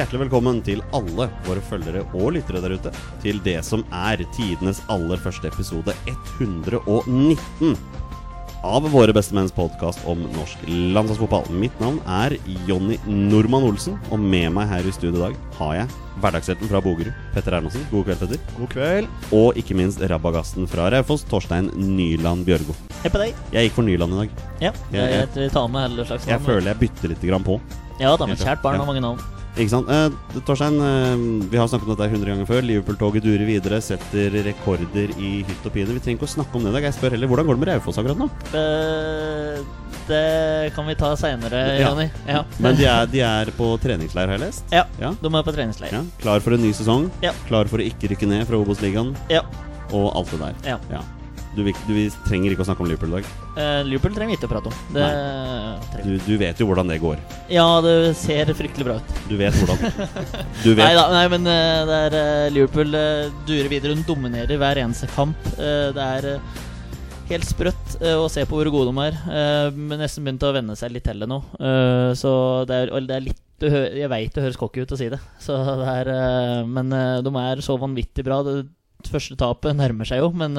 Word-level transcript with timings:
hjertelig 0.00 0.20
velkommen 0.24 0.60
til 0.64 0.80
alle 0.96 1.26
våre 1.46 1.62
følgere 1.64 2.02
og 2.16 2.32
lyttere 2.36 2.60
der 2.64 2.74
ute 2.78 2.92
til 3.22 3.40
det 3.44 3.58
som 3.66 3.82
er 3.92 4.22
tidenes 4.36 4.80
aller 4.92 5.20
første 5.20 5.50
episode 5.50 5.94
119 6.40 7.74
av 8.60 8.84
Våre 8.92 9.12
bestemenns 9.16 9.54
podkast 9.56 10.02
om 10.04 10.20
norsk 10.34 10.66
landslagsfotball. 10.68 11.46
Mitt 11.56 11.78
navn 11.80 11.96
er 12.12 12.34
Jonny 12.68 12.98
Normann 13.08 13.64
Olsen, 13.64 13.94
og 14.12 14.20
med 14.20 14.50
meg 14.52 14.68
her 14.68 14.84
i 14.84 14.92
studio 14.92 15.16
i 15.16 15.22
dag 15.30 15.38
har 15.56 15.72
jeg 15.78 15.94
hverdagshelten 16.20 16.68
fra 16.68 16.82
Bogerud, 16.84 17.08
Petter 17.32 17.56
Erlandsen. 17.56 17.86
God 17.88 18.04
kveld, 18.10 18.20
Petter. 18.20 18.44
God 18.58 18.70
kveld. 18.74 19.08
Og 19.32 19.56
ikke 19.56 19.78
minst 19.80 20.04
rabagasten 20.12 20.68
fra 20.68 20.90
Raufoss, 20.92 21.24
Torstein 21.32 21.72
Nyland 21.72 22.44
Bjørgo. 22.44 22.76
Hei 23.00 23.08
på 23.08 23.22
deg. 23.24 23.32
Jeg 23.56 23.70
gikk 23.70 23.78
for 23.80 23.88
Nyland 23.88 24.12
i 24.12 24.20
dag. 24.26 24.46
Ja, 24.68 24.72
Jeg- 24.92 25.10
jeg, 25.16 25.28
jeg 25.46 25.52
tar 25.56 25.68
med 25.72 25.88
hele 25.88 26.04
slags 26.04 26.26
Jeg 26.28 26.40
føler 26.44 26.74
jeg 26.74 26.78
bytter 26.84 27.08
litt 27.16 27.22
grann 27.32 27.44
på. 27.48 27.60
Ja 27.98 28.12
da, 28.16 28.26
men 28.26 28.36
kjært 28.36 28.60
barn 28.60 28.76
har 28.76 28.84
mange 28.92 29.00
navn. 29.00 29.24
Ikke 29.58 29.68
sant? 29.72 29.88
Eh, 29.90 30.40
Torstein, 30.46 30.76
eh, 30.80 31.16
vi 31.50 31.58
har 31.58 31.66
snakket 31.68 31.88
om 31.88 31.96
dette 31.96 32.06
100 32.12 32.30
ganger 32.30 32.46
før. 32.46 32.62
Liverpool-toget 32.62 33.22
durer 33.24 33.44
videre, 33.48 33.80
setter 33.82 34.30
rekorder 34.46 35.10
i 35.18 35.42
hytt 35.44 35.66
og 35.66 35.72
pine. 35.74 35.90
Vi 35.96 36.00
trenger 36.00 36.20
ikke 36.20 36.28
å 36.28 36.34
snakke 36.36 36.54
om 36.56 36.64
det 36.64 36.70
i 36.70 36.76
dag. 36.78 36.86
Jeg 36.88 36.94
spør 36.96 37.10
heller, 37.16 37.28
Hvordan 37.28 37.46
går 37.50 37.58
det 37.58 37.64
med 37.64 37.68
Raufoss 37.74 37.98
akkurat 37.98 38.18
nå? 38.22 38.30
Eh, 38.54 39.60
det 40.08 40.72
kan 40.74 40.86
vi 40.86 40.94
ta 40.94 41.12
seinere, 41.18 41.78
Ja. 41.78 41.90
Jonny. 41.90 42.08
Ja. 42.26 42.44
Men 42.58 42.76
de 42.76 42.84
er, 42.86 43.06
de 43.06 43.20
er 43.20 43.46
på 43.58 43.76
treningsleir, 43.82 44.26
har 44.28 44.38
jeg 44.38 44.46
lest. 44.46 44.64
ja. 44.72 44.84
Ja. 45.00 45.12
De 45.20 45.26
er 45.28 45.42
på 45.42 45.52
treningsleir. 45.54 45.92
Ja. 45.92 46.02
Klar 46.20 46.40
for 46.40 46.54
en 46.54 46.62
ny 46.62 46.72
sesong. 46.72 47.10
Ja. 47.22 47.32
Klar 47.48 47.66
for 47.68 47.78
å 47.78 47.84
ikke 47.86 48.08
rykke 48.14 48.26
ned 48.28 48.46
fra 48.46 48.56
Obos-ligaen 48.56 49.14
Ja. 49.28 49.42
og 49.92 50.14
alt 50.16 50.30
det 50.30 50.40
der. 50.40 50.78
Ja. 50.90 51.02
Du, 51.50 51.64
vil- 51.66 51.74
du, 51.88 51.90
vi 51.96 52.04
trenger 52.28 52.52
ikke 52.54 52.62
å 52.62 52.66
snakke 52.68 52.84
om 52.84 52.86
Liverpool 52.86 53.10
i 53.10 53.18
dag. 53.18 53.28
Eh, 53.58 53.80
Liverpool 53.88 54.14
trenger 54.14 54.30
vi 54.30 54.38
ikke 54.38 54.46
å 54.46 54.52
prate 54.52 54.70
om. 54.70 54.76
Det. 54.94 55.08
Du, 56.04 56.12
du 56.22 56.34
vet 56.38 56.62
jo 56.62 56.68
hvordan 56.68 56.92
det 56.92 57.00
går. 57.02 57.18
Ja, 57.50 57.66
det 57.82 57.94
ser 58.20 58.52
fryktelig 58.54 58.86
bra 58.86 58.98
ut. 59.00 59.14
Du 59.26 59.34
vet 59.40 59.58
hvordan. 59.58 60.14
Du 60.62 60.70
Nei 60.78 60.92
da, 60.94 61.08
nei, 61.10 61.24
men 61.32 61.48
det 61.48 61.98
er 62.06 62.16
eh, 62.20 62.46
Liverpool 62.54 62.94
uh, 62.94 63.26
durer 63.48 63.70
videre. 63.72 63.98
Hun 63.98 64.06
dominerer 64.06 64.62
hver 64.62 64.82
eneste 64.84 65.10
kamp. 65.10 65.50
Det 65.58 66.06
er 66.06 66.30
helt 67.30 67.46
sprøtt 67.46 67.98
å 68.14 68.26
se 68.30 68.46
på 68.46 68.58
hvor 68.58 68.70
gode 68.70 68.94
de 68.94 69.06
er. 69.10 69.20
Uh, 69.26 69.74
men 69.74 69.98
nesten 70.04 70.26
begynt 70.26 70.46
å 70.46 70.54
venne 70.54 70.78
seg 70.78 70.94
litt 70.94 71.08
til 71.10 71.26
det 71.26 71.30
nå. 71.30 71.42
Så 72.18 72.32
det 72.70 72.84
er, 72.86 72.94
det 73.10 73.16
er 73.18 73.26
litt 73.26 73.46
Jeg 73.66 74.08
veit 74.14 74.36
det 74.38 74.46
høres 74.46 74.58
cocky 74.60 74.86
ut 74.86 74.94
å 74.94 74.98
si 75.02 75.10
det, 75.12 75.18
så 75.42 75.58
det 75.82 75.94
er, 75.98 76.14
men 76.64 76.94
de 77.26 77.32
er 77.42 77.60
så 77.66 77.74
vanvittig 77.76 78.22
bra. 78.24 78.38
Det 78.46 79.10
første 79.10 79.36
tapet 79.40 79.76
nærmer 79.76 80.08
seg 80.08 80.22
jo, 80.22 80.30
men 80.32 80.54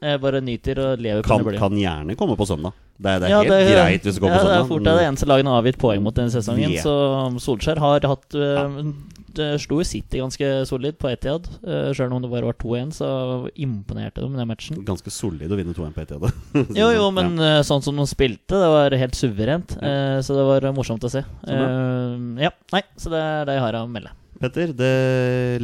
jeg 0.00 0.20
bare 0.22 0.40
nyter 0.44 0.78
og 0.84 1.02
lever 1.02 1.22
på 1.24 1.28
Kan, 1.28 1.44
den 1.44 1.58
kan 1.60 1.76
gjerne 1.76 2.16
komme 2.16 2.36
på 2.40 2.46
søndag. 2.48 2.72
Det, 3.00 3.14
det 3.22 3.28
er 3.28 3.32
Ja, 3.32 3.38
helt 3.40 3.48
det- 3.48 3.72
greit 3.72 4.02
hvis 4.04 4.16
du 4.18 4.20
kommer 4.20 4.36
ja, 4.36 4.40
på 4.42 4.48
det 4.50 4.56
er 4.58 4.66
fort 4.68 4.84
det 4.84 4.92
det 4.98 5.04
eneste 5.08 5.26
laget 5.28 5.46
har 5.48 5.62
avgitt 5.62 5.78
poeng 5.80 6.02
mot 6.04 6.14
denne 6.14 6.32
sesongen. 6.32 6.74
Yeah. 6.74 6.84
Så 6.84 7.40
Solskjær 7.40 7.78
har 7.80 8.04
hatt 8.04 8.36
uh, 8.36 8.92
Det 9.32 9.46
slo 9.62 9.78
City 9.86 10.18
ganske 10.20 10.50
solid 10.68 10.98
på 11.00 11.08
Etiad. 11.08 11.46
Uh, 11.64 11.94
Sjøl 11.96 12.12
om 12.12 12.20
det 12.20 12.28
bare 12.32 12.44
var 12.50 12.58
2-1, 12.60 12.92
så 12.98 13.08
imponerte 13.56 14.20
de 14.20 14.28
med 14.28 14.42
den 14.42 14.50
matchen. 14.50 14.82
Ganske 14.84 15.08
solid 15.14 15.48
å 15.48 15.56
vinne 15.56 15.72
2-1 15.72 15.96
på 15.96 16.02
Etihad. 16.04 16.28
Jo, 16.80 16.90
jo, 16.92 17.08
men 17.14 17.38
ja. 17.40 17.62
sånn 17.64 17.80
som 17.84 17.96
de 17.96 18.04
spilte, 18.10 18.58
det 18.58 18.68
var 18.74 18.90
helt 19.00 19.16
suverent. 19.16 19.76
Ja. 19.80 19.94
Eh, 20.16 20.20
så 20.26 20.36
det 20.36 20.44
var 20.50 20.68
morsomt 20.76 21.04
å 21.06 21.12
se. 21.12 21.24
Eh, 21.48 22.44
ja, 22.44 22.50
nei, 22.74 22.82
så 23.00 23.12
det 23.14 23.20
er 23.22 23.48
det 23.48 23.56
jeg 23.60 23.64
har 23.68 23.80
å 23.80 23.86
melde. 23.88 24.12
Petter, 24.40 24.72
det 24.76 24.92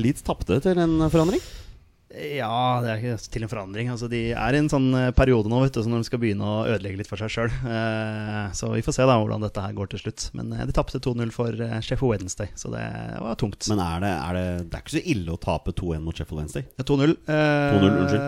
Leeds 0.00 0.25
tapte 0.25 0.60
til 0.64 0.78
en 0.80 0.98
forandring. 1.12 1.41
Ja, 2.16 2.81
det 2.81 2.91
er 2.94 3.00
ikke 3.03 3.31
til 3.34 3.44
en 3.44 3.50
forandring. 3.50 3.91
Altså, 3.93 4.09
de 4.09 4.21
er 4.32 4.56
i 4.56 4.60
en 4.62 4.71
sånn 4.72 4.87
eh, 4.97 5.10
periode 5.16 5.50
nå 5.53 5.59
vet 5.62 5.75
du, 5.77 5.82
så 5.84 5.91
når 5.93 6.00
de 6.04 6.09
skal 6.09 6.21
begynne 6.22 6.47
å 6.49 6.62
ødelegge 6.65 6.97
litt 7.03 7.10
for 7.10 7.21
seg 7.21 7.28
sjøl. 7.34 7.50
så 8.56 8.71
vi 8.72 8.82
får 8.87 8.97
se 8.97 9.06
da 9.09 9.16
hvordan 9.21 9.43
dette 9.44 9.60
her 9.62 9.75
går 9.77 9.91
til 9.93 10.00
slutt. 10.04 10.31
Men 10.38 10.53
eh, 10.56 10.65
de 10.69 10.75
tapte 10.76 11.00
2-0 11.03 11.32
for 11.34 11.53
eh, 11.53 11.76
Sheffield 11.84 12.12
Wednesday, 12.15 12.49
så 12.56 12.71
det 12.72 12.84
var 13.21 13.37
tungt. 13.41 13.69
Men 13.72 13.82
er 13.84 14.00
det, 14.06 14.12
er 14.16 14.38
det, 14.38 14.44
det 14.71 14.78
er 14.78 14.84
ikke 14.84 14.97
så 14.97 15.03
ille 15.12 15.34
å 15.37 15.41
tape 15.43 15.75
2-1 15.76 16.05
mot 16.06 16.16
Sheffield 16.16 16.41
Wednesday. 16.41 16.65
2-0. 16.81 17.15
Eh, 17.26 17.76
2-0, 17.76 17.99
unnskyld. 18.00 18.26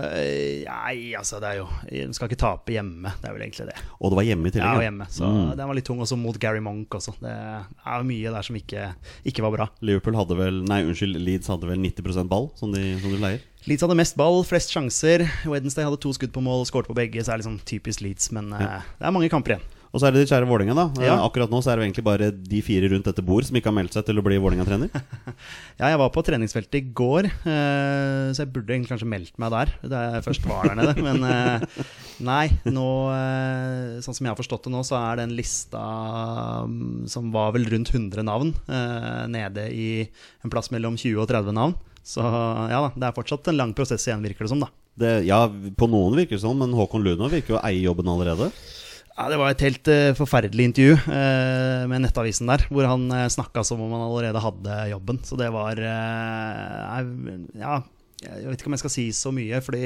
Nei, 0.68 0.96
altså, 1.18 1.40
det 1.42 1.48
er 1.54 1.60
jo 1.62 1.66
De 1.88 2.06
skal 2.16 2.28
ikke 2.30 2.40
tape 2.44 2.74
hjemme, 2.76 3.12
det 3.22 3.28
er 3.30 3.36
vel 3.36 3.46
egentlig 3.46 3.68
det. 3.70 3.78
Og 3.98 4.12
det 4.12 4.20
var 4.20 4.28
hjemme 4.28 4.48
i 4.48 4.52
Ja, 4.52 4.56
tillegg. 4.58 4.76
og 4.82 4.86
hjemme. 4.88 5.08
Så 5.12 5.28
Mm. 5.28 5.56
den 5.56 5.66
var 5.68 5.76
litt 5.76 5.84
tung 5.88 6.00
også 6.00 6.16
mot 6.18 6.38
Gary 6.40 6.60
Monk 6.64 6.90
også. 6.98 7.12
Det 7.20 7.30
er 7.32 8.02
mye 8.08 8.32
der 8.32 8.42
som 8.46 8.56
ikke, 8.56 8.94
ikke 9.28 9.42
var 9.44 9.52
bra. 9.54 9.66
Liverpool 9.84 10.16
hadde 10.18 10.36
vel 10.38 10.62
Nei, 10.68 10.82
unnskyld, 10.84 11.18
Leeds 11.20 11.48
hadde 11.48 11.68
vel 11.68 11.78
90% 11.78 12.28
ball, 12.28 12.50
som 12.58 12.72
de, 12.72 12.98
som 13.00 13.10
de 13.12 13.18
pleier. 13.20 13.40
Leeds 13.68 13.84
hadde 13.84 13.96
mest 13.98 14.16
ball, 14.16 14.40
flest 14.48 14.72
sjanser. 14.72 15.26
Wednesday 15.48 15.84
hadde 15.84 15.98
to 16.00 16.12
skudd 16.16 16.32
på 16.32 16.40
mål, 16.44 16.64
skåret 16.68 16.88
på 16.88 16.96
begge. 16.96 17.20
Så 17.20 17.34
er 17.34 17.36
det 17.40 17.44
liksom 17.44 17.58
typisk 17.68 18.00
Leeds, 18.04 18.30
men 18.32 18.48
Ja. 18.56 18.78
uh, 18.78 18.86
det 18.96 19.04
er 19.08 19.12
mange 19.12 19.28
kamper 19.28 19.56
igjen. 19.56 19.66
Og 19.88 20.00
så 20.00 20.06
er 20.08 20.12
det 20.12 20.20
de 20.20 20.28
kjære 20.28 20.44
Vålinga, 20.48 20.74
da. 20.76 20.84
Eh, 21.00 21.06
Ja. 21.06 21.14
Akkurat 21.24 21.48
nå 21.48 21.62
så 21.64 21.70
er 21.72 21.76
det 21.80 21.86
egentlig 21.88 22.04
bare 22.04 22.30
de 22.30 22.60
fire 22.60 22.90
rundt 22.92 23.06
dette 23.08 23.24
bord 23.24 23.42
som 23.44 23.56
ikke 23.56 23.70
har 23.70 23.76
meldt 23.76 23.94
seg 23.96 24.04
til 24.04 24.18
å 24.20 24.22
bli 24.24 24.36
Vålinga-trener. 24.36 24.90
Ja, 25.80 25.88
jeg 25.88 25.98
var 25.98 26.10
på 26.12 26.24
treningsfeltet 26.26 26.74
i 26.74 26.92
går, 26.92 27.24
eh, 27.24 28.32
så 28.36 28.42
jeg 28.44 28.52
burde 28.52 28.68
egentlig 28.74 28.90
kanskje 28.92 29.08
meldt 29.08 29.38
meg 29.40 29.50
der. 29.54 29.72
Da 29.88 30.02
jeg 30.12 30.24
først 30.26 30.44
var 30.44 30.68
der 30.68 30.76
nede. 30.76 30.94
Men 31.02 31.24
nei, 32.20 32.48
nå 32.68 32.88
Sånn 34.04 34.14
som 34.16 34.26
jeg 34.26 34.32
har 34.34 34.36
forstått 34.36 34.64
det 34.68 34.72
nå, 34.74 34.82
så 34.84 34.98
er 35.00 35.22
den 35.22 35.32
lista 35.38 35.80
mm, 36.68 37.06
som 37.08 37.30
var 37.32 37.52
vel 37.56 37.64
rundt 37.72 37.92
100 37.94 38.24
navn, 38.28 38.52
nede 39.32 39.68
i 39.72 39.88
en 40.44 40.50
plass 40.52 40.68
mellom 40.74 40.98
20 41.00 41.16
og 41.22 41.28
30 41.30 41.54
navn. 41.56 41.74
Så 42.08 42.24
ja 42.24 42.78
da, 42.86 42.88
det 42.96 43.08
er 43.10 43.16
fortsatt 43.16 43.50
en 43.52 43.58
lang 43.60 43.74
prosess 43.76 44.06
igjen, 44.08 44.22
virker 44.24 44.46
det 44.46 44.52
som, 44.54 44.62
da. 44.64 44.70
Det, 44.98 45.10
ja, 45.28 45.42
på 45.48 45.86
noen 45.92 46.16
virker 46.18 46.38
det 46.38 46.42
sånn, 46.42 46.58
men 46.58 46.72
Håkon 46.74 47.04
Luna 47.04 47.28
virker 47.30 47.54
jo 47.54 47.58
å 47.60 47.64
eie 47.68 47.84
jobben 47.84 48.08
allerede. 48.10 48.48
Ja, 49.18 49.26
Det 49.30 49.38
var 49.38 49.50
et 49.52 49.62
helt 49.66 49.88
uh, 49.90 50.14
forferdelig 50.18 50.68
intervju 50.70 50.94
uh, 51.10 51.84
med 51.90 52.04
Nettavisen 52.06 52.50
der, 52.50 52.64
hvor 52.70 52.86
han 52.88 53.04
uh, 53.12 53.26
snakka 53.30 53.64
som 53.66 53.82
om 53.84 53.92
han 53.94 54.04
allerede 54.08 54.42
hadde 54.42 54.76
jobben. 54.92 55.20
Så 55.26 55.38
det 55.38 55.50
var 55.54 55.78
eh, 55.82 56.98
er- 56.98 57.48
Ja, 57.58 57.80
jeg 58.22 58.48
vet 58.48 58.58
ikke 58.58 58.70
om 58.70 58.74
jeg 58.74 58.82
skal 58.82 58.92
si 58.94 59.04
så 59.14 59.30
mye, 59.34 59.60
fordi 59.62 59.82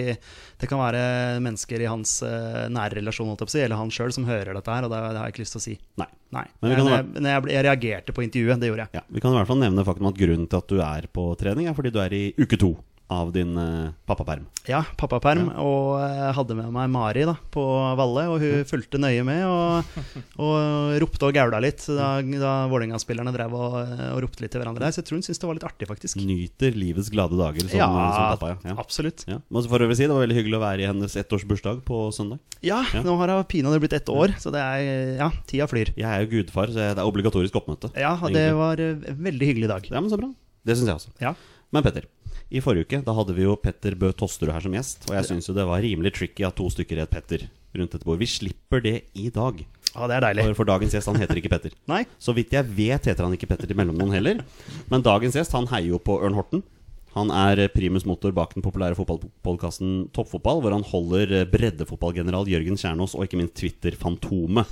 det 0.63 0.69
kan 0.71 0.81
være 0.81 1.03
mennesker 1.45 1.85
i 1.85 1.89
hans 1.91 2.15
uh, 2.25 2.63
nære 2.73 3.01
relasjon 3.01 3.33
jeg 3.35 3.67
eller 3.67 3.77
han 3.81 3.93
sjøl 3.93 4.15
som 4.17 4.25
hører 4.29 4.55
dette 4.57 4.73
her, 4.73 4.87
og 4.89 4.93
det, 4.95 5.01
har 5.21 5.29
jeg 5.29 5.35
ikke 5.37 5.45
lyst 5.45 5.57
til 5.59 5.63
å 5.63 5.67
si. 5.67 5.75
Nei. 6.01 6.09
Nei. 6.33 6.47
Men 6.63 6.71
vi 6.73 6.79
kan 6.79 6.89
jeg, 6.95 7.11
jeg, 7.29 7.43
ble- 7.45 7.53
jeg 7.59 7.67
reagerte 7.69 8.15
på 8.17 8.25
intervjuet, 8.25 8.63
det 8.63 8.71
gjorde 8.73 8.87
jeg. 8.87 8.97
Ja, 9.01 9.05
Vi 9.13 9.21
kan 9.21 9.35
i 9.35 9.41
hvert 9.41 9.51
fall 9.53 9.61
nevne 9.61 9.85
faktum 9.85 10.09
at 10.09 10.17
grunnen 10.23 10.49
til 10.49 10.63
at 10.63 10.73
du 10.73 10.81
er 10.81 11.11
på 11.13 11.27
trening, 11.41 11.69
er 11.69 11.77
fordi 11.77 11.93
du 11.93 12.01
er 12.01 12.17
i 12.17 12.25
uke 12.41 12.57
to 12.61 12.73
av 13.13 13.31
din 13.35 13.53
uh, 13.59 13.93
pappaperm. 14.09 14.47
Ja, 14.69 14.81
pappaperm, 14.99 15.49
og 15.59 15.99
jeg 16.01 16.35
hadde 16.37 16.55
med 16.59 16.69
meg 16.75 16.91
Mari 16.95 17.25
da, 17.27 17.35
på 17.55 17.63
Valle, 17.99 18.25
og 18.31 18.43
hun 18.43 18.63
fulgte 18.69 19.01
nøye 19.03 19.25
med 19.27 19.43
og, 19.49 19.97
og 20.47 20.97
ropte 21.03 21.27
og 21.29 21.35
gaula 21.35 21.59
litt 21.65 21.83
da, 21.91 22.13
da 22.23 22.53
Vålerenga-spillerne 22.71 23.33
drev 23.35 23.57
og, 23.59 23.75
og 24.13 24.21
ropte 24.25 24.45
litt 24.45 24.55
til 24.55 24.63
hverandre. 24.63 24.91
Så 24.95 25.03
jeg 25.03 25.09
tror 25.09 25.19
hun 25.19 25.27
syntes 25.27 25.43
det 25.43 25.49
var 25.51 25.59
litt 25.59 25.67
artig, 25.67 25.89
faktisk. 25.91 26.21
Nyter 26.23 26.79
livets 26.79 27.11
glade 27.13 27.39
dager 27.39 27.67
som, 27.67 27.79
Ja, 27.81 27.89
som 27.91 28.29
pappa. 28.37 28.53
Ja. 28.55 28.73
Ja. 28.73 28.77
absolutt. 28.83 29.25
Ja. 29.31 29.41
Men 29.51 29.67
for 29.73 29.83
øvrig 29.87 29.99
si, 29.99 30.07
Det 30.07 30.15
var 30.15 30.27
veldig 30.27 30.39
hyggelig 30.39 30.59
å 30.61 30.63
være 30.63 30.85
i 30.85 30.89
hennes 30.91 31.17
ettårsbursdag 31.25 31.83
på 31.89 32.03
søndag. 32.15 32.39
Ja, 32.63 32.83
Ja. 32.95 33.03
nå 33.03 33.17
har 33.19 33.35
hun 33.35 33.45
pinadø 33.51 33.81
blitt 33.83 33.97
ett 33.99 34.09
år, 34.13 34.37
så 34.39 34.53
det 34.55 34.63
er 34.63 35.17
Ja, 35.19 35.31
tida 35.51 35.67
flyr. 35.71 35.91
Jeg 35.97 36.07
er 36.07 36.23
jo 36.25 36.31
gudfar, 36.37 36.71
så 36.71 36.79
det 36.79 36.99
er 36.99 37.07
obligatorisk 37.09 37.59
oppmøte. 37.59 37.91
Ja, 37.99 38.15
det 38.31 38.47
var 38.55 38.79
en 38.81 39.03
veldig 39.27 39.49
hyggelig 39.51 39.69
dag. 39.69 39.91
Ja, 39.91 40.01
men 40.01 40.11
Så 40.13 40.19
bra. 40.21 40.31
Det 40.65 40.77
syns 40.79 40.87
jeg 40.87 40.95
også. 41.01 41.11
Ja. 41.21 41.35
Men 41.73 41.83
Petter, 41.83 42.05
i 42.53 42.61
forrige 42.61 42.85
uke 42.85 43.01
da 43.07 43.15
hadde 43.17 43.35
vi 43.37 43.47
jo 43.47 43.57
Petter 43.61 43.97
Bø 43.99 44.11
Tosterud 44.13 44.53
her 44.53 44.65
som 44.65 44.75
gjest. 44.77 45.07
Og 45.09 45.17
jeg 45.17 45.29
syns 45.31 45.49
jo 45.49 45.57
det 45.57 45.65
var 45.69 45.81
rimelig 45.85 46.13
tricky 46.19 46.45
at 46.45 46.57
to 46.59 46.69
stykker 46.73 47.01
het 47.01 47.13
Petter 47.13 47.47
rundt 47.73 47.95
dette 47.95 48.05
bordet. 48.05 48.21
Vi 48.27 48.29
slipper 48.29 48.83
det 48.85 48.97
i 49.17 49.31
dag. 49.33 49.63
Ja, 49.93 50.09
det 50.09 50.17
er 50.19 50.27
deilig. 50.27 50.45
For, 50.51 50.61
for 50.61 50.69
dagens 50.69 50.97
gjest 50.97 51.09
han 51.09 51.21
heter 51.21 51.41
ikke 51.41 51.53
Petter. 51.55 51.73
Nei? 51.93 52.05
Så 52.21 52.35
vidt 52.37 52.53
jeg 52.53 52.69
vet 52.77 53.09
heter 53.09 53.25
han 53.25 53.37
ikke 53.37 53.49
Petter 53.49 53.71
til 53.71 53.79
mellomnavn 53.79 54.13
heller. 54.15 54.45
Men 54.93 55.05
dagens 55.05 55.39
gjest 55.39 55.57
han 55.57 55.69
heier 55.73 55.95
jo 55.95 56.03
på 56.03 56.19
Ørn 56.21 56.37
Horten. 56.37 56.65
Han 57.13 57.33
er 57.37 57.67
primus 57.73 58.07
motor 58.09 58.33
bak 58.33 58.55
den 58.57 58.65
populære 58.65 58.97
fotballpodkasten 58.97 60.07
Toppfotball, 60.17 60.63
hvor 60.65 60.73
han 60.73 60.87
holder 60.89 61.43
breddefotballgeneral 61.53 62.49
Jørgen 62.49 62.81
Kjernås 62.81 63.17
og 63.19 63.27
ikke 63.27 63.41
minst 63.41 63.59
Twitter-fantomet 63.61 64.71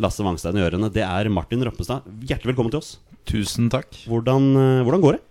Lasse 0.00 0.24
Wangstein 0.24 0.56
i 0.56 0.64
ørene. 0.64 0.88
Det 0.94 1.04
er 1.04 1.28
Martin 1.32 1.64
Rappestad. 1.66 2.06
Hjertelig 2.24 2.54
velkommen 2.54 2.72
til 2.72 2.80
oss. 2.80 2.94
Tusen 3.28 3.68
takk. 3.72 3.90
Hvordan, 4.08 4.48
eh, 4.56 4.84
hvordan 4.86 5.04
går 5.04 5.18
det? 5.18 5.27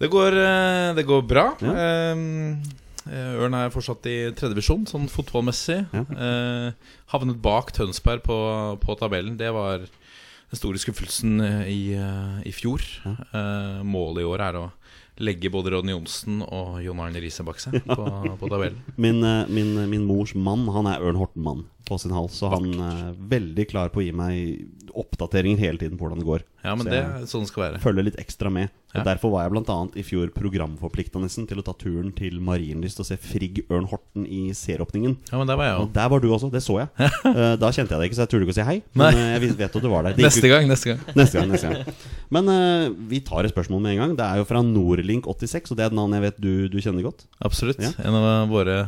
Det 0.00 0.08
går, 0.12 0.36
eh, 0.40 0.94
det 0.96 1.04
går 1.08 1.22
bra. 1.28 1.46
Ja. 1.60 1.74
Eh, 3.10 3.36
Ørn 3.40 3.54
er 3.56 3.72
fortsatt 3.72 4.04
i 4.06 4.16
tredje 4.36 4.54
divisjon, 4.54 4.84
sånn 4.88 5.08
fotballmessig. 5.10 5.80
Ja. 5.92 6.02
Eh, 6.14 6.92
havnet 7.12 7.40
bak 7.42 7.72
Tønsberg 7.76 8.22
på, 8.26 8.36
på 8.82 8.96
tabellen. 9.00 9.38
Det 9.40 9.50
var 9.56 9.82
den 9.84 10.58
store 10.58 10.78
skuffelsen 10.82 11.40
i, 11.66 11.80
i 12.46 12.52
fjor. 12.54 12.84
Ja. 13.04 13.14
Eh, 13.32 13.80
målet 13.86 14.22
i 14.24 14.28
år 14.28 14.44
er 14.50 14.60
å 14.60 14.66
legge 15.20 15.50
både 15.52 15.72
Ronny 15.74 15.92
Johnsen 15.92 16.38
og 16.46 16.78
Jon 16.80 17.00
Arne 17.04 17.20
Riise 17.20 17.44
bak 17.44 17.58
seg 17.60 17.76
på, 17.84 18.04
på 18.40 18.48
tabellen. 18.48 18.78
Min, 19.04 19.20
min, 19.52 19.74
min 19.90 20.06
mors 20.08 20.32
mann 20.36 20.64
han 20.72 20.88
er 20.88 21.02
Ørn 21.04 21.18
Horten-mann 21.20 21.66
på 21.88 21.98
sin 22.00 22.14
hals, 22.14 22.38
så 22.40 22.48
han 22.54 22.70
er 22.86 23.10
veldig 23.32 23.66
klar 23.68 23.90
på 23.92 24.00
å 24.00 24.04
gi 24.06 24.14
meg 24.16 24.94
oppdateringer 24.96 25.60
hele 25.60 25.80
tiden 25.82 25.98
på 26.00 26.06
hvordan 26.06 26.22
det 26.22 26.28
går. 26.28 26.44
Ja, 26.64 26.72
men 26.78 26.86
Så 26.86 26.92
det 26.94 27.02
sånn 27.32 27.48
skal 27.50 27.66
være. 27.66 27.82
følger 27.84 28.06
litt 28.08 28.20
ekstra 28.22 28.52
med. 28.54 28.72
Og 28.90 29.06
Derfor 29.06 29.30
var 29.34 29.46
jeg 29.46 29.54
annet 29.60 29.96
i 30.00 30.04
fjor 30.06 30.30
programforplikta 30.34 31.20
nesten 31.22 31.46
til 31.48 31.60
å 31.60 31.64
ta 31.66 31.74
turen 31.78 32.10
til 32.16 32.40
Marienlyst 32.42 33.00
og 33.02 33.06
se 33.06 33.16
Frigg 33.20 33.62
Ørn 33.70 33.86
Horten 33.90 34.26
i 34.26 34.50
seeråpningen. 34.56 35.16
Ja, 35.30 35.38
men 35.38 35.50
der 35.50 35.58
var 35.60 35.68
jeg 35.68 35.76
også. 35.76 35.86
Og 35.86 35.94
der 35.94 36.10
var 36.10 36.22
du 36.22 36.28
også, 36.34 36.50
det 36.50 36.62
så 36.64 36.78
jeg. 36.80 36.90
uh, 36.98 37.54
da 37.62 37.70
kjente 37.70 37.94
jeg 37.94 38.00
deg 38.00 38.10
ikke, 38.10 38.18
så 38.18 38.26
jeg 38.26 38.32
turte 38.32 38.46
ikke 38.46 38.54
å 38.56 38.58
si 38.58 38.66
hei. 38.66 38.76
Men 38.98 39.18
eh, 39.20 39.28
jeg 39.36 39.52
vet 39.60 39.78
at 39.78 39.84
du 39.84 39.90
var 39.92 40.08
der. 40.08 40.18
Neste 40.26 40.50
gang, 40.50 40.66
neste 40.70 40.92
gang. 40.92 41.04
Neste 41.20 41.38
gang, 41.38 41.52
neste 41.54 41.70
gang. 41.70 42.00
Men 42.34 42.50
uh, 42.50 42.88
vi 43.10 43.22
tar 43.26 43.46
et 43.46 43.54
spørsmål 43.54 43.84
med 43.84 43.94
en 43.94 44.02
gang. 44.02 44.16
Det 44.18 44.26
er 44.26 44.40
jo 44.42 44.48
fra 44.48 44.62
Nordlink86, 44.66 45.70
og 45.70 45.78
det 45.78 45.86
er 45.86 45.92
et 45.92 45.98
navn 46.00 46.16
jeg 46.18 46.26
vet 46.26 46.40
du, 46.42 46.52
du 46.72 46.78
kjenner 46.82 47.06
godt. 47.06 47.26
Absolutt. 47.46 47.82
Ja. 47.82 47.92
En 48.02 48.16
av 48.18 48.50
våre, 48.50 48.78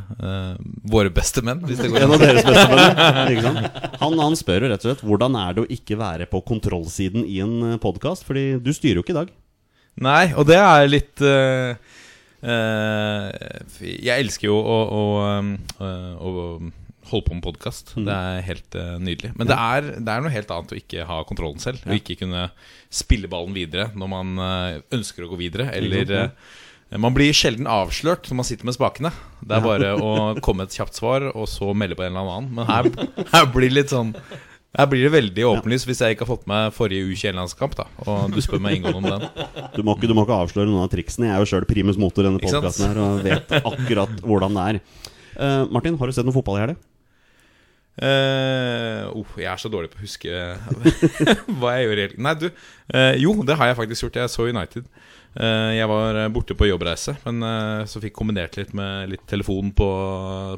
våre 0.91 1.13
beste 1.15 1.45
menn, 1.47 1.63
hvis 1.69 1.81
det 1.83 1.93
går 1.93 2.07
En 2.07 2.17
av 2.17 2.23
deres 2.23 2.47
beste 2.47 2.67
menn, 2.73 3.23
Ikke 3.33 3.47
sant? 3.47 3.81
Han, 4.03 4.19
han 4.19 4.39
spør 4.39 4.67
jo 4.67 4.73
rett 4.73 4.83
og 4.83 4.91
slett 4.91 5.07
hvordan 5.07 5.39
er 5.39 5.55
det 5.55 5.65
å 5.65 5.71
ikke 5.79 5.99
være 6.01 6.27
på 6.31 6.43
kontrollsiden 6.49 7.27
i 7.29 7.39
en 7.45 7.79
podkast, 7.83 8.27
fordi 8.27 8.57
du 8.63 8.73
styrer 8.75 9.01
jo 9.01 9.07
ikke 9.07 9.15
i 9.15 9.21
dag. 9.23 9.33
Nei, 10.00 10.33
og 10.39 10.47
det 10.49 10.56
er 10.56 10.87
litt 10.89 11.21
uh, 11.21 11.75
uh, 12.47 13.27
Jeg 13.85 14.15
elsker 14.15 14.49
jo 14.49 14.56
å, 14.56 14.79
å, 14.89 15.03
um, 15.43 15.53
eh, 15.77 16.15
å 16.17 16.33
holde 17.11 17.27
på 17.27 17.37
med 17.37 17.44
podkast. 17.44 17.93
Det 18.00 18.17
er 18.17 18.47
helt 18.47 18.79
uh, 18.79 18.97
nydelig. 19.03 19.35
Men 19.37 19.50
det 19.50 19.59
er, 19.59 19.91
det 20.00 20.15
er 20.15 20.25
noe 20.25 20.33
helt 20.33 20.53
annet 20.55 20.73
å 20.73 20.79
ikke 20.81 21.06
ha 21.09 21.21
kontrollen 21.29 21.61
selv. 21.62 21.85
Og 21.85 21.99
ikke 21.99 22.17
kunne 22.23 22.49
spille 22.93 23.29
ballen 23.31 23.53
videre 23.56 23.91
når 23.93 24.12
man 24.15 24.44
ønsker 24.94 25.27
å 25.27 25.33
gå 25.35 25.41
videre. 25.43 25.69
Eller 25.77 26.15
eh, 26.17 26.31
Man 27.00 27.12
blir 27.17 27.37
sjelden 27.37 27.69
avslørt 27.69 28.31
når 28.31 28.41
man 28.41 28.49
sitter 28.49 28.69
med 28.69 28.79
spakene. 28.79 29.12
Det 29.44 29.59
er 29.59 29.67
bare 29.67 29.93
å 29.99 30.15
komme 30.47 30.65
et 30.65 30.79
kjapt 30.79 30.97
svar, 31.03 31.29
og 31.35 31.44
så 31.53 31.75
melde 31.77 32.00
på 32.00 32.06
en 32.06 32.17
eller 32.17 32.33
annen. 32.39 32.49
Men 32.56 32.71
her, 32.71 32.89
her 33.35 33.53
blir 33.53 33.69
det 33.69 33.83
litt 33.83 33.93
sånn 33.93 34.17
her 34.73 34.89
blir 34.89 35.03
det 35.05 35.13
veldig 35.13 35.45
åpenlyst 35.51 35.85
hvis 35.89 36.01
jeg 36.01 36.15
ikke 36.15 36.25
har 36.25 36.31
fått 36.31 36.47
med 36.49 36.73
forrige 36.73 37.05
U21-landskamp. 37.11 37.75
da 37.77 37.85
Og 38.07 38.33
du 38.33 38.41
spør 38.41 38.63
meg 38.65 38.79
inngående 38.79 39.03
om 39.03 39.09
den. 39.11 39.51
Du 39.75 39.83
må, 39.85 39.97
ikke, 39.99 40.09
du 40.09 40.17
må 40.17 40.25
ikke 40.25 40.39
avsløre 40.47 40.71
noen 40.71 40.87
av 40.87 40.89
triksene. 40.93 41.29
Jeg 41.29 41.37
er 41.37 41.45
jo 41.45 41.51
sjøl 41.51 41.67
primus 41.69 42.01
motor 42.01 42.25
i 42.25 42.31
denne 42.31 42.41
podkasten 42.41 42.89
her 42.89 43.03
og 43.03 43.21
vet 43.27 43.53
akkurat 43.59 44.25
hvordan 44.25 44.57
det 44.57 44.65
er. 44.71 44.81
Uh, 45.37 45.69
Martin, 45.73 45.99
har 46.01 46.09
du 46.09 46.17
sett 46.17 46.29
noe 46.29 46.37
fotball 46.37 46.57
i 46.57 46.65
helga? 46.65 46.81
Uh, 48.01 49.13
oh, 49.13 49.33
jeg 49.37 49.51
er 49.53 49.61
så 49.61 49.69
dårlig 49.69 49.91
på 49.93 50.01
å 50.01 50.07
huske 50.07 50.33
hva 51.61 51.77
jeg 51.77 51.91
helgen. 51.93 52.17
Nei, 52.25 52.33
du. 52.41 52.49
Uh, 52.89 53.13
jo, 53.21 53.37
det 53.45 53.59
har 53.61 53.69
jeg 53.69 53.81
faktisk 53.83 54.07
gjort. 54.07 54.23
Jeg 54.23 54.33
så 54.33 54.49
United. 54.49 54.89
Uh, 55.37 55.73
jeg 55.77 55.89
var 55.93 56.23
borte 56.33 56.57
på 56.57 56.71
jobbreise, 56.71 57.19
men 57.27 57.45
så 57.89 58.01
fikk 58.01 58.17
kombinert 58.17 58.57
litt 58.57 58.73
med 58.77 59.13
litt 59.13 59.29
telefon 59.29 59.69
på, 59.77 59.91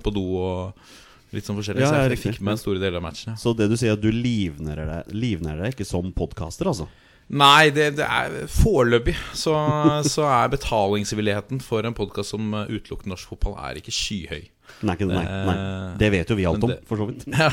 på 0.07 0.15
do 0.15 0.29
og 0.39 0.95
litt 1.37 1.47
sånn 1.49 1.57
forskjellig. 1.59 1.83
Ja, 1.85 1.89
så 1.93 2.01
jeg 2.03 2.13
riktig. 2.15 2.35
fikk 2.37 2.45
med 2.49 2.61
store 2.61 2.81
deler 2.83 2.99
av 3.01 3.07
matchen. 3.09 3.33
Ja. 3.35 3.39
Så 3.41 3.53
det 3.59 3.69
du 3.71 3.77
sier, 3.81 3.97
at 3.97 4.03
du 4.05 4.11
livnærer 4.15 4.87
deg, 4.91 5.15
livnærer 5.15 5.65
deg 5.67 5.75
ikke 5.77 5.87
som 5.89 6.13
podkaster, 6.17 6.71
altså? 6.71 6.89
Nei, 7.35 7.71
det, 7.73 7.87
det 7.97 8.05
er 8.05 8.35
foreløpig 8.53 9.15
så, 9.33 9.55
så 10.15 10.27
er 10.29 10.51
betalingsvilligheten 10.53 11.63
for 11.65 11.87
en 11.89 11.95
podkast 11.97 12.35
som 12.35 12.51
eh, 12.59 12.69
utelukker 12.77 13.09
norsk 13.09 13.31
fotball, 13.33 13.55
er 13.65 13.81
ikke 13.81 13.95
skyhøy. 13.97 14.43
Nei, 14.85 14.97
nei, 15.01 15.09
nei. 15.15 15.55
Eh, 15.55 15.95
Det 16.01 16.11
vet 16.13 16.29
jo 16.33 16.37
vi 16.37 16.45
alt 16.49 16.61
men 16.61 16.69
om, 16.69 16.75
det- 16.75 16.85
for 16.89 17.01
så 17.01 17.09
vidt. 17.09 17.25
Ja, 17.41 17.49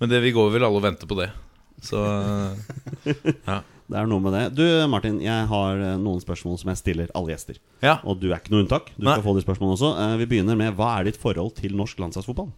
Men 0.00 0.12
det, 0.12 0.20
vi 0.24 0.34
går 0.36 0.52
vel 0.56 0.64
alle 0.68 0.80
og 0.80 0.84
venter 0.84 1.08
på 1.08 1.16
det. 1.22 1.30
Så 1.84 2.00
ja. 3.48 3.62
Det 3.86 3.94
er 4.00 4.08
noe 4.10 4.18
med 4.18 4.32
det. 4.34 4.44
Du, 4.58 4.64
Martin, 4.90 5.20
jeg 5.22 5.44
har 5.46 5.78
eh, 5.78 5.92
noen 6.02 6.18
spørsmål 6.22 6.56
som 6.58 6.72
jeg 6.72 6.80
stiller 6.80 7.10
alle 7.14 7.30
gjester. 7.36 7.60
ja. 7.84 7.98
Og 8.02 8.18
du 8.18 8.28
er 8.32 8.40
ikke 8.40 8.50
noe 8.54 8.64
unntak. 8.64 8.88
Du 8.96 9.04
skal 9.06 9.22
få 9.22 9.34
de 9.36 9.44
spørsmålene 9.44 9.76
også. 9.78 9.90
Eh, 10.02 10.14
Vi 10.24 10.26
begynner 10.32 10.58
med 10.58 10.74
hva 10.76 10.88
er 10.98 11.06
ditt 11.10 11.20
forhold 11.22 11.52
til 11.60 11.76
norsk 11.78 12.00
landslagsfotball? 12.02 12.50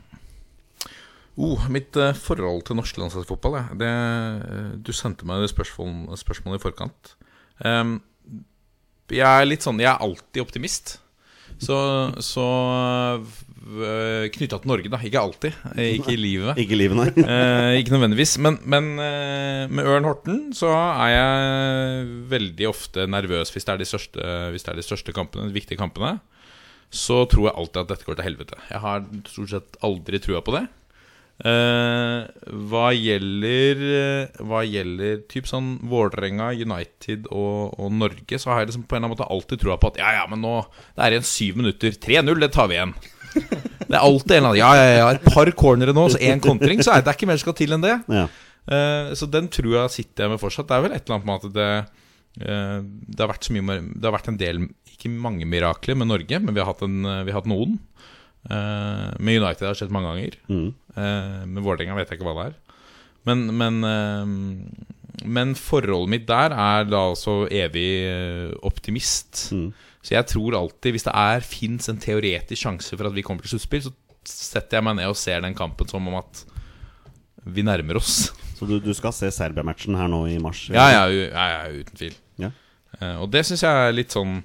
Oh, 1.38 1.68
mitt 1.70 1.94
eh, 2.00 2.16
forhold 2.18 2.64
til 2.66 2.78
norsk 2.80 2.96
landslagsfotball 2.98 3.54
ja. 3.60 3.66
det, 3.78 3.88
eh, 3.88 4.70
Du 4.82 4.90
sendte 4.96 5.26
meg 5.28 5.44
det 5.44 5.52
spørsmål, 5.52 6.16
spørsmålet 6.18 6.58
i 6.58 6.64
forkant. 6.64 7.12
Um, 7.62 7.98
jeg 9.10 9.24
er 9.26 9.46
litt 9.46 9.64
sånn 9.64 9.78
Jeg 9.82 9.90
er 9.92 10.02
alltid 10.04 10.42
optimist. 10.42 10.96
Så, 11.58 11.74
så 12.22 12.44
knytta 14.34 14.58
til 14.62 14.70
Norge, 14.70 14.90
da. 14.92 15.00
Ikke 15.04 15.20
alltid. 15.20 15.56
eh, 15.74 15.96
Ikke 15.98 16.14
i 16.14 16.18
livet. 16.20 16.58
Ikke 16.60 16.78
livet, 16.78 16.96
nei. 16.98 17.08
Eh, 17.28 17.78
ikke 17.80 17.94
nødvendigvis. 17.96 18.36
Men, 18.44 18.58
men 18.64 18.90
eh, 19.02 19.64
med 19.70 19.88
Ørn 19.88 20.06
Horten 20.08 20.40
så 20.56 20.70
er 20.72 21.12
jeg 21.12 22.08
veldig 22.30 22.68
ofte 22.70 23.06
nervøs 23.10 23.52
hvis 23.54 23.66
det 23.66 23.74
er 23.74 23.82
de 23.82 23.88
største, 23.88 24.32
hvis 24.54 24.66
det 24.66 24.72
er 24.72 24.80
de 24.80 24.86
største 24.86 25.14
kampene, 25.16 25.48
de 25.50 25.56
viktige 25.56 25.80
kampene. 25.80 26.16
Så 26.94 27.24
tror 27.28 27.50
jeg 27.50 27.58
alltid 27.60 27.82
at 27.82 27.90
dette 27.92 28.06
går 28.08 28.16
til 28.16 28.28
helvete. 28.30 28.60
Jeg 28.70 28.80
har 28.80 29.02
stort 29.28 29.52
sett 29.52 29.80
aldri 29.84 30.22
trua 30.24 30.40
på 30.44 30.54
det. 30.56 30.64
Eh, 31.38 32.22
hva 32.66 32.86
gjelder 32.90 33.82
eh, 33.86 34.40
Hva 34.42 34.64
gjelder 34.66 35.20
typ 35.30 35.46
sånn 35.46 35.76
Vålerenga, 35.86 36.48
United 36.50 37.28
og, 37.30 37.76
og 37.78 37.92
Norge, 37.94 38.40
så 38.42 38.50
har 38.50 38.64
jeg 38.64 38.72
liksom 38.72 38.88
på 38.90 38.96
en 38.96 39.04
eller 39.04 39.12
annen 39.12 39.14
måte 39.14 39.28
alltid 39.30 39.62
trua 39.62 39.76
på 39.78 39.92
at 39.92 40.00
ja, 40.02 40.08
ja, 40.16 40.24
men 40.26 40.42
nå 40.42 40.56
Det 40.96 41.04
er 41.04 41.14
igjen 41.14 41.28
syv 41.28 41.60
minutter. 41.60 41.94
3-0, 41.94 42.42
det 42.42 42.50
tar 42.56 42.66
vi 42.72 42.80
igjen. 42.80 42.96
Det 43.38 43.94
er 43.94 44.02
alltid 44.02 44.34
en 44.34 44.40
eller 44.40 44.50
annen 44.50 44.58
Ja, 44.58 44.72
ja, 44.74 44.98
ja, 44.98 45.06
et 45.14 45.30
par 45.30 45.52
cornere 45.62 45.94
nå, 45.94 46.08
så 46.10 46.18
én 46.18 46.42
kontring, 46.42 46.82
så 46.82 46.96
er 46.96 47.06
det 47.06 47.14
ikke 47.14 47.30
mer 47.30 47.38
skal 47.40 47.56
til 47.56 47.76
enn 47.76 47.86
det. 47.86 47.94
Ja. 48.10 48.26
Uh, 48.68 49.14
så 49.16 49.24
den 49.30 49.46
tror 49.48 49.70
jeg 49.78 49.94
sitter 49.94 50.26
jeg 50.26 50.34
med 50.34 50.42
fortsatt. 50.42 50.68
Det 50.68 50.76
er 50.76 50.84
vel 50.84 50.96
et 50.96 51.06
eller 51.06 51.16
annet 51.16 51.28
med 51.30 51.46
at 51.46 51.54
det 51.54 51.70
uh, 52.44 52.82
Det 52.84 53.22
har 53.22 53.30
vært 53.30 53.46
så 53.46 53.54
mye 53.56 53.78
Det 53.80 54.04
har 54.04 54.16
vært 54.18 54.28
en 54.28 54.40
del, 54.42 54.66
ikke 54.90 55.12
mange 55.14 55.48
mirakler 55.48 55.96
med 55.96 56.10
Norge, 56.10 56.42
men 56.42 56.52
vi 56.52 56.60
har 56.60 56.68
hatt, 56.68 56.82
en, 56.84 56.98
vi 57.06 57.32
har 57.32 57.38
hatt 57.40 57.48
noen. 57.48 57.78
Eh, 58.48 59.08
med 59.20 59.42
United 59.42 59.66
har 59.66 59.74
det 59.74 59.80
skjedd 59.82 59.92
mange 59.94 60.12
ganger. 60.12 60.36
Mm. 60.48 60.68
Uh, 60.96 61.42
med 61.46 61.62
Vålerenga 61.64 61.96
vet 61.98 62.10
jeg 62.10 62.18
ikke 62.18 62.28
hva 62.30 62.36
det 62.38 62.46
er. 62.48 62.56
Men, 63.28 63.44
men, 63.60 63.82
uh, 63.84 65.24
men 65.28 65.52
forholdet 65.58 66.12
mitt 66.14 66.26
der 66.30 66.54
er 66.56 66.88
da 66.88 67.02
altså 67.10 67.42
evig 67.52 67.90
optimist. 68.66 69.48
Mm. 69.52 69.70
Så 70.00 70.14
jeg 70.14 70.30
tror 70.30 70.56
alltid, 70.56 70.94
hvis 70.94 71.04
det 71.08 71.16
er 71.20 71.44
fins 71.44 71.90
en 71.92 72.00
teoretisk 72.00 72.62
sjanse 72.62 72.96
for 72.96 73.10
at 73.10 73.16
vi 73.16 73.24
kommer 73.26 73.44
til 73.44 73.56
sluttspill, 73.56 73.90
så 73.90 73.92
setter 74.28 74.78
jeg 74.78 74.86
meg 74.86 74.96
ned 75.00 75.10
og 75.10 75.18
ser 75.18 75.42
den 75.44 75.56
kampen 75.56 75.88
som 75.90 76.06
om 76.08 76.16
at 76.20 76.44
vi 77.48 77.64
nærmer 77.66 78.00
oss. 78.00 78.30
Så 78.58 78.66
du, 78.66 78.80
du 78.82 78.90
skal 78.96 79.12
se 79.14 79.28
Serbia-matchen 79.30 79.94
her 79.94 80.08
nå 80.10 80.24
i 80.26 80.40
mars? 80.42 80.64
Ja, 80.72 80.88
ja, 80.90 81.04
ja, 81.14 81.44
ja 81.52 81.60
uten 81.70 81.94
tvil. 81.94 82.16
Ja. 82.42 82.48
Og 83.22 83.28
det 83.30 83.44
syns 83.46 83.62
jeg 83.62 83.70
er 83.70 83.94
litt 83.94 84.10
sånn 84.16 84.40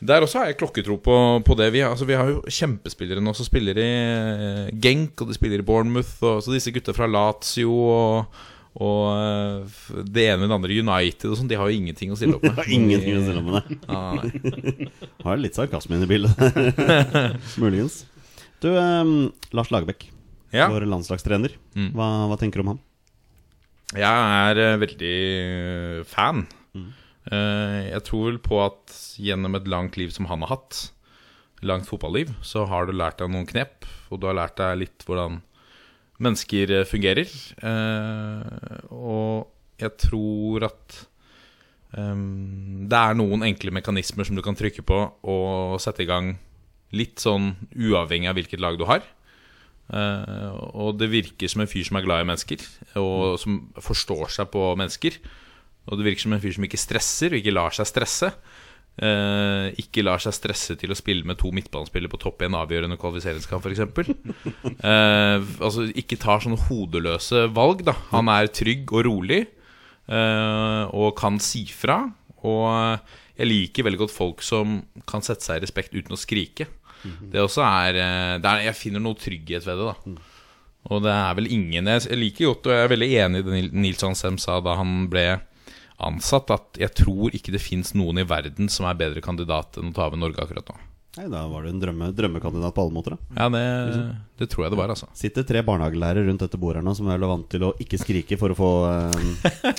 Der 0.00 0.22
også 0.22 0.38
har 0.38 0.46
jeg 0.52 0.58
klokketro 0.60 0.94
på, 1.02 1.14
på 1.42 1.54
det. 1.58 1.72
Vi, 1.74 1.80
altså, 1.82 2.06
vi 2.06 2.14
har 2.14 2.28
jo 2.30 2.42
kjempespillere 2.46 3.22
nå 3.24 3.32
som 3.34 3.46
spiller 3.48 3.78
i 3.82 3.86
eh, 3.88 4.68
Genk, 4.78 5.18
og 5.24 5.32
de 5.32 5.34
spiller 5.34 5.58
i 5.58 5.66
Bournemouth. 5.66 6.12
Og 6.22 6.38
så 6.44 6.54
disse 6.54 6.70
gutta 6.74 6.94
fra 6.94 7.08
Lazio 7.10 7.72
og, 7.74 8.36
og 8.78 9.00
eh, 9.10 9.80
det 10.06 10.28
ene 10.28 10.44
med 10.44 10.52
det 10.52 10.58
andre 10.60 10.76
United 10.84 11.32
og 11.32 11.40
sånn, 11.40 11.48
de 11.50 11.58
har 11.58 11.66
jo 11.66 11.80
ingenting 11.80 12.12
å 12.14 12.18
stille 12.20 12.38
opp 12.38 12.46
med. 12.50 12.60
Ingenting 12.70 13.18
å 13.18 13.24
stille 13.26 13.42
opp 13.42 13.48
med 13.48 13.58
det. 13.58 13.80
Ah, 13.90 14.14
nei. 14.22 14.90
Har 15.26 15.42
litt 15.42 15.58
sarkasme 15.58 15.98
inne 15.98 16.06
i 16.06 16.12
bildet. 16.12 16.38
Muligens. 17.64 18.04
Du, 18.62 18.70
eh, 18.78 19.10
Lars 19.54 19.72
Lagerbäck, 19.74 20.12
Ja. 20.54 20.70
vår 20.70 20.86
landslagstrener. 20.94 21.58
Mm. 21.74 21.90
Hva, 21.98 22.06
hva 22.30 22.38
tenker 22.38 22.62
du 22.62 22.68
om 22.68 22.70
ham? 22.76 22.80
Jeg 23.98 24.04
er 24.46 24.62
eh, 24.62 24.78
veldig 24.84 25.16
fan. 26.06 26.46
Eh, 27.28 27.90
jeg 27.90 28.04
tror 28.08 28.30
vel 28.30 28.38
på 28.40 28.60
at 28.62 28.94
gjennom 29.20 29.58
et 29.58 29.68
langt 29.68 29.98
liv 30.00 30.12
som 30.14 30.28
han 30.30 30.44
har 30.44 30.54
hatt, 30.54 30.88
langt 31.66 31.88
fotballiv, 31.88 32.30
så 32.46 32.64
har 32.70 32.86
du 32.86 32.94
lært 32.94 33.18
deg 33.20 33.32
noen 33.32 33.48
knep, 33.48 33.86
og 34.08 34.20
du 34.20 34.28
har 34.30 34.38
lært 34.38 34.56
deg 34.60 34.78
litt 34.84 35.04
hvordan 35.04 35.40
mennesker 36.24 36.72
eh, 36.78 36.88
fungerer. 36.88 37.28
Eh, 37.60 38.88
og 38.94 39.82
jeg 39.82 39.94
tror 40.00 40.68
at 40.70 40.96
ehm, 41.98 42.88
det 42.90 42.98
er 42.98 43.18
noen 43.18 43.44
enkle 43.46 43.74
mekanismer 43.76 44.26
som 44.26 44.38
du 44.38 44.42
kan 44.42 44.58
trykke 44.58 44.82
på 44.86 45.02
og 45.28 45.76
sette 45.82 46.02
i 46.02 46.08
gang 46.08 46.32
litt 46.96 47.20
sånn 47.22 47.52
uavhengig 47.76 48.30
av 48.30 48.38
hvilket 48.38 48.62
lag 48.64 48.78
du 48.80 48.86
har. 48.88 49.04
Og 49.88 50.96
det 51.00 51.06
virker 51.12 51.48
som 51.48 51.62
en 51.62 51.68
fyr 51.70 51.84
som 51.86 51.96
er 52.00 52.04
glad 52.04 52.24
i 52.24 52.26
mennesker, 52.28 52.64
og 53.00 53.38
som 53.40 53.60
forstår 53.80 54.32
seg 54.34 54.50
på 54.52 54.64
mennesker. 54.76 55.16
Og 55.88 55.98
det 55.98 56.06
virker 56.06 56.26
som 56.26 56.34
en 56.36 56.42
fyr 56.42 56.54
som 56.56 56.64
ikke 56.66 56.80
stresser, 56.80 57.32
og 57.32 57.40
ikke 57.40 57.54
lar 57.56 57.74
seg 57.76 57.88
stresse. 57.88 58.32
Eh, 58.98 59.68
ikke 59.78 60.02
lar 60.02 60.18
seg 60.22 60.34
stresse 60.34 60.74
til 60.80 60.90
å 60.90 60.96
spille 60.98 61.22
med 61.28 61.38
to 61.38 61.52
midtbanespillere 61.54 62.10
på 62.10 62.18
topp 62.24 62.42
i 62.42 62.48
en 62.48 62.56
avgjørende 62.58 62.98
kvalifiseringskamp, 62.98 63.62
f.eks. 63.62 63.84
Uh, 64.82 65.38
altså 65.62 65.86
ikke 65.94 66.18
tar 66.18 66.42
sånne 66.42 66.58
hodeløse 66.66 67.44
valg, 67.54 67.84
da. 67.86 67.94
Han 68.10 68.30
er 68.32 68.50
trygg 68.50 68.90
og 68.98 69.06
rolig, 69.06 69.44
eh, 70.10 70.82
og 70.90 71.14
kan 71.20 71.38
si 71.42 71.64
fra. 71.70 72.00
Og 72.46 72.66
jeg 73.38 73.46
liker 73.48 73.86
veldig 73.86 74.02
godt 74.02 74.14
folk 74.14 74.42
som 74.46 74.80
kan 75.08 75.22
sette 75.26 75.46
seg 75.46 75.60
i 75.60 75.64
respekt 75.66 75.94
uten 75.94 76.14
å 76.14 76.20
skrike. 76.20 76.66
Det 77.30 77.38
også 77.38 77.62
er, 77.62 77.94
eh, 78.02 78.38
det 78.42 78.50
er 78.50 78.64
Jeg 78.66 78.74
finner 78.74 79.00
noe 79.00 79.14
trygghet 79.14 79.62
ved 79.64 79.78
det, 79.78 79.86
da. 79.86 80.16
Og 80.90 81.02
det 81.04 81.12
er 81.12 81.34
vel 81.38 81.46
ingen 81.52 81.86
Jeg 81.86 82.18
liker 82.18 82.50
godt, 82.50 82.66
og 82.66 82.72
jeg 82.74 82.84
er 82.84 82.90
veldig 82.96 83.10
enig 83.22 83.38
i 83.38 83.42
det 83.46 83.52
Nil- 83.54 83.74
Nils 83.84 84.02
Hansem 84.02 84.38
sa 84.38 84.58
da 84.60 84.74
han 84.78 85.06
ble 85.10 85.40
ansatt, 85.98 86.50
at 86.54 86.78
jeg 86.78 86.92
tror 86.94 87.34
ikke 87.34 87.52
det 87.54 87.60
fins 87.62 87.94
noen 87.98 88.20
i 88.22 88.26
verden 88.28 88.68
som 88.70 88.86
er 88.86 88.94
bedre 89.00 89.22
kandidat 89.24 89.78
enn 89.80 89.90
å 89.90 89.94
ta 89.96 90.06
over 90.06 90.20
Norge 90.20 90.38
akkurat 90.44 90.68
nå. 90.70 90.76
Nei, 91.18 91.24
Da 91.32 91.40
var 91.50 91.64
du 91.64 91.70
en 91.72 91.80
drømme, 91.82 92.12
drømmekandidat 92.14 92.74
på 92.76 92.82
alle 92.84 92.94
måter. 92.94 93.16
da 93.16 93.42
Ja, 93.42 93.48
det, 93.50 94.16
det 94.38 94.50
tror 94.52 94.66
jeg 94.66 94.70
det 94.74 94.78
var, 94.78 94.92
altså. 94.94 95.08
Sitter 95.18 95.42
tre 95.48 95.62
barnehagelærere 95.66 96.26
rundt 96.28 96.44
dette 96.44 96.60
bordet 96.60 96.78
her 96.82 96.86
nå 96.86 96.94
som 96.94 97.08
er 97.10 97.18
vant 97.18 97.48
til 97.50 97.64
å 97.66 97.72
ikke 97.82 97.98
skrike 97.98 98.38
for 98.38 98.54
å 98.54 98.58
få 98.58 98.72
eh, 98.92 99.72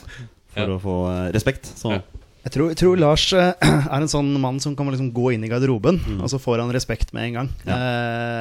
For 0.50 0.64
Ja. 0.66 0.72
å 0.76 0.80
få 0.84 0.96
eh, 1.14 1.28
respekt. 1.36 1.70
Så 1.80 1.94
Ja. 1.96 2.02
Jeg 2.40 2.54
tror, 2.56 2.70
jeg 2.72 2.78
tror 2.80 2.96
Lars 2.98 3.26
eh, 3.36 3.52
er 3.62 4.00
en 4.00 4.08
sånn 4.12 4.30
mann 4.40 4.60
som 4.64 4.74
kan 4.76 4.88
liksom 4.88 5.10
gå 5.14 5.34
inn 5.36 5.44
i 5.44 5.50
garderoben, 5.52 5.98
og 6.24 6.30
så 6.32 6.40
får 6.40 6.62
han 6.64 6.72
respekt 6.72 7.12
med 7.14 7.28
en 7.30 7.34
gang. 7.36 7.50
Ja. 7.68 7.76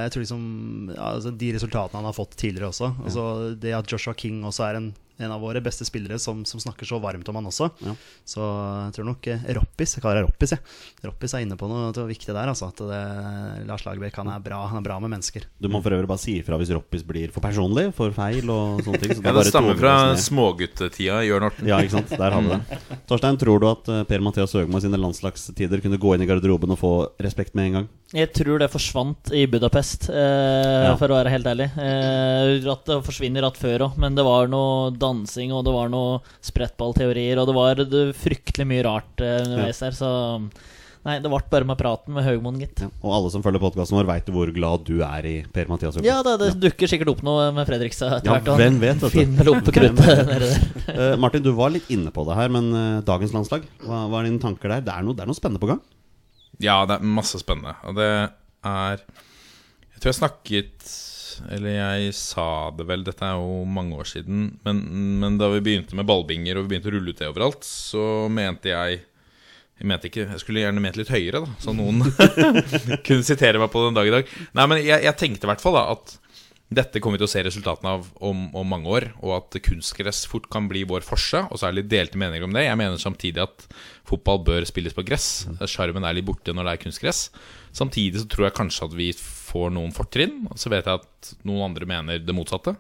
jeg 0.06 0.12
tror 0.14 0.22
liksom 0.22 0.44
altså 0.94 1.32
De 1.36 1.48
resultatene 1.56 1.98
han 1.98 2.06
har 2.06 2.14
fått 2.16 2.36
tidligere 2.38 2.70
også. 2.70 2.92
Altså 3.04 3.24
Det 3.58 3.74
at 3.74 3.90
Joshua 3.90 4.14
King 4.14 4.38
også 4.46 4.64
er 4.68 4.78
en, 4.78 4.86
en 5.18 5.32
av 5.34 5.40
våre 5.42 5.60
beste 5.64 5.84
spillere 5.88 6.18
som, 6.22 6.44
som 6.46 6.60
snakker 6.62 6.86
så 6.86 6.98
varmt 7.02 7.28
om 7.28 7.38
han 7.40 7.48
også. 7.50 7.68
Ja. 7.84 7.94
Så 8.28 8.42
jeg 8.86 8.94
tror 8.98 9.08
nok 9.10 9.26
eh, 9.32 9.46
Roppis 9.58 9.96
Jeg 9.96 10.02
kaller 10.04 10.20
det 10.22 10.28
Roppis, 10.28 10.52
jeg. 10.54 10.62
Roppis 11.08 11.34
er 11.34 11.44
inne 11.46 11.56
på 11.58 11.68
noe, 11.70 11.88
noe 11.90 12.08
viktig 12.10 12.30
der. 12.34 12.50
Altså, 12.52 12.68
at 12.70 12.78
det, 12.86 13.00
Lars 13.68 13.84
Lagerbäck 13.86 14.16
han 14.20 14.30
er 14.32 14.42
bra 14.44 14.60
Han 14.70 14.78
er 14.80 14.86
bra 14.86 14.98
med 15.02 15.12
mennesker. 15.16 15.46
Du 15.58 15.68
må 15.72 15.80
for 15.82 15.94
øvrig 15.96 16.08
bare 16.10 16.22
si 16.22 16.38
ifra 16.40 16.58
hvis 16.60 16.70
Roppis 16.76 17.02
blir 17.06 17.32
for 17.34 17.44
personlig, 17.44 17.88
for 17.98 18.14
feil 18.14 18.46
og 18.54 18.82
sånne 18.86 19.02
ting. 19.02 19.16
Så 19.18 19.24
Ja, 19.28 19.34
det 19.36 19.46
stammer 19.50 19.78
fra 19.78 19.94
småguttetida 20.18 21.20
i 21.24 21.28
Jørn 21.32 21.48
Horten. 21.48 21.68
Ja, 21.68 21.80
ikke 21.82 21.98
sant. 21.98 22.14
Der 22.18 22.34
har 22.34 22.44
vi 22.44 22.54
det. 22.54 22.98
Torstein, 23.10 23.38
tror 23.40 23.60
du 23.62 23.68
at 23.70 23.90
eh, 23.92 24.04
Per-Mathias 24.08 24.54
Høgmo 24.56 24.78
i 24.80 24.84
sine 24.86 25.00
landslagstider 25.00 25.82
kunne 25.84 25.98
gå 26.00 26.14
inn 26.16 26.24
i 26.24 26.28
garderoben 26.30 26.72
og 26.74 26.80
få 26.80 26.92
respekt 27.22 27.56
med 27.58 27.68
en 27.70 27.76
gang? 27.80 27.88
Jeg 28.16 28.30
tror 28.32 28.62
det 28.62 28.70
forsvant 28.72 29.32
i 29.36 29.42
Budapest, 29.50 30.06
eh, 30.08 30.86
Ja. 30.88 30.94
for 30.96 31.12
å 31.12 31.18
være 31.18 31.32
helt 31.34 31.48
ærlig. 31.50 31.66
Eh, 31.76 32.64
at 32.72 32.86
det 32.88 33.00
forsvinner 33.04 33.44
rett 33.44 33.58
før 33.60 33.88
òg, 33.88 33.98
men 34.00 34.14
det 34.16 34.24
var 34.24 34.48
noe 34.48 34.88
dansing 35.08 35.54
og 35.56 35.64
det 35.66 35.74
var 35.74 35.92
noe 35.92 36.18
sprettballteorier, 36.44 37.40
og 37.40 37.48
det 37.50 37.56
var 37.56 37.84
det, 37.84 38.08
fryktelig 38.20 38.68
mye 38.68 38.84
rart 38.86 39.24
eh, 39.24 39.40
underveis 39.44 39.82
her, 39.86 39.96
så 39.96 40.10
Nei, 41.06 41.14
det 41.22 41.30
ble 41.30 41.38
bare 41.48 41.64
med 41.64 41.78
praten 41.78 42.12
med 42.12 42.24
Haugmoen, 42.26 42.58
gitt. 42.60 42.82
Ja. 42.82 42.88
Og 43.06 43.12
alle 43.14 43.28
som 43.32 43.42
følger 43.44 43.62
podkasten 43.62 43.96
vår, 43.96 44.08
veit 44.10 44.26
hvor 44.34 44.50
glad 44.52 44.82
du 44.84 44.98
er 45.06 45.28
i 45.30 45.34
Per-Mathias 45.54 45.96
Høgmo. 45.96 46.08
Ja, 46.08 46.18
det, 46.26 46.34
det 46.42 46.48
dukker 46.60 46.90
sikkert 46.90 47.12
opp 47.14 47.22
noe 47.24 47.46
med 47.54 47.68
Fredrikstad 47.68 48.18
etter 48.18 48.28
Ja, 48.28 48.40
hvert. 48.42 48.58
hvem 48.60 48.80
vet, 48.82 49.00
vet. 49.04 49.14
Finner 49.14 49.50
opp 49.54 49.62
på 49.68 49.76
kruttet. 49.78 50.26
Eh, 50.88 51.14
Martin, 51.20 51.42
du 51.44 51.50
var 51.54 51.70
litt 51.70 51.86
inne 51.92 52.10
på 52.10 52.24
det 52.26 52.34
her, 52.34 52.48
men 52.50 52.70
uh, 52.72 53.00
dagens 53.06 53.34
landslag, 53.36 53.66
hva, 53.84 54.06
hva 54.10 54.22
er 54.22 54.30
dine 54.30 54.40
tanker 54.42 54.72
der? 54.72 54.80
Det 54.86 54.90
er, 54.90 55.04
noe, 55.04 55.14
det 55.14 55.22
er 55.22 55.28
noe 55.30 55.36
spennende 55.36 55.60
på 55.62 55.68
gang? 55.68 55.82
Ja, 56.64 56.80
det 56.88 56.96
er 56.96 57.10
masse 57.18 57.38
spennende. 57.38 57.74
Og 57.86 57.94
det 57.98 58.08
er 58.08 59.02
Jeg 59.04 60.00
tror 60.00 60.10
jeg 60.10 60.18
snakket 60.18 60.88
Eller 61.54 61.76
jeg 61.76 62.14
sa 62.18 62.46
det 62.76 62.86
vel, 62.88 63.04
dette 63.06 63.24
er 63.26 63.38
jo 63.38 63.62
mange 63.68 63.98
år 63.98 64.08
siden. 64.10 64.50
Men, 64.66 64.82
men 65.22 65.38
da 65.40 65.50
vi 65.52 65.62
begynte 65.64 65.98
med 65.98 66.08
ballbinger 66.08 66.58
og 66.58 66.66
vi 66.66 66.74
begynte 66.74 66.90
å 66.92 66.96
rulle 66.96 67.14
ut 67.14 67.20
det 67.22 67.30
overalt, 67.30 67.66
så 67.66 68.02
mente 68.32 68.72
jeg 68.72 69.04
jeg 69.78 69.86
mente 69.86 70.08
ikke, 70.08 70.24
jeg 70.26 70.42
skulle 70.42 70.62
gjerne 70.64 70.80
ment 70.82 70.96
litt 70.98 71.10
høyere, 71.14 71.44
da 71.44 71.52
så 71.62 71.70
noen 71.70 72.00
kunne 73.06 73.22
sitere 73.22 73.60
meg 73.62 73.70
på 73.70 73.84
den 73.84 73.94
dag 73.94 74.08
i 74.08 74.14
dag. 74.16 74.32
Nei, 74.58 74.64
men 74.72 74.80
jeg, 74.82 75.04
jeg 75.06 75.18
tenkte 75.20 75.46
i 75.46 75.50
hvert 75.52 75.62
fall 75.62 75.78
da 75.78 75.84
at 75.92 76.16
dette 76.68 77.00
kommer 77.00 77.16
vi 77.16 77.22
til 77.22 77.28
å 77.28 77.32
se 77.32 77.42
resultatene 77.46 77.92
av 77.96 78.08
om, 78.28 78.42
om 78.58 78.66
mange 78.68 78.90
år, 78.92 79.06
og 79.22 79.36
at 79.38 79.56
kunstgress 79.64 80.26
fort 80.28 80.50
kan 80.52 80.66
bli 80.68 80.82
vår 80.88 81.06
forse. 81.06 81.40
Og 81.48 81.56
så 81.56 81.68
er 81.68 81.72
det 81.72 81.80
litt 81.84 81.92
delte 81.94 82.20
meninger 82.20 82.44
om 82.44 82.52
det. 82.52 82.66
Jeg 82.66 82.80
mener 82.80 83.00
samtidig 83.00 83.40
at 83.46 83.64
fotball 84.08 84.42
bør 84.44 84.66
spilles 84.68 84.96
på 84.96 85.06
gress. 85.08 85.46
Sjarmen 85.64 86.04
er 86.04 86.18
litt 86.18 86.28
borte 86.28 86.52
når 86.52 86.68
det 86.68 86.74
er 86.74 86.82
kunstgress. 86.82 87.22
Samtidig 87.76 88.20
så 88.20 88.28
tror 88.28 88.48
jeg 88.48 88.58
kanskje 88.58 88.90
at 88.90 88.98
vi 88.98 89.08
får 89.48 89.72
noen 89.74 89.94
fortrinn. 89.96 90.44
Og 90.52 90.60
så 90.60 90.70
vet 90.72 90.86
jeg 90.88 91.00
at 91.00 91.32
noen 91.48 91.70
andre 91.70 91.88
mener 91.88 92.20
det 92.22 92.36
motsatte. 92.36 92.76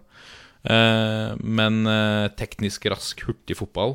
Eh, 0.68 1.32
men 1.42 1.82
eh, 1.86 2.28
teknisk 2.36 2.86
rask, 2.90 3.20
hurtig 3.28 3.54
fotball 3.54 3.92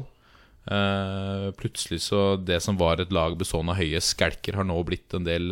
eh, 0.72 1.50
Plutselig 1.60 2.00
så 2.06 2.38
Det 2.40 2.62
som 2.64 2.78
var 2.80 3.02
et 3.04 3.12
lag 3.12 3.36
bestående 3.36 3.74
av 3.76 3.82
høye 3.82 4.00
skelker, 4.00 4.56
har 4.56 4.64
nå 4.70 4.78
blitt 4.88 5.12
en 5.18 5.28
del 5.28 5.52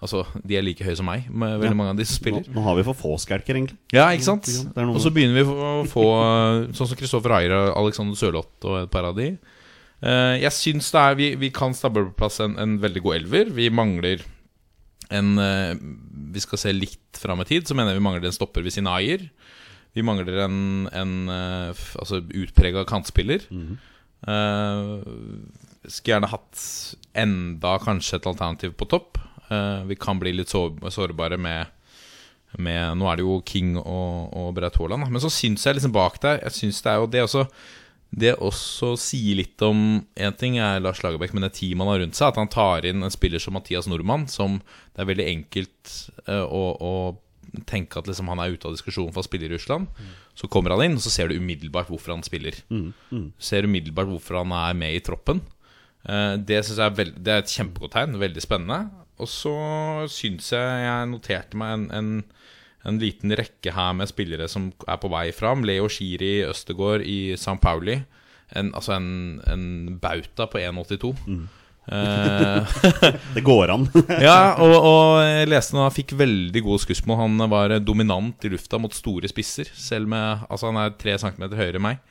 Altså, 0.00 0.22
de 0.44 0.56
er 0.56 0.64
like 0.64 0.84
høye 0.84 0.96
som 0.96 1.06
meg, 1.08 1.24
med 1.28 1.54
veldig 1.60 1.72
Ja. 1.72 1.76
mange 1.76 1.92
av 1.92 2.00
de 2.00 2.04
som 2.08 2.16
Nå, 2.16 2.20
spiller. 2.22 2.48
nå 2.56 2.64
har 2.66 2.76
vi 2.76 2.82
for 2.88 2.96
få 3.00 3.12
skelker, 3.20 3.56
egentlig. 3.56 3.78
Ja, 3.96 4.08
ikke 4.12 4.26
sant? 4.28 4.48
Og 4.76 4.98
så 5.00 5.12
begynner 5.12 5.38
vi 5.40 5.44
å 5.48 5.70
få 5.88 6.04
sånn 6.76 6.90
som 6.90 6.98
Kristoffer 7.00 7.32
Ayer 7.38 7.54
og 7.56 7.78
Alexander 7.80 8.16
Sørloth 8.20 8.64
og 8.68 8.82
et 8.82 8.90
par 8.92 9.08
av 9.08 9.16
de. 9.16 9.30
Jeg 10.04 10.52
syns 10.52 10.90
det 10.92 11.00
er 11.00 11.16
Vi, 11.16 11.30
vi 11.40 11.48
kan 11.50 11.72
stable 11.72 12.10
på 12.10 12.16
plass 12.20 12.40
en, 12.44 12.58
en 12.60 12.76
veldig 12.82 13.02
god 13.06 13.16
elver. 13.22 13.48
Vi 13.56 13.70
mangler 13.72 14.20
en 15.14 15.38
eh, 15.38 15.74
Vi 16.34 16.42
skal 16.42 16.60
se 16.60 16.72
litt 16.74 17.20
fram 17.20 17.40
i 17.42 17.48
tid, 17.48 17.66
så 17.68 17.76
mener 17.76 17.94
jeg 17.94 18.00
vi 18.00 18.06
mangler 18.06 18.28
en 18.28 18.36
stopper 18.36 18.64
ved 18.66 18.74
sin 18.74 18.88
eier. 18.90 19.28
Vi 19.96 20.04
mangler 20.04 20.42
en, 20.44 20.58
en 20.92 21.14
eh, 21.32 21.84
altså 22.00 22.20
utprega 22.24 22.84
kantspiller. 22.88 23.46
Eh, 24.26 24.90
skulle 25.86 26.16
gjerne 26.16 26.32
hatt 26.32 26.66
enda 27.16 27.76
kanskje 27.82 28.18
et 28.18 28.28
alternativ 28.28 28.74
på 28.76 28.88
topp. 28.90 29.22
Uh, 29.46 29.86
vi 29.86 29.94
kan 29.94 30.18
bli 30.18 30.32
litt 30.34 30.50
sår, 30.50 30.72
sårbare 30.90 31.36
med 31.38 31.70
med, 32.58 32.96
Nå 32.96 33.08
er 33.10 33.18
det 33.18 33.24
jo 33.26 33.40
King 33.46 33.74
og, 33.78 34.32
og 34.32 34.54
Braut 34.56 34.78
Haaland, 34.80 35.10
men 35.12 35.22
så 35.22 35.30
syns 35.32 35.66
jeg 35.66 35.76
liksom 35.76 35.92
bak 35.92 36.16
der 36.22 36.38
Jeg 36.44 36.54
synes 36.56 36.78
det 36.82 36.92
er 36.92 37.02
jo 37.02 37.08
det 37.10 37.22
også 37.26 37.42
Det 38.14 38.36
også 38.38 38.92
sier 39.00 39.36
litt 39.40 39.60
om 39.66 40.06
En 40.16 40.32
ting 40.38 40.56
er 40.62 40.78
Lars 40.80 41.02
Lagerbäck, 41.02 41.32
men 41.34 41.42
det 41.42 41.52
teamet 41.58 41.84
han 41.84 41.90
har 41.92 42.00
rundt 42.04 42.16
seg. 42.16 42.28
At 42.32 42.36
han 42.40 42.48
tar 42.52 42.86
inn 42.88 43.02
en 43.02 43.12
spiller 43.12 43.42
som 43.42 43.56
Mathias 43.58 43.88
Nordmann, 43.90 44.28
som 44.30 44.60
det 44.94 45.02
er 45.02 45.10
veldig 45.10 45.26
enkelt 45.32 45.94
eh, 46.28 46.44
å, 46.46 46.62
å 46.80 47.62
tenke 47.68 47.98
at 47.98 48.08
liksom 48.10 48.28
han 48.28 48.40
er 48.42 48.52
ute 48.54 48.68
av 48.68 48.74
diskusjonen 48.76 49.12
for 49.14 49.22
å 49.24 49.26
spille 49.28 49.48
i 49.48 49.52
Russland. 49.52 49.88
Så 50.36 50.48
kommer 50.52 50.74
han 50.74 50.82
inn, 50.86 50.96
og 50.98 51.04
så 51.04 51.10
ser 51.12 51.28
du 51.32 51.36
umiddelbart 51.40 51.88
hvorfor 51.88 52.12
han 52.14 52.24
spiller. 52.26 52.56
Ser 53.38 53.64
umiddelbart 53.68 54.10
hvorfor 54.10 54.40
han 54.42 54.52
er 54.52 54.74
med 54.76 54.96
i 54.96 55.02
troppen. 55.04 55.40
Eh, 56.06 56.36
Det 56.36 56.62
synes 56.64 56.78
jeg 56.78 56.86
er, 56.86 56.96
veld, 57.02 57.18
det 57.24 57.32
er 57.34 57.42
et 57.44 57.52
kjempegodt 57.58 57.94
tegn. 57.96 58.18
Veldig 58.20 58.42
spennende. 58.44 58.80
Og 59.18 59.28
så 59.32 59.52
syns 60.12 60.50
jeg 60.52 60.82
jeg 60.84 61.08
noterte 61.08 61.56
meg 61.56 61.72
en, 61.72 61.86
en, 61.96 62.10
en 62.86 63.00
liten 63.02 63.34
rekke 63.36 63.74
her 63.74 63.92
med 63.98 64.10
spillere 64.10 64.48
som 64.50 64.70
er 64.86 64.98
på 65.02 65.10
vei 65.12 65.28
fram. 65.34 65.64
Leo 65.66 65.88
Schiri 65.92 66.40
Østegård 66.46 67.04
i 67.06 67.34
St. 67.34 67.58
Pauli. 67.62 68.00
En, 68.54 68.72
altså 68.78 68.94
en, 68.96 69.08
en 69.50 69.64
bauta 70.02 70.46
på 70.50 70.62
1,82. 70.62 71.14
Mm. 71.26 71.46
Det 73.36 73.42
går 73.46 73.70
an. 73.70 73.86
ja, 74.28 74.56
og, 74.58 74.74
og 74.74 75.20
jeg 75.22 75.50
leste 75.52 75.78
han 75.78 75.94
fikk 75.94 76.16
veldig 76.18 76.62
gode 76.66 76.82
skussmål. 76.82 77.20
Han 77.24 77.50
var 77.52 77.76
dominant 77.82 78.46
i 78.46 78.52
lufta 78.52 78.80
mot 78.82 78.94
store 78.94 79.30
spisser, 79.30 79.70
selv 79.74 80.10
med 80.10 80.46
Altså, 80.50 80.70
han 80.70 80.80
er 80.82 80.96
tre 80.98 81.16
centimeter 81.22 81.58
høyere 81.58 81.80
enn 81.80 81.86
meg. 81.86 82.02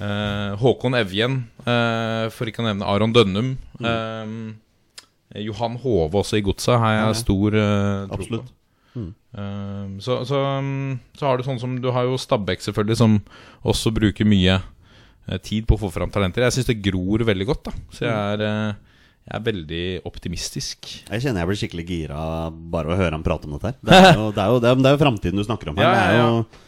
Eh, 0.00 0.52
Håkon 0.62 0.96
Evjen, 0.96 1.42
eh, 1.68 2.26
for 2.32 2.48
ikke 2.48 2.62
å 2.62 2.70
nevne 2.70 2.88
Aron 2.88 3.12
Dønnum. 3.14 3.52
Eh, 3.82 5.42
Johan 5.44 5.76
Hove 5.82 6.22
også 6.24 6.40
i 6.40 6.44
Godset 6.46 6.80
har 6.82 6.96
jeg 6.96 7.20
stor 7.20 7.54
eh, 7.54 8.06
tro 8.08 8.16
på. 8.16 8.22
Absolutt. 8.22 8.56
Eh, 8.98 9.86
så, 10.02 10.20
så, 10.26 10.42
mm, 10.60 10.98
så 11.18 11.28
har 11.28 11.38
du 11.38 11.46
sånn 11.46 11.60
som 11.62 11.76
Du 11.78 11.90
har 11.94 12.08
jo 12.08 12.18
Stabæk, 12.18 12.64
selvfølgelig, 12.64 12.98
som 12.98 13.18
også 13.62 13.92
bruker 13.94 14.28
mye 14.28 14.58
eh, 14.58 15.40
tid 15.44 15.68
på 15.68 15.78
å 15.78 15.82
få 15.84 15.92
fram 15.94 16.12
talenter. 16.14 16.46
Jeg 16.48 16.58
syns 16.58 16.70
det 16.72 16.80
gror 16.84 17.24
veldig 17.28 17.48
godt, 17.52 17.70
da. 17.70 17.74
Så 17.94 18.06
jeg 18.08 18.14
er, 18.14 18.42
uh, 18.42 19.04
jeg 19.28 19.36
er 19.38 19.44
veldig 19.46 19.84
optimistisk. 20.08 20.90
Jeg 21.06 21.22
kjenner 21.22 21.44
jeg 21.44 21.52
blir 21.52 21.60
skikkelig 21.62 21.86
gira 21.86 22.24
bare 22.50 22.90
å 22.90 22.98
høre 22.98 23.14
ham 23.14 23.26
prate 23.26 23.46
om 23.46 23.54
dette 23.58 23.74
her. 23.74 23.78
Det 23.86 24.00
er 24.00 24.10
jo, 24.16 24.32
det 24.34 24.42
er 24.42 24.50
jo, 24.54 24.58
det 24.64 24.72
er, 24.72 24.82
det 24.82 24.90
er 24.90 24.98
jo 24.98 25.04
framtiden 25.04 25.42
du 25.42 25.46
snakker 25.46 25.72
om 25.72 25.80
her. 25.80 25.86
Ja, 25.86 25.94
ja, 25.94 26.10
Det 26.10 26.18
ja. 26.18 26.66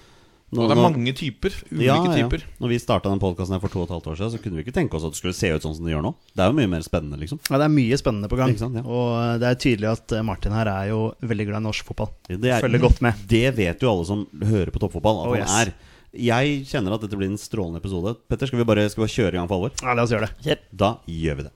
Nå- 0.52 0.62
Og 0.62 0.68
det 0.68 0.75
er 0.76 0.80
nå- 0.82 0.90
mange 0.92 1.12
typer. 1.16 1.54
Ulike 1.73 1.85
ja, 1.87 1.97
ja. 2.04 2.12
typer. 2.28 2.42
Når 2.61 2.68
vi 2.68 2.78
starta 2.78 3.09
den 3.09 3.18
podkasten 3.23 3.61
for 3.62 3.68
to 3.73 3.80
og 3.80 3.87
et 3.88 3.94
halvt 3.94 4.06
år 4.12 4.16
siden, 4.21 4.32
så 4.35 4.40
kunne 4.42 4.56
vi 4.61 4.64
ikke 4.66 4.75
tenke 4.76 4.94
oss 4.99 5.04
at 5.09 5.12
det 5.14 5.21
skulle 5.23 5.35
se 5.35 5.49
ut 5.54 5.62
sånn 5.64 5.75
som 5.76 5.85
det 5.87 5.94
gjør 5.94 6.02
nå. 6.04 6.14
Det 6.37 6.44
er 6.44 6.50
jo 6.52 6.56
mye 6.61 6.68
mer 6.68 6.82
spennende, 6.85 7.16
liksom. 7.18 7.40
Ja, 7.49 7.56
det 7.56 7.64
er 7.64 7.73
mye 7.73 7.97
spennende 7.99 8.28
på 8.28 8.37
gang. 8.37 8.52
Ikke 8.52 8.59
sant, 8.66 8.76
ja. 8.76 8.82
Og 8.85 9.09
eh, 9.16 9.38
det 9.40 9.49
er 9.49 9.56
tydelig 9.64 9.88
at 9.92 10.12
eh, 10.12 10.23
Martin 10.23 10.52
her 10.52 10.66
er 10.68 10.88
jo 10.92 11.00
veldig 11.23 11.47
glad 11.49 11.62
i 11.62 11.66
norsk 11.71 11.85
fotball. 11.88 12.12
Det 12.28 12.44
er- 12.52 12.61
Følger 12.61 12.85
godt 12.85 13.00
med. 13.00 13.14
Det 13.26 13.54
vet 13.56 13.80
jo 13.80 13.90
alle 13.94 14.04
som 14.04 14.26
hører 14.44 14.71
på 14.71 14.78
toppfotball 14.85 15.23
at 15.25 15.26
Oh, 15.26 15.35
han 15.35 15.42
yes. 15.47 15.56
er. 15.68 15.73
Jeg 16.12 16.66
kjenner 16.68 16.92
at 16.92 17.00
dette 17.00 17.16
blir 17.16 17.30
en 17.32 17.38
strålende 17.40 17.80
episode. 17.80 18.16
Petter, 18.28 18.47
skal 18.47 18.59
vi 18.61 18.64
bare, 18.68 18.85
skal 18.92 19.00
vi 19.00 19.09
bare 19.09 19.16
kjøre 19.16 19.32
i 19.32 19.38
gang 19.40 19.49
for 19.49 19.56
alvor? 19.56 19.73
Ja, 19.80 19.94
la 19.97 20.02
oss 20.04 20.11
gjøre 20.12 20.28
det. 20.28 20.37
Kjør. 20.44 20.59
Da 20.76 20.97
gjør 21.09 21.37
vi 21.40 21.42
det. 21.49 21.52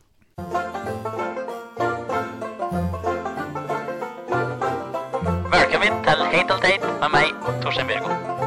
Velkommen 5.53 6.03
til 6.07 6.25
Heit 6.33 6.51
og 6.51 6.61
teit 6.65 6.83
med 7.01 7.11
meg, 7.15 7.33
Torstein 7.63 7.87
Bjørgo. 7.91 8.46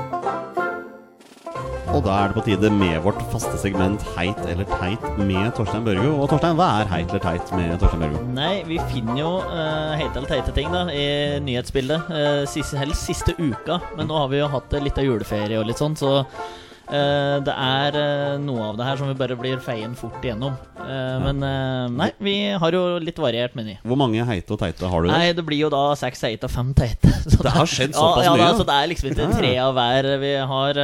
Og 1.90 2.04
da 2.06 2.14
er 2.22 2.30
det 2.30 2.38
på 2.38 2.44
tide 2.46 2.70
med 2.74 3.00
vårt 3.02 3.20
faste 3.32 3.58
segment 3.58 4.04
Heit 4.14 4.38
eller 4.46 4.68
teit 4.70 5.04
med 5.18 5.50
Torstein 5.58 5.86
Børgo. 5.88 6.12
Og 6.22 6.30
Torstein, 6.30 6.58
hva 6.60 6.68
er 6.84 6.92
heit 6.92 7.10
eller 7.10 7.24
teit 7.24 7.54
med 7.58 7.74
Torstein 7.82 8.04
Børgo? 8.04 8.22
Nei, 8.36 8.62
vi 8.68 8.78
finner 8.92 9.18
jo 9.18 9.32
uh, 9.42 9.96
heite 9.98 10.22
eller 10.22 10.30
teite 10.30 10.54
ting 10.54 10.70
da 10.74 10.86
i 10.94 11.08
nyhetsbildet. 11.44 12.12
Uh, 12.14 12.44
siste, 12.50 12.78
helst 12.78 13.10
siste 13.10 13.34
uka. 13.40 13.80
Men 13.98 14.12
nå 14.12 14.22
har 14.22 14.30
vi 14.30 14.42
jo 14.44 14.52
hatt 14.54 14.78
eh, 14.78 14.86
litt 14.86 15.02
av 15.02 15.08
juleferie 15.08 15.58
og 15.58 15.66
litt 15.70 15.82
sånn, 15.82 15.98
så 15.98 16.20
eh, 16.22 16.48
det 16.90 17.54
er 17.54 17.96
eh, 18.00 18.38
noe 18.42 18.64
av 18.72 18.78
det 18.80 18.86
her 18.88 18.98
som 18.98 19.10
vi 19.12 19.14
bare 19.20 19.36
blir 19.38 19.60
feien 19.62 19.92
fort 19.98 20.24
igjennom. 20.26 20.56
Eh, 20.82 21.18
Men 21.22 21.44
eh, 21.46 21.86
nei, 21.94 22.08
vi 22.18 22.34
har 22.58 22.74
jo 22.74 22.82
litt 23.04 23.20
variert 23.22 23.54
meny. 23.58 23.76
Hvor 23.86 24.00
mange 24.02 24.26
heite 24.26 24.56
og 24.56 24.60
teite 24.64 24.90
har 24.90 25.06
du? 25.06 25.10
Nei, 25.12 25.32
det 25.38 25.46
blir 25.46 25.62
jo 25.62 25.70
da 25.74 25.84
seks 26.00 26.24
heite 26.26 26.50
og 26.50 26.54
fem 26.54 26.72
teite. 26.74 27.12
Så 27.30 27.44
Det 27.46 27.52
har 27.54 27.70
skjedd 27.70 27.94
såpass 27.94 28.26
ja, 28.26 28.34
mye, 28.34 28.42
Ja, 28.42 28.52
da. 28.52 28.58
så 28.58 28.66
det 28.66 28.76
er 28.80 28.90
liksom 28.90 29.10
ikke 29.12 29.28
tre 29.38 29.52
av 29.62 29.74
hver. 29.78 30.08
Vi 30.24 30.32
har, 30.52 30.80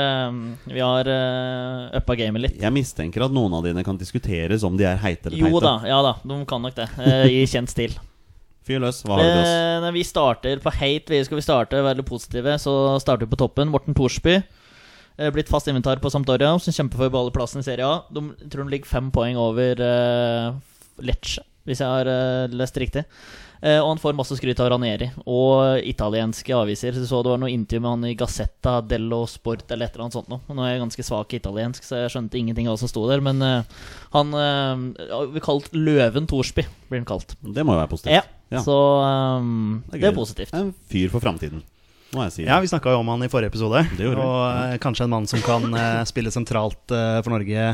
vi 0.70 0.82
har 0.84 1.10
uppa 2.00 2.16
gamet 2.20 2.44
litt. 2.46 2.58
Jeg 2.62 2.76
mistenker 2.76 3.26
at 3.26 3.34
noen 3.34 3.56
av 3.58 3.64
dine 3.66 3.82
kan 3.88 3.98
diskuteres 3.98 4.64
om 4.68 4.78
de 4.78 4.86
er 4.86 5.00
heite 5.02 5.32
eller 5.32 5.42
teite. 5.42 5.54
Jo 5.56 5.62
da, 5.64 5.78
ja 5.90 6.02
da, 6.06 6.12
de 6.22 6.38
kan 6.50 6.62
nok 6.64 6.76
det. 6.78 6.90
eh, 7.02 7.24
I 7.42 7.48
kjent 7.50 7.72
stil. 7.74 7.96
Fyr 8.66 8.80
løs. 8.82 9.02
Hva 9.06 9.18
har 9.18 9.24
du 9.26 9.30
til 9.32 9.42
oss? 9.42 9.56
Eh, 9.88 9.90
vi 9.96 10.04
starter 10.06 10.62
på 10.64 10.72
heit. 10.80 11.10
vi 11.10 11.24
skal 11.26 11.38
vi 11.42 11.46
starte 11.46 11.82
veldig 11.86 12.06
positive, 12.08 12.56
så 12.62 12.76
starter 13.02 13.26
vi 13.26 13.34
på 13.34 13.42
toppen. 13.42 13.70
Morten 13.74 13.98
Thorsby. 13.98 14.40
Eh, 15.18 15.32
blitt 15.32 15.48
fast 15.52 15.68
inventar 15.72 16.02
på 16.04 16.12
Sampdoria, 16.12 16.52
som 16.60 16.76
kjemper 16.76 17.00
for 17.00 17.08
å 17.08 17.14
beholde 17.14 17.36
plassen 17.36 17.62
i 17.64 17.68
Serie 17.68 17.88
A. 17.88 18.02
De 18.12 18.24
tror 18.52 18.66
de 18.66 18.74
ligger 18.74 18.90
fem 18.90 19.08
poeng 19.16 19.38
over 19.40 19.80
eh, 19.80 20.50
Lecce, 21.08 21.44
hvis 21.68 21.80
jeg 21.84 21.88
har 21.88 22.10
eh, 22.12 22.52
lest 22.56 22.78
riktig. 22.82 23.06
Og 23.66 23.88
han 23.88 23.98
får 23.98 24.14
masse 24.14 24.36
skryt 24.38 24.60
av 24.62 24.68
Ranieri 24.70 25.08
og 25.26 25.80
italienske 25.90 26.54
aviser. 26.54 26.94
Så, 26.94 27.06
så 27.10 27.22
det 27.26 27.32
var 27.32 27.40
noe 27.42 27.50
intervju 27.50 27.82
med 27.82 27.90
han 27.90 28.04
i 28.12 28.18
Gazzetta 28.20 28.76
dello 28.86 29.24
Sport 29.32 29.72
eller 29.74 29.88
et 29.88 29.96
eller 29.96 30.04
annet 30.06 30.18
sånt 30.20 30.30
noe. 30.30 30.44
Nå 30.54 30.62
er 30.62 30.74
jeg 30.76 30.82
ganske 30.84 31.06
svak 31.08 31.34
i 31.34 31.40
italiensk, 31.40 31.88
så 31.88 32.04
jeg 32.04 32.12
skjønte 32.14 32.38
ingenting 32.38 32.68
av 32.70 32.76
hva 32.76 32.82
som 32.84 32.92
sto 32.92 33.08
der. 33.10 33.24
Men 33.26 33.42
uh, 33.42 33.88
han 34.14 34.36
ja, 34.38 35.24
blir 35.32 35.42
kalt 35.48 35.72
Løven 35.74 36.28
Thorsby, 36.30 36.68
blir 36.92 37.02
han 37.02 37.08
kalt. 37.10 37.34
Det 37.42 37.66
må 37.66 37.74
jo 37.74 37.82
være 37.82 37.94
positivt. 37.96 38.14
Ja, 38.20 38.22
Ja. 38.54 38.62
så 38.62 38.78
um, 39.42 39.82
Det 39.90 39.98
er 39.98 40.04
det 40.04 40.12
er 40.12 40.20
positivt. 40.20 40.54
En 40.54 40.70
fyr 40.92 41.10
for 41.16 41.24
framtiden, 41.26 41.64
må 42.16 42.24
jeg 42.30 42.34
si. 42.38 42.46
Ja, 42.48 42.58
vi 42.64 42.70
snakka 42.72 42.94
jo 42.96 43.02
om 43.04 43.12
han 43.14 43.24
i 43.26 43.30
forrige 43.32 43.52
episode. 43.54 43.84
Og 44.16 44.40
eh, 44.50 44.78
kanskje 44.84 45.06
en 45.06 45.14
mann 45.14 45.28
som 45.30 45.44
kan 45.46 45.68
eh, 45.76 46.02
spille 46.10 46.32
sentralt 46.34 46.92
eh, 46.96 47.20
for 47.26 47.36
Norge 47.36 47.70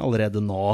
allerede 0.00 0.40
nå. 0.44 0.64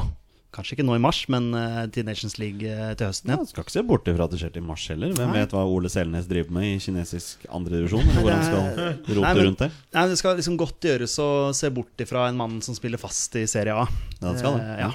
Kanskje 0.54 0.78
ikke 0.78 0.84
nå 0.88 0.94
i 0.96 1.00
mars, 1.04 1.18
men 1.30 1.50
til 1.92 2.06
Nations 2.08 2.38
League 2.40 2.64
til 2.64 3.04
høsten. 3.06 3.30
Ja, 3.30 3.36
Ja. 3.36 3.44
skal 3.50 3.62
ikke 3.66 3.74
se 3.74 3.82
bort 3.86 4.08
ifra 4.08 4.24
at 4.24 4.32
det 4.32 4.38
skjer 4.40 4.54
til 4.54 4.64
mars 4.64 4.86
heller. 4.88 5.12
Hvem 5.12 5.28
Nei. 5.28 5.42
vet 5.42 5.52
hva 5.52 5.66
Ole 5.68 5.90
Selnes 5.92 6.26
driver 6.26 6.54
med 6.56 6.64
i 6.70 6.78
kinesisk 6.82 7.44
andredivisjon? 7.52 8.08
Hvor 8.16 8.32
han 8.32 8.46
skal 8.46 8.62
rote 8.64 9.20
Nei, 9.20 9.34
men- 9.34 9.44
rundt 9.44 9.58
det. 9.66 9.70
Nei, 9.94 10.06
Det 10.08 10.16
skal 10.18 10.36
liksom 10.40 10.56
godt 10.58 10.80
gjøres 10.88 11.18
å 11.20 11.28
se 11.54 11.68
bort 11.70 12.00
ifra 12.00 12.28
en 12.30 12.36
mann 12.40 12.60
som 12.64 12.74
spiller 12.74 12.98
fast 12.98 13.36
i 13.36 13.44
Serie 13.46 13.76
A. 13.76 13.84
Ja, 14.22 14.32
det 14.32 14.38
skal 14.40 14.56
det. 14.56 14.64
Eh, 14.64 14.80
ja. 14.88 14.90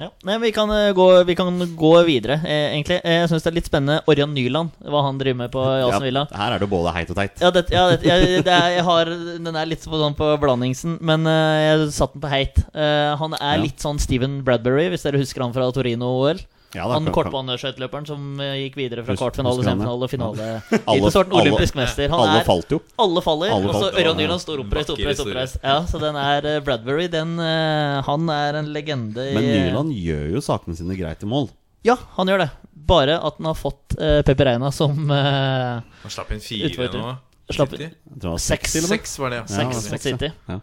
Ja. 0.00 0.08
Nei, 0.26 0.38
vi, 0.42 0.50
kan, 0.50 0.70
eh, 0.74 0.88
gå, 0.96 1.04
vi 1.24 1.34
kan 1.38 1.54
gå 1.78 1.90
videre, 2.06 2.40
eh, 2.42 2.72
egentlig. 2.74 2.96
Eh, 3.04 3.20
Jeg 3.20 3.28
syns 3.30 3.44
det 3.44 3.50
er 3.52 3.56
litt 3.60 3.68
spennende 3.68 4.00
Orjan 4.10 4.32
Nyland, 4.34 4.72
hva 4.82 5.04
han 5.06 5.20
driver 5.20 5.38
med 5.44 5.52
på 5.54 5.62
Aston 5.86 6.02
Villa. 6.08 6.24
Ja, 6.32 6.38
her 6.40 6.56
er 6.56 6.64
det 6.64 6.68
både 6.72 6.94
heit 6.96 7.12
og 7.14 7.20
teit. 7.20 7.38
Ja, 7.44 7.50
det, 7.54 7.62
ja 7.70 7.84
det, 7.92 8.00
jeg, 8.08 8.40
det 8.48 8.56
er, 8.56 8.70
jeg 8.74 8.84
har, 8.88 9.12
den 9.46 9.54
er 9.60 9.70
litt 9.70 9.86
på, 9.86 10.00
sånn 10.00 10.16
på 10.18 10.32
blandingsen, 10.42 10.96
men 11.00 11.28
eh, 11.30 11.60
jeg 11.68 11.92
satte 11.94 12.18
den 12.18 12.24
på 12.26 12.32
heit. 12.32 12.58
Eh, 12.74 13.12
han 13.22 13.38
er 13.38 13.62
litt 13.62 13.78
sånn 13.86 14.02
Steven 14.02 14.40
Bradbury, 14.46 14.88
hvis 14.90 15.06
dere 15.06 15.22
husker 15.22 15.46
han 15.46 15.54
fra 15.54 15.70
Torino-OL. 15.70 16.42
Ja, 16.74 16.88
Han 16.90 17.06
kortbaneskøyteløperen 17.14 18.06
som 18.08 18.40
eh, 18.42 18.56
gikk 18.64 18.76
videre 18.80 19.04
fra 19.06 19.14
kvartfinale, 19.18 19.62
semifinale 19.62 20.08
finale. 20.10 20.46
Alle- 20.90 21.10
alle- 21.12 21.40
olympisk 21.40 21.76
mester. 21.78 22.08
Han 22.10 22.20
Alle 22.24 22.40
er, 22.40 22.46
falt 22.48 22.72
jo. 22.74 22.80
alle 22.98 23.22
faller, 23.22 23.52
Alle 23.54 23.70
og 23.70 23.76
så. 23.78 23.90
Ørjan 23.94 24.16
Nyland 24.18 24.42
står 24.42 24.62
oppreist, 24.64 24.90
oppreist, 24.90 25.22
oppreist. 25.22 25.58
Ja, 25.62 25.76
så 25.86 26.00
den 26.02 26.18
er 26.18 26.48
eh, 26.56 26.60
Bradbury. 26.66 27.06
Den, 27.12 27.36
eh, 27.38 28.00
han 28.08 28.28
er 28.34 28.58
en 28.60 28.72
legende 28.74 29.28
i 29.30 29.34
Men 29.38 29.46
Nyland 29.52 29.94
gjør 29.94 30.26
jo 30.34 30.42
sakene 30.42 30.74
sine 30.78 30.98
greit 30.98 31.22
i 31.22 31.30
mål. 31.30 31.48
Ja, 31.86 31.94
han 32.16 32.26
gjør 32.32 32.42
det. 32.46 32.50
Bare 32.84 33.16
at 33.22 33.38
han 33.38 33.46
har 33.48 33.56
fått 33.56 33.94
uh, 33.96 34.20
Pepe 34.26 34.44
Reina 34.44 34.68
som 34.74 34.98
uh, 35.08 35.80
Han 36.02 36.12
slapp 36.12 36.34
inn 36.34 36.40
fire 36.44 36.68
Utfordrer. 36.72 37.00
nå. 37.00 37.14
Slapp- 37.54 37.74
inn 37.78 38.38
Seks. 38.40 38.72
Seks 38.88 39.18
var 39.20 39.30
det, 39.32 39.42
ja. 39.42 39.46
Seks 39.46 39.76
seks, 39.84 39.92
mot. 39.92 40.00
City. 40.04 40.30
Ja. 40.48 40.58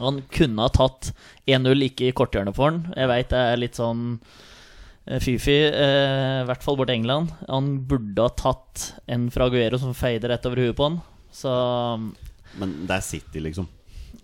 Han 0.00 0.22
kunne 0.32 0.62
ha 0.64 0.70
tatt 0.72 1.10
1-0 1.46 1.84
ikke 1.90 2.08
i 2.08 2.12
korthjørnet 2.16 2.56
for 2.56 2.70
han. 2.70 2.80
Jeg 2.96 3.10
veit 3.10 3.28
det 3.34 3.40
er 3.52 3.60
litt 3.60 3.76
sånn 3.78 4.04
eh, 5.06 5.18
fy-fy, 5.22 5.56
eh, 5.70 6.42
i 6.42 6.46
hvert 6.48 6.62
fall 6.64 6.76
borti 6.80 6.94
England. 6.96 7.32
Han 7.48 7.78
burde 7.88 8.22
ha 8.26 8.28
tatt 8.28 8.92
en 9.06 9.28
fra 9.30 9.46
Aguero 9.50 9.78
som 9.78 9.94
feider 9.94 10.28
rett 10.34 10.46
over 10.46 10.56
huet 10.66 10.76
på 10.76 10.88
han. 10.88 11.00
Så 11.32 11.50
Men 12.58 12.72
det 12.86 12.96
er 12.96 13.00
City, 13.06 13.40
liksom. 13.40 13.68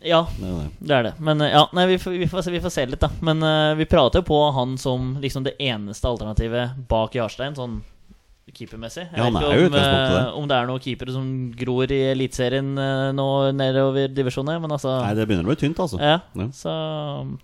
ja, 0.02 0.24
Det 0.38 0.46
er 0.46 0.56
det. 0.58 0.70
det 0.88 0.94
er 0.96 1.02
det. 1.06 1.12
Men 1.20 1.40
eh, 1.40 1.52
ja, 1.54 1.66
nei, 1.72 1.86
vi, 1.92 1.98
får, 2.02 2.16
vi, 2.18 2.26
får, 2.30 2.42
se- 2.42 2.50
vi 2.54 2.60
får 2.60 2.70
se 2.74 2.86
litt, 2.86 3.00
da. 3.00 3.10
Men 3.22 3.42
uh, 3.42 3.74
vi 3.78 3.86
prater 3.86 4.20
jo 4.22 4.26
på 4.26 4.40
han 4.56 4.76
som 4.78 5.16
liksom 5.22 5.44
det 5.46 5.54
eneste 5.62 6.08
alternativet 6.10 6.74
bak 6.90 7.14
Jarstein, 7.14 7.54
sånn 7.58 7.78
keepermessig. 8.56 9.02
Jeg 9.10 9.18
Ja, 9.18 9.24
vet 9.26 9.42
ikke 9.42 9.66
om, 9.66 9.72
det. 9.74 10.20
om 10.38 10.46
det 10.48 10.56
er 10.56 10.68
noen 10.68 10.80
keepere 10.80 11.12
som 11.12 11.26
gror 11.58 11.90
i 11.92 11.98
Eliteserien 12.12 12.68
uh, 12.78 13.10
nå 13.12 13.24
nedover 13.58 14.08
divisjonene, 14.14 14.60
men 14.62 14.70
altså 14.76 14.94
Nei, 15.02 15.14
det 15.18 15.26
begynner 15.28 15.44
å 15.44 15.50
bli 15.50 15.58
tynt, 15.60 15.80
altså. 15.82 15.98
Ja, 16.00 16.20
Ja. 16.38 16.46
så 16.56 16.72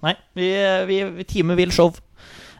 Nei, 0.02 0.14
vi, 0.38 0.46
vi, 0.88 1.00
vi 1.18 1.26
teamet 1.28 1.58
vil 1.58 1.74
show. 1.74 1.90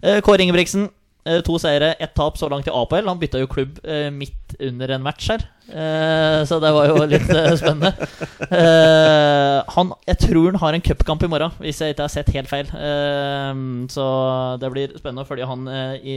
Eh, 0.03 0.19
Kåre 0.21 0.43
Ingebrigtsen, 0.43 0.89
eh, 1.25 1.41
to 1.47 1.59
seire, 1.63 1.93
ett 1.95 2.15
tap 2.15 2.39
så 2.39 2.49
langt 2.51 2.67
i 2.67 2.75
APL. 2.75 3.07
Han 3.07 3.21
bytta 3.21 3.39
jo 3.39 3.47
klubb 3.51 3.79
eh, 3.87 4.11
midt 4.11 4.57
under 4.59 4.91
en 4.97 5.05
match 5.05 5.29
her, 5.31 5.45
eh, 5.71 6.43
så 6.45 6.59
det 6.61 6.73
var 6.75 6.91
jo 6.91 7.05
litt 7.07 7.29
spennende. 7.61 7.93
Eh, 8.53 9.61
han, 9.77 9.93
jeg 10.11 10.19
tror 10.25 10.49
han 10.51 10.59
har 10.61 10.77
en 10.77 10.83
cupkamp 10.85 11.23
i 11.23 11.31
morgen, 11.31 11.55
hvis 11.63 11.79
jeg 11.85 11.95
ikke 11.95 12.09
har 12.09 12.13
sett 12.13 12.33
helt 12.35 12.51
feil. 12.51 12.67
Så 13.95 14.09
det 14.61 14.73
blir 14.75 14.97
spennende 14.99 15.23
å 15.23 15.29
følge 15.31 15.47
han 15.49 15.71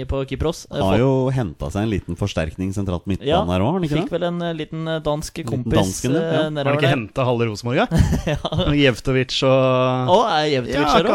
på 0.10 0.24
Kypros. 0.32 0.66
Han 0.74 0.84
Har 0.90 1.00
jo 1.04 1.14
henta 1.36 1.70
seg 1.72 1.86
en 1.86 1.94
liten 1.94 2.20
forsterkning 2.20 2.74
sentralt 2.76 3.06
midtbane 3.06 3.30
Ja, 3.30 3.44
her 3.46 3.62
òg, 3.62 3.70
har 3.70 3.78
han 3.78 3.88
ikke 3.88 4.02
Fikk 4.02 4.18
vel 4.18 4.28
en 4.32 4.42
liten 4.58 4.90
dansk 5.06 5.46
kompis 5.46 5.78
dansken, 5.78 6.18
ja. 6.18 6.50
nedover 6.50 6.58
der. 6.58 6.66
Har 6.66 6.74
han 6.74 6.82
ikke 6.82 6.96
henta 6.98 7.30
halve 7.30 7.50
Rosenborg, 7.52 7.86
da? 7.86 8.04
Ja. 8.34 8.42
Jevtovic 8.86 9.38
og 9.46 10.12
Å, 10.18 10.20
er 10.42 10.52
Jevtovic 10.58 10.82
Ja, 10.82 10.92
her 10.98 11.12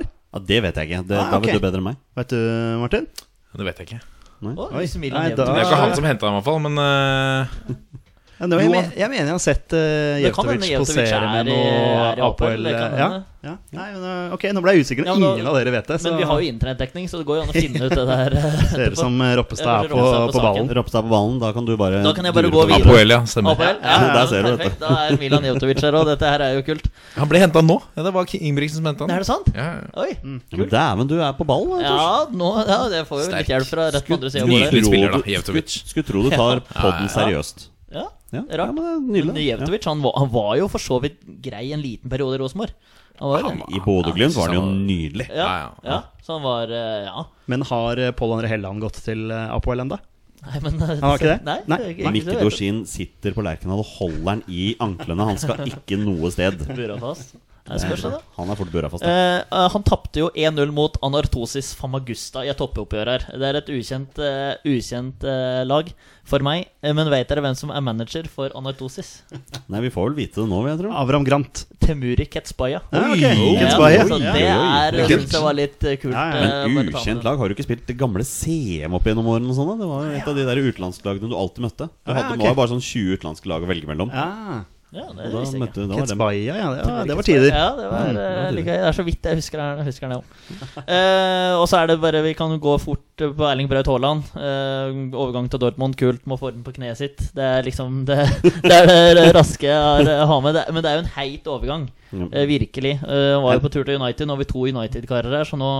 er 0.00 0.12
Ja, 0.34 0.40
Det 0.42 0.60
vet 0.64 0.74
jeg 0.80 0.90
ikke. 0.90 1.02
Det, 1.06 1.16
Ah, 1.18 1.30
Da 1.30 1.36
ok. 1.38 1.46
vet 1.46 1.54
du 1.54 1.60
bedre 1.62 1.78
enn 1.78 1.86
meg. 1.86 1.96
Vet 2.18 2.28
du, 2.34 2.38
Martin? 2.82 3.06
Det 3.54 3.64
vet 3.68 3.78
jeg 3.78 3.86
ikke. 3.88 4.00
Nei? 4.42 4.54
Oi. 4.58 4.86
Nei, 5.14 5.28
da- 5.30 5.44
Det 5.46 5.54
er 5.54 5.64
ikke 5.64 5.78
han 5.78 5.94
som 5.94 6.04
henta 6.04 6.26
dem, 6.26 6.34
i 6.34 6.40
hvert 6.40 6.44
fall. 6.44 6.58
Men 6.58 6.78
eh, 6.82 7.46
Ja, 8.44 8.48
det 8.50 8.56
var, 8.56 8.64
jeg, 8.64 8.72
men, 8.74 8.90
jeg 9.00 9.08
mener 9.08 9.30
jeg 9.30 9.32
har 9.32 9.40
sett 9.40 9.72
uh, 9.72 10.20
Jevtovic 10.20 10.66
posere 10.82 11.28
med 11.32 11.48
noe 11.48 12.34
det 12.60 12.74
kan 12.76 12.98
Ja, 12.98 13.08
ja. 13.44 13.52
Nei, 13.76 13.86
men, 13.92 14.04
uh, 14.04 14.32
ok, 14.32 14.44
nå 14.56 14.60
ble 14.64 14.72
jeg 14.72 14.84
usikker. 14.86 15.04
Ja, 15.04 15.14
men 15.16 15.36
Ingen 15.36 15.48
av 15.50 15.56
dere 15.58 15.72
vet 15.74 15.88
det. 15.90 15.98
Så 16.00 16.08
Men 16.08 16.20
vi 16.22 16.26
har 16.28 16.40
jo 16.40 16.48
internettdekning, 16.48 17.08
så 17.12 17.20
det 17.20 17.26
går 17.28 17.38
jo 17.38 17.42
an 17.44 17.50
å 17.52 17.56
finne 17.56 17.82
ut 17.84 17.92
det 17.92 18.04
der. 18.08 18.36
eh, 18.40 18.62
ser 18.72 18.94
ut 18.94 19.00
som 19.00 19.18
Roppestad 19.40 19.72
er 19.84 19.92
på, 19.92 19.98
på 20.00 20.30
på 20.32 20.44
ballen. 20.44 20.70
Roppestad 20.78 21.04
på 21.04 21.12
ballen, 21.12 21.36
da 21.42 21.50
kan 21.56 21.68
du 21.68 21.74
bare 21.80 22.00
Da 22.04 22.14
kan 22.16 22.28
jeg 22.28 22.36
bare 22.36 22.52
gå 22.54 22.62
videre. 22.70 22.88
Apoel, 22.88 23.12
ja. 23.16 23.20
Stemmer. 23.28 23.58
APL? 23.58 23.82
Ja, 23.84 23.98
der 24.14 24.30
ser 24.32 24.48
du, 24.48 24.50
dette. 24.62 24.78
Da 24.80 24.94
er 25.08 25.18
Milan 25.20 25.48
Jevtovic 25.50 25.84
her 25.84 25.98
òg. 26.00 26.08
Dette 26.14 26.32
her 26.32 26.46
er 26.46 26.56
jo 26.56 26.64
kult. 26.70 26.88
Han 27.18 27.32
ble 27.32 27.44
henta 27.44 27.64
nå. 27.64 27.78
Ja, 27.98 28.06
det 28.08 28.14
var 28.16 28.32
Ingebrigtsen 28.40 28.80
som 28.80 28.88
henta 28.88 29.10
Er 29.12 29.26
det 29.26 29.28
sant? 29.28 29.52
Ja, 29.52 29.68
ja. 29.76 29.92
Oi. 30.06 30.16
mm. 30.22 30.40
Men 30.54 30.72
dæven, 30.72 31.12
du 31.12 31.18
er 31.20 31.36
på 31.36 31.48
ballen. 31.48 31.84
Ja, 31.84 32.24
nå, 32.32 32.50
ja, 32.64 32.80
det 32.96 33.04
får 33.10 33.26
jo 33.26 33.28
litt 33.34 33.52
hjelp 33.52 33.68
fra 33.68 33.90
rett 33.92 34.08
på 34.08 34.16
andre 34.16 34.32
sida 34.32 34.48
av 34.48 34.56
bordet. 34.56 35.44
Skulle, 35.44 35.68
skulle 35.68 36.08
tro 36.08 36.24
du 36.24 36.32
tar 36.32 36.64
podden 36.72 37.12
seriøst. 37.12 37.68
Ja, 37.94 38.06
Ja, 38.34 38.42
rart. 38.58 38.74
ja, 38.76 38.98
men. 39.00 39.36
Jevtovic 39.38 39.84
han, 39.86 40.02
var- 40.02 40.18
han 40.18 40.30
var 40.32 40.56
jo 40.58 40.68
for 40.72 40.82
så 40.82 41.00
vidt 41.02 41.20
grei 41.42 41.72
en 41.72 41.82
liten 41.84 42.10
periode 42.10 42.36
i 42.38 42.42
Rosenborg. 42.42 42.74
Han. 43.20 43.60
I 43.70 43.78
Bodø-Glimt 43.84 44.34
var 44.34 44.48
det 44.50 44.56
jo 44.58 44.64
nydelig. 44.66 45.28
Ja, 45.30 45.36
Ja, 45.36 45.58
ja. 45.84 45.90
ja, 45.92 45.98
så 46.26 46.32
han 46.38 46.42
var 46.42 46.66
eh, 46.74 47.04
Ja. 47.06 47.22
Men 47.46 47.62
har 47.62 48.00
uh, 48.02 48.10
Pål 48.18 48.32
André 48.40 48.48
Helland 48.50 48.80
gått 48.82 48.98
til 49.04 49.30
uh, 49.30 49.54
Apoel 49.54 49.84
ennå? 49.84 50.00
Nei, 50.44 50.58
men 50.60 50.80
Han 50.82 50.98
har 51.00 51.14
ikke 51.22 51.30
det? 51.30 51.44
Nei, 51.46 51.58
Nei. 51.70 51.78
nei. 52.02 52.10
Mikke. 52.18 52.34
Dorsin 52.42 52.82
sitter 52.90 53.32
på 53.32 53.44
Lerkendal 53.46 53.78
og 53.80 53.86
holder 54.00 54.28
han 54.34 54.42
i 54.50 54.74
anklene. 54.82 55.24
Han 55.30 55.38
skal 55.38 55.62
ikke 55.70 55.96
noe 56.02 56.28
sted. 56.34 56.58
Bura 57.64 57.78
spørs 57.80 58.02
det, 58.04 58.10
da. 58.12 58.18
Han 58.36 58.50
er 58.52 58.58
fort 58.60 58.72
bura 58.74 58.88
fast. 58.92 59.04
da. 59.04 59.12
Eh, 59.12 59.38
eh, 59.40 59.68
han 59.72 59.84
tapte 59.88 60.20
jo 60.20 60.26
1-0 60.36 60.72
mot 60.76 60.98
Anartosis 61.06 61.70
Famagusta 61.78 62.42
i 62.44 62.50
et 62.52 62.58
toppoppgjør 62.60 63.08
her. 63.08 63.22
Det 63.40 63.46
er 63.48 63.58
et 63.60 63.70
ukjent, 63.72 64.20
uh, 64.20 64.58
ukjent 64.68 65.24
uh, 65.24 65.62
lag 65.64 65.88
for 66.28 66.44
meg. 66.44 66.68
Men 66.84 67.08
vet 67.08 67.30
dere 67.30 67.40
hvem 67.40 67.56
som 67.56 67.72
er 67.72 67.80
manager 67.86 68.28
for 68.28 68.52
Anartosis? 68.58 69.14
Nei, 69.72 69.80
vi 69.86 69.92
får 69.94 70.10
vel 70.10 70.18
vite 70.18 70.42
det 70.42 70.46
nå, 70.50 70.58
jeg 70.68 70.82
tror. 70.82 70.92
Avram 71.00 71.24
Grant. 71.24 71.64
Temuri 71.80 72.28
Ketsbaya. 72.28 72.82
Ja, 72.92 73.06
så 73.14 74.20
det 74.20 74.44
er 74.44 75.00
oi. 75.00 75.08
Det 75.24 75.42
var 75.46 75.56
litt 75.56 75.80
kult. 75.80 76.12
Ja, 76.12 76.26
ja. 76.36 76.60
Men 76.68 76.92
ukjent 76.92 77.24
lag, 77.24 77.40
har 77.40 77.48
du 77.48 77.56
ikke 77.56 77.68
spilt 77.70 77.88
det 77.88 77.96
gamle 78.00 78.28
CM 78.28 79.00
opp 79.00 79.08
gjennom 79.08 79.32
årene? 79.32 79.48
og 79.54 79.56
sånn. 79.56 79.72
Det 79.80 79.88
var 79.88 80.12
et 80.20 80.28
av 80.28 80.36
de 80.36 80.44
der 80.52 80.60
utenlandslagene 80.68 81.32
du 81.32 81.40
alltid 81.40 81.64
møtte. 81.70 81.88
Du 82.04 82.12
hadde 82.12 82.28
ja, 82.28 82.38
okay. 82.44 82.60
bare 82.60 82.74
sånn 82.76 82.84
20 82.84 83.16
utenlandske 83.16 83.52
lag 83.54 83.64
å 83.64 83.72
velge 83.72 83.88
mellom. 83.88 84.12
Ja. 84.12 84.64
Ja, 84.94 85.04
det 85.10 85.24
Og 85.26 85.32
da 85.32 85.40
visste 85.42 85.58
jeg 85.58 85.66
ikke. 85.66 85.84
møtte 85.84 86.08
da 86.08 86.16
var 86.20 86.34
ja. 86.36 86.54
Det, 86.54 86.82
ja, 86.86 86.98
det 87.08 87.16
var 87.18 87.26
tider. 87.26 87.48
Ja, 87.50 87.68
det 87.74 87.86
var 87.90 88.04
Mm, 88.04 88.14
det 88.14 88.24
eh, 88.24 88.34
var 88.34 88.50
tider. 88.50 88.64
Det 88.64 88.74
er 88.88 88.92
så 88.92 89.04
vidt 89.06 89.28
jeg 89.28 89.40
husker, 89.40 89.62
det. 89.62 89.86
husker 89.88 90.12
det. 90.12 90.20
Eh, 90.84 91.54
og 91.58 91.66
så 91.70 91.80
er 91.80 91.90
det 91.90 92.00
bare 92.02 92.22
Vi 92.22 92.34
kan 92.38 92.54
gå 92.60 92.76
fort 92.78 93.24
på 93.38 93.46
Erling 93.48 93.68
Braut 93.70 93.86
Haaland. 93.90 94.22
Uh, 94.34 95.10
overgang 95.14 95.50
til 95.50 95.60
Dortmund, 95.62 95.96
kult. 95.98 96.24
Må 96.26 96.38
få 96.38 96.50
den 96.54 96.64
på 96.66 96.74
kneet 96.74 96.98
sitt. 96.98 97.18
Det 97.34 97.42
er 97.42 97.66
liksom 97.66 98.04
det, 98.08 98.18
det 98.42 98.74
er 98.74 99.14
det 99.18 99.28
raske 99.34 99.66
jeg 99.66 99.74
har, 99.74 100.02
eh, 100.02 100.40
med. 100.42 100.54
Det, 100.54 100.64
men 100.74 100.82
det 100.82 100.90
er 100.90 100.98
jo 100.98 101.04
en 101.04 101.14
heit 101.18 101.46
overgang. 101.50 101.86
Eh, 102.14 102.46
virkelig. 102.46 102.98
Uh, 103.02 103.42
var 103.42 103.58
jo 103.58 103.64
på 103.64 103.72
tur 103.74 103.84
til 103.84 103.98
United. 103.98 104.26
Nå 104.26 104.36
har 104.36 104.42
vi 104.42 104.50
to 104.50 104.66
United-karer 104.70 105.38
her, 105.40 105.48
så 105.48 105.58
nå 105.58 105.70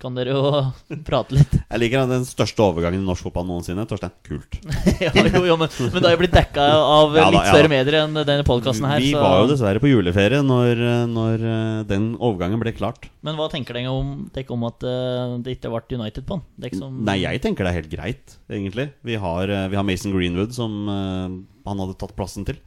kan 0.00 0.14
dere 0.16 0.34
jo 0.34 0.42
prate 1.08 1.34
litt. 1.36 1.54
Jeg 1.58 1.80
liker 1.82 2.06
den 2.10 2.24
største 2.28 2.62
overgangen 2.64 3.02
i 3.02 3.06
norsk 3.06 3.26
fotball 3.26 3.46
noensinne. 3.48 3.84
Torstein, 3.90 4.14
kult. 4.26 4.58
ja, 5.04 5.10
jo, 5.14 5.42
jo, 5.48 5.56
men, 5.60 5.72
men 5.80 5.98
da 5.98 6.08
har 6.08 6.14
jeg 6.14 6.20
blitt 6.22 6.36
dekka 6.36 6.66
av 6.78 7.16
Ja 7.18 7.26
da, 7.26 7.32
litt 7.34 7.50
større 7.50 7.68
ja, 7.68 7.72
medier 7.72 7.98
enn 8.04 8.20
denne 8.20 8.46
podkasten 8.46 8.88
her. 8.90 9.02
Vi 9.02 9.12
så- 9.14 9.22
var 9.24 9.42
jo 9.42 9.50
dessverre 9.52 9.82
på 9.82 9.90
juleferie 9.90 10.40
når, 10.46 10.84
når 11.10 11.46
eh, 11.52 11.82
den 11.90 12.12
overgangen 12.16 12.62
ble 12.62 12.74
klart. 12.78 13.10
Men 13.26 13.38
hva 13.38 13.50
tenker 13.52 13.76
dere 13.78 13.92
om, 13.92 14.14
dere 14.34 14.54
om 14.54 14.64
at 14.70 14.86
eh, 14.86 15.36
det 15.44 15.58
ikke 15.58 15.74
ble 15.74 16.00
United 16.00 16.26
på 16.28 16.40
den? 16.40 16.78
Som, 16.78 17.02
Nei, 17.06 17.20
jeg 17.24 17.42
tenker 17.44 17.66
det 17.66 17.74
er 17.74 17.80
helt 17.82 17.92
greit, 17.92 18.38
egentlig. 18.50 18.90
Vi 19.06 19.18
har, 19.20 19.50
eh, 19.50 19.68
vi 19.72 19.78
har 19.78 19.86
Mason 19.86 20.14
Greenwood, 20.14 20.54
som 20.56 20.78
han 20.88 21.80
hadde 21.82 21.98
tatt 22.00 22.16
plassen 22.16 22.46
til. 22.48 22.58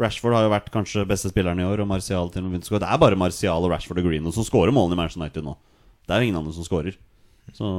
Rashford 0.00 0.34
har 0.34 0.42
jo 0.46 0.50
vært 0.50 0.72
kanskje 0.74 1.04
beste 1.06 1.30
spilleren 1.30 1.60
i 1.62 1.66
år, 1.66 1.82
og 1.84 1.88
Martial 1.90 2.30
til 2.34 2.42
og 2.46 2.50
med. 2.50 2.66
Det 2.66 2.82
er 2.82 2.98
bare 2.98 3.18
Martial 3.18 3.62
og 3.62 3.70
Rashford 3.70 4.00
og 4.02 4.08
Greenwood 4.08 4.34
som 4.34 4.46
skårer 4.46 4.74
målene 4.74 4.98
i 4.98 5.00
Manchester 5.00 5.22
United 5.22 5.46
nå. 5.46 5.54
Det 6.04 6.14
er 6.14 6.20
jo 6.22 6.28
ingen 6.28 6.40
andre 6.42 6.54
som 6.56 6.66
scorer. 6.66 6.96
Så 7.56 7.70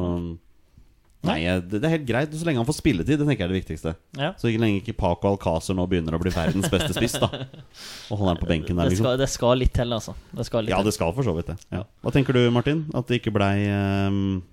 Nei, 1.25 1.39
det 1.41 1.79
det 1.81 1.87
er 1.87 1.93
helt 1.95 2.07
greit. 2.07 2.33
Så 2.37 2.45
lenge 2.47 2.61
han 2.61 2.67
får 2.67 2.77
spilletid, 2.79 3.19
det 3.19 3.25
tenker 3.27 3.43
jeg 3.43 3.49
er 3.49 3.53
det 3.53 3.59
viktigste. 3.61 3.93
Ja. 4.19 4.31
Så 4.39 4.49
ikke 4.51 4.61
lenge 4.61 4.81
ikke 4.81 4.95
Paco 4.97 5.31
Alcázar 5.31 5.77
nå 5.77 5.85
begynner 5.89 6.17
å 6.17 6.21
bli 6.21 6.33
verdens 6.33 6.69
beste 6.71 6.93
spiss, 6.93 7.17
da. 7.21 7.29
Og 8.11 8.21
han 8.21 8.33
er 8.33 8.41
på 8.41 8.49
benken 8.49 8.77
der, 8.77 8.85
det, 8.85 8.95
liksom. 8.95 9.07
skal, 9.07 9.21
det 9.21 9.29
skal 9.33 9.61
litt 9.61 9.73
til, 9.75 9.95
altså. 9.95 10.15
Det 10.35 10.45
skal 10.47 10.67
litt 10.67 10.75
Ja, 10.75 10.81
det 10.85 10.93
skal 10.95 11.15
for 11.17 11.27
så 11.27 11.35
vidt 11.37 11.49
det. 11.53 11.57
Ja. 11.73 11.85
Hva 12.05 12.13
tenker 12.15 12.37
du, 12.37 12.43
Martin? 12.53 12.85
At 12.97 13.09
det 13.09 13.21
ikke 13.21 13.33
blei 13.35 13.55
um, 13.71 14.43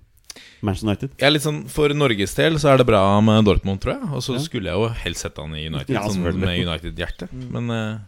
Manchester 0.65 0.89
United. 0.89 1.13
Ja, 1.19 1.27
er 1.27 1.35
litt 1.35 1.45
sånn, 1.45 1.61
For 1.71 1.93
Norges 1.93 2.33
del 2.39 2.57
så 2.61 2.73
er 2.73 2.81
det 2.81 2.87
bra 2.89 3.03
med 3.25 3.45
Dortmund, 3.47 3.83
tror 3.83 3.97
jeg. 3.97 4.09
Og 4.17 4.25
så 4.25 4.39
skulle 4.41 4.73
jeg 4.73 4.81
jo 4.81 4.89
helst 5.03 5.27
sett 5.27 5.37
han 5.41 5.53
i 5.57 5.67
United, 5.67 5.93
Ja, 5.93 6.07
sånn 6.09 6.25
med 6.41 6.57
United-hjerte. 6.63 7.29
Men, 7.53 7.69
eh, 7.73 8.01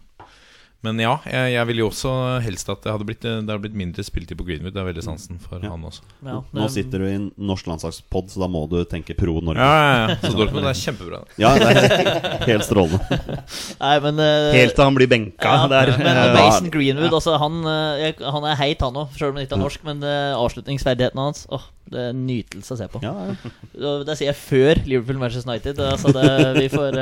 men 0.85 0.99
ja, 1.01 1.15
jeg, 1.27 1.53
jeg 1.55 1.67
ville 1.69 1.83
jo 1.83 1.89
også 1.89 2.11
helst 2.45 2.69
at 2.71 2.83
det 2.85 2.93
hadde 2.93 3.07
blitt, 3.09 3.23
det 3.25 3.41
hadde 3.41 3.57
blitt 3.63 3.77
mindre 3.77 4.05
spilletid 4.05 4.37
på 4.39 4.45
Greenwood. 4.47 4.75
Det 4.75 4.81
er 4.83 4.87
veldig 4.91 5.03
sansen 5.05 5.39
for 5.41 5.59
Ja. 5.63 5.71
han 5.73 5.83
også. 5.89 6.05
Ja, 6.25 6.37
Nå 6.55 6.67
sitter 6.73 7.01
du 7.01 7.07
i 7.09 7.15
en 7.17 7.27
norsk 7.37 7.67
landslagspod, 7.71 8.29
så 8.33 8.43
da 8.43 8.49
må 8.51 8.63
du 8.71 8.77
tenke 8.89 9.15
pro 9.17 9.37
Norge. 9.43 9.59
Ja, 9.65 9.75
ja, 9.81 9.95
ja. 10.13 10.17
Så 10.23 10.33
Dortmund 10.39 10.69
er 10.69 10.77
kjempebra. 10.79 11.21
Ja, 11.41 11.51
det 11.59 11.69
er 11.73 12.45
helt 12.47 12.67
strålende. 12.67 13.19
Nei, 13.83 13.95
men 14.05 14.21
uh... 14.21 14.51
Helt 14.55 14.75
til 14.77 14.85
han 14.87 14.97
blir 14.97 15.09
benka 15.11 15.55
ja, 15.63 15.69
der. 15.71 15.93
Men 15.99 16.21
Eh, 16.25 16.33
Mason 16.37 16.69
Greenwood, 16.71 17.13
altså, 17.13 17.35
han, 17.41 17.59
eh, 17.67 18.21
han 18.31 18.45
er 18.47 18.59
heit, 18.61 18.81
han 18.85 18.95
òg, 19.01 19.11
selv 19.17 19.33
om 19.33 19.39
han 19.39 19.45
ikke 19.47 19.57
er 19.57 19.63
norsk. 19.65 19.83
Men 19.87 20.03
avslutningsferdigheten 20.05 21.19
hans 21.21 21.43
Åh, 21.53 21.65
det 21.91 21.99
er 22.01 22.13
en 22.13 22.21
nytelse 22.27 22.73
å 22.75 22.79
se 22.79 22.87
på. 22.91 23.01
Ja, 23.05 23.13
ja. 23.29 23.51
Det 24.07 24.15
sier 24.17 24.31
jeg 24.31 24.39
før 24.39 24.79
Liverpool-Manchester 24.87 25.51
United. 25.51 25.81
Altså 25.85 26.13
det, 26.15 26.29
vi 26.57 26.69
får 26.71 26.97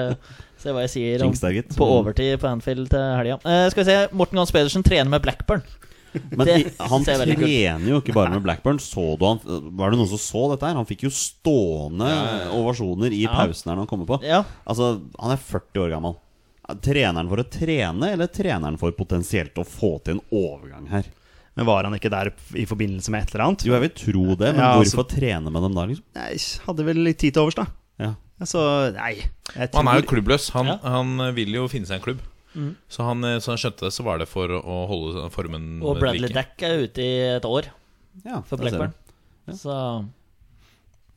se 0.63 0.73
hva 0.75 0.83
jeg 0.87 0.93
sier 0.95 1.23
om, 1.27 1.33
på 1.77 1.87
overtid 1.99 2.39
på 2.41 2.49
Anfield 2.49 2.89
til 2.93 3.07
helga. 3.19 3.39
Eh, 3.45 3.65
skal 3.73 3.83
vi 3.83 3.89
se, 3.91 3.97
Morten 4.15 4.39
Gans 4.41 4.51
Pedersen 4.55 4.83
trener 4.85 5.11
med 5.13 5.21
Blackburn. 5.25 5.63
Men 6.29 6.45
Det 6.45 6.55
han 6.77 7.01
kult. 7.01 7.07
trener 7.09 7.87
jo 7.89 7.99
ikke 7.99 8.13
bare 8.13 8.29
med 8.35 8.43
Blackburn. 8.45 8.77
Så 8.79 9.17
du 9.17 9.23
han, 9.25 9.39
var 9.77 9.89
det 9.93 9.97
noen 9.97 10.09
som 10.11 10.21
så 10.21 10.43
dette 10.51 10.67
her? 10.67 10.75
Han 10.77 10.85
fikk 10.85 11.07
jo 11.07 11.09
stående 11.09 12.09
ovasjoner 12.53 13.11
i 13.15 13.23
Ja. 13.25 13.33
pausen 13.33 13.69
her 13.71 13.75
når 13.79 13.87
han 13.87 13.87
kommer 13.89 14.05
på. 14.11 14.19
Ja, 14.23 14.43
Altså, 14.67 15.01
han 15.19 15.31
er 15.33 15.37
40 15.41 15.81
år 15.87 15.89
gammel. 15.95 16.15
Treneren 16.85 17.27
for 17.27 17.41
å 17.41 17.49
trene, 17.49 18.13
eller 18.13 18.27
treneren 18.31 18.77
for 18.79 18.91
potensielt 18.95 19.57
å 19.59 19.65
få 19.67 19.97
til 20.03 20.15
en 20.19 20.21
overgang 20.31 20.87
her? 20.93 21.03
Men 21.57 21.65
var 21.67 21.83
han 21.85 21.93
ikke 21.93 22.09
der 22.09 22.31
i 22.57 22.65
forbindelse 22.65 23.09
med 23.13 23.23
et 23.27 23.33
eller 23.35 23.45
annet? 23.45 23.65
Jo, 23.67 23.73
jeg 23.75 23.81
vil 23.81 23.89
tro 24.13 24.23
det, 24.35 24.53
men 24.55 24.61
Ja, 24.63 24.69
altså- 24.79 24.95
hvorfor 24.95 25.09
trene 25.17 25.51
med 25.51 25.61
dem 25.61 25.73
da, 25.75 25.85
liksom? 25.85 26.03
Nei, 26.15 26.37
hadde 26.65 26.85
vel 26.85 26.97
litt 27.03 27.17
tid 27.19 27.33
til 27.33 27.43
overs, 27.43 27.55
da. 27.55 27.65
Ja. 27.99 28.13
Altså, 28.43 28.61
nei. 28.97 29.13
Jeg 29.55 29.69
Han 29.73 29.87
er 29.89 30.01
jo 30.01 30.07
klubbløs. 30.09 30.49
Han, 30.57 30.67
Ja. 30.73 30.77
han 30.83 31.15
vil 31.37 31.53
jo 31.55 31.67
finne 31.71 31.87
seg 31.89 32.01
en 32.01 32.05
klubb. 32.05 32.21
Så 32.91 33.01
han, 33.07 33.23
eh, 33.25 33.39
så 33.41 33.53
han 33.55 33.57
skjønte 33.61 33.87
det, 33.87 33.93
så 33.95 34.03
var 34.05 34.19
det 34.21 34.27
for 34.29 34.47
å 34.59 34.75
holde 34.89 35.23
formen 35.33 35.81
Og 35.81 35.97
Bradley 35.97 36.27
like. 36.27 36.35
Dack 36.37 36.61
er 36.67 36.83
ute 36.85 37.01
i 37.01 37.13
et 37.37 37.47
år 37.49 37.71
ja 38.27 38.41
for 38.45 38.61
Blackburn. 38.61 38.93
Ja. 39.47 39.53
Så 39.57 39.77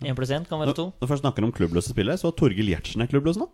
én 0.01 0.17
pluss 0.17 0.31
én 0.33 0.47
kan 0.49 0.61
være 0.61 0.75
to. 0.77 0.87
Når 0.97 1.03
når 1.05 1.11
først 1.11 1.23
snakker 1.25 1.45
om 1.45 1.53
klubbløse 1.53 1.93
spillere, 1.93 2.17
så 2.21 2.29
er 2.31 2.37
Torgill 2.41 2.71
Gjertsen 2.73 3.03
er 3.05 3.11
klubbløs 3.11 3.37
nå. 3.37 3.49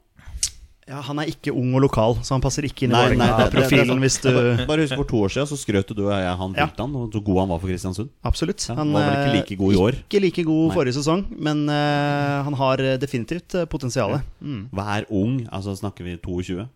Ja, 0.88 0.98
Han 1.06 1.20
er 1.22 1.28
ikke 1.30 1.52
ung 1.54 1.70
og 1.78 1.84
lokal, 1.84 2.16
så 2.26 2.34
han 2.34 2.42
passer 2.42 2.66
ikke 2.66 2.88
inn 2.88 2.94
i 2.94 2.98
er 2.98 3.12
Vålerenga-profilen. 3.12 4.00
hvis 4.02 4.16
du 4.24 4.30
Bare 4.66 4.82
husk 4.82 4.96
for 4.98 5.08
to 5.12 5.20
år 5.22 5.30
siden 5.30 5.46
så 5.52 5.58
skrøt 5.60 5.92
du 5.94 6.02
og 6.08 6.10
jeg 6.10 6.34
han 6.40 6.56
Ja. 6.58 6.66
Viltan, 6.66 6.96
og 6.98 7.12
så 7.14 7.22
god 7.22 7.38
han 7.42 7.52
var 7.54 7.60
for 7.62 7.70
Kristiansund. 7.70 8.10
Absolutt. 8.24 8.66
Ja, 8.68 8.74
Han 8.74 8.92
var 8.92 9.06
vel 9.06 9.14
ikke 9.14 9.30
eh, 9.30 9.36
like 9.38 9.56
god 9.62 9.72
i 9.72 9.76
år. 9.76 9.92
Ikke 10.02 10.20
like 10.20 10.44
god 10.44 10.68
Nei. 10.68 10.74
forrige 10.74 10.96
sesong, 10.98 11.24
men 11.38 11.68
uh, 11.70 12.42
han 12.42 12.54
har 12.58 12.82
eh, 12.82 12.98
definitivt 12.98 13.54
potensial. 13.70 14.20
Mm. 14.40 14.68
Hver 14.74 15.06
ung, 15.10 15.48
altså 15.52 15.76
snakker 15.78 16.04
vi 16.04 16.16
22? 16.18 16.66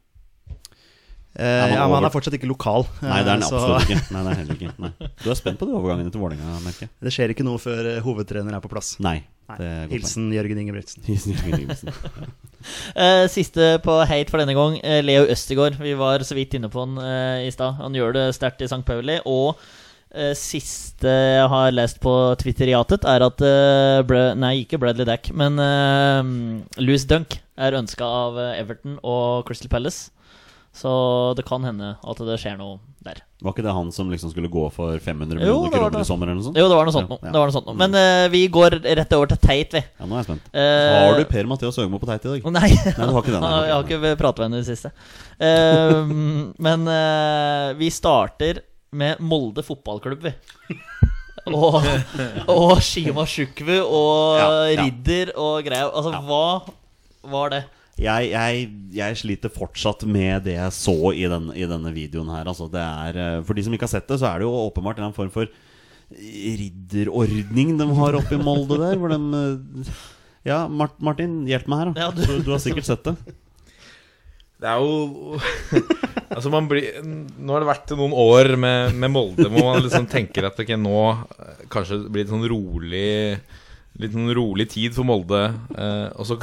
Eh, 1.36 1.60
man 1.60 1.72
ja, 1.74 1.84
men 1.84 1.98
han 1.98 2.06
er 2.08 2.12
fortsatt 2.14 2.34
ikke 2.38 2.48
lokal. 2.48 2.86
Nei, 3.04 3.20
det 3.20 3.28
er 3.28 3.34
han 3.34 3.44
eh, 3.44 3.50
så 3.50 3.58
absolutt 3.60 3.90
ikke. 3.92 4.14
Nei, 4.14 4.20
det 4.24 4.30
er 4.30 4.38
heller 4.40 4.56
ikke. 4.56 4.74
Nei. 4.80 5.08
Du 5.20 5.26
er 5.28 5.38
spent 5.38 5.60
på 5.60 5.68
de 5.68 5.74
overgangene 5.76 6.12
til 6.12 6.22
Vålerenga, 6.22 6.60
merker 6.64 6.86
jeg. 6.86 6.92
Det 7.04 7.12
skjer 7.12 7.34
ikke 7.34 7.44
noe 7.44 7.60
før 7.60 7.90
eh, 7.90 7.98
hovedtrener 8.04 8.56
er 8.56 8.64
på 8.64 8.72
plass. 8.72 8.94
Nei. 9.04 9.18
Er. 9.52 9.66
Hilsen 9.92 10.30
Jørgen 10.32 10.62
Ingebrigtsen. 10.62 11.04
Hilsen 11.06 11.36
Jørgen 11.36 11.66
Ingebrigtsen. 11.66 11.92
Eh, 12.98 13.24
siste 13.30 13.76
på 13.84 13.98
hate 14.08 14.32
for 14.32 14.42
denne 14.42 14.56
gang. 14.56 14.80
Leo 15.04 15.28
Østegård. 15.30 15.76
Vi 15.78 15.92
var 16.00 16.24
så 16.26 16.34
vidt 16.34 16.56
inne 16.56 16.72
på 16.72 16.82
han 16.82 16.96
i 17.44 17.52
stad. 17.54 17.76
Han 17.78 17.94
gjør 17.94 18.16
det 18.16 18.24
sterkt 18.34 18.64
i 18.64 18.70
St. 18.70 18.80
Pauli. 18.88 19.20
Og 19.28 19.60
siste 20.34 21.12
jeg 21.12 21.46
har 21.52 21.74
lest 21.76 22.00
på 22.00 22.10
Twitteriatet, 22.40 23.04
er 23.04 23.22
at 23.26 23.44
Nei, 24.40 24.54
ikke 24.64 24.80
Bradley 24.80 25.04
Dack, 25.04 25.28
men 25.36 25.60
uh, 25.60 26.24
Louis 26.80 27.04
Dunk 27.04 27.36
er 27.60 27.76
ønska 27.76 28.08
av 28.24 28.40
Everton 28.56 28.96
og 29.04 29.44
Crystal 29.46 29.70
Palace. 29.70 30.15
Så 30.76 30.90
det 31.38 31.46
kan 31.48 31.64
hende 31.64 31.94
at 31.96 32.18
det 32.28 32.36
skjer 32.42 32.58
noe 32.60 32.76
der. 33.06 33.22
Var 33.40 33.54
ikke 33.54 33.64
det 33.64 33.72
han 33.72 33.88
som 33.94 34.10
liksom 34.12 34.32
skulle 34.32 34.50
gå 34.52 34.64
for 34.74 34.98
500 35.00 35.38
millioner 35.38 35.72
kroner 35.72 36.02
i 36.02 36.08
sommer, 36.08 36.28
eller 36.28 36.40
noe 36.40 36.46
sånt? 36.50 36.58
Jo, 36.60 36.66
det 36.68 36.76
var 36.76 36.88
noe 36.88 36.94
sånt 36.94 37.12
Ja, 37.14 37.16
ja. 37.22 37.32
Det 37.32 37.40
var 37.40 37.48
noe 37.48 37.54
sånt 37.54 37.68
noe. 37.70 37.76
Men 37.80 37.96
uh, 37.96 38.24
vi 38.32 38.42
går 38.52 38.76
rett 38.84 39.14
over 39.16 39.30
til 39.32 39.40
Teit, 39.40 39.76
vi. 39.76 39.80
Ja, 39.80 40.08
nå 40.08 40.18
er 40.18 40.20
jeg 40.20 40.28
spent. 40.28 40.50
Uh, 40.52 40.92
Har 40.92 41.16
du 41.16 41.24
Per 41.30 41.48
Mathias 41.48 41.80
Høgmo 41.80 42.00
på 42.02 42.08
teit 42.10 42.26
i 42.26 42.34
dag? 42.34 42.48
Nei, 42.58 42.70
Nei, 42.74 42.92
du 42.98 43.14
har 43.16 43.22
ikke 43.22 43.34
den. 43.34 43.46
jeg 43.70 43.74
har 43.74 43.86
ikke 43.88 44.14
pratet 44.20 44.42
med 44.42 44.48
henne 44.48 44.60
i 44.60 44.66
det 44.66 44.74
siste. 44.74 44.92
Uh, 45.40 46.12
men 46.66 46.88
eh, 46.92 47.70
vi 47.80 47.92
starter 47.94 48.60
med 48.96 49.22
Molde 49.24 49.64
fotballklubb, 49.64 50.28
vi. 50.28 50.34
og, 51.56 51.80
og 52.52 52.76
Shima 52.84 53.24
Sjukvu 53.28 53.78
og 53.80 54.42
ja. 54.42 54.50
Ridder 54.82 55.32
og 55.40 55.60
greier. 55.64 55.88
Altså, 55.88 56.20
hva 56.26 57.30
var 57.32 57.56
det? 57.56 57.64
Jeg, 57.96 58.26
jeg, 58.34 58.64
jeg 58.92 59.16
sliter 59.16 59.48
fortsatt 59.54 60.02
med 60.04 60.44
det 60.44 60.58
jeg 60.58 60.72
så 60.76 60.94
i, 61.16 61.22
den, 61.32 61.46
i 61.56 61.64
denne 61.68 61.92
videoen 61.96 62.28
her. 62.34 62.44
Altså, 62.50 62.66
det 62.72 62.82
er, 62.82 63.16
eh, 63.22 63.38
for 63.48 63.56
de 63.56 63.64
som 63.64 63.72
ikke 63.76 63.86
har 63.88 63.94
sett 63.94 64.10
det, 64.10 64.18
så 64.20 64.28
er 64.28 64.42
det 64.42 64.48
jo 64.48 64.52
åpenbart 64.66 65.00
en 65.00 65.14
form 65.16 65.30
for 65.32 65.48
ridderordning 66.12 67.72
de 67.80 67.86
har 67.98 68.18
oppe 68.18 68.36
i 68.36 68.42
Molde 68.42 68.76
der. 68.82 69.00
Hvor 69.00 69.10
de 69.14 69.18
eh, 69.40 69.96
Ja, 70.46 70.60
Martin, 70.70 71.40
hjelp 71.48 71.66
meg 71.72 71.80
her, 71.82 71.90
da. 71.96 72.04
Ja, 72.06 72.12
du- 72.14 72.22
du, 72.26 72.44
du 72.46 72.52
har 72.54 72.60
sikkert 72.62 72.86
sett 72.86 73.02
det. 73.08 73.16
Det 74.60 74.68
er 74.70 74.80
jo 74.80 75.36
Altså 76.36 76.48
man 76.48 76.64
blir 76.70 76.86
Nå 77.04 77.52
har 77.52 77.60
det 77.60 77.68
vært 77.68 77.90
noen 77.98 78.14
år 78.16 78.54
med, 78.56 78.94
med 78.96 79.12
Molde 79.12 79.50
hvor 79.52 79.66
man 79.66 79.82
liksom 79.84 80.06
tenker 80.08 80.46
at 80.48 80.56
okay, 80.62 80.78
nå 80.80 80.94
eh, 81.12 81.58
kanskje 81.72 81.98
blir 82.08 82.24
det 82.24 82.32
sånn 82.32 82.46
rolig 82.48 83.10
Litt 84.00 84.12
sånn 84.12 84.28
rolig 84.36 84.66
tid 84.72 84.94
for 84.96 85.08
Molde. 85.08 85.42
Eh, 85.72 86.08
og, 86.16 86.26
så, 86.28 86.36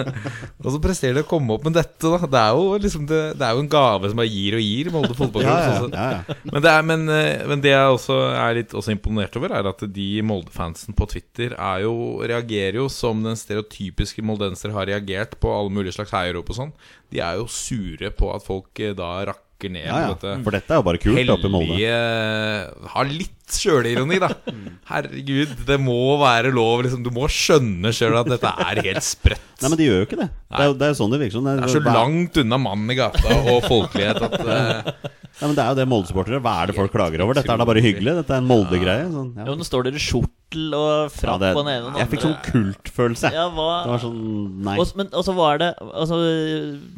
og 0.64 0.68
så 0.74 0.80
presterer 0.82 1.18
de 1.18 1.24
å 1.24 1.28
komme 1.28 1.54
opp 1.54 1.66
med 1.68 1.76
dette, 1.78 2.02
da. 2.02 2.18
Det 2.24 2.42
er 2.42 2.58
jo 2.58 2.78
liksom 2.82 3.08
det, 3.10 3.20
det 3.38 3.46
er 3.46 3.56
jo 3.56 3.64
en 3.64 3.70
gave 3.72 4.10
som 4.10 4.20
bare 4.20 4.32
gir 4.32 4.58
og 4.58 4.64
gir, 4.64 4.92
Molde 4.94 5.16
fotballklubb. 5.18 5.48
Ja, 5.48 5.72
ja, 5.72 5.80
sånn 5.82 5.96
ja. 5.96 6.38
Men 6.52 6.64
det, 6.64 6.74
er, 6.74 6.86
men, 6.92 7.04
eh, 7.14 7.44
men 7.50 7.64
det 7.64 7.74
jeg 7.74 7.96
også 7.96 8.20
er 8.34 8.58
litt 8.60 8.76
også 8.78 8.94
imponert 8.94 9.40
over, 9.40 9.56
er 9.58 9.70
at 9.72 9.84
de 9.98 10.08
Molde-fansen 10.26 10.96
på 10.98 11.08
Twitter 11.10 11.56
er 11.56 11.84
jo, 11.86 11.96
reagerer 12.22 12.80
jo 12.82 12.88
som 12.92 13.22
den 13.24 13.38
stereotypiske 13.38 14.24
moldenser 14.26 14.74
har 14.76 14.90
reagert 14.90 15.38
på 15.42 15.52
alle 15.54 15.74
mulige 15.74 15.96
slags 15.98 16.14
heiarop 16.16 16.50
og 16.52 16.62
sånn. 16.62 16.76
De 17.12 17.22
er 17.24 17.38
jo 17.40 17.48
sure 17.50 18.12
på 18.14 18.32
at 18.34 18.44
folk 18.44 18.86
da 18.98 19.08
da 19.24 19.34
rakker 19.58 19.72
ned 19.72 19.86
ja, 19.86 19.92
på 19.92 19.98
ja. 19.98 20.14
dette. 20.14 20.44
For 20.44 20.54
dette 20.54 20.72
er 20.72 20.78
jo 20.78 20.86
bare 20.86 21.00
kult 21.02 21.32
oppe 21.34 21.48
i 21.48 21.52
Molde. 21.52 22.88
Har 22.94 23.10
litt 23.10 23.34
sjølironi, 23.48 24.18
da. 24.20 24.28
Herregud, 24.90 25.54
det 25.66 25.78
må 25.80 26.18
være 26.20 26.52
lov. 26.54 26.84
Liksom. 26.84 27.02
Du 27.02 27.10
må 27.14 27.28
skjønne 27.28 27.92
sjøl 27.92 28.18
at 28.20 28.28
dette 28.30 28.52
er 28.68 28.82
helt 28.84 29.04
sprøtt. 29.04 29.46
Nei, 29.62 29.70
men 29.72 29.78
de 29.80 29.88
gjør 29.88 30.02
jo 30.02 30.08
ikke 30.08 30.20
det. 30.20 30.28
Det 30.30 30.60
er, 30.60 30.68
jo- 30.70 30.78
det 30.78 30.88
er 30.88 30.98
sånn 30.98 31.14
det 31.14 31.20
virker 31.24 31.38
som. 31.38 31.48
Det 31.48 31.66
er 31.66 31.74
så 31.74 31.82
langt 31.82 32.38
unna 32.42 32.60
mannen 32.62 32.92
i 32.94 32.98
gata 32.98 33.38
og 33.54 33.64
folkelighet 33.66 34.22
at 34.28 34.36
eh, 34.38 34.92
ja, 35.38 35.46
men 35.46 35.54
Det 35.54 35.62
er 35.62 35.70
jo 35.70 35.78
det 35.78 35.86
Molde-supportere. 35.86 36.40
Hva 36.42 36.54
er 36.62 36.70
det 36.70 36.74
folk 36.74 36.90
klager 36.90 37.22
over? 37.22 37.38
Dette 37.38 37.52
er 37.52 37.60
da 37.60 37.66
bare 37.68 37.82
hyggelig. 37.82 38.14
Dette 38.18 38.34
er 38.34 38.42
en 38.42 38.48
Molde-greie. 38.48 39.06
Sånn, 39.12 39.30
ja. 39.38 39.46
Jo, 39.46 39.54
nå 39.58 39.66
står 39.66 39.86
dere 39.86 40.02
skjortel 40.02 40.74
og 40.74 41.12
frakk 41.14 41.44
ja, 41.44 41.52
på 41.54 41.62
den 41.62 41.70
ene 41.72 41.84
og 41.84 41.86
den 41.86 41.92
andre. 41.92 42.02
Jeg 42.02 42.10
fikk 42.14 42.24
sånn 42.24 42.34
kultfølelse. 42.48 43.30
Ja, 43.36 43.46
hva... 43.54 43.68
Det 43.84 43.92
var 43.92 44.02
sånn, 44.02 44.18
nei 44.66 44.74
Og 44.82 44.92
men, 44.98 45.10
altså, 45.12 45.22
også 45.22 45.36
var 45.38 45.62
det 45.62 45.70
altså, 45.86 46.20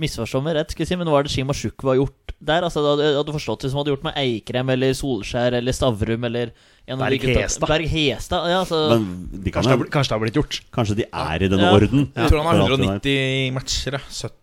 Misforstå 0.00 0.42
meg 0.46 0.56
rett, 0.56 0.72
skal 0.72 0.86
jeg 0.86 0.92
si, 0.92 1.00
men 1.02 1.12
hva 1.12 1.20
er 1.20 1.28
det 1.28 1.34
Shima 1.34 1.56
Shukwa 1.56 1.92
har 1.92 2.00
gjort 2.00 2.34
der? 2.38 2.64
Altså, 2.64 2.84
det 2.86 3.12
hadde, 3.12 3.28
du 3.28 3.36
forstått 3.36 3.66
det 3.66 3.72
som 3.74 3.82
hadde 3.82 3.92
gjort 3.92 4.08
med 4.08 4.20
Eikrem 4.24 4.74
eller 4.76 4.96
Solskjær 4.96 5.60
eller 5.60 5.76
Stavrum 5.76 6.28
eller 6.30 6.56
Berg 6.90 7.30
Hestad. 7.36 7.68
Berg 7.68 7.92
Hestad 7.92 8.48
ja, 8.50 8.64
altså. 8.64 8.80
Men 8.94 9.08
de 9.30 9.52
kan, 9.52 9.60
kanskje, 9.60 9.76
det, 9.76 9.92
kanskje, 9.92 10.08
det 10.08 10.16
har 10.16 10.24
blitt 10.24 10.40
gjort. 10.40 10.60
Kanskje 10.74 11.00
de 11.02 11.10
er 11.12 11.44
i 11.44 11.50
denne 11.52 11.68
ja. 11.68 11.76
orden. 11.76 12.08
Jeg 12.16 12.32
tror 12.32 12.42
han 12.42 12.54
har 12.56 12.78
190 12.80 13.58
matcher. 13.58 14.00
70 14.08 14.39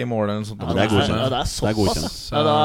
i 0.00 0.04
mål 0.08 0.24
eller 0.24 0.40
noe 0.42 0.48
sånt. 0.48 0.62
Ja, 0.62 0.74
det 0.76 0.84
er 0.84 0.90
godkjent. 0.92 1.20
Ja, 1.20 1.28
det 1.32 1.70
er 1.70 1.76
godkjent 1.78 2.08
så, 2.08 2.34
ja. 2.34 2.42
Da, 2.46 2.56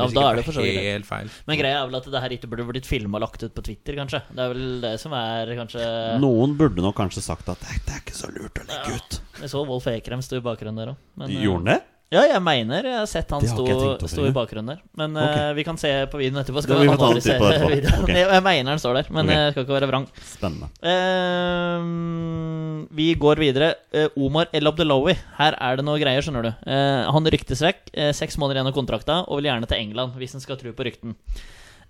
da, 0.00 0.08
da 0.16 0.24
er 0.28 0.40
det 0.40 0.44
for 0.46 0.56
så 0.56 0.64
vidt 0.64 0.80
helt 0.84 1.08
feil. 1.08 1.30
Men 1.50 1.60
greia 1.60 1.82
er 1.82 1.90
vel 1.90 1.98
at 2.00 2.08
det 2.14 2.22
her 2.24 2.34
ikke 2.36 2.50
burde 2.52 2.66
blitt 2.70 2.88
filma 2.88 3.18
og 3.20 3.24
lagt 3.26 3.44
ut 3.44 3.54
på 3.56 3.64
Twitter, 3.66 3.98
kanskje. 4.00 4.22
Det 4.30 4.44
er 4.44 4.54
vel 4.54 4.66
det 4.84 4.94
som 5.02 5.14
er 5.18 5.54
kanskje 5.58 5.86
Noen 6.22 6.56
burde 6.58 6.84
nok 6.84 6.98
kanskje 7.00 7.24
sagt 7.24 7.48
at 7.52 7.62
det, 7.66 7.78
er 7.90 8.02
ikke 8.04 8.16
så 8.16 8.30
lurt 8.34 8.60
å 8.62 8.66
legge 8.68 8.98
ut. 9.00 9.20
Jeg 9.40 9.52
så 9.54 9.64
Wolf 9.66 9.88
Ekrem 9.90 10.22
stå 10.24 10.38
i 10.40 10.44
bakgrunnen 10.44 10.78
der 10.80 10.94
òg. 10.94 11.30
Gjorde 11.34 11.62
han 11.62 11.72
det? 11.74 11.80
Ja, 12.10 12.24
jeg 12.26 12.40
mener 12.42 12.82
jeg 12.82 12.96
har 12.98 13.06
sett 13.06 13.30
han 13.30 13.38
Det 13.44 13.50
har 13.52 13.54
stå, 13.56 13.62
ikke 13.62 13.70
jeg 13.70 13.78
tenkt 13.80 14.02
over, 14.02 14.10
stå 14.10 14.22
i 14.26 14.32
bakgrunnen 14.34 14.66
der. 14.72 14.78
Men 14.98 15.12
Ok. 15.16 15.36
eh, 15.36 15.52
vi 15.54 15.62
kan 15.62 15.76
se 15.78 15.90
på 16.10 16.18
videoen 16.18 16.40
etterpå. 16.42 16.62
Skal 16.64 16.80
vi 16.80 16.82
vi 16.82 16.90
må 16.90 16.96
ta 16.98 17.06
en 17.12 17.20
titt 17.20 17.38
på 17.38 17.46
det 17.46 17.54
etterpå. 17.60 17.68
videoen. 17.70 18.02
Ok. 18.02 18.08
Jeg, 18.10 18.26
jeg 18.34 18.42
mener 18.42 18.70
han 18.74 18.80
står 18.82 18.94
der, 18.98 19.06
men 19.14 19.28
Ok. 19.30 19.34
jeg 19.36 19.52
skal 19.54 19.62
ikke 19.64 19.76
være 19.78 19.88
vrang. 19.92 20.06
Spennende. 20.32 20.68
Ehm, 20.90 22.88
vi 22.98 23.06
går 23.14 23.36
videre. 23.42 23.68
Eh, 23.94 24.08
Omar 24.18 24.48
El 24.52 24.66
Abdelowi. 24.66 25.14
Her 25.38 25.54
er 25.60 25.76
det 25.78 25.84
noe 25.86 26.00
greier, 26.02 26.22
skjønner 26.24 26.42
du. 26.48 26.52
Eh, 26.66 27.10
han 27.14 27.24
ryktes 27.30 27.62
vekk. 27.62 27.90
eh, 27.94 28.12
seks 28.12 28.36
måneder 28.38 28.58
igjen 28.60 28.70
av 28.72 28.74
kontrakta, 28.74 29.20
og 29.28 29.38
vil 29.40 29.50
gjerne 29.50 29.66
til 29.68 29.78
England, 29.78 30.14
hvis 30.18 30.34
en 30.34 30.40
skal 30.40 30.56
tro 30.56 30.72
på 30.72 30.84
rykten. 30.86 31.14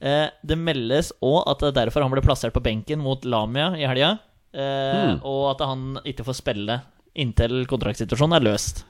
Eh, 0.00 0.28
det 0.44 0.56
meldes 0.58 1.12
òg 1.22 1.44
at 1.46 1.58
det 1.60 1.68
er 1.76 1.86
derfor 1.86 2.02
han 2.02 2.10
ble 2.12 2.22
plassert 2.24 2.52
på 2.52 2.62
benken 2.62 2.98
mot 3.00 3.22
Lamia 3.24 3.72
i 3.76 3.86
helga. 3.86 4.18
Eh, 4.52 5.16
Hmm. 5.16 5.20
Og 5.24 5.50
at 5.60 5.66
han 5.66 5.98
ikke 6.04 6.24
får 6.24 6.34
spille 6.42 6.80
inntil 7.14 7.66
kontraktsituasjonen 7.66 8.36
er 8.36 8.40
løst. 8.52 8.84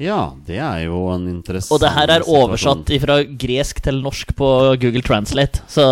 Ja, 0.00 0.32
det 0.46 0.56
er 0.58 0.84
jo 0.86 1.04
en 1.12 1.28
interessant 1.30 1.74
Og 1.76 1.82
det 1.82 1.92
her 1.94 2.10
er 2.16 2.24
oversatt 2.26 2.90
fra 3.02 3.18
gresk 3.24 3.82
til 3.84 4.00
norsk 4.02 4.32
på 4.38 4.48
Google 4.82 5.02
Translate, 5.06 5.62
så 5.70 5.84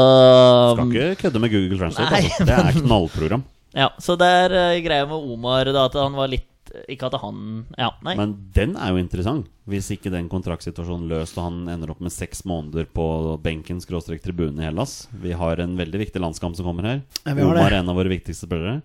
Skal 0.74 0.94
ikke 0.94 1.24
kødde 1.26 1.42
med 1.42 1.52
Google 1.52 1.78
Translate. 1.78 2.10
Nei, 2.14 2.24
altså. 2.30 2.46
Det 2.48 2.58
er 2.58 2.78
knallprogram. 2.80 3.46
Ja, 3.70 3.86
så 4.02 4.16
det 4.18 4.26
er 4.26 4.50
eh, 4.58 4.80
greia 4.82 5.04
med 5.06 5.14
Omar 5.30 5.68
da, 5.70 5.84
at 5.86 5.94
han 5.94 6.16
var 6.18 6.26
litt 6.26 6.72
Ikke 6.90 7.06
at 7.06 7.14
han 7.22 7.68
Ja, 7.78 7.92
nei. 8.02 8.16
Men 8.18 8.32
den 8.54 8.72
er 8.74 8.90
jo 8.90 8.98
interessant. 8.98 9.46
Hvis 9.70 9.92
ikke 9.94 10.10
den 10.10 10.26
kontraktsituasjonen 10.30 11.06
løst, 11.10 11.38
og 11.38 11.46
han 11.46 11.68
ender 11.70 11.92
opp 11.94 12.00
med 12.02 12.10
seks 12.10 12.42
måneder 12.50 12.88
på 12.90 13.06
benken 13.42 13.78
skråstrek 13.82 14.24
tribune 14.24 14.58
i 14.58 14.66
Hellas. 14.66 15.04
Vi 15.22 15.30
har 15.38 15.62
en 15.62 15.76
veldig 15.78 16.00
viktig 16.02 16.22
landskamp 16.22 16.58
som 16.58 16.66
kommer 16.66 16.88
her. 16.88 17.02
Ja, 17.22 17.36
Omar 17.46 17.68
er 17.68 17.78
en 17.78 17.92
av 17.92 17.98
våre 18.00 18.10
viktigste 18.10 18.48
spillere. 18.50 18.80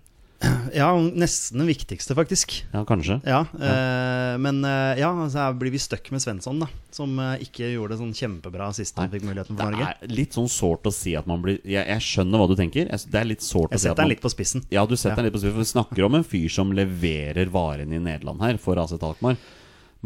Ja, 0.76 0.90
nesten 1.00 1.62
den 1.62 1.70
viktigste, 1.70 2.16
faktisk. 2.18 2.54
Ja, 2.74 2.82
kanskje. 2.88 3.20
Ja, 3.24 3.44
eh, 3.56 4.38
Men 4.42 4.60
eh, 4.68 5.00
ja, 5.00 5.10
så 5.32 5.46
blir 5.58 5.72
vi 5.72 5.80
stuck 5.80 6.10
med 6.12 6.22
Svensson, 6.24 6.60
da. 6.64 6.68
Som 6.96 7.18
eh, 7.22 7.44
ikke 7.46 7.70
gjorde 7.72 7.96
det 7.96 8.00
sånn 8.02 8.14
kjempebra 8.18 8.68
sist 8.76 8.98
han 9.00 9.12
fikk 9.14 9.24
muligheten 9.28 9.56
Det 9.56 9.64
for 9.64 9.76
Norge. 9.76 9.92
er 9.94 10.14
litt 10.16 10.36
sånn 10.36 10.50
sårt 10.52 10.88
å 10.90 10.94
si 10.96 11.16
at 11.16 11.28
man 11.30 11.44
blir 11.44 11.60
Jeg, 11.64 11.84
jeg 11.88 12.04
skjønner 12.08 12.42
hva 12.42 12.48
du 12.52 12.56
tenker. 12.60 12.90
Jeg, 12.92 13.12
det 13.12 13.22
er 13.22 13.30
litt 13.30 13.46
sårt 13.46 13.72
å 13.72 13.80
si 13.80 13.86
at 13.86 13.86
setter 13.86 13.96
deg 14.02 14.04
den 14.04 14.14
litt 14.16 14.26
på 14.26 14.34
spissen. 14.34 14.66
Ja, 14.74 14.86
du 14.86 14.96
setter 14.98 15.16
Ja. 15.16 15.20
den 15.22 15.30
litt 15.30 15.38
på 15.38 15.44
spissen. 15.44 15.56
For 15.56 15.66
vi 15.68 15.72
snakker 15.76 16.08
om 16.10 16.18
en 16.20 16.28
fyr 16.28 16.50
som 16.52 16.74
leverer 16.76 17.52
varene 17.54 17.96
i 17.96 18.02
Nederland 18.04 18.44
her 18.44 18.60
for 18.62 18.82
AC 18.82 18.98
Talkmar. 19.00 19.40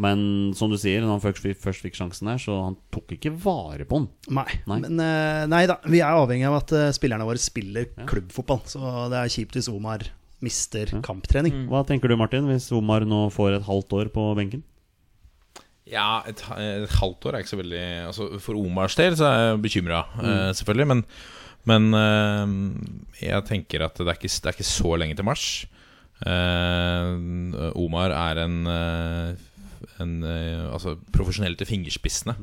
Men 0.00 0.54
som 0.56 0.70
du 0.72 0.78
sier, 0.80 1.02
når 1.02 1.18
han 1.18 1.20
først, 1.20 1.44
først 1.60 1.82
fikk 1.84 1.98
sjansen 1.98 2.30
her, 2.30 2.38
så 2.40 2.54
han 2.70 2.76
tok 2.94 3.10
ikke 3.18 3.34
vare 3.42 3.84
på 3.84 3.98
den. 4.00 4.06
Nei. 4.38 4.46
Nei. 4.70 4.78
Men 4.86 5.02
eh, 5.04 5.42
nei 5.50 5.64
da, 5.68 5.76
vi 5.90 6.00
er 6.00 6.14
avhengig 6.16 6.46
av 6.48 6.60
at 6.62 6.72
spillerne 6.96 7.26
våre 7.28 7.42
spiller 7.42 7.90
klubbfotball. 8.08 8.62
Så 8.70 8.80
det 9.12 9.18
er 9.20 9.34
kjipt 9.34 9.58
hvis 9.58 9.68
Omar 9.68 10.06
mister 10.44 10.90
kamptrening. 11.04 11.66
Hva 11.70 11.82
tenker 11.88 12.10
du, 12.10 12.16
Martin, 12.20 12.48
hvis 12.48 12.70
Omar 12.76 13.04
nå 13.08 13.26
får 13.34 13.58
et 13.58 13.66
halvt 13.66 13.96
år 13.98 14.12
på 14.14 14.26
benken? 14.38 14.64
Ja, 15.90 16.22
et, 16.28 16.42
et 16.60 16.96
halvt 17.00 17.26
år 17.26 17.34
er 17.34 17.42
ikke 17.42 17.50
så 17.50 17.58
veldig 17.58 17.84
altså, 18.06 18.28
For 18.38 18.58
Omars 18.58 18.94
del 18.98 19.16
så 19.18 19.26
er 19.26 19.40
jeg 19.42 19.62
bekymra, 19.64 20.04
selvfølgelig. 20.54 20.86
Men, 20.92 21.04
men 21.68 21.88
eh, 21.98 22.52
jeg 23.24 23.46
tenker 23.48 23.86
at 23.88 23.98
det 23.98 24.06
er, 24.06 24.18
ikke, 24.20 24.30
det 24.30 24.50
er 24.52 24.58
ikke 24.58 24.70
så 24.70 24.96
lenge 25.02 25.18
til 25.18 25.26
mars. 25.26 25.46
Eh, 26.20 27.72
Omar 27.80 28.14
er 28.14 28.42
en, 28.44 28.60
eh, 28.68 29.30
en 30.04 30.12
eh, 30.28 30.66
Altså 30.68 30.94
profesjonell 31.16 31.56
til 31.58 31.68
fingerspissene. 31.68 32.36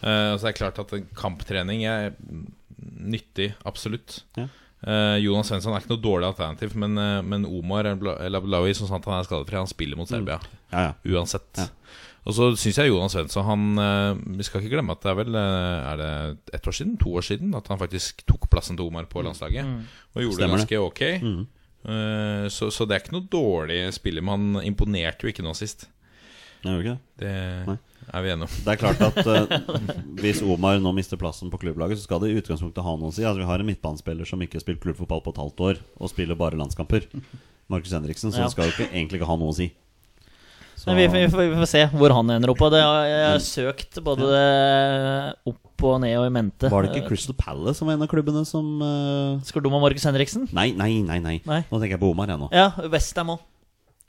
Eh, 0.00 0.32
så 0.38 0.40
det 0.46 0.52
er 0.54 0.60
klart 0.62 0.80
at 0.80 0.94
kamptrening 1.18 1.84
er 1.90 2.14
nyttig, 2.78 3.52
absolutt. 3.66 4.22
Ja. 4.38 4.46
Eh, 4.86 5.16
Jonas 5.24 5.48
Svensson 5.50 5.74
er 5.74 5.82
ikke 5.82 5.90
noe 5.90 6.02
dårlig 6.04 6.28
alternativ, 6.28 6.76
men, 6.78 6.94
eh, 7.02 7.22
men 7.26 7.46
Omar 7.48 7.88
Ablaoui, 7.90 8.74
som 8.78 8.86
sant 8.86 9.08
han 9.10 9.18
er 9.18 9.26
skadefri, 9.26 9.58
han 9.58 9.66
spiller 9.66 9.98
mot 9.98 10.08
Serbia 10.08 10.38
Ja, 10.70 10.84
ja. 10.88 10.92
uansett. 11.16 11.50
Ja. 11.58 11.66
Og 12.28 12.34
så 12.36 12.50
syns 12.60 12.76
jeg 12.76 12.90
Jonas 12.92 13.14
Svensson 13.16 13.46
han, 13.46 13.62
eh, 13.80 14.36
Vi 14.36 14.44
skal 14.46 14.60
ikke 14.60 14.76
glemme 14.76 14.92
at 14.92 15.00
det 15.00 15.10
er 15.10 15.16
vel 15.16 15.34
Er 15.34 15.96
det 15.96 16.38
ett 16.54 16.66
år 16.68 16.76
siden? 16.76 16.98
To 17.00 17.14
år 17.16 17.24
siden 17.24 17.54
at 17.56 17.66
han 17.68 17.78
faktisk 17.80 18.24
tok 18.28 18.50
plassen 18.50 18.76
til 18.76 18.86
Omar 18.86 19.08
på 19.08 19.22
landslaget. 19.24 19.64
Og 20.14 20.22
gjorde 20.22 20.36
Stemmer 20.36 20.58
det 20.58 20.68
ganske 20.68 20.82
ok. 20.84 21.02
Mm. 21.22 21.46
Eh, 21.88 22.48
så, 22.52 22.68
så 22.74 22.84
det 22.86 22.94
er 22.96 23.02
ikke 23.04 23.16
noe 23.16 23.30
dårlig 23.32 23.80
spiller, 23.94 24.22
men 24.22 24.54
han 24.58 24.66
imponerte 24.66 25.24
jo 25.24 25.32
ikke 25.32 25.46
nå 25.46 25.54
sist. 25.56 25.86
Jeg 26.64 26.72
gjør 26.72 26.80
ikke 26.82 26.94
det. 26.94 27.00
Det 27.22 27.32
Nei. 27.68 27.76
er 28.12 28.22
vi 28.24 28.30
enige 28.34 28.46
om. 28.48 28.54
Det 28.66 28.72
er 28.74 28.80
klart 28.80 29.02
at 29.06 29.18
uh, 29.26 29.82
hvis 30.22 30.40
Omar 30.42 30.80
nå 30.82 30.90
mister 30.96 31.20
plassen 31.20 31.50
på 31.52 31.60
klubblaget, 31.62 32.00
så 32.00 32.08
skal 32.08 32.22
det 32.24 32.32
i 32.32 32.38
utgangspunktet 32.40 32.82
ha 32.86 32.94
noe 32.98 33.12
å 33.12 33.14
si. 33.14 33.22
Altså, 33.26 33.42
vi 33.44 33.48
har 33.50 33.62
en 33.62 33.68
midtbanespiller 33.70 34.26
som 34.28 34.42
ikke 34.42 34.58
har 34.58 34.64
spilt 34.66 34.80
klubbfotball 34.82 35.22
på 35.22 35.34
et 35.36 35.42
halvt 35.44 35.64
år, 35.70 35.82
og 36.02 36.10
spiller 36.10 36.38
bare 36.38 36.58
landskamper. 36.58 37.06
Markus 37.70 37.92
Henriksen. 37.94 38.32
Så 38.34 38.42
Ja. 38.42 38.48
skal 38.50 38.70
jo 38.70 38.74
ikke, 38.74 38.88
egentlig 38.90 39.20
ikke 39.20 39.28
ha 39.30 39.36
noe 39.38 39.52
å 39.52 39.58
si. 39.58 39.70
Så, 40.78 40.94
vi, 40.94 41.08
vi, 41.10 41.24
får- 41.26 41.48
vi 41.50 41.56
får 41.58 41.66
se 41.66 41.80
hvor 41.90 42.12
han 42.14 42.28
ender 42.30 42.52
opp. 42.52 42.60
Det, 42.70 42.78
jeg 42.78 43.22
har 43.32 43.40
søkt 43.42 43.98
både 44.06 44.28
opp 45.50 45.82
og 45.88 45.96
ned 46.02 46.14
og 46.20 46.26
i 46.28 46.32
mente. 46.34 46.70
var 46.70 46.86
det 46.86 46.94
ikke 46.94 47.08
Crystal 47.10 47.34
Palace 47.38 47.78
som 47.80 47.86
var 47.90 47.96
en 47.98 48.04
av 48.06 48.10
klubbene 48.10 48.44
som 48.46 48.78
uh... 48.82 49.38
Skal 49.46 49.62
du 49.62 49.68
med 49.70 49.82
Markus 49.82 50.06
Henriksen? 50.06 50.46
Nei, 50.54 50.70
nei, 50.78 51.02
nei. 51.06 51.18
nei. 51.22 51.36
Nei. 51.46 51.60
Nå 51.70 51.78
tenker 51.82 51.96
jeg 51.96 52.02
på 52.02 52.10
Omar, 52.14 52.30
jeg 52.30 52.38
nå. 52.40 52.48
Ja, 52.54 52.70
Westham 52.94 53.34
òg. 53.34 53.42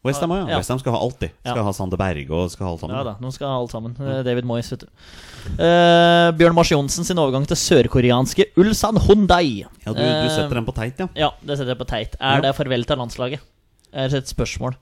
Westham 0.06 0.32
òg, 0.32 0.38
ja. 0.46 0.54
Ja. 0.54 0.58
Westham 0.62 0.80
skal 0.80 0.94
ha 0.96 1.00
alt, 1.04 1.18
de. 1.20 1.28
Skal 1.44 1.58
Ja. 1.60 1.64
ha 1.68 1.72
Sander 1.76 1.98
Berge 2.00 2.32
og 2.32 2.52
skal 2.54 2.66
ha 2.66 2.72
alt 2.72 2.80
sammen. 2.80 2.96
Ja 2.96 3.04
da, 3.04 3.16
nå 3.20 3.32
skal 3.36 3.48
ha 3.52 3.58
alt 3.60 3.72
sammen. 3.74 3.96
Eh, 4.00 4.22
David 4.24 4.46
Moyes, 4.48 4.70
vet 4.72 4.86
du. 4.86 4.88
Uh, 5.60 6.32
Bjørn 6.40 6.56
Mars 6.56 6.72
Johnsen 6.72 7.04
sin 7.08 7.18
overgang 7.20 7.46
til 7.48 7.58
sørkoreanske 7.60 8.46
Ulsan 8.60 8.96
Hyundai. 9.08 9.66
Ja, 9.86 9.92
du, 9.92 10.00
du 10.00 10.30
setter 10.32 10.56
den 10.56 10.66
på 10.68 10.76
teit, 10.78 11.00
ja. 11.04 11.08
Ja, 11.20 11.30
det 11.44 11.58
setter 11.58 11.74
jeg 11.76 11.82
på 11.82 11.90
teit. 11.90 12.16
Er 12.22 12.42
det 12.46 12.56
farvel 12.56 12.86
til 12.88 12.98
landslaget? 13.02 13.40
Det 13.92 14.14
er 14.14 14.18
et 14.22 14.30
spørsmål. 14.32 14.76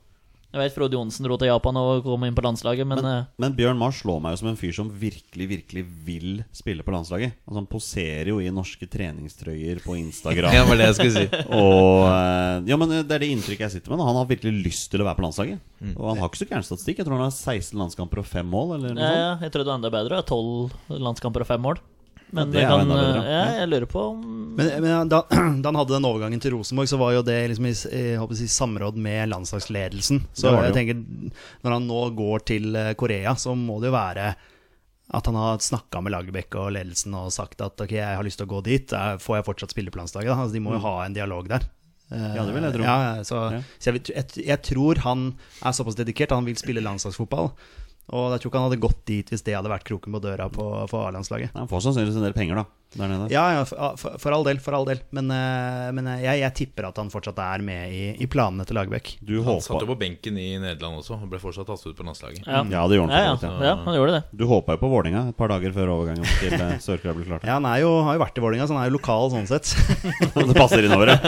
Jeg 0.47 0.62
vet 0.62 0.73
Frode 0.77 0.95
Johnsen 0.95 1.25
dro 1.27 1.36
til 1.38 1.49
Japan 1.49 1.75
og 1.75 2.05
kom 2.05 2.23
inn 2.23 2.36
på 2.38 2.41
landslaget, 2.45 2.88
men, 2.88 3.01
eh, 3.03 3.25
Men 3.38 3.53
Bjørn 3.57 3.77
Mars 3.77 3.99
slår 3.99 4.21
meg 4.23 4.31
jo 4.31 4.39
som 4.39 4.47
en 4.53 4.55
fyr 4.55 4.71
som 4.73 4.88
virkelig 4.89 5.47
virkelig 5.51 5.83
vil 6.07 6.29
spille 6.55 6.86
på 6.88 6.93
landslaget. 6.95 7.33
Altså 7.45 7.60
Han 7.60 7.67
poserer 7.67 8.31
jo 8.31 8.38
i 8.39 8.47
norske 8.49 8.88
treningstrøyer 8.88 9.83
på 9.83 9.97
Instagram. 9.99 10.51
Ja, 10.55 10.63
det 10.63 10.69
var 10.71 10.79
det 10.79 10.88
jeg 10.88 10.95
skulle 10.95 11.17
si. 11.19 11.43
Og 11.51 12.07
eh, 12.07 12.71
Ja, 12.71 12.77
men 12.79 12.89
Det 12.95 13.12
er 13.12 13.19
det 13.25 13.29
inntrykket 13.36 13.67
jeg 13.67 13.75
sitter 13.75 13.91
med. 13.91 13.99
da. 13.99 14.07
Han 14.07 14.21
har 14.21 14.31
virkelig 14.31 14.55
lyst 14.69 14.88
til 14.91 15.03
å 15.03 15.10
være 15.10 15.19
på 15.19 15.27
landslaget. 15.27 15.60
Og 15.97 16.07
han 16.13 16.17
har 16.23 16.31
ikke 16.31 16.41
så 16.45 16.49
gæren 16.49 16.63
statistikk. 16.65 17.03
Jeg 17.03 17.10
tror 17.10 17.19
han 17.19 17.27
har 17.27 17.36
16 17.36 17.75
landskamper 17.83 18.23
og 18.23 18.25
5 18.31 18.47
mål. 18.47 18.75
Eller 18.79 18.95
noe 18.95 19.03
ja, 19.03 19.12
sånt. 19.12 19.19
ja, 19.19 19.29
jeg 19.43 19.51
trodde 19.51 19.67
det 19.67 19.73
var 19.75 19.81
enda 19.83 19.93
bedre. 19.99 20.23
12 20.23 20.99
landskamper 21.03 21.43
og 21.43 21.51
5 21.51 21.65
mål. 21.67 21.83
Men 22.35 22.51
det 22.51 22.59
det 22.59 22.67
kan, 22.67 22.89
ja, 22.91 23.43
jeg 23.61 23.69
lurer 23.71 23.85
på 23.87 24.01
om 24.09 24.23
Men, 24.57 24.71
men 24.83 25.07
da, 25.09 25.21
da 25.31 25.69
han 25.69 25.75
hadde 25.79 25.93
den 25.95 26.07
overgangen 26.09 26.41
til 26.43 26.51
Rosenborg, 26.57 26.89
så 26.91 26.97
var 26.99 27.13
jo 27.15 27.21
det 27.23 27.37
liksom 27.53 27.67
i, 27.69 27.75
i 28.43 28.47
samråd 28.51 28.97
med 28.99 29.29
landslagsledelsen. 29.31 30.23
Så 30.33 30.51
Det 30.51 30.57
det 30.57 30.67
jeg 30.67 30.77
tenker 30.81 31.31
når 31.63 31.71
han 31.77 31.87
nå 31.87 32.01
går 32.17 32.43
til 32.51 32.75
eh, 32.75 32.93
Korea, 32.99 33.35
så 33.39 33.55
må 33.55 33.79
det 33.79 33.91
jo 33.91 33.95
være 33.95 34.35
at 35.15 35.25
han 35.29 35.35
har 35.39 35.61
snakka 35.63 36.01
med 36.03 36.11
Lagerbäck 36.11 36.55
og 36.59 36.73
ledelsen 36.75 37.13
og 37.15 37.29
sagt 37.31 37.61
at 37.63 37.79
ok, 37.79 37.93
jeg 37.95 38.17
har 38.19 38.25
lyst 38.27 38.41
til 38.41 38.47
å 38.49 38.53
gå 38.57 38.63
dit. 38.65 38.91
eh, 38.91 39.15
Får 39.23 39.37
jeg 39.39 39.45
fortsatt 39.47 39.71
spille 39.71 39.93
på 39.93 40.01
landslaget? 40.01 40.27
da? 40.33 40.41
Altså, 40.43 40.57
de 40.57 40.63
må 40.65 40.73
jo 40.75 40.83
ha 40.83 40.95
en 41.05 41.15
dialog 41.15 41.47
der. 41.47 41.63
Eh, 41.63 41.73
Mm. 42.17 42.35
Ja, 42.37 42.43
det 42.47 42.53
vil 42.55 42.63
jeg 42.63 42.73
tro. 42.73 42.83
Ja, 42.87 42.97
ja, 43.03 43.23
så 43.27 43.39
Ja. 43.51 43.57
så 43.83 43.91
jeg, 43.91 44.01
jeg, 44.15 44.45
jeg 44.47 44.61
tror 44.63 44.95
han 45.03 45.25
er 45.61 45.71
såpass 45.75 45.95
dedikert 45.99 46.31
at 46.31 46.37
han 46.39 46.45
vil 46.47 46.55
spille 46.55 46.79
landslagsfotball. 46.83 47.49
Og 48.15 48.31
jeg 48.31 48.41
tror 48.41 48.51
ikke 48.51 48.59
han 48.61 48.69
hadde 48.69 48.83
gått 48.85 48.99
dit 49.09 49.31
hvis 49.31 49.43
det 49.43 49.55
hadde 49.57 49.71
vært 49.71 49.87
kroken 49.87 50.15
på 50.15 50.21
døra 50.23 50.47
på, 50.51 50.65
for 50.87 51.09
A-landslaget. 51.09 51.51
Han 51.57 51.67
får 51.71 51.83
sannsynligvis 51.87 52.19
en 52.21 52.27
del 52.27 52.35
penger, 52.37 52.61
da. 52.61 52.87
Der 52.95 53.10
nede. 53.12 53.28
Ja, 53.34 53.43
ja, 53.52 53.63
for, 53.67 54.15
for, 54.17 54.32
all 54.32 54.45
del. 54.47 54.60
For 54.63 54.76
all 54.78 54.86
del. 54.88 55.02
Men, 55.15 55.28
eh, 55.34 55.88
men 55.95 56.08
eh, 56.08 56.21
jeg, 56.23 56.39
jeg 56.39 56.54
tipper 56.62 56.88
at 56.88 57.00
han 57.02 57.10
fortsatt 57.12 57.39
er 57.43 57.63
med 57.65 57.91
i, 57.91 58.04
i 58.23 58.28
planene 58.32 58.63
til 58.67 58.78
Lagerbäck. 58.80 59.17
Du 59.19 59.41
Han 59.43 59.60
satt 59.63 59.84
jo 59.84 59.89
på 59.89 59.97
benken 60.00 60.38
i 60.39 60.54
Nederland 60.62 61.02
også. 61.02 61.17
Han 61.19 61.30
ble 61.32 61.39
fortsatt 61.41 61.67
tatt 61.67 61.84
ut 61.84 61.97
på 61.97 62.08
landslaget. 62.08 62.47
Ja, 62.47 62.63
Ja, 62.63 62.86
det 62.88 63.00
gjorde 63.00 63.12
han 63.12 63.26
ja. 63.28 63.34
for 63.36 63.43
så 63.43 63.52
vidt, 63.52 63.65
ja. 63.65 63.73
ja, 63.73 63.76
han 63.84 63.97
gjorde 64.00 64.15
det. 64.15 64.21
Du 64.39 64.45
håpa 64.47 64.78
jo 64.78 64.82
på 64.86 64.91
Vålinga 64.91 65.26
et 65.34 65.38
par 65.39 65.52
dager 65.52 65.76
før 65.76 65.91
overgangen 65.97 66.28
til 66.39 66.56
eh, 66.56 66.73
Sør-Korea 66.84 67.17
ble 67.17 67.28
klart. 67.28 67.47
Ja, 67.47 67.58
han 67.58 67.67
er 67.67 67.84
jo, 67.84 67.91
har 68.08 68.17
jo 68.17 68.23
vært 68.23 68.39
i 68.39 68.45
Vålinga, 68.45 68.69
så 68.69 68.78
han 68.78 68.86
er 68.86 68.91
jo 68.91 68.95
lokal 68.95 69.34
sånn 69.36 69.50
sett. 69.52 69.73
det 70.38 70.58
passer 70.58 70.88
innover, 70.88 71.12
ja. 71.17 71.19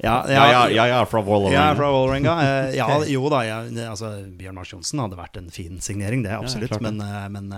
ja, 0.00 0.16
Ja, 0.32 0.46
ja, 0.48 0.62
ja, 0.72 0.88
ja, 0.94 1.02
fra 1.08 1.20
Vålerenga. 1.26 1.58
Jeg 1.58 1.76
er 1.76 1.78
fra 1.82 1.92
Vålerenga. 1.92 2.38
Ja, 2.78 2.88
jo 3.12 3.28
da. 3.32 3.44
Jeg, 3.46 3.76
altså, 3.92 4.14
Bjørn 4.40 4.56
Mars 4.56 4.72
Johnsen 4.72 5.04
hadde 5.04 5.20
vært 5.20 5.36
en 5.42 5.52
fin 5.52 5.78
signering, 5.84 6.24
det. 6.24 6.32
Absolutt. 6.38 6.80
men, 6.82 7.02
men 7.34 7.52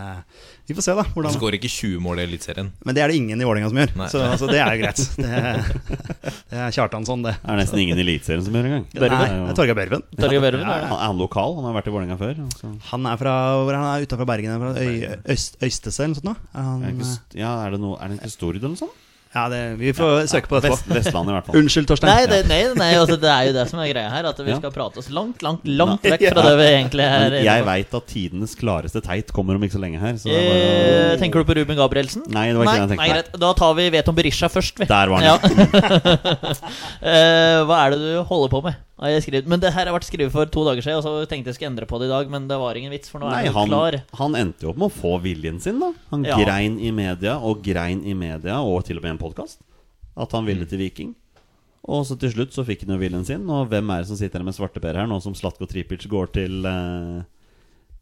vi 0.67 0.75
får 0.77 0.89
se, 0.89 0.95
da. 0.97 1.05
Han 1.05 1.13
Hvordan. 1.13 1.35
skårer 1.37 1.59
ikke 1.59 1.71
20 1.71 2.03
mål 2.05 2.23
i 2.23 2.25
Eliteserien. 2.25 2.71
Men 2.89 2.97
det 2.97 3.04
er 3.05 3.13
det 3.13 3.19
ingen 3.21 3.41
i 3.41 3.47
Vålerenga 3.47 3.71
som 3.71 3.81
gjør, 3.81 3.93
Nei. 4.01 4.09
så 4.13 4.23
altså, 4.27 4.49
det 4.51 4.61
er 4.61 4.75
jo 4.75 4.83
greit. 4.83 5.03
Det, 5.25 6.33
det 6.51 6.59
er 6.61 6.75
Kjartansson, 6.75 7.23
det. 7.25 7.35
Det 7.41 7.53
er 7.53 7.59
nesten 7.61 7.81
ingen 7.83 7.99
i 8.01 8.05
Eliteserien 8.05 8.45
som 8.47 8.57
gjør 8.57 8.69
engang. 8.71 8.85
Nei, 8.91 9.09
Det 9.09 9.11
er 9.15 9.59
Torgeir 9.59 9.79
Børven. 9.79 10.05
Ja, 10.17 10.29
Børven. 10.45 10.65
Ja, 10.65 10.75
er 10.75 10.87
han 10.89 10.97
er 10.99 11.07
han 11.13 11.21
lokal? 11.21 11.57
Han 11.59 11.69
har 11.69 11.77
vært 11.79 11.91
i 11.91 11.95
Vålerenga 11.95 12.19
før. 12.21 12.43
Altså. 12.47 12.73
Han 12.91 13.09
er 13.11 13.21
fra 13.21 13.35
hvor 13.63 13.79
han 13.79 13.87
er 13.93 14.07
utenfor 14.09 14.29
Bergen? 14.29 14.59
Fra 14.65 14.75
Øy, 14.81 15.19
Øst, 15.35 15.59
Øystese 15.63 16.05
eller 16.07 16.15
noe 16.15 16.23
sånt? 16.23 16.45
Han, 16.55 16.85
Er 16.85 16.95
ikke, 16.95 17.11
ja, 17.41 17.53
er 17.67 17.75
det, 17.77 17.83
noe, 17.85 17.99
er 18.01 18.13
det 18.13 18.21
ikke 18.21 18.35
Stord 18.35 18.61
eller 18.61 18.75
noe 18.75 18.83
sånt? 18.85 19.04
Ja, 19.35 19.49
det, 19.51 19.61
vi 19.81 19.91
får 19.97 20.29
søke 20.31 20.47
på 20.51 20.61
det 20.63 20.71
Vest. 20.71 20.85
Vestlandet, 20.87 21.33
i 21.33 21.35
hvert 21.35 21.47
fall. 21.49 21.57
Unnskyld, 21.59 21.87
Torstein. 21.91 22.11
Nei, 22.13 22.27
det, 22.31 22.39
nei, 22.47 22.59
nei 22.79 22.91
altså, 23.01 23.17
det 23.19 23.31
er 23.33 23.49
jo 23.49 23.55
det 23.57 23.65
som 23.71 23.81
er 23.83 23.89
greia 23.91 24.11
her. 24.13 24.29
At 24.31 24.39
vi 24.39 24.51
Ja. 24.53 24.59
skal 24.61 24.71
prate 24.71 24.99
oss 25.03 25.09
langt, 25.11 25.43
langt, 25.43 25.65
langt 25.67 26.03
vekk 26.07 26.23
fra 26.31 26.45
det 26.47 26.53
vi 26.61 26.69
egentlig 26.71 27.03
er 27.09 27.31
Men 27.35 27.45
jeg 27.49 27.65
veit 27.67 27.95
at 27.99 28.07
tidenes 28.07 28.55
klareste 28.61 29.03
teit 29.03 29.33
kommer 29.35 29.57
om 29.59 29.63
ikke 29.67 29.75
så 29.75 29.83
lenge 29.83 29.99
her. 29.99 30.15
Så 30.23 30.31
det 30.31 30.39
Eh, 30.45 31.11
bare 31.11 31.19
tenker 31.19 31.43
du 31.43 31.45
på 31.51 31.57
Ruben 31.59 31.77
Gabrielsen? 31.77 32.23
Nei, 32.31 32.47
det 32.53 32.57
var 32.57 32.65
ikke 32.65 32.71
nei, 32.71 32.79
det 32.79 32.81
jeg 32.81 32.91
tenkte. 32.95 33.03
Nei, 33.03 33.11
greit. 33.15 33.41
Da 33.41 33.53
tar 33.59 33.75
vi 33.75 33.91
Veton 33.91 34.15
Berisha 34.15 34.49
først, 34.49 34.79
vi. 34.79 34.87
Der 34.87 35.09
var 35.09 35.23
Ja. 35.23 35.37
den. 35.39 35.59
Eh, 37.05 37.59
hva 37.69 37.79
er 37.87 37.91
det 37.95 37.99
du 38.01 38.23
holder 38.29 38.49
på 38.53 38.63
med? 38.65 38.75
Men 38.97 39.61
det 39.61 39.73
her 39.75 39.89
har 39.89 39.95
vært 39.97 40.07
skrevet 40.07 40.31
for 40.31 40.47
to 40.47 40.63
dager 40.65 40.85
siden, 40.85 41.01
og 41.01 41.03
så 41.03 41.27
tenkte 41.27 41.51
jeg 41.51 41.57
skulle 41.59 41.73
endre 41.73 41.87
på 41.91 41.99
det 41.99 42.07
i 42.07 42.13
dag, 42.13 42.29
men 42.31 42.47
det 42.47 42.59
var 42.63 42.75
ingen 42.79 42.93
vits, 42.95 43.11
for 43.11 43.19
nå 43.19 43.27
er 43.27 43.51
han, 43.51 43.69
klar. 43.69 43.97
han 44.21 44.35
endte 44.39 44.63
jo 44.63 44.71
opp 44.71 44.79
med 44.79 44.87
å 44.93 44.95
få 44.95 45.17
viljen 45.25 45.59
sin, 45.61 45.81
da. 45.83 45.93
Han 46.13 46.23
Ja. 46.25 46.37
grein 46.39 46.79
i 46.79 46.93
media 46.95 47.35
og 47.43 47.63
grein 47.67 48.05
i 48.07 48.15
media, 48.15 48.61
og 48.63 48.85
til 48.85 48.97
og 48.99 49.03
med 49.03 49.11
i 49.11 49.15
en 49.17 49.19
podkast, 49.19 49.59
at 50.17 50.31
han 50.33 50.45
Mm. 50.45 50.47
ville 50.47 50.67
til 50.67 50.79
Viking. 50.79 51.15
Og 51.87 52.07
så 52.07 52.17
til 52.19 52.31
slutt 52.31 52.53
så 52.55 52.65
fikk 52.65 52.87
han 52.87 52.95
jo 52.97 53.03
viljen 53.03 53.27
sin, 53.27 53.51
og 53.51 53.69
hvem 53.69 53.91
er 53.91 53.99
det 54.03 54.07
som 54.09 54.17
sitter 54.17 54.39
her 54.39 54.45
med 54.45 54.55
svarteper 54.55 54.95
her 54.95 55.07
nå 55.07 55.21
som 55.21 55.35
Slatko 55.35 55.67
Tripic 55.67 56.07
går 56.09 56.33
til 56.33 56.65
uh, 56.65 57.23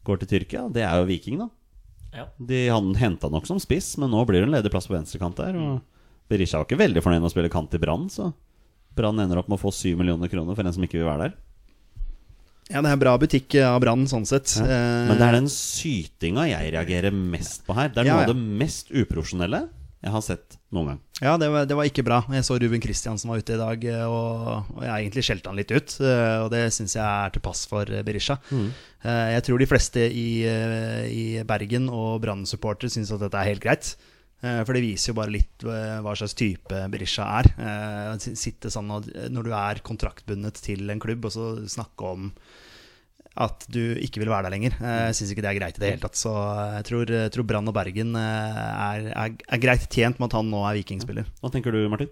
Går 0.05 0.19
til 0.19 0.27
Tyrkia? 0.27 0.71
Det 0.71 0.83
er 0.83 0.99
jo 0.99 1.05
Viking, 1.05 1.37
da. 1.39 1.49
Ja. 2.13 2.25
De 2.39 2.67
han 2.69 2.93
henta 2.95 3.29
nok 3.31 3.45
som 3.47 3.57
spiss, 3.57 3.97
men 3.97 4.11
nå 4.11 4.25
blir 4.27 4.41
det 4.41 4.43
en 4.43 4.51
ledig 4.53 4.69
plass 4.69 4.85
på 4.87 4.93
venstrekant 4.93 5.35
der. 5.35 5.55
Og 5.57 5.81
Berisha 6.29 6.59
var 6.59 6.65
ikke 6.65 6.77
veldig 6.77 7.01
fornøyd 7.01 7.21
med 7.23 7.31
å 7.31 7.33
spille 7.33 7.49
kant 7.49 7.73
i 7.73 7.77
Brann, 7.79 8.07
så 8.09 8.33
Brann 8.97 9.19
ender 9.23 9.39
opp 9.41 9.49
med 9.51 9.57
å 9.59 9.63
få 9.63 9.71
7 9.73 9.95
millioner 9.99 10.29
kroner 10.31 10.55
for 10.57 10.65
en 10.67 10.73
som 10.75 10.83
ikke 10.85 10.99
vil 11.01 11.09
være 11.09 11.27
der. 11.29 11.37
Ja, 12.71 12.79
det 12.81 12.93
er 12.93 12.99
bra 13.01 13.13
butikk 13.19 13.57
av 13.59 13.81
Brann, 13.83 14.05
sånn 14.07 14.25
sett. 14.25 14.53
Ja. 14.57 14.63
Eh, 14.65 15.07
Men 15.09 15.19
det 15.19 15.25
er 15.27 15.35
den 15.41 15.49
sytinga 15.51 16.45
jeg 16.47 16.71
reagerer 16.77 17.11
mest 17.13 17.65
på 17.67 17.75
her. 17.75 17.91
Det 17.91 18.01
er 18.03 18.07
noe 18.07 18.21
ja. 18.21 18.27
av 18.27 18.31
det 18.31 18.59
mest 18.63 18.93
uprofesjonelle 18.93 19.65
jeg 20.03 20.11
har 20.11 20.23
sett 20.23 20.55
noen 20.75 20.89
gang. 20.89 20.97
Ja, 21.23 21.33
det 21.39 21.47
var, 21.47 21.67
det 21.67 21.75
var 21.79 21.87
ikke 21.87 22.03
bra. 22.03 22.17
Jeg 22.35 22.43
så 22.43 22.57
Ruben 22.59 22.81
Kristiansen 22.83 23.29
var 23.31 23.39
ute 23.39 23.55
i 23.55 23.59
dag, 23.59 23.85
eh, 23.87 24.03
og, 24.07 24.71
og 24.75 24.81
jeg 24.83 24.93
egentlig 25.05 25.23
skjelte 25.27 25.51
han 25.51 25.59
litt 25.59 25.71
ut. 25.71 25.93
eh, 26.03 26.39
Og 26.43 26.49
det 26.51 26.63
syns 26.75 26.95
jeg 26.97 27.03
er 27.03 27.35
til 27.35 27.43
pass 27.45 27.61
for 27.71 27.87
eh, 27.87 28.03
Berisha. 28.03 28.35
Mm. 28.51 28.71
Jeg 29.03 29.43
tror 29.43 29.59
de 29.59 29.67
fleste 29.67 30.03
i, 30.07 30.27
eh, 30.47 31.05
i 31.11 31.23
Bergen 31.47 31.87
og 31.91 32.21
Brann-supportere 32.23 32.91
syns 32.91 33.11
at 33.15 33.23
dette 33.23 33.39
er 33.39 33.49
helt 33.51 33.63
greit. 33.63 33.93
Eh, 34.43 34.59
For 34.67 34.75
det 34.75 34.83
viser 34.83 35.13
jo 35.13 35.17
bare 35.21 35.33
litt 35.33 35.63
eh, 35.63 36.01
hva 36.03 36.13
slags 36.19 36.35
type 36.37 36.83
Berisha 36.91 37.27
er. 37.39 37.49
Eh, 37.55 38.27
Sitte 38.35 38.71
sånn 38.73 38.91
Når 38.91 39.47
du 39.47 39.53
er 39.55 39.81
kontraktbundet 39.85 40.59
til 40.65 40.89
en 40.91 41.01
klubb, 41.03 41.29
og 41.29 41.35
så 41.35 41.47
snakke 41.71 42.13
om 42.15 42.31
at 43.33 43.63
du 43.73 43.95
ikke 43.97 44.21
vil 44.21 44.29
være 44.29 44.45
der 44.45 44.53
lenger. 44.53 44.75
Jeg 44.77 45.15
syns 45.17 45.31
ikke 45.33 45.41
det 45.41 45.49
er 45.49 45.57
greit 45.57 45.77
i 45.79 45.81
det 45.81 45.87
hele 45.89 46.03
tatt. 46.03 46.19
Så 46.19 46.29
jeg 46.75 46.85
tror, 46.85 47.13
tror 47.33 47.47
Brann 47.49 47.71
og 47.71 47.73
Bergen 47.73 48.11
er, 48.19 49.07
er, 49.09 49.33
er 49.33 49.61
greit 49.63 49.87
tjent 49.89 50.19
med 50.21 50.27
at 50.29 50.35
han 50.37 50.51
nå 50.53 50.59
er 50.69 50.77
vikingspiller. 50.77 51.31
Hva 51.41 51.49
tenker 51.55 51.73
du, 51.73 51.79
Martin? 51.89 52.11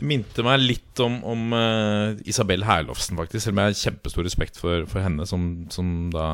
Det 0.00 0.08
minte 0.08 0.44
meg 0.46 0.62
litt 0.62 1.00
om, 1.04 1.18
om 1.28 1.52
uh, 1.52 2.16
Isabel 2.28 2.64
Herlofsen, 2.64 3.18
faktisk. 3.20 3.44
Selv 3.44 3.56
om 3.58 3.60
jeg 3.60 3.68
har 3.68 3.80
kjempestor 3.82 4.24
respekt 4.24 4.56
for, 4.60 4.86
for 4.88 5.04
henne 5.04 5.26
som, 5.28 5.50
som 5.72 5.90
da 6.14 6.30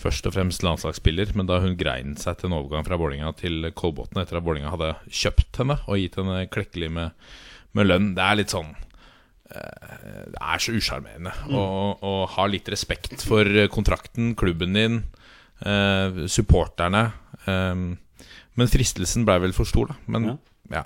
først 0.00 0.28
og 0.28 0.34
fremst 0.36 0.64
landslagsspiller. 0.66 1.32
Men 1.36 1.48
da 1.48 1.62
hun 1.64 1.78
grein 1.80 2.12
seg 2.20 2.36
til 2.36 2.50
en 2.50 2.58
overgang 2.58 2.84
fra 2.84 2.98
Vålerenga 3.00 3.32
til 3.40 3.70
Kolbotn 3.76 4.20
etter 4.20 4.36
at 4.36 4.44
Vålerenga 4.44 4.74
hadde 4.74 4.92
kjøpt 5.08 5.62
henne 5.62 5.78
og 5.86 6.00
gitt 6.00 6.20
henne 6.20 6.42
klekkelig 6.52 6.92
med, 6.98 7.32
med 7.76 7.88
lønn, 7.88 8.12
det 8.18 8.26
er 8.26 8.38
litt 8.42 8.52
sånn 8.52 8.70
uh, 8.74 10.28
Det 10.34 10.40
er 10.40 10.64
så 10.64 10.76
usjarmerende 10.76 11.34
å 11.56 12.14
ha 12.36 12.46
litt 12.52 12.68
respekt 12.72 13.24
for 13.24 13.48
kontrakten, 13.72 14.34
klubben 14.36 14.76
din, 14.76 15.02
uh, 15.64 16.24
supporterne. 16.28 17.06
Um, 17.48 17.94
men 18.60 18.68
fristelsen 18.68 19.24
ble 19.24 19.40
vel 19.46 19.56
for 19.56 19.68
stor, 19.68 19.94
da. 19.94 20.00
Men 20.10 20.34
Ja. 20.34 20.38
ja, 20.80 20.84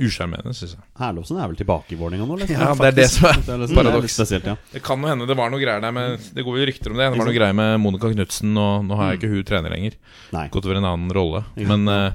usjarmerende, 0.00 0.54
syns 0.56 0.72
jeg. 0.76 0.82
Herlovsen 0.98 1.36
er 1.42 1.50
vel 1.50 1.58
tilbake 1.60 1.92
i 1.94 1.98
Vålerenga 2.00 2.24
nå? 2.26 2.36
liksom? 2.40 2.56
Ja, 2.62 2.72
det 2.78 2.88
er 2.88 2.96
det 2.96 3.08
som 3.12 3.28
er 3.28 3.40
Det 3.46 3.56
er 3.68 3.74
paradoks. 3.80 4.14
spesielt, 4.16 4.46
ja. 4.48 4.56
Det 4.72 4.82
kan 4.82 5.02
jo 5.04 5.10
hende 5.10 5.26
det 5.28 5.36
var 5.38 5.52
noe 5.52 5.60
greier 5.62 5.82
der 5.84 5.92
med 5.94 6.18
Det 6.32 6.44
går 6.46 6.58
jo 6.62 6.66
rykter 6.70 6.94
om 6.94 6.98
det. 7.02 7.10
Det 7.12 7.18
var 7.20 7.28
noe 7.28 7.36
greier 7.36 7.58
med 7.60 7.78
Monica 7.84 8.10
Knutsen, 8.14 8.56
og 8.56 8.84
nå 8.88 8.96
har 8.98 9.12
jeg 9.12 9.20
ikke 9.20 9.32
hun 9.34 9.44
trener 9.52 9.74
lenger. 9.74 9.98
Nei. 10.32 10.46
Gått 10.54 10.66
over 10.68 10.80
en 10.80 10.88
annen 10.88 11.12
rolle. 11.14 11.44
Men 11.60 11.86
eh, 11.92 12.12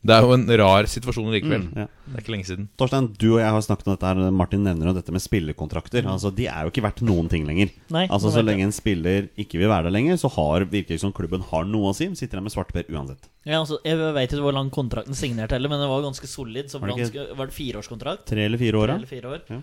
det 0.00 0.14
er 0.16 0.24
jo 0.24 0.32
en 0.32 0.46
rar 0.60 0.86
situasjon 0.88 1.28
likevel. 1.34 1.66
Ja. 1.76 1.84
Det 2.06 2.14
er 2.16 2.22
ikke 2.22 2.32
lenge 2.32 2.46
siden. 2.48 2.68
Torstein, 2.80 3.08
du 3.20 3.26
og 3.34 3.40
jeg 3.42 3.52
har 3.52 3.64
snakket 3.66 3.88
om 3.88 3.92
dette 3.92 4.08
her 4.08 4.30
Martin 4.32 4.62
nevner 4.64 4.88
jo 4.88 4.94
dette 4.96 5.12
med 5.12 5.20
spillekontrakter. 5.20 6.06
Altså, 6.08 6.30
De 6.32 6.46
er 6.48 6.64
jo 6.64 6.72
ikke 6.72 6.84
verdt 6.86 7.02
noen 7.04 7.28
ting 7.28 7.44
lenger. 7.48 7.74
Nei, 7.92 8.06
altså 8.08 8.32
Så 8.32 8.40
lenge 8.44 8.64
en 8.64 8.72
spiller 8.72 9.28
ikke 9.36 9.60
vil 9.60 9.68
være 9.68 9.90
der 9.90 9.96
lenger, 9.98 10.16
så 10.22 10.30
har, 10.32 10.64
virker 10.72 10.94
det 10.96 11.02
som 11.04 11.12
klubben 11.12 11.44
har 11.50 11.68
noe 11.68 11.92
å 11.92 11.96
si. 11.96 12.08
Sitter 12.16 12.40
der 12.40 12.46
med 12.46 12.54
svarteper 12.54 12.88
uansett. 12.88 13.28
Ja, 13.44 13.60
altså, 13.60 13.76
jeg 13.84 14.00
vet 14.00 14.32
ikke 14.32 14.46
hvor 14.46 14.56
lang 14.56 14.72
kontrakten 14.72 15.16
signerte 15.18 15.58
heller, 15.58 15.68
men 15.72 15.84
det 15.84 15.90
var 15.92 16.06
ganske 16.08 16.30
solid. 16.32 16.72
Så 16.72 16.80
Var 16.80 16.94
det 16.94 17.02
ganske, 17.04 17.26
var 17.36 17.50
det 17.52 17.56
fireårskontrakt? 17.58 18.24
Tre 18.32 18.48
eller 18.48 18.60
fire 18.60 18.80
år, 18.80 18.94
Tre 18.94 18.96
eller 19.02 19.12
fire 19.12 19.34
år. 19.36 19.44
Ja. 19.52 19.60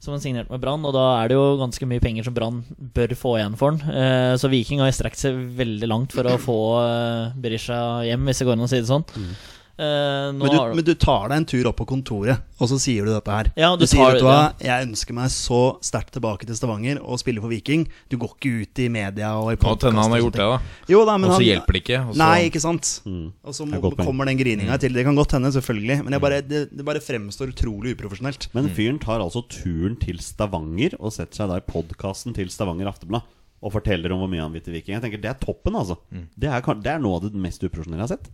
Som 0.00 0.14
han 0.14 0.20
signerte 0.22 0.48
med 0.52 0.62
Brann, 0.62 0.84
og 0.88 0.94
da 0.96 1.06
er 1.20 1.28
det 1.28 1.36
jo 1.36 1.58
ganske 1.60 1.84
mye 1.88 2.00
penger 2.00 2.24
som 2.24 2.36
Brann 2.36 2.62
bør 2.96 3.12
få 3.20 3.34
igjen 3.36 3.56
for 3.60 3.74
han. 3.74 3.80
Eh, 3.92 4.34
så 4.40 4.48
Viking 4.48 4.80
har 4.80 4.92
strekt 4.96 5.20
seg 5.20 5.36
veldig 5.58 5.88
langt 5.88 6.14
for 6.16 6.24
å 6.24 6.38
få 6.40 6.56
eh, 6.84 7.34
Berisha 7.36 7.80
hjem, 8.08 8.24
hvis 8.28 8.40
det 8.40 8.46
går 8.48 8.56
an 8.56 8.64
å 8.64 8.70
si 8.72 8.80
det 8.80 8.88
sånn. 8.88 9.04
Eh, 9.20 9.34
nå 9.80 10.44
Men 10.44 10.50
du, 10.52 10.56
har 10.58 10.74
men 10.76 10.84
du 10.84 10.92
tar 11.00 11.30
deg 11.30 11.36
en 11.40 11.46
tur 11.48 11.68
opp 11.70 11.78
på 11.80 11.86
kontoret, 11.88 12.42
og 12.60 12.68
så 12.68 12.76
sier 12.82 13.06
du 13.08 13.12
dette 13.14 13.32
her. 13.32 13.48
Ja, 13.56 13.70
du, 13.76 13.82
du 13.84 13.88
sier 13.88 14.02
tar- 14.02 14.12
vet 14.12 14.20
du 14.20 14.26
hva, 14.28 14.40
jeg 14.60 14.86
ønsker 14.88 15.16
meg 15.16 15.30
så 15.32 15.60
sterkt 15.80 16.12
tilbake 16.16 16.44
til 16.48 16.58
Stavanger 16.58 17.00
og 17.00 17.18
spille 17.22 17.40
for 17.40 17.48
Viking. 17.48 17.86
Du 18.12 18.18
går 18.20 18.34
ikke 18.36 18.52
ut 18.66 18.82
i 18.84 18.88
media 18.92 19.30
og 19.40 19.52
i 19.54 19.56
podkast. 19.56 19.86
podcast 19.88 20.02
han 20.04 20.12
har 20.16 20.20
gjort 20.24 20.36
det, 20.36 20.48
da. 20.52 20.60
Jo 20.92 21.04
da, 21.08 21.16
men 21.16 21.30
Og 21.30 21.36
så 21.36 21.40
han- 21.40 21.48
hjelper 21.48 21.72
det 21.78 21.82
ikke. 21.84 22.00
Også... 22.10 22.20
Nei, 22.20 22.38
ikke 22.50 22.60
sant. 22.66 22.92
Mm. 23.08 23.26
Og 23.44 23.56
så 23.56 23.64
er 23.64 23.72
må, 23.80 23.92
kommer 24.04 24.30
den 24.30 24.38
grininga 24.42 24.78
til. 24.82 24.92
Det 24.92 25.04
kan 25.08 25.16
godt 25.16 25.32
hende, 25.38 25.52
selvfølgelig. 25.56 25.98
Men 26.04 26.12
jeg 26.18 26.24
bare, 26.26 26.40
det, 26.42 26.62
det 26.76 26.84
bare 26.92 27.00
fremstår 27.00 27.54
utrolig 27.54 27.96
uprofesjonelt. 27.96 28.50
Men 28.54 28.68
fyren 28.76 28.98
tar 29.00 29.20
altså 29.24 29.46
turen 29.48 29.96
til 30.00 30.20
Stavanger 30.20 30.98
og 31.00 31.12
setter 31.16 31.42
seg 31.44 31.48
da 31.54 31.60
i 31.62 31.66
podkasten 31.70 32.36
til 32.36 32.50
Stavanger 32.52 32.92
Aftenblad 32.92 33.22
og 33.60 33.72
forteller 33.74 34.12
om 34.14 34.22
hvor 34.22 34.28
mye 34.32 34.40
han 34.40 34.52
vil 34.54 34.62
til 34.64 34.72
Viking. 34.72 34.94
Jeg 34.96 35.02
tenker 35.04 35.20
Det 35.20 35.28
er 35.34 35.40
toppen, 35.40 35.74
altså. 35.76 35.98
Det, 36.10 36.48
er, 36.48 36.62
det 36.80 36.92
er 36.94 37.00
noe 37.02 37.18
av 37.18 37.26
det 37.26 37.36
mest 37.36 37.60
uprofesjonelle 37.64 38.06
jeg 38.06 38.08
har 38.08 38.14
sett. 38.16 38.30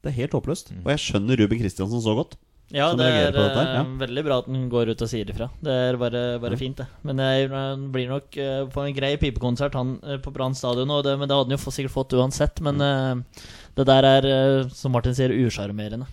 Det 0.00 0.12
er 0.12 0.16
helt 0.22 0.36
håpløst. 0.36 0.72
Og 0.80 0.88
jeg 0.94 1.02
skjønner 1.02 1.40
Ruben 1.42 1.60
Kristiansen 1.60 2.00
så 2.04 2.14
godt. 2.16 2.38
Ja, 2.70 2.92
det 2.94 3.02
er 3.02 3.34
ja. 3.34 3.80
eh, 3.82 3.88
veldig 3.98 4.22
bra 4.28 4.36
at 4.40 4.46
han 4.46 4.68
går 4.70 4.92
ut 4.92 5.02
og 5.02 5.08
sier 5.10 5.26
ifra. 5.32 5.48
Det 5.58 5.74
er 5.90 5.96
bare, 5.98 6.20
bare 6.38 6.58
fint, 6.58 6.78
det. 6.78 6.86
Men 7.02 7.18
han 7.50 7.88
blir 7.90 8.06
nok 8.12 8.36
eh, 8.38 8.62
på 8.70 8.84
en 8.86 8.94
grei 8.94 9.16
pipekonsert 9.18 9.74
han 9.74 9.96
eh, 10.06 10.20
på 10.22 10.30
Brann 10.32 10.54
stadion, 10.54 10.92
det, 11.02 11.16
men 11.18 11.26
det 11.26 11.34
hadde 11.34 11.50
han 11.50 11.56
jo 11.58 11.74
sikkert 11.74 11.96
fått 11.96 12.14
uansett. 12.14 12.62
Men 12.62 12.78
Mm. 12.80 13.24
det 13.76 13.86
der 13.90 14.06
er, 14.06 14.30
som 14.70 14.94
Martin 14.94 15.14
sier, 15.18 15.34
usjarmerende. 15.34 16.06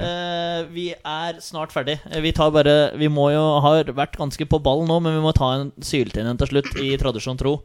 Eh, 0.00 0.64
vi 0.72 0.86
er 0.96 1.38
snart 1.44 1.72
ferdig. 1.74 1.98
Vi 2.24 2.32
tar 2.32 2.50
bare 2.50 2.96
Vi 2.96 3.08
må 3.12 3.26
jo 3.34 3.42
har 3.60 3.84
vært 3.92 4.16
ganske 4.16 4.46
på 4.48 4.60
ball 4.62 4.86
nå, 4.88 4.98
men 5.04 5.18
vi 5.18 5.24
må 5.24 5.34
ta 5.36 5.52
en 5.58 5.72
syltinn 5.84 6.38
til 6.40 6.48
slutt, 6.48 6.70
i 6.80 6.96
tradisjon 6.96 7.38
tro. 7.40 7.58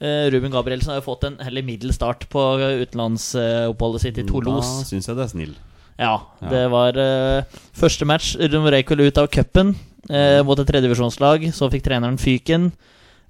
Eh, 0.00 0.30
Ruben 0.32 0.52
Gabrielsen 0.52 0.94
har 0.94 1.00
jo 1.02 1.06
fått 1.10 1.24
en 1.28 1.36
heller 1.44 1.62
middels 1.66 1.98
start 1.98 2.24
på 2.32 2.40
utenlandsoppholdet 2.84 4.00
sitt 4.06 4.18
i 4.22 4.24
Toulouse. 4.28 4.80
Da 4.80 4.88
syns 4.88 5.08
jeg 5.10 5.18
det 5.18 5.26
er 5.26 5.32
snill. 5.34 5.54
Ja, 6.00 6.14
Ja. 6.40 6.48
det 6.48 6.62
var 6.72 6.96
eh, 6.96 7.42
første 7.76 8.06
match. 8.08 8.32
De 8.40 8.48
røyk 8.56 8.90
ut 8.96 9.18
av 9.20 9.28
cupen 9.28 9.74
eh, 10.08 10.40
mot 10.42 10.58
et 10.58 10.66
tredjevisjonslag. 10.70 11.50
Så 11.52 11.68
fikk 11.70 11.84
treneren 11.84 12.16
fyken. 12.18 12.70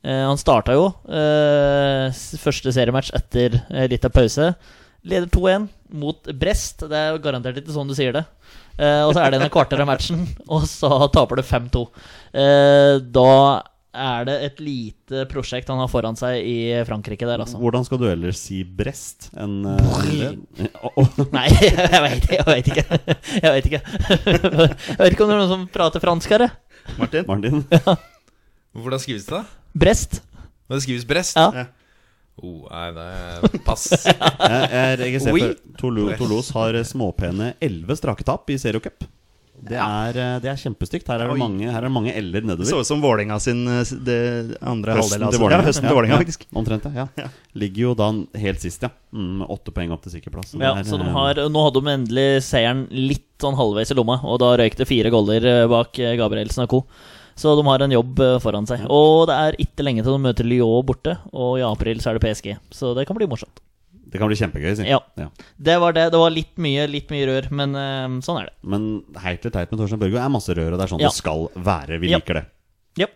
Eh, 0.04 0.22
han 0.24 0.38
starta 0.38 0.72
jo 0.78 0.86
eh, 1.10 2.08
første 2.38 2.72
seriematch 2.72 3.10
etter 3.18 3.58
eh, 3.70 3.88
litt 3.90 4.04
av 4.06 4.14
pause. 4.14 4.52
Leder 5.02 5.26
2-1 5.32 5.66
mot 5.98 6.30
Brest. 6.38 6.86
Det 6.86 6.94
er 6.96 7.10
jo 7.16 7.22
garantert 7.24 7.58
ikke 7.58 7.74
sånn 7.74 7.88
du 7.90 7.96
sier 7.98 8.12
det. 8.14 8.24
Og 8.80 9.10
så 9.12 9.20
er 9.26 9.34
det 9.34 9.42
en 9.42 9.50
kvarter 9.52 9.80
av 9.82 9.88
matchen, 9.90 10.22
og 10.54 10.62
så 10.64 10.88
taper 11.12 11.36
du 11.36 11.42
5-2. 11.44 11.82
Eh, 12.32 12.94
da 13.12 13.26
er 13.90 14.26
det 14.28 14.34
et 14.46 14.60
lite 14.62 15.24
prosjekt 15.30 15.70
han 15.72 15.80
har 15.82 15.88
foran 15.90 16.14
seg 16.18 16.44
i 16.46 16.56
Frankrike 16.86 17.26
der, 17.26 17.42
altså. 17.42 17.58
Hvordan 17.58 17.86
skal 17.86 17.98
du 17.98 18.06
ellers 18.06 18.38
si 18.38 18.60
Brest 18.64 19.30
enn 19.34 19.64
eh, 19.66 20.36
Nei, 21.36 21.46
jeg 21.66 22.02
veit 22.06 22.70
ikke. 22.70 22.84
Jeg 23.40 23.50
vet 23.56 23.68
ikke. 23.70 23.82
Jeg 24.94 25.00
vet 25.00 25.12
ikke 25.14 25.26
om 25.26 25.32
det 25.32 25.36
er 25.36 25.42
noen 25.42 25.50
som 25.50 25.66
prater 25.74 26.02
fransk 26.02 26.36
her. 26.36 26.46
jeg. 26.46 26.96
Martin? 27.00 27.26
Martin? 27.28 27.64
Hvordan 28.78 29.02
skrives 29.02 29.26
det, 29.26 29.40
da? 29.40 29.44
Brest. 29.84 30.20
Det 30.70 30.82
skrives 30.84 31.06
Brest? 31.08 31.38
Ja. 31.38 31.66
Oh, 32.40 32.62
nei, 32.70 32.86
det 32.96 33.04
er 33.04 33.58
pass. 33.66 33.88
Jeg, 34.06 34.68
jeg 34.72 35.00
registrerer 35.02 35.34
Oui. 35.36 35.48
Toulouse, 35.80 36.16
Toulouse 36.16 36.54
har 36.56 36.78
småpene 36.88 37.50
elleve 37.60 37.96
strake 37.98 38.24
tap 38.24 38.48
i 38.54 38.56
seriecup. 38.60 39.04
Det, 39.60 39.76
er, 39.76 40.16
eh, 40.16 40.36
det 40.40 40.48
er 40.50 40.58
kjempestygt. 40.60 41.08
Her 41.10 41.24
er 41.24 41.30
det 41.32 41.38
mange, 41.40 41.66
her 41.68 41.78
er 41.78 41.86
det 41.86 41.92
mange 41.92 42.14
eller 42.16 42.46
nedover. 42.46 42.64
Det 42.64 42.70
så 42.72 42.80
ut 42.80 42.88
som 42.88 43.02
Vålinga 43.02 43.36
sin 43.42 43.60
eh, 43.68 43.92
det 44.06 44.18
andre 44.60 44.96
Høsten 44.96 45.20
halvdel. 45.20 45.26
Altså. 45.28 45.42
Vålerenga. 45.42 45.60
Ja, 45.60 45.68
høsten 45.68 45.86
til 45.88 45.98
Vålinga, 45.98 46.18
faktisk. 46.22 46.46
Omtrent, 46.62 46.88
ja. 46.96 47.06
ja. 47.20 47.28
Ligger 47.60 47.82
jo 47.84 47.94
da 47.98 48.10
helt 48.42 48.64
sist, 48.64 48.86
ja. 48.86 48.92
Mm, 49.12 49.44
åtte 49.46 49.74
poeng 49.76 49.94
opp 49.94 50.04
til 50.06 50.16
sikker 50.16 50.34
plass. 50.34 50.54
Ja, 50.56 50.74
så 50.86 51.00
de 51.00 51.08
eh, 51.08 51.14
har, 51.16 51.42
Nå 51.52 51.64
hadde 51.66 51.84
de 51.84 51.94
endelig 51.94 52.28
seieren 52.48 52.84
litt 52.94 53.28
sånn 53.40 53.58
halvveis 53.58 53.92
i 53.92 53.96
lomma, 53.98 54.20
og 54.24 54.40
da 54.42 54.52
røyk 54.60 54.76
det 54.80 54.88
fire 54.88 55.12
goller 55.12 55.48
bak 55.70 55.96
Gabrielsen 55.96 56.66
og 56.66 56.74
co. 56.74 56.84
Så 57.40 57.54
de 57.56 57.64
har 57.64 57.80
en 57.84 57.94
jobb 57.94 58.20
foran 58.44 58.66
seg. 58.68 58.82
Og 58.92 59.24
det 59.30 59.36
er 59.46 59.56
ikke 59.64 59.84
lenge 59.86 60.04
til 60.04 60.12
de 60.12 60.24
møter 60.26 60.48
Lyon 60.48 60.84
borte, 60.84 61.16
og 61.32 61.56
i 61.60 61.64
april 61.64 62.02
så 62.02 62.12
er 62.12 62.18
det 62.18 62.26
PSG. 62.26 62.52
Så 62.74 62.92
det 62.98 63.06
kan 63.08 63.16
bli 63.16 63.28
morsomt. 63.30 63.62
Det 64.10 64.18
kan 64.18 64.26
bli 64.30 64.36
kjempegøy, 64.40 64.72
si. 64.76 64.86
Ja. 64.90 64.98
Det 65.58 65.76
var 65.80 65.92
det. 65.94 66.08
Det 66.10 66.18
var 66.18 66.30
litt 66.34 66.56
mye, 66.58 66.86
litt 66.90 67.08
mye 67.14 67.26
rør, 67.30 67.50
men 67.54 67.74
eh, 67.78 68.08
sånn 68.26 68.40
er 68.42 68.50
det. 68.50 68.56
Men 68.62 68.88
heit 69.22 69.44
eller 69.46 69.54
teit 69.54 69.70
med 69.70 69.78
Torstein 69.84 70.00
Børgo 70.02 70.18
er 70.18 70.28
masse 70.34 70.50
rør, 70.56 70.72
og 70.74 70.78
det 70.80 70.86
er 70.88 70.92
sånn 70.96 71.00
Ja. 71.04 71.08
det 71.12 71.16
skal 71.20 71.46
være. 71.54 72.00
Vi 72.02 72.10
Ja. 72.10 72.18
liker 72.18 72.34
det. 72.40 72.44
Yep. 72.98 73.12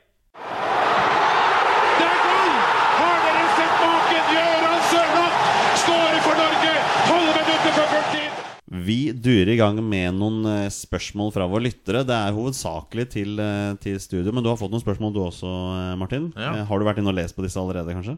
Det 1.99 2.07
er 2.07 2.19
goal! 2.23 2.55
Har 2.99 3.17
dere 3.25 3.45
sett 3.59 3.75
maken? 3.83 4.29
Gøran 4.35 4.81
Sørloth 4.91 5.39
skårer 5.83 6.21
for 6.27 6.35
Norge! 6.41 6.75
Tolv 7.09 7.31
minutter 7.31 7.73
før 7.79 7.89
fulltid! 7.95 8.43
Vi 8.87 8.99
durer 9.13 9.53
i 9.55 9.57
gang 9.61 9.79
med 9.87 10.15
noen 10.19 10.39
eh, 10.51 10.69
spørsmål 10.75 11.33
fra 11.35 11.47
våre 11.51 11.67
lyttere. 11.69 12.05
Det 12.07 12.15
er 12.17 12.35
hovedsakelig 12.37 13.09
til, 13.13 13.35
eh, 13.41 13.75
til 13.83 13.99
studio, 14.03 14.33
men 14.35 14.43
du 14.45 14.51
har 14.51 14.59
fått 14.61 14.73
noen 14.75 14.83
spørsmål 14.83 15.15
du 15.15 15.21
også, 15.27 15.51
eh, 15.79 15.97
Martin. 16.01 16.33
Ja. 16.37 16.55
Eh, 16.61 16.65
Har 16.71 16.79
du 16.79 16.85
vært 16.87 16.99
inne 17.03 17.13
og 17.13 17.19
lest 17.19 17.37
på 17.37 17.43
disse 17.47 17.59
allerede, 17.61 17.95
kanskje? 17.95 18.17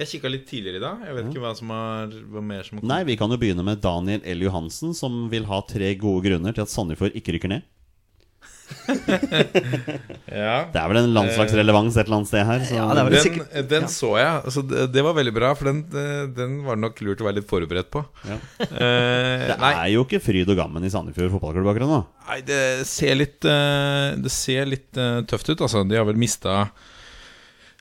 Jeg 0.00 0.08
kikka 0.14 0.30
litt 0.32 0.46
tidligere 0.48 0.80
i 0.80 0.84
dag. 0.84 1.02
Jeg 1.04 1.16
vet 1.18 1.26
ikke 1.28 1.42
hva 1.42 1.50
som 1.58 1.72
er 1.76 2.14
hva 2.32 2.40
mer 2.44 2.64
som 2.64 2.80
Nei, 2.88 3.02
vi 3.04 3.18
kan 3.20 3.32
jo 3.32 3.36
begynne 3.40 3.64
med 3.66 3.82
Daniel 3.84 4.22
L. 4.24 4.46
Johansen, 4.46 4.94
som 4.96 5.26
vil 5.32 5.44
ha 5.50 5.60
tre 5.68 5.92
gode 6.00 6.24
grunner 6.24 6.56
til 6.56 6.64
at 6.64 6.72
Sandefjord 6.72 7.18
ikke 7.18 7.36
rykker 7.36 7.52
ned. 7.52 7.68
Ja. 10.30 10.70
Det 10.70 10.78
er 10.78 10.86
vel 10.86 11.00
en 11.00 11.10
landslagsrelevans 11.14 11.96
et 11.98 12.06
eller 12.06 12.20
annet 12.20 12.30
sted 12.30 12.44
her. 12.46 12.62
Så 12.64 12.76
Ja, 12.76 12.84
Den, 12.94 13.66
den 13.68 13.88
så 13.90 14.12
jeg. 14.20 14.44
Altså, 14.46 14.62
det, 14.62 14.86
det 14.94 15.02
var 15.04 15.16
veldig 15.16 15.32
bra, 15.34 15.50
for 15.58 15.70
den, 15.70 15.80
eh, 15.90 16.22
den 16.36 16.60
var 16.64 16.78
det 16.78 16.84
nok 16.84 17.02
lurt 17.02 17.20
å 17.20 17.26
være 17.26 17.40
litt 17.40 17.48
forberedt 17.50 17.90
på. 17.92 18.04
Ja. 18.30 18.38
Eh, 18.70 19.42
det 19.50 19.56
nei, 19.60 19.70
er 19.74 19.88
jo 19.92 20.04
ikke 20.06 20.20
fryd 20.22 20.48
og 20.52 20.56
gammen 20.56 20.84
i 20.86 20.90
Sandefjord 20.92 21.32
fotballklubb 21.34 21.68
akkurat 21.72 21.90
nå. 21.90 21.98
nei, 22.30 22.38
det 22.46 22.60
ser 22.88 23.18
litt 23.18 23.44
uh, 23.44 24.14
Det 24.22 24.30
ser 24.32 24.68
litt 24.70 24.96
uh, 24.96 25.20
tøft 25.28 25.50
ut, 25.50 25.60
altså. 25.66 25.82
De 25.88 25.98
har 25.98 26.06
vel 26.08 26.20
mista 26.20 26.62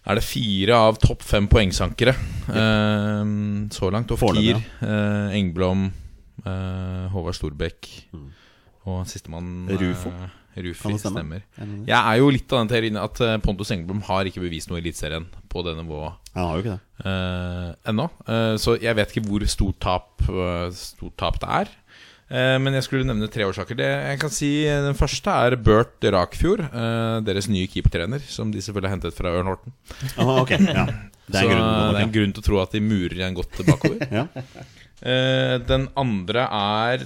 Er 0.09 0.17
det 0.17 0.23
fire 0.25 0.73
av 0.89 0.97
topp 0.97 1.21
fem 1.21 1.45
poengsankere 1.51 2.15
eh, 2.49 3.23
så 3.75 3.91
langt? 3.93 4.09
Og 4.15 4.17
Fikir, 4.21 4.57
eh, 4.81 5.35
Engblom, 5.37 5.87
eh, 6.45 7.05
Håvard 7.13 7.37
Storbekk 7.37 7.89
Mm. 8.13 8.29
Og 8.89 9.03
sistemann 9.05 9.67
Rufo? 9.69 10.09
eh, 10.09 10.29
Rufi, 10.63 10.95
stemme? 10.97 11.13
stemmer. 11.13 11.41
Jeg 11.85 11.93
er 11.99 12.17
jo 12.17 12.29
litt 12.33 12.51
av 12.51 12.63
den 12.63 12.71
teorien 12.71 12.97
at 12.97 13.19
Pontus 13.43 13.69
Engblom 13.71 14.01
har 14.07 14.25
ikke 14.25 14.41
bevist 14.41 14.69
noe 14.71 14.79
i 14.79 14.81
Eliteserien 14.81 15.27
på 15.47 15.61
det 15.63 15.75
nivået 15.77 16.13
Han 16.33 16.45
har 16.47 16.55
jo 16.57 16.63
ikke 16.63 16.73
det. 16.73 17.05
eh, 17.05 17.91
ennå. 17.91 18.09
Eh, 18.27 18.55
så 18.57 18.79
jeg 18.81 18.95
vet 18.97 19.13
ikke 19.13 19.27
hvor 19.29 19.45
stort 19.47 19.79
tap, 19.79 20.23
stort 20.73 21.15
tap 21.17 21.39
det 21.39 21.49
er. 21.49 21.69
Eh, 22.29 22.55
men 22.61 22.75
jeg 22.77 22.85
skulle 22.85 23.07
nevne 23.09 23.25
tre 23.33 23.45
årsaker. 23.49 23.77
Det 23.79 23.87
jeg 23.89 24.19
kan 24.21 24.33
si 24.33 24.49
eh, 24.69 24.83
Den 24.85 24.97
første 24.97 25.33
er 25.33 25.55
Bert 25.65 26.05
Rakfjord, 26.13 26.61
eh, 26.69 27.15
deres 27.25 27.47
nye 27.49 27.69
keepertrener, 27.71 28.21
som 28.29 28.51
de 28.53 28.61
selvfølgelig 28.61 28.89
har 28.91 28.95
hentet 28.99 29.17
fra 29.17 29.31
Ørn 29.33 29.49
Horten. 29.49 29.73
Oh, 30.21 30.35
okay. 30.43 30.59
ja. 30.61 30.85
Det 31.29 31.41
er 31.41 31.45
så 31.45 31.55
det 31.55 31.97
er 31.99 32.03
en 32.07 32.13
grunn 32.13 32.35
til 32.35 32.41
å 32.43 32.47
tro 32.49 32.61
at 32.61 32.71
de 32.73 32.81
murer 32.85 33.17
igjen 33.17 33.37
godt 33.37 33.57
tilbakeover. 33.59 34.05
Ja. 34.19 34.27
Den 35.63 35.85
andre 35.95 36.41
er 36.51 37.03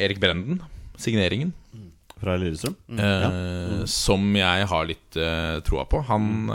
Erik 0.00 0.16
Brenden, 0.22 0.62
signeringen. 0.96 1.50
Fra 2.22 2.38
Lillestrøm. 2.40 2.76
eh, 2.96 3.82
Som 3.90 4.30
jeg 4.38 4.68
har 4.70 4.86
litt 4.88 5.18
troa 5.68 5.84
på. 5.90 6.00
Han 6.08 6.48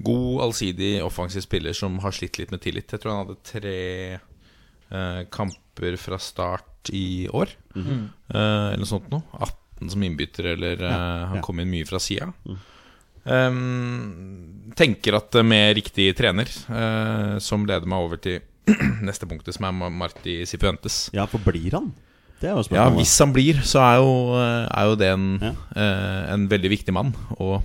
God, 0.00 0.42
allsidig, 0.44 0.98
offensiv 1.04 1.44
spiller 1.44 1.72
som 1.76 1.98
har 2.04 2.12
slitt 2.16 2.38
litt 2.40 2.52
med 2.52 2.62
tillit. 2.64 2.88
Jeg 2.92 3.00
tror 3.02 3.14
han 3.14 3.22
hadde 3.24 3.40
tre 3.48 3.74
eh, 4.16 5.22
kamper 5.80 5.96
fra 5.96 6.18
start 6.18 6.90
i 6.92 7.28
år. 7.28 7.48
Mm 7.74 7.86
-hmm. 7.86 8.08
uh, 8.34 8.72
eller 8.72 8.78
noe 8.78 8.86
sånt 8.86 9.10
noe. 9.10 9.22
18 9.32 9.90
som 9.90 10.02
innbytter, 10.02 10.44
eller 10.44 10.82
uh, 10.82 11.26
han 11.26 11.36
ja. 11.36 11.42
kom 11.42 11.60
inn 11.60 11.70
mye 11.70 11.86
fra 11.86 11.98
sida. 11.98 12.32
Um, 13.24 14.72
tenker 14.76 15.14
at 15.14 15.32
med 15.44 15.76
riktig 15.76 16.16
trener, 16.16 16.48
uh, 16.68 17.38
som 17.38 17.66
leder 17.66 17.86
meg 17.86 17.98
over 17.98 18.16
til 18.16 18.40
neste 19.02 19.26
punktet, 19.26 19.54
som 19.54 19.64
er 19.64 19.90
Marti 19.90 20.46
Sifuentes. 20.46 21.10
Ja, 21.12 21.26
for 21.26 21.38
blir 21.38 21.72
han? 21.72 21.92
Det 22.40 22.48
er 22.48 22.56
jo 22.56 22.74
Ja, 22.74 22.88
hvis 22.88 23.18
han 23.18 23.32
blir, 23.32 23.60
så 23.62 23.78
er 23.80 23.96
jo, 23.96 24.34
er 24.34 24.84
jo 24.84 24.94
det 24.96 25.08
en, 25.12 25.38
Ja. 25.42 25.52
eh, 25.76 26.32
en 26.32 26.48
veldig 26.48 26.70
viktig 26.70 26.92
mann. 26.92 27.14
Og 27.38 27.62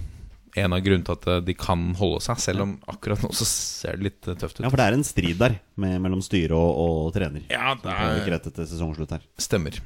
en 0.62 0.76
av 0.76 0.84
grunnene 0.86 1.06
til 1.06 1.16
at 1.16 1.46
de 1.48 1.56
kan 1.60 1.82
holde 2.00 2.22
seg, 2.24 2.40
selv 2.44 2.64
om 2.66 2.76
akkurat 2.92 3.22
nå 3.26 3.32
så 3.36 3.48
ser 3.50 4.00
det 4.00 4.08
litt 4.10 4.30
eh, 4.32 4.38
tøft 4.40 4.60
ut. 4.60 4.64
Ja, 4.66 4.72
for 4.72 4.80
det 4.82 4.88
er 4.88 4.98
en 4.98 5.06
strid 5.08 5.40
der 5.42 5.58
med, 5.82 5.98
mellom 6.04 6.24
styre 6.26 6.56
og, 6.56 6.80
og 7.06 7.12
trener. 7.16 7.44
Ja, 7.52 7.76
det 7.82 7.92
er 7.92 8.22
ikke 8.22 8.32
er, 8.32 8.36
rett 8.38 8.50
etter 8.52 8.70
sesongslutt 8.72 9.16
her. 9.18 9.26
stemmer. 9.42 9.82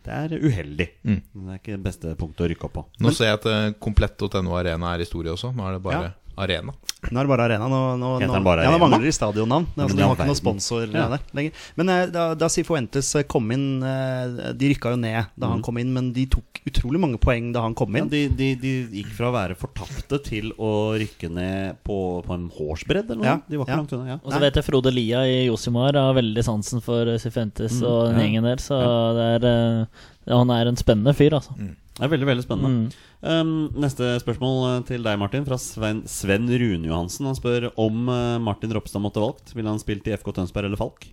Det 0.00 0.16
er 0.16 0.32
uheldig. 0.40 0.86
Mm. 1.04 1.18
Det 1.20 1.52
er 1.52 1.58
ikke 1.60 1.74
det 1.74 1.84
beste 1.84 2.14
punktet 2.16 2.46
å 2.46 2.48
rykke 2.52 2.68
opp 2.70 2.76
på. 2.78 2.84
Nå 3.04 3.12
ser 3.12 3.32
jeg 3.32 3.40
at 3.40 3.48
eh, 3.50 3.66
komplett.no 3.84 4.54
Arena 4.56 4.94
er 4.94 5.04
historie 5.04 5.32
også. 5.34 5.52
Nå 5.56 5.66
er 5.68 5.76
det 5.76 5.82
bare 5.84 6.02
Ja. 6.06 6.12
Arena. 6.38 6.72
Nå 7.10 7.16
er 7.16 7.24
det 7.24 7.30
bare 7.32 7.44
Arena. 7.48 7.66
Nå, 7.70 7.78
nå, 7.96 8.08
nå, 8.20 8.40
bare 8.44 8.66
ja, 8.66 8.70
nå 8.74 8.78
mangler 8.80 9.06
de 9.08 9.12
stadionnavn. 9.14 9.66
Altså, 9.72 9.96
de 9.96 10.04
har 10.04 10.12
ikke 10.14 10.26
noen 10.28 10.38
sponsor 10.38 10.82
Ja. 10.92 11.06
der 11.08 11.22
lenger. 11.36 11.62
Men 11.80 11.88
eh, 11.94 12.02
da, 12.12 12.26
da 12.36 12.48
Sifuentes 12.52 13.08
eh, 13.16 13.24
kom 13.24 13.48
inn 13.54 13.82
eh, 13.82 14.52
De 14.52 14.68
rykka 14.74 14.92
jo 14.92 15.00
ned 15.00 15.30
da 15.40 15.48
han 15.48 15.64
kom 15.64 15.80
inn, 15.80 15.92
men 15.96 16.12
de 16.16 16.26
tok 16.30 16.60
utrolig 16.68 17.00
mange 17.00 17.16
poeng 17.22 17.50
da 17.56 17.64
han 17.64 17.74
kom 17.74 17.96
inn. 17.96 18.10
Ja, 18.10 18.12
de, 18.12 18.22
de, 18.36 18.50
de 18.60 18.74
gikk 19.00 19.14
fra 19.16 19.30
å 19.30 19.34
være 19.34 19.56
fortapte 19.58 20.20
til 20.28 20.52
å 20.60 20.92
rykke 21.00 21.32
ned 21.32 21.80
på, 21.88 21.96
på 22.26 22.36
en 22.36 22.48
hårsbredd 22.52 23.14
eller 23.14 23.22
noe. 23.22 23.32
Ja, 23.32 23.36
De 23.48 23.60
var 23.60 23.64
ikke 23.66 23.74
ja. 23.76 23.80
langt 23.80 23.96
unna. 23.96 24.08
Ja. 24.12 24.20
Og 24.20 24.34
så 24.36 24.42
vet 24.44 24.60
jeg 24.60 24.68
Frode 24.68 24.92
Lia 24.92 25.24
i 25.24 25.38
Josimar 25.48 25.96
har 25.96 26.16
veldig 26.20 26.44
sansen 26.46 26.84
for 26.84 27.08
Sifentes 27.22 27.80
og 27.80 28.10
den 28.10 28.20
ja. 28.20 28.26
gjengen 28.26 28.50
der, 28.50 28.60
så 28.60 28.80
det 29.16 29.30
er, 29.40 29.86
han 30.30 30.52
er 30.52 30.68
en 30.68 30.78
spennende 30.78 31.16
fyr, 31.16 31.40
altså. 31.40 31.56
Det 31.56 32.06
er 32.06 32.12
veldig 32.12 32.28
veldig 32.28 32.44
spennende. 32.44 32.92
Um, 33.20 33.68
neste 33.76 34.14
spørsmål 34.22 34.62
eh, 34.64 34.76
til 34.88 35.02
deg, 35.04 35.18
Martin, 35.20 35.44
fra 35.44 35.58
Sven, 35.60 36.00
Sven 36.08 36.48
Rune 36.48 36.88
Johansen. 36.88 37.28
Han 37.28 37.36
spør 37.36 37.68
om 37.80 38.08
eh, 38.08 38.36
Martin 38.40 38.72
Ropstad 38.72 39.02
måtte 39.04 39.20
valgt. 39.20 39.52
Ville 39.56 39.68
han 39.68 39.82
spilt 39.82 40.08
i 40.08 40.14
FK 40.16 40.32
Tønsberg 40.38 40.70
eller 40.70 40.80
Falk? 40.80 41.04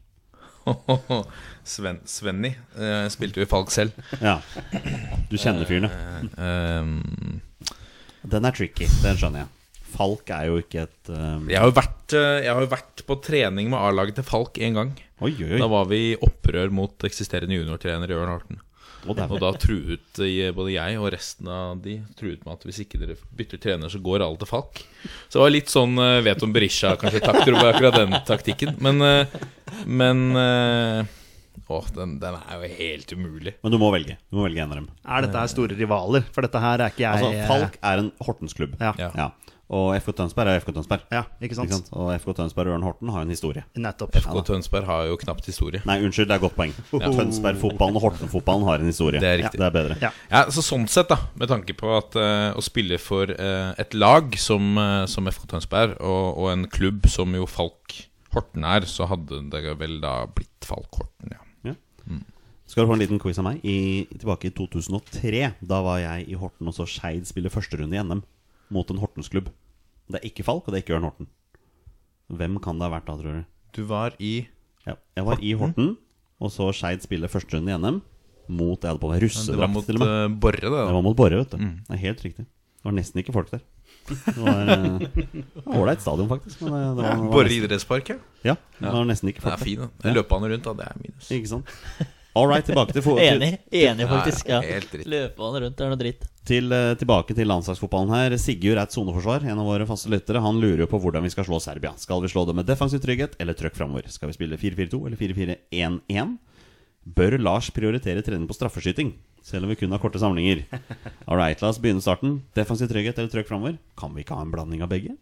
Sven, 1.68 2.00
Svenny 2.08 2.54
eh, 2.80 3.08
spilte 3.12 3.42
jo 3.42 3.48
i 3.48 3.52
Falk 3.52 3.74
selv. 3.76 3.96
Ja. 4.24 4.38
Du 5.28 5.36
kjenner 5.36 5.68
fyren, 5.68 5.90
um, 6.40 7.42
Den 8.24 8.48
er 8.48 8.56
tricky. 8.56 8.88
Den 9.04 9.20
skjønner 9.20 9.44
jeg. 9.44 9.54
Falk 9.98 10.32
er 10.36 10.48
jo 10.48 10.62
ikke 10.62 10.86
et 10.86 11.12
um, 11.12 11.48
jeg, 11.48 11.60
har 11.60 11.68
jo 11.68 11.76
vært, 11.76 12.16
jeg 12.16 12.52
har 12.52 12.64
jo 12.64 12.72
vært 12.72 13.04
på 13.08 13.16
trening 13.24 13.72
med 13.72 13.80
A-laget 13.80 14.20
til 14.20 14.28
Falk 14.28 14.60
én 14.64 14.80
gang. 14.80 14.96
Oi, 15.24 15.34
oi. 15.44 15.60
Da 15.60 15.68
var 15.72 15.88
vi 15.92 16.02
i 16.14 16.18
opprør 16.24 16.72
mot 16.72 17.08
eksisterende 17.08 17.60
juniortrener 17.60 18.16
Jørn 18.16 18.32
Horten. 18.32 18.64
Og 19.06 19.38
da 19.40 19.52
truet 19.62 20.20
eh, 20.24 20.50
både 20.56 20.74
jeg 20.74 20.98
og 21.00 21.12
resten 21.14 21.48
av 21.52 21.78
de 21.84 22.00
Truet 22.18 22.42
med 22.44 22.56
at 22.58 22.66
hvis 22.68 22.80
ikke 22.84 23.00
dere 23.02 23.16
bytter 23.38 23.62
trener, 23.62 23.92
så 23.94 24.02
går 24.04 24.24
alle 24.26 24.40
til 24.42 24.50
Falk. 24.50 24.82
Så 25.30 25.38
det 25.38 25.44
var 25.46 25.54
litt 25.54 25.72
sånn 25.72 25.94
eh, 26.02 26.18
vet 26.26 26.44
om 26.44 26.56
Berisha 26.56 26.96
kanskje 27.00 27.22
takter 27.24 27.54
over 27.56 27.72
akkurat 27.72 28.00
den 28.02 28.18
taktikken. 28.28 28.76
Men, 28.84 29.00
eh, 29.06 29.38
men 29.86 30.26
eh, 30.36 31.14
Å, 31.68 31.82
den, 31.96 32.18
den 32.22 32.38
er 32.40 32.62
jo 32.64 32.72
helt 32.80 33.12
umulig. 33.14 33.54
Men 33.64 33.74
du 33.74 33.80
må 33.82 33.92
velge. 33.92 34.18
Du 34.32 34.40
må 34.40 34.46
velge 34.48 34.64
en 34.64 34.72
av 34.72 34.82
dem. 34.82 34.90
Er 35.04 35.26
dette 35.28 35.42
her 35.44 35.52
store 35.52 35.76
rivaler? 35.78 36.24
For 36.32 36.48
dette 36.48 36.62
her 36.64 36.84
er 36.86 36.94
ikke 36.96 37.04
jeg 37.06 37.28
Altså, 37.28 37.48
Falk 37.52 37.78
er 37.92 38.04
en 38.06 38.12
Hortensklubb. 38.24 38.78
Ja. 38.80 38.94
Ja. 39.04 39.30
Ja. 39.68 39.76
Og 39.76 39.90
FK 40.00 40.14
Tønsberg 40.16 40.48
er 40.48 40.62
FK 40.62 40.70
Tønsberg. 40.78 41.02
Ja, 41.12 41.26
ikke 41.44 41.58
sant? 41.58 41.68
Ikke 41.68 41.80
sant? 41.82 41.90
Og 41.92 42.14
FK 42.16 42.30
Tønsberg 42.38 42.70
og 42.70 42.78
Ørn 42.78 42.86
Horten 42.88 43.10
har 43.12 43.26
en 43.26 43.32
historie. 43.34 43.66
Nettopp. 43.76 44.16
FK 44.16 44.38
Tønsberg 44.48 44.88
har 44.88 45.10
jo 45.10 45.18
knapt 45.20 45.50
historie. 45.50 45.82
Nei, 45.88 45.98
unnskyld, 46.08 46.30
det 46.30 46.38
er 46.38 46.44
godt 46.46 46.56
poeng. 46.56 46.76
Tønsberg-fotballen 47.18 48.00
og 48.00 48.06
Horten-fotballen 48.06 48.68
har 48.70 48.80
en 48.80 48.88
historie. 48.88 49.20
Det 49.20 49.28
er 49.28 49.42
riktig. 49.44 49.60
det 49.60 49.68
er 49.68 49.76
bedre. 49.76 49.98
Ja. 50.04 50.14
Ja, 50.32 50.46
så 50.54 50.64
Sånn 50.68 50.88
sett, 50.92 51.12
da 51.12 51.20
med 51.40 51.52
tanke 51.52 51.76
på 51.80 51.92
at 51.96 52.16
uh, 52.20 52.56
å 52.56 52.64
spille 52.64 53.00
for 53.00 53.32
uh, 53.32 53.72
et 53.80 53.96
lag 53.96 54.36
som, 54.40 54.76
uh, 54.80 55.04
som 55.10 55.28
FK 55.32 55.48
Tønsberg, 55.52 55.98
og, 56.00 56.40
og 56.40 56.52
en 56.54 56.68
klubb 56.72 57.08
som 57.12 57.36
jo 57.36 57.48
Falk 57.50 58.00
Horten 58.36 58.64
er, 58.68 58.88
så 58.88 59.08
hadde 59.10 59.42
det 59.52 59.76
vel 59.80 60.00
da 60.04 60.22
blitt 60.32 60.68
Falk 60.68 61.02
Horten, 61.02 61.36
ja. 61.36 61.44
Skal 62.68 62.84
du 62.84 62.90
få 62.90 62.98
en 62.98 63.00
liten 63.00 63.20
quiz 63.24 63.38
av 63.40 63.46
meg? 63.48 63.62
I, 63.64 64.04
tilbake 64.20 64.50
i 64.50 64.56
2003, 64.56 65.44
da 65.70 65.78
var 65.86 66.02
jeg 66.02 66.26
i 66.28 66.36
Horten 66.40 66.68
og 66.68 66.76
så 66.76 66.84
Skeid 66.88 67.24
spille 67.30 67.52
førsterunde 67.52 67.96
i 67.96 68.02
NM 68.04 68.20
mot 68.74 68.90
en 68.92 69.00
Hortensklubb. 69.02 69.50
Det 70.08 70.20
er 70.22 70.28
ikke 70.30 70.46
Falk, 70.48 70.68
og 70.68 70.74
det 70.74 70.80
er 70.82 70.86
ikke 70.86 70.98
Ørn 70.98 71.08
Horten. 71.08 71.30
Hvem 72.28 72.60
kan 72.64 72.80
det 72.80 72.88
ha 72.88 72.94
vært 72.98 73.08
da, 73.08 73.16
tror 73.20 73.40
du? 73.40 73.46
Du 73.76 73.82
var 73.88 74.16
i 74.20 74.48
Ja, 74.88 74.96
jeg 75.16 75.26
var 75.28 75.42
i 75.44 75.54
Horten 75.60 75.96
og 76.38 76.52
så 76.54 76.68
Skeid 76.76 77.02
spille 77.02 77.30
førsterunde 77.32 77.74
i 77.74 77.78
NM 77.82 78.02
mot 78.48 78.80
Jeg 78.80 78.94
hadde 78.94 79.02
på 79.02 79.10
meg 79.12 79.24
Det 79.24 79.58
var 79.58 79.72
mot 79.72 79.90
eh, 79.90 80.28
Borre, 80.40 80.62
det. 80.62 80.70
Det 80.72 80.94
var 80.98 81.02
mot 81.04 81.18
Borre, 81.18 81.40
vet 81.42 81.52
du. 81.56 81.58
Det 81.58 81.96
er 81.98 82.04
helt 82.04 82.22
riktig. 82.24 82.46
Det 82.46 82.86
var 82.86 82.96
nesten 82.96 83.20
ikke 83.24 83.34
folk 83.36 83.50
der. 83.52 83.64
Det 84.08 84.36
var 84.38 84.70
eh, 84.72 85.00
det 85.02 85.64
ålreit 85.66 86.04
stadion, 86.04 86.30
faktisk. 86.30 86.62
Men 86.64 86.76
det, 86.76 86.84
det 86.84 87.02
var, 87.02 87.10
ja, 87.10 87.32
Borre 87.34 87.56
idrettspark, 87.58 88.14
ja. 88.14 88.20
ja, 88.46 88.56
det 88.80 88.94
var 88.94 89.10
nesten 89.10 89.32
ikke 89.34 89.42
Den 89.42 89.50
folk 89.50 89.58
er 89.60 89.66
fin, 89.66 89.82
der. 89.82 89.90
den. 90.06 90.16
Løpebane 90.20 90.52
rundt, 90.54 90.70
da. 90.70 90.76
Det 90.80 90.88
er 90.88 91.02
minus. 91.02 91.32
Ikke 91.36 91.52
sant? 91.52 91.74
All 92.38 92.46
right, 92.48 92.68
tilbake 92.68 92.94
til, 92.94 93.08
Enig, 93.18 93.52
enig 93.74 94.08
faktisk. 94.08 94.48
Ja, 94.48 94.62
Ja. 94.62 94.76
helt 94.78 94.92
dritt. 94.94 95.10
Løpebane 95.10 95.64
rundt 95.66 95.82
er 95.82 95.92
noe 95.92 96.00
dritt. 96.00 96.28
Til, 96.48 96.72
eh, 96.72 96.96
tilbake 97.00 97.36
til 97.36 97.50
landslagsfotballen 97.50 98.14
her. 98.14 98.38
Sigurd 98.40 98.78
er 98.78 98.86
et 98.88 98.96
soneforsvar, 98.96 99.44
en 99.44 99.60
av 99.60 99.68
våre 99.68 99.88
faste 99.88 100.10
lyttere. 100.10 100.42
Han 100.42 100.62
lurer 100.62 100.86
jo 100.86 100.90
på 100.92 101.00
hvordan 101.04 101.24
vi 101.24 101.32
skal 101.34 101.46
slå 101.46 101.60
Serbia. 101.62 101.94
Skal 101.98 102.22
vi 102.24 102.32
slå 102.32 102.46
det 102.48 102.56
med 102.56 102.66
defensiv 102.66 103.04
trygghet 103.04 103.36
eller 103.40 103.54
trøkk 103.54 103.76
framover? 103.76 104.10
Skal 104.10 104.32
vi 104.32 104.38
spille 104.38 104.58
4-4-2 104.58 105.06
eller 105.06 105.18
4-4-1-1? 105.18 106.38
Bør 107.08 107.38
Lars 107.40 107.70
prioritere 107.72 108.24
trening 108.24 108.48
på 108.48 108.56
straffeskyting, 108.56 109.14
selv 109.44 109.64
om 109.64 109.70
vi 109.72 109.80
kun 109.80 109.92
har 109.92 110.00
korte 110.00 110.20
samlinger? 110.20 110.66
All 111.28 111.38
right, 111.38 111.62
la 111.62 111.70
oss 111.70 111.80
begynne 111.80 112.04
starten. 112.04 112.42
Defensiv 112.56 112.90
trygghet 112.92 113.20
eller 113.20 113.32
trøkk 113.32 113.48
framover? 113.48 113.78
Kan 114.00 114.16
vi 114.16 114.24
ikke 114.24 114.36
ha 114.36 114.44
en 114.44 114.52
blanding 114.52 114.84
av 114.84 114.92
begge? 114.92 115.16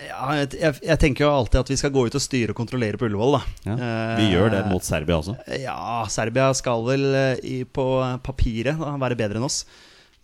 Ja, 0.00 0.30
jeg, 0.38 0.78
jeg, 0.80 0.96
tenker 1.00 1.26
jo 1.26 1.32
alltid 1.34 1.60
at 1.60 1.70
vi 1.72 1.76
skal 1.76 1.92
gå 1.92 2.06
ut 2.08 2.16
og 2.16 2.22
styre 2.22 2.54
og 2.54 2.58
kontrollere 2.58 2.96
på 2.96 3.04
Ullevål, 3.08 3.36
da. 3.36 3.40
Ja, 3.66 3.76
Eh, 3.80 4.14
vi 4.20 4.30
gjør 4.32 4.52
det 4.54 4.62
mot 4.70 4.84
Serbia 4.84 5.18
også. 5.20 5.36
Ja, 5.60 6.06
Serbia 6.08 6.48
skal 6.56 6.84
vel 6.86 7.04
eh, 7.10 7.42
i, 7.44 7.56
på 7.64 7.84
papiret 8.24 8.80
da, 8.80 8.94
være 9.00 9.18
bedre 9.18 9.40
enn 9.40 9.46
oss. 9.46 9.62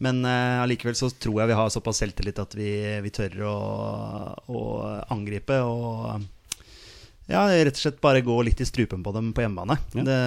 Men 0.05 0.21
allikevel 0.29 0.97
uh, 0.97 1.01
så 1.01 1.11
tror 1.11 1.41
jeg 1.41 1.51
vi 1.53 1.59
har 1.59 1.71
såpass 1.73 2.03
selvtillit 2.03 2.41
at 2.43 2.57
vi, 2.59 2.71
vi 3.01 3.13
tør 3.15 3.39
å, 3.49 3.59
å 4.53 4.63
angripe 5.15 5.57
og 5.65 6.27
ja, 7.27 7.43
rett 7.51 7.75
og 7.75 7.81
slett 7.81 8.01
bare 8.03 8.23
gå 8.23 8.35
litt 8.47 8.61
i 8.63 8.67
strupen 8.69 9.03
på 9.03 9.11
dem 9.15 9.33
på 9.35 9.43
hjemmebane. 9.43 9.75
Ja. 9.99 10.05
Det, 10.07 10.19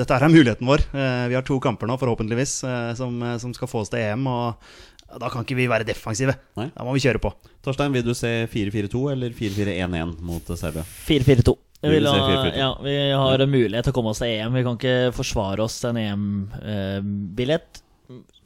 dette 0.00 0.16
er 0.16 0.32
muligheten 0.32 0.68
vår. 0.68 0.86
Eh, 0.96 1.24
Vi 1.28 1.36
har 1.36 1.44
to 1.44 1.58
kamper 1.60 1.88
nå, 1.90 1.98
forhåpentligvis, 2.00 2.54
eh, 2.64 2.92
som, 2.96 3.18
som 3.42 3.52
skal 3.52 3.68
få 3.68 3.82
oss 3.84 3.92
til 3.92 4.00
EM. 4.00 4.24
Og 4.32 5.20
da 5.20 5.28
kan 5.32 5.44
ikke 5.44 5.58
vi 5.58 5.68
være 5.68 5.86
defensive. 5.86 6.32
Nei. 6.56 6.70
Da 6.72 6.86
må 6.86 6.96
vi 6.96 7.04
kjøre 7.04 7.20
på. 7.22 7.34
Torstein, 7.64 7.92
vil 7.92 8.06
du 8.06 8.14
se 8.16 8.32
4-4-2 8.52 9.04
eller 9.12 9.36
4-4-1-1 9.36 10.16
mot 10.24 10.52
Serbia? 10.56 10.86
4-4-2. 11.06 11.56
Vi, 11.76 11.90
Vi 11.90 11.92
vil 11.92 12.06
vil 12.06 12.08
ha, 12.08 12.44
ja, 12.56 12.70
vi 12.80 12.94
har 13.12 13.42
en 13.44 13.52
mulighet 13.52 13.84
til 13.84 13.92
å 13.92 13.96
komme 13.98 14.14
oss 14.14 14.22
til 14.24 14.32
EM. 14.32 14.56
Vi 14.56 14.64
kan 14.64 14.78
ikke 14.80 15.12
forsvare 15.14 15.66
oss 15.66 15.76
en 15.84 16.00
EM-billett. 16.00 17.82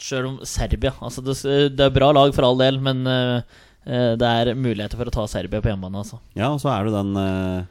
Sjøl 0.01 0.31
om 0.31 0.39
Serbia 0.49 0.95
altså 1.05 1.23
det, 1.25 1.35
det 1.77 1.85
er 1.87 1.93
bra 1.93 2.09
lag 2.17 2.33
for 2.37 2.47
all 2.49 2.57
del, 2.61 2.79
men 2.81 3.03
eh, 3.07 3.43
eh, 3.85 4.15
det 4.21 4.31
er 4.31 4.55
muligheter 4.57 4.97
for 5.01 5.11
å 5.11 5.13
ta 5.15 5.27
Serbia 5.29 5.61
på 5.61 5.69
hjemmebane. 5.73 6.01
Altså. 6.05 6.21
Ja, 6.39 6.49
og 6.55 6.61
så 6.63 6.73
er 6.73 6.89
det 6.89 6.95
den 6.97 7.13
eh, 7.21 7.69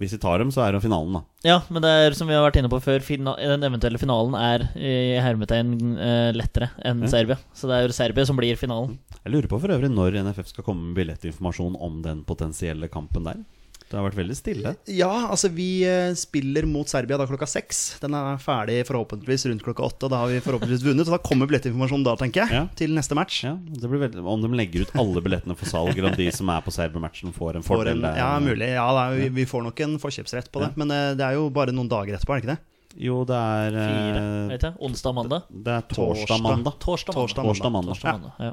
Hvis 0.00 0.12
vi 0.16 0.18
tar 0.20 0.40
dem, 0.42 0.50
så 0.52 0.60
er 0.64 0.72
det 0.76 0.82
finalen, 0.84 1.14
da. 1.18 1.22
Ja, 1.46 1.58
men 1.72 1.80
det 1.84 1.88
er 2.06 2.16
som 2.16 2.28
vi 2.28 2.34
har 2.36 2.42
vært 2.44 2.58
inne 2.60 2.68
på 2.72 2.80
før, 2.84 3.00
den 3.00 3.62
eventuelle 3.68 4.00
finalen 4.00 4.34
er 4.36 4.66
i 4.76 4.94
hermetegn 5.24 5.70
eh, 5.96 6.32
lettere 6.36 6.70
enn 6.84 7.04
Ja. 7.06 7.12
Serbia. 7.14 7.38
Så 7.56 7.68
det 7.70 7.76
er 7.78 7.86
jo 7.86 7.96
Serbia 7.96 8.26
som 8.28 8.36
blir 8.36 8.56
finalen. 8.60 8.98
Jeg 9.22 9.32
lurer 9.32 9.48
på 9.48 9.60
for 9.62 9.72
øvrig 9.72 9.88
når 9.92 10.18
NFF 10.26 10.50
skal 10.52 10.64
komme 10.66 10.90
med 10.90 10.98
billettinformasjon 11.00 11.76
om 11.80 12.02
den 12.04 12.24
potensielle 12.28 12.88
kampen 12.92 13.24
der. 13.28 13.40
Det 13.86 13.94
har 13.94 14.02
vært 14.08 14.16
veldig 14.18 14.34
stille. 14.34 14.70
Ja, 14.90 15.28
altså 15.30 15.46
vi 15.54 15.84
eh, 15.86 16.08
spiller 16.18 16.66
mot 16.66 16.90
Serbia 16.90 17.14
da 17.20 17.26
klokka 17.30 17.46
seks. 17.46 18.00
Den 18.02 18.16
er 18.18 18.40
ferdig 18.42 18.80
forhåpentligvis 18.88 19.44
rundt 19.46 19.62
klokka 19.62 19.84
åtte. 19.86 20.08
Og 20.08 20.10
da 20.10 20.24
har 20.24 20.32
vi 20.32 20.40
forhåpentligvis 20.42 20.82
vunnet. 20.88 21.06
Og 21.06 21.14
da 21.14 21.20
kommer 21.22 21.46
billettinformasjonen 21.46 22.02
da, 22.08 22.16
tenker 22.18 22.42
jeg. 22.42 22.50
Ja. 22.58 22.64
Til 22.74 22.96
neste 22.98 23.14
match. 23.14 23.44
Ja, 23.46 23.52
det 23.54 23.86
blir 23.92 24.02
veldig, 24.02 24.24
Om 24.26 24.42
de 24.42 24.50
legger 24.58 24.82
ut 24.88 24.90
alle 24.98 25.22
billettene 25.22 25.54
for 25.54 25.70
salg, 25.70 25.92
eller 25.94 26.10
om 26.10 26.18
de 26.18 26.26
som 26.34 26.50
er 26.50 26.64
på 26.66 26.74
Serbia-matchen, 26.74 27.30
får 27.36 27.60
en 27.60 27.66
fordel? 27.68 27.94
fordel 28.02 28.08
en, 28.10 28.18
ja, 28.18 28.32
mulig. 28.42 28.72
Ja, 28.74 28.88
da, 28.98 29.04
vi, 29.14 29.28
vi 29.38 29.46
får 29.46 29.62
nok 29.68 29.84
en 29.86 29.94
forkjøpsrett 30.02 30.50
på 30.50 30.64
det. 30.66 30.72
Men 30.82 30.90
eh, 30.90 31.12
det 31.14 31.28
er 31.28 31.38
jo 31.38 31.46
bare 31.54 31.70
noen 31.76 31.86
dager 31.94 32.18
etterpå, 32.18 32.34
er 32.34 32.42
det 32.42 32.46
ikke 32.48 32.56
det? 32.56 32.72
Jo, 33.06 33.20
det 33.28 33.38
er 33.38 33.74
Fire, 33.76 34.20
eh, 34.24 34.50
vet 34.56 34.66
jeg. 34.66 34.78
Onsdag, 34.90 35.14
mandag. 35.20 35.46
Det 35.52 35.74
er 35.78 35.86
torsdag, 35.94 36.26
Torsdag. 36.26 36.42
mandag. 36.50 36.78
Torsdag, 36.82 37.14
Torsdag, 37.20 37.46
mandag. 37.46 37.54
Torsdag, 37.54 37.74
mandag. 37.78 37.94
Torsdag, 37.94 38.18
mandag. 38.18 38.34
Ja. 38.50 38.52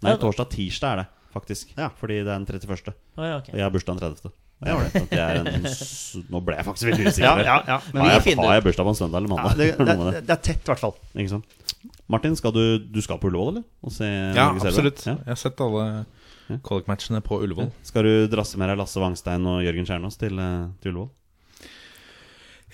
Nei, 0.00 0.12
Ja, 0.12 0.16
da- 0.16 0.22
torsdag, 0.24 0.48
tirsdag 0.56 0.92
er 0.96 1.00
det, 1.02 1.08
faktisk. 1.38 1.72
Ja. 1.78 1.88
Fordi 1.98 2.20
det 2.20 2.28
er 2.28 2.44
den 2.44 2.46
31. 2.46 2.92
Oh, 3.16 3.24
ja, 3.24 3.38
okay. 3.38 3.54
Og 3.54 3.58
jeg 3.58 3.66
har 3.66 3.72
bursdag 3.74 3.98
den 3.98 4.14
30. 4.18 4.36
Ja, 4.58 4.74
det. 4.82 5.02
det 5.12 5.18
er 5.22 5.36
en, 5.38 5.66
nå 6.34 6.40
ble 6.42 6.56
jeg 6.58 6.66
faktisk 6.66 6.88
veldig 6.90 7.04
usikker. 7.12 7.26
Ja, 7.28 7.34
ja, 7.46 7.58
ja. 7.68 7.76
Men 7.94 8.02
har, 8.02 8.16
jeg, 8.16 8.36
har 8.40 8.56
jeg 8.56 8.64
bursdag 8.66 8.88
på 8.88 8.94
en 8.94 8.98
søndag 8.98 9.20
eller 9.20 9.30
Ja, 9.30 9.34
mandag? 9.36 9.60
det, 9.60 9.68
det, 9.78 9.96
det, 10.18 10.22
det 10.26 10.34
er 10.34 10.40
tett, 10.48 10.64
i 10.64 10.72
hvert 10.72 10.82
fall. 10.82 10.96
Ikke 11.14 11.30
sant? 11.36 11.92
Martin, 12.10 12.34
skal 12.40 12.54
du, 12.56 12.62
du 12.90 12.98
skal 13.04 13.20
på 13.22 13.30
Ullevål, 13.30 13.52
eller? 13.52 13.66
Og 13.86 13.94
se 13.94 14.08
Ja, 14.08 14.48
absolutt. 14.50 15.04
Ja. 15.06 15.14
Jeg 15.22 15.30
har 15.36 15.38
sett 15.44 15.62
alle 15.62 15.84
kvalik-matchene 16.64 17.20
på 17.22 17.38
Ullevål. 17.44 17.70
Skal 17.86 18.08
du 18.08 18.12
drasse 18.32 18.58
med 18.58 18.72
deg 18.72 18.80
Lasse 18.80 18.98
Wangstein 19.02 19.46
og 19.46 19.60
Jørgen 19.62 19.86
Kjernås 19.86 20.18
til, 20.18 20.38
eh, 20.42 20.66
til 20.82 20.94
Ullevål? 20.94 21.10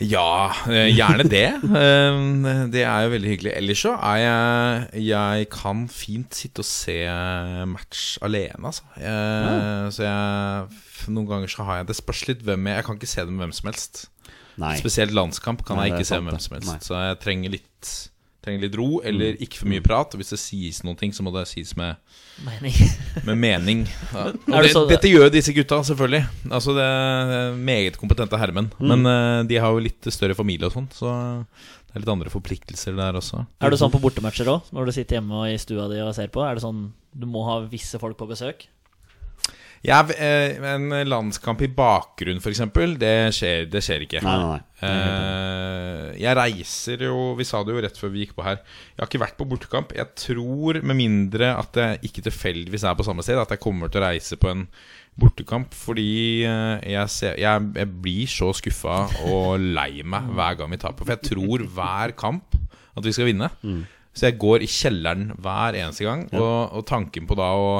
Ja, 0.03 0.51
eh, 0.67 0.89
gjerne 0.91 1.27
det. 1.31 1.45
Eh, 1.85 2.67
Det 2.73 2.83
er 2.83 3.05
jo 3.05 3.11
veldig 3.13 3.31
hyggelig. 3.31 3.53
Ellers 3.55 3.83
så 3.85 3.93
er 3.95 4.17
jeg 4.23 5.05
Jeg 5.07 5.49
kan 5.53 5.85
fint 5.89 6.35
sitte 6.35 6.65
og 6.65 6.67
se 6.67 6.97
match 7.71 8.19
alene, 8.23 8.59
altså. 8.65 8.83
Jeg, 8.99 9.93
Så 9.95 10.03
jeg 10.03 11.13
Noen 11.15 11.29
ganger 11.29 11.49
så 11.53 11.67
har 11.69 11.77
jeg 11.83 11.87
Det 11.93 11.97
spørs 11.99 12.25
litt 12.31 12.43
hvem 12.47 12.67
jeg 12.71 12.77
Jeg 12.81 12.85
kan 12.89 12.99
ikke 12.99 13.11
se 13.13 13.21
det 13.21 13.33
med 13.35 13.45
hvem 13.47 13.53
som 13.53 13.71
helst. 13.71 14.05
Nei. 14.59 14.75
Spesielt 14.79 15.15
landskamp 15.15 15.65
kan 15.67 15.77
Nei, 15.79 15.89
jeg 15.91 15.99
ikke 16.01 16.11
se 16.11 16.21
med 16.23 16.33
hvem 16.35 16.43
som 16.43 16.57
helst. 16.59 16.71
Nei. 16.73 16.79
Så 16.87 16.99
jeg 16.99 17.21
trenger 17.23 17.55
litt 17.59 17.95
Trenger 18.45 18.67
litt 18.67 18.75
ro, 18.77 18.89
eller 19.07 19.39
ikke 19.43 19.63
for 19.63 19.71
mye 19.73 19.83
prat. 19.85 20.13
Og 20.13 20.21
hvis 20.21 20.35
det 20.35 20.41
sies 20.43 20.83
noen 20.85 20.99
ting, 21.01 21.15
så 21.17 21.25
må 21.25 21.33
det 21.33 21.47
sies 21.49 21.73
med, 21.79 22.01
Mening. 22.45 22.75
med 23.29 23.41
mening. 23.41 23.85
Ja. 24.13 24.27
Og 24.35 24.59
det 24.67 24.75
det, 24.75 24.83
dette 24.91 25.13
gjør 25.13 25.31
disse 25.33 25.55
gutta, 25.57 25.81
selvfølgelig. 25.89 26.25
Altså 26.51 26.75
det 26.77 26.85
er 26.85 27.57
Meget 27.65 27.97
kompetente 28.01 28.39
herremenn. 28.41 28.69
Mm. 28.77 28.91
Men 28.91 29.09
uh, 29.09 29.41
de 29.49 29.61
har 29.63 29.73
jo 29.73 29.87
litt 29.87 30.11
større 30.13 30.37
familie 30.37 30.69
og 30.69 30.77
sånn, 30.77 30.91
så 30.93 31.15
det 31.95 31.97
er 31.97 32.05
litt 32.05 32.13
andre 32.13 32.33
forpliktelser 32.33 32.97
der 32.99 33.17
også. 33.21 33.45
Er 33.63 33.73
det 33.73 33.81
sånn 33.81 33.93
på 33.95 34.03
bortematcher 34.03 34.51
òg, 34.51 34.69
når 34.75 34.91
du 34.91 34.97
sitter 34.97 35.21
hjemme 35.21 35.41
og 35.41 35.49
i 35.49 35.59
stua 35.63 35.89
di 35.93 36.03
og 36.03 36.13
ser 36.17 36.33
på? 36.35 36.43
Er 36.45 36.59
det 36.59 36.65
sånn 36.67 36.89
du 37.15 37.29
må 37.31 37.45
ha 37.47 37.61
visse 37.71 38.01
folk 38.03 38.19
på 38.19 38.27
besøk? 38.29 38.67
Ja, 39.85 39.99
eh, 40.17 40.57
En 40.75 40.89
landskamp 41.09 41.61
i 41.61 41.69
bakgrunn, 41.69 42.41
f.eks., 42.41 42.63
det 43.01 43.15
skjer, 43.37 43.67
det 43.69 43.83
skjer 43.85 44.07
ikke. 44.07 44.23
Nei, 44.25 44.37
nei, 44.41 44.55
nei. 44.55 44.63
Eh, 44.85 46.09
jeg 46.21 46.37
reiser 46.37 47.05
jo 47.07 47.35
Vi 47.39 47.45
sa 47.49 47.63
det 47.65 47.73
jo 47.73 47.83
rett 47.85 47.97
før 48.01 48.13
vi 48.13 48.25
gikk 48.25 48.35
på 48.39 48.45
her. 48.47 48.59
Jeg 48.95 49.03
har 49.03 49.11
ikke 49.11 49.23
vært 49.23 49.37
på 49.39 49.47
bortekamp. 49.51 49.93
Jeg 49.97 50.09
tror, 50.21 50.81
med 50.81 50.99
mindre 50.99 51.53
at 51.61 51.77
jeg 51.81 52.01
ikke 52.09 52.25
tilfeldigvis 52.31 52.87
er 52.89 52.97
på 52.99 53.07
samme 53.07 53.25
sted, 53.27 53.41
at 53.41 53.53
jeg 53.53 53.63
kommer 53.65 53.93
til 53.93 54.01
å 54.03 54.07
reise 54.09 54.39
på 54.41 54.51
en 54.53 54.65
bortekamp. 55.21 55.77
Fordi 55.77 56.09
eh, 56.49 56.87
jeg, 56.95 57.13
ser, 57.13 57.37
jeg, 57.43 57.69
jeg 57.77 57.93
blir 58.07 58.31
så 58.31 58.53
skuffa 58.57 59.03
og 59.29 59.61
lei 59.77 60.01
meg 60.01 60.33
hver 60.33 60.59
gang 60.63 60.73
vi 60.73 60.81
taper. 60.81 61.05
For 61.05 61.17
jeg 61.17 61.29
tror 61.33 61.67
hver 61.77 62.17
kamp 62.25 62.57
at 62.95 63.05
vi 63.05 63.13
skal 63.13 63.29
vinne. 63.29 63.51
Så 64.15 64.29
jeg 64.31 64.39
går 64.41 64.63
i 64.65 64.71
kjelleren 64.71 65.29
hver 65.43 65.77
eneste 65.77 66.07
gang. 66.09 66.25
Og, 66.33 66.79
og 66.81 66.85
tanken 66.89 67.29
på 67.29 67.37
da 67.39 67.53
å 67.59 67.71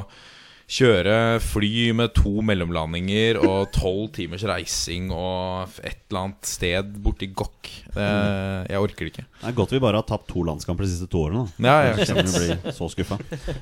Kjøre 0.65 1.17
fly 1.45 1.91
med 1.97 2.15
to 2.17 2.39
mellomlandinger 2.47 3.37
og 3.43 3.69
tolv 3.77 4.09
timers 4.17 4.45
reising 4.49 5.11
og 5.13 5.75
et 5.85 5.99
eller 6.09 6.21
annet 6.23 6.49
sted 6.49 6.95
borti 7.05 7.29
Gokk. 7.37 7.69
Det, 7.95 8.09
jeg 8.73 8.81
orker 8.81 9.05
det 9.05 9.13
ikke. 9.13 9.27
Det 9.43 9.51
er 9.51 9.57
godt 9.59 9.75
vi 9.77 9.83
bare 9.85 10.01
har 10.01 10.09
tapt 10.09 10.31
to 10.33 10.45
landskamper 10.47 10.87
de 10.87 10.93
siste 10.95 11.09
to 11.13 11.27
årene. 11.27 11.45
Da. 11.59 11.69
Ja, 11.69 11.93
ja, 11.93 12.07
så. 12.73 13.19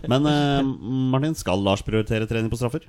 Men 0.09 0.29
eh, 0.31 0.73
Martin, 1.13 1.35
skal 1.39 1.63
Lars 1.67 1.83
prioritere 1.87 2.29
trening 2.31 2.53
på 2.53 2.61
straffer? 2.61 2.87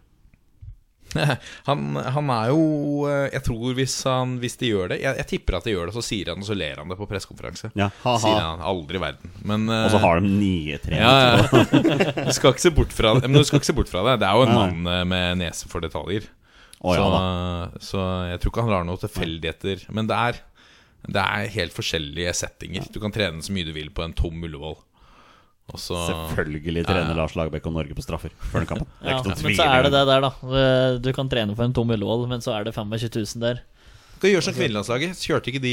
Han, 1.70 1.95
han 1.95 2.30
er 2.34 2.49
jo 2.51 2.64
eh, 3.09 3.28
Jeg 3.34 3.43
tror 3.45 3.74
hvis, 3.78 3.95
han, 4.09 4.38
hvis 4.41 4.55
de 4.59 4.70
gjør 4.72 4.91
det 4.93 4.97
jeg, 5.03 5.18
jeg 5.22 5.28
tipper 5.30 5.57
at 5.59 5.68
de 5.68 5.74
gjør 5.76 5.89
det, 5.89 5.95
så 5.95 6.03
sier 6.05 6.32
han 6.34 6.41
og 6.43 6.47
så 6.47 6.57
ler 6.57 6.80
han 6.82 6.91
det 6.91 6.97
på 6.99 7.07
pressekonferanse. 7.09 7.72
Ja. 7.80 7.89
Sier 8.03 8.39
han 8.41 8.64
aldri 8.66 8.99
i 8.99 9.03
verden. 9.03 9.34
Men 9.47 9.68
eh, 9.70 9.86
Og 9.88 9.93
så 9.95 10.01
har 10.03 10.22
de 10.22 10.32
nye 10.32 10.80
tre. 10.84 10.99
ja, 10.99 11.14
ja. 11.38 11.66
Du 12.30 12.34
skal 12.36 12.53
ikke 12.55 12.66
se 12.66 12.74
bort 12.76 12.95
fra 12.95 13.14
det. 13.18 13.28
Men 13.30 13.39
du 13.41 13.47
skal 13.47 13.61
ikke 13.61 13.70
se 13.72 13.78
bort 13.78 13.91
fra 13.91 14.03
det. 14.09 14.18
Det 14.24 14.30
er 14.30 14.39
jo 14.39 14.47
en 14.47 14.55
mann 14.57 14.89
eh, 14.95 15.03
med 15.14 15.41
nese 15.43 15.70
for 15.72 15.84
detaljer. 15.84 16.26
Oh, 16.84 16.95
så, 16.97 17.05
så 17.80 17.99
jeg 18.34 18.41
tror 18.43 18.51
ikke 18.51 18.64
han 18.66 18.74
lar 18.74 18.88
noen 18.88 18.99
tilfeldigheter. 18.99 19.86
Men 19.95 20.09
det 20.09 20.18
er, 20.20 20.39
det 21.07 21.22
er 21.24 21.53
helt 21.53 21.76
forskjellige 21.76 22.34
settinger. 22.36 22.89
Du 22.91 22.99
kan 23.03 23.14
trene 23.16 23.43
så 23.45 23.53
mye 23.55 23.70
du 23.70 23.72
vil 23.76 23.88
på 23.95 24.03
en 24.03 24.16
tom 24.18 24.41
Ullevål. 24.43 24.76
Og 25.72 25.80
så 25.80 25.95
Selvfølgelig 26.09 26.84
trener 26.86 27.16
Lars 27.16 27.38
Lagerbäck 27.39 27.66
og 27.70 27.74
Norge 27.78 27.95
på 27.95 28.03
straffer 28.03 28.34
før 28.51 28.64
den 28.66 28.68
kampen. 28.74 28.88
Ja, 28.99 29.22
men 29.24 29.38
så 29.55 29.64
er 29.64 29.86
det 29.88 29.93
det 29.95 30.01
der, 30.09 30.26
da. 30.26 30.32
Du 30.99 31.07
kan 31.16 31.30
trene 31.32 31.55
for 31.55 31.64
en 31.64 31.74
tom 31.76 31.93
Ullevål, 31.95 32.28
men 32.28 32.43
så 32.43 32.51
er 32.57 32.68
det 32.68 32.76
25 32.76 33.07
000 33.16 33.45
der. 33.45 33.61
Skal 34.18 34.32
gjøre 34.38 34.45
som 34.45 34.55
kvinnelandslaget. 34.55 35.20
Kjørte 35.20 35.51
ikke 35.51 35.59
de 35.64 35.72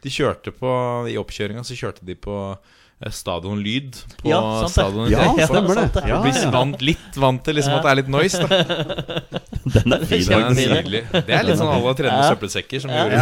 De 0.00 0.12
kjørte 0.12 0.52
på 0.56 0.68
I 1.12 1.18
oppkjøringa 1.20 1.64
så 1.68 1.76
kjørte 1.76 2.06
de 2.08 2.14
på 2.16 2.36
eh, 2.56 3.10
Stadion 3.12 3.60
Lyd. 3.60 3.98
På 4.22 4.30
Ja, 4.30 4.38
sant 4.62 4.68
det. 4.68 4.70
stadion 4.76 5.10
Ja, 5.12 5.26
stemmer 5.50 5.82
det. 5.82 6.04
Ja, 6.08 6.20
ja. 6.24 6.50
vant, 6.54 6.80
litt 6.80 7.18
vant 7.20 7.44
til 7.44 7.58
liksom 7.60 7.76
at 7.76 7.84
det 7.84 7.90
er 7.92 8.00
litt 8.00 8.12
noise. 8.12 8.40
Da. 8.40 9.40
Den 9.74 9.92
er 9.92 10.04
fin. 10.08 10.22
Det 10.24 10.36
er 10.36 10.54
nydelig. 10.56 11.00
Det 11.12 11.34
er 11.36 11.44
litt 11.44 11.58
sånn 11.60 11.68
alle 11.72 11.92
trener 11.98 12.14
med 12.16 12.24
Ja. 12.24 12.30
søppelsekker 12.34 12.80
som 12.80 12.90
Ja. 12.90 13.02
gjør 13.04 13.10
det. 13.10 13.18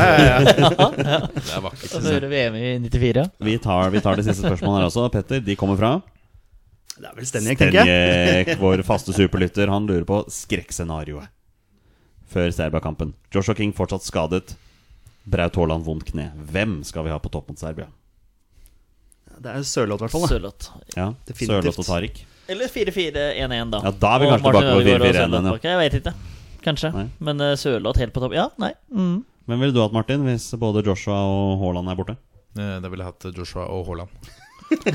Det 1.49 1.57
er 1.57 1.64
vakkert. 1.64 1.89
Så 1.91 2.03
hører 2.05 2.28
VM 2.30 2.55
i 2.61 2.68
94. 2.89 3.24
Vi 3.49 3.57
tar, 3.64 3.91
vi 3.91 4.01
tar 4.05 4.16
det 4.20 4.24
siste 4.28 4.45
spørsmålet 4.47 4.78
her 4.84 4.86
også. 4.91 5.09
Petter, 5.12 5.41
de 5.43 5.57
kommer 5.59 5.76
fra 5.80 5.91
Det 6.99 7.07
er 7.11 7.14
vel 7.18 7.26
Stenjek, 7.30 7.59
tenker 7.59 7.86
jeg. 7.91 8.57
Vår 8.62 8.82
faste 8.86 9.12
superlytter. 9.16 9.68
Han 9.70 9.86
lurer 9.91 10.07
på 10.09 10.20
skrekkscenarioet 10.30 11.28
før 12.28 12.51
Serbia-kampen. 12.53 13.14
Joshua 13.32 13.55
King 13.57 13.72
fortsatt 13.72 14.03
skadet. 14.05 14.55
Braut 15.28 15.55
Haaland 15.57 15.84
vondt 15.86 16.07
kne. 16.12 16.30
Hvem 16.53 16.82
skal 16.84 17.05
vi 17.07 17.11
ha 17.12 17.18
på 17.20 17.30
topp 17.32 17.49
mot 17.53 17.59
Serbia? 17.61 17.86
Det 19.39 19.53
er 19.55 19.62
Sørloth, 19.62 20.03
i 20.03 20.07
hvert 20.07 20.14
fall. 20.14 20.26
Sørloth. 20.30 20.70
Ja, 20.97 21.12
Definitivt. 21.28 21.53
Sørloth 21.62 21.78
og 21.82 21.86
Tariq. 21.86 22.22
Eller 22.49 22.70
4-4-1-1, 22.72 23.70
da. 23.74 23.80
Ja, 23.84 23.90
da 23.92 24.14
er 24.16 24.22
vi 24.22 24.26
Og 24.26 24.32
kanskje 24.32 24.46
Martin 24.49 24.68
tilbake 24.68 24.74
på 24.74 25.05
4-4-1-1. 25.05 25.49
ja. 25.49 25.70
Jeg 25.70 25.78
vet 25.82 25.99
ikke. 26.01 26.14
Kanskje. 26.64 26.90
Nei. 26.94 27.07
Men 27.28 27.40
uh, 27.44 27.53
Sørloth 27.61 28.01
helt 28.01 28.12
på 28.16 28.22
topp. 28.24 28.34
Ja, 28.36 28.49
nei. 28.61 28.72
Mm. 28.92 29.18
Hvem 29.49 29.61
ville 29.64 29.72
du 29.76 29.80
hatt, 29.82 29.92
Martin, 29.96 30.24
hvis 30.26 30.49
både 30.61 30.82
Joshua 30.84 31.18
og 31.28 31.61
Haaland 31.62 31.88
er 31.92 31.96
borte? 32.01 32.16
Eh, 32.59 32.74
Da 32.82 32.88
ville 32.90 33.05
jeg 33.05 33.12
hatt 33.14 33.28
Joshua 33.38 33.64
og 33.72 33.86
Haaland. 33.88 34.09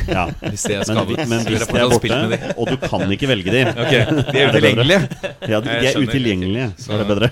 Ja, 0.05 0.27
Hvis 0.43 0.67
de 0.69 0.75
er 0.75 0.83
Men, 0.83 0.85
skadet. 0.85 1.23
men 1.31 1.39
hvis 1.47 1.63
de 1.65 1.77
er 1.81 1.89
borte, 1.89 2.51
og 2.61 2.67
du 2.69 2.75
kan 2.83 3.09
ikke 3.15 3.25
velge 3.31 3.49
de 3.55 3.63
Ok, 3.71 3.93
De 4.29 4.43
er 4.43 4.51
utilgjengelige. 4.51 4.99
Ja, 5.49 5.59
de, 5.59 5.65
de 5.65 5.71
Jeg 5.73 5.87
er 5.87 5.95
skjønner. 5.95 6.11
utilgjengelige. 6.11 6.67
Så 6.77 6.93
er 6.93 7.01
det 7.01 7.07
bedre. 7.09 7.31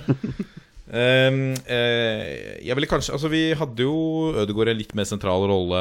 Um, 0.91 1.53
eh, 1.71 2.57
jeg 2.67 2.75
ville 2.75 2.87
kanskje 2.91 3.13
Altså 3.15 3.29
Vi 3.31 3.53
hadde 3.55 3.85
jo 3.85 4.33
Ødegaard 4.41 4.73
en 4.73 4.79
litt 4.81 4.91
mer 4.97 5.05
sentral 5.07 5.45
rolle 5.47 5.79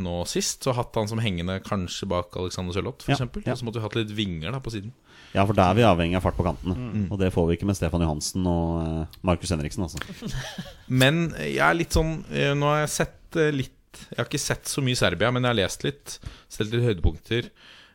nå 0.00 0.14
sist. 0.30 0.64
Så 0.64 0.72
hatt 0.76 0.96
han 0.96 1.10
som 1.10 1.20
hengende 1.20 1.58
kanskje 1.64 2.08
bak 2.08 2.38
Alexander 2.40 2.72
Sørloth, 2.76 3.04
f.eks. 3.04 3.20
ja. 3.20 3.42
ja. 3.50 3.56
så 3.58 3.66
måtte 3.66 3.80
vi 3.80 3.84
hatt 3.84 3.98
litt 3.98 4.14
vinger 4.16 4.54
da 4.56 4.62
på 4.64 4.72
siden. 4.72 4.94
Ja, 5.34 5.44
for 5.44 5.54
der 5.54 5.68
er 5.68 5.76
vi 5.76 5.84
avhengig 5.86 6.16
av 6.18 6.24
fart 6.24 6.38
på 6.38 6.46
kantene. 6.46 6.74
Mm. 6.74 7.04
Og 7.12 7.20
det 7.20 7.28
får 7.34 7.50
vi 7.50 7.58
ikke 7.58 7.68
med 7.68 7.78
Stefan 7.78 8.02
Johansen 8.02 8.48
og 8.50 8.70
eh, 8.80 9.18
Markus 9.28 9.52
Henriksen. 9.54 9.84
Altså. 9.86 10.00
Men 11.02 11.28
jeg 11.36 11.60
er 11.66 11.76
litt 11.76 11.94
sånn 11.94 12.16
eh, 12.32 12.54
Nå 12.56 12.72
har 12.72 12.82
jeg 12.82 12.94
sett 12.96 13.38
litt 13.54 14.00
Jeg 14.08 14.18
har 14.18 14.26
ikke 14.26 14.40
sett 14.42 14.70
så 14.70 14.82
mye 14.82 14.98
Serbia, 14.98 15.28
men 15.34 15.44
jeg 15.44 15.52
har 15.52 15.58
lest 15.58 15.84
litt. 15.84 16.16
Stelt 16.50 16.72
litt 16.72 16.86
høydepunkter. 16.86 17.50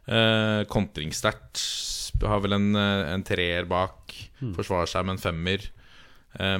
Eh, 0.05 0.61
Kontringssterkt. 0.69 1.63
Har 2.21 2.45
vel 2.45 2.55
en, 2.55 2.69
en 2.77 3.25
treer 3.25 3.65
bak. 3.67 4.13
Forsvarer 4.55 4.91
seg 4.91 5.07
med 5.07 5.17
en 5.17 5.23
femmer. 5.25 5.65
Eh, 6.39 6.59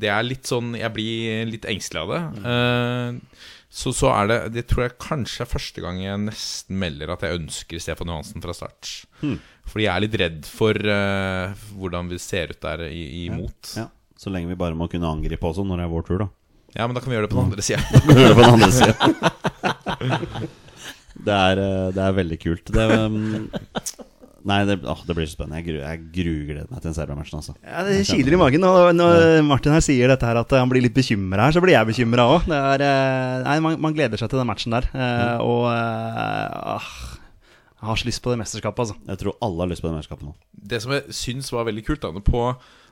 det 0.00 0.10
er 0.10 0.24
litt 0.26 0.48
sånn 0.48 0.72
Jeg 0.74 0.90
blir 0.94 1.46
litt 1.50 1.68
engstelig 1.70 2.02
av 2.02 2.12
det. 2.14 2.22
Eh, 2.52 3.10
så, 3.68 3.92
så 3.92 4.08
er 4.14 4.30
det 4.30 4.38
Det 4.56 4.64
tror 4.70 4.86
jeg 4.86 4.96
kanskje 5.02 5.44
er 5.44 5.50
første 5.50 5.84
gang 5.84 6.00
jeg 6.00 6.24
nesten 6.24 6.80
melder 6.80 7.12
at 7.14 7.22
jeg 7.26 7.38
ønsker 7.42 7.82
Stefan 7.84 8.10
Johansen 8.10 8.42
fra 8.44 8.56
start. 8.56 8.94
Fordi 9.68 9.84
jeg 9.84 9.92
er 9.92 10.04
litt 10.06 10.18
redd 10.22 10.48
for 10.48 10.72
uh, 10.72 11.52
hvordan 11.76 12.08
vi 12.08 12.16
ser 12.22 12.54
ut 12.54 12.62
der 12.64 12.86
i, 12.88 13.26
imot. 13.26 13.74
Ja, 13.76 13.90
så 14.16 14.32
lenge 14.32 14.48
vi 14.48 14.56
bare 14.58 14.78
må 14.78 14.88
kunne 14.88 15.10
angripe 15.12 15.44
også 15.44 15.66
når 15.68 15.82
det 15.82 15.84
er 15.84 15.92
vår 15.92 16.06
tur, 16.08 16.24
da. 16.24 16.28
Ja, 16.78 16.86
men 16.86 16.96
da 16.96 17.02
kan 17.04 17.12
vi 17.12 17.18
gjøre 17.18 17.28
det 17.28 17.34
på 17.34 17.40
den 17.42 17.50
andre 17.50 17.64
sida. 17.64 17.82
Det 18.08 18.32
på 18.32 18.40
den 18.40 18.56
andre 18.56 18.72
siden. 18.72 20.48
Det 21.18 21.34
er, 21.34 21.58
eh, 21.58 21.88
det 21.94 22.02
er 22.02 22.14
veldig 22.14 22.36
kult. 22.38 22.70
Det, 22.74 22.84
um, 23.10 23.48
nei, 24.48 24.58
det, 24.68 24.78
åh, 24.88 25.02
det 25.06 25.16
blir 25.16 25.28
så 25.28 25.36
spennende. 25.36 25.60
Jeg, 25.60 25.66
gru, 25.68 25.78
jeg 25.82 26.00
grugleder 26.14 26.70
meg 26.72 26.80
til 26.82 26.90
en 26.90 26.96
Serbia-matchen. 26.96 27.42
Altså. 27.42 27.54
Ja, 27.62 27.84
det 27.86 27.98
kiler 28.08 28.36
i 28.36 28.40
magen. 28.40 28.64
Og 28.68 28.88
når 28.96 29.44
Martin 29.46 29.76
her 29.76 29.84
sier 29.84 30.10
dette 30.12 30.28
her 30.28 30.40
at 30.40 30.56
han 30.56 30.72
blir 30.72 30.84
litt 30.84 30.96
bekymra 30.96 31.46
her, 31.48 31.56
så 31.56 31.62
blir 31.64 31.76
jeg 31.76 31.90
bekymra 31.92 32.26
òg. 32.34 32.48
Man, 32.48 33.78
man 33.84 33.96
gleder 33.96 34.20
seg 34.20 34.32
til 34.32 34.40
den 34.40 34.48
matchen 34.48 34.74
der. 34.74 34.88
Eh, 34.96 35.44
Og 35.44 35.68
eh, 35.70 36.74
ah, 36.74 36.90
jeg 37.78 37.86
har 37.92 38.00
så 38.00 38.08
lyst 38.08 38.24
på 38.24 38.32
det 38.32 38.40
mesterskapet, 38.40 38.88
altså. 38.88 38.98
Jeg 39.06 39.22
tror 39.22 39.38
alle 39.44 39.64
har 39.64 39.70
lyst 39.70 39.84
på 39.84 39.90
det 39.90 39.98
mesterskapet 40.00 40.26
nå. 40.30 40.34
Det 40.72 40.82
som 40.82 40.96
jeg 40.96 41.18
syns 41.20 41.52
var 41.54 41.68
veldig 41.68 41.84
kult, 41.86 42.02
da, 42.02 42.24
på, 42.26 42.46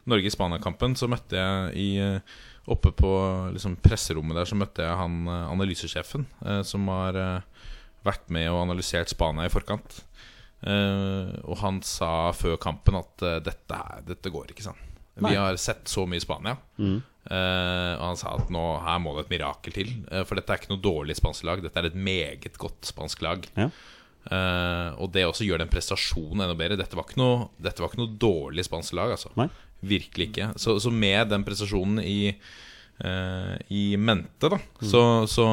Norge-Spania-kampen 0.06 0.94
så 0.98 1.08
møtte 1.10 1.38
jeg 1.40 1.72
i 1.82 1.88
eh, 2.02 2.36
Oppe 2.66 2.90
på 2.98 3.10
liksom, 3.54 3.76
presserommet 3.78 4.34
der 4.34 4.48
så 4.50 4.56
møtte 4.58 4.82
jeg 4.82 4.98
han 4.98 5.20
eh, 5.30 5.50
analysesjefen 5.52 6.24
eh, 6.42 6.62
som 6.66 6.88
har 6.90 7.18
eh, 7.18 7.66
vært 8.06 8.26
med 8.34 8.48
og 8.50 8.64
analysert 8.64 9.10
Spania 9.12 9.46
i 9.46 9.52
forkant. 9.52 10.00
Eh, 10.64 11.32
og 11.44 11.58
han 11.60 11.82
sa 11.84 12.32
før 12.36 12.56
kampen 12.60 12.96
at 12.98 13.24
eh, 13.26 13.40
dette, 13.44 13.80
dette 14.08 14.32
går 14.32 14.54
ikke, 14.54 14.64
sånn. 14.66 14.82
Vi 15.16 15.32
har 15.32 15.56
sett 15.60 15.88
så 15.88 16.04
mye 16.08 16.20
Spania. 16.20 16.56
Mm. 16.76 16.96
Uh, 17.26 17.94
og 17.98 18.02
han 18.04 18.18
sa 18.20 18.36
at 18.36 18.50
nå, 18.54 18.62
her 18.84 18.98
må 19.02 19.16
det 19.16 19.24
et 19.24 19.32
mirakel 19.32 19.74
til. 19.74 19.88
Uh, 20.10 20.22
for 20.28 20.38
dette 20.38 20.52
er 20.52 20.60
ikke 20.60 20.70
noe 20.74 20.82
dårlig 20.84 21.16
spansk 21.18 21.46
lag. 21.48 21.62
Dette 21.64 21.80
er 21.80 21.88
et 21.88 21.96
meget 21.98 22.58
godt 22.60 22.86
spansk 22.86 23.24
lag. 23.24 23.48
Ja. 23.56 23.70
Uh, 24.26 24.90
og 25.02 25.10
det 25.14 25.24
også 25.26 25.46
gjør 25.46 25.62
den 25.62 25.72
prestasjonen 25.72 26.44
enda 26.44 26.54
bedre. 26.58 26.78
Dette 26.78 26.98
var 26.98 27.08
ikke 27.08 27.18
noe, 27.22 27.48
var 27.64 27.88
ikke 27.88 28.02
noe 28.02 28.14
dårlig 28.20 28.66
spansk 28.68 28.94
lag. 28.98 29.16
Altså. 29.16 29.32
Virkelig 29.86 30.30
ikke. 30.30 30.52
Så, 30.60 30.76
så 30.82 30.92
med 30.92 31.32
den 31.32 31.46
prestasjonen 31.48 32.02
i 32.04 32.36
I 33.00 33.96
mente, 34.00 34.48
da, 34.48 34.56
Mm. 34.80 34.88
så, 34.88 35.00
så 35.28 35.44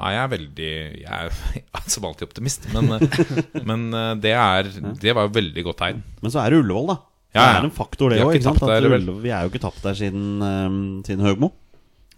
er 0.00 0.12
jeg 0.16 0.30
veldig 0.32 0.70
Jeg 1.02 1.10
er 1.10 1.82
som 1.92 2.04
alltid 2.08 2.26
optimist, 2.28 2.64
men, 2.72 2.88
eh, 2.96 3.18
men 3.68 3.84
eh, 3.92 4.14
det, 4.22 4.32
er, 4.32 4.70
det 5.02 5.12
var 5.16 5.28
jo 5.28 5.34
veldig 5.36 5.64
godt 5.68 5.80
tegn. 5.82 6.00
Men 6.22 6.32
så 6.32 6.40
er 6.44 6.50
det 6.56 6.62
Ullevål, 6.64 6.88
da. 6.94 6.98
Ja, 7.36 7.40
Det 7.42 7.46
ja. 7.52 7.60
er 7.60 7.68
en 7.68 7.76
faktor, 7.76 8.10
det 8.14 8.22
òg. 8.24 8.34
ikke? 8.38 9.20
Vi 9.20 9.28
er 9.34 9.44
jo 9.44 9.52
ikke 9.52 9.60
tapt 9.66 9.82
der 9.84 9.94
siden, 9.98 10.26
um, 10.40 10.82
siden 11.04 11.20
Høgmo. 11.26 11.52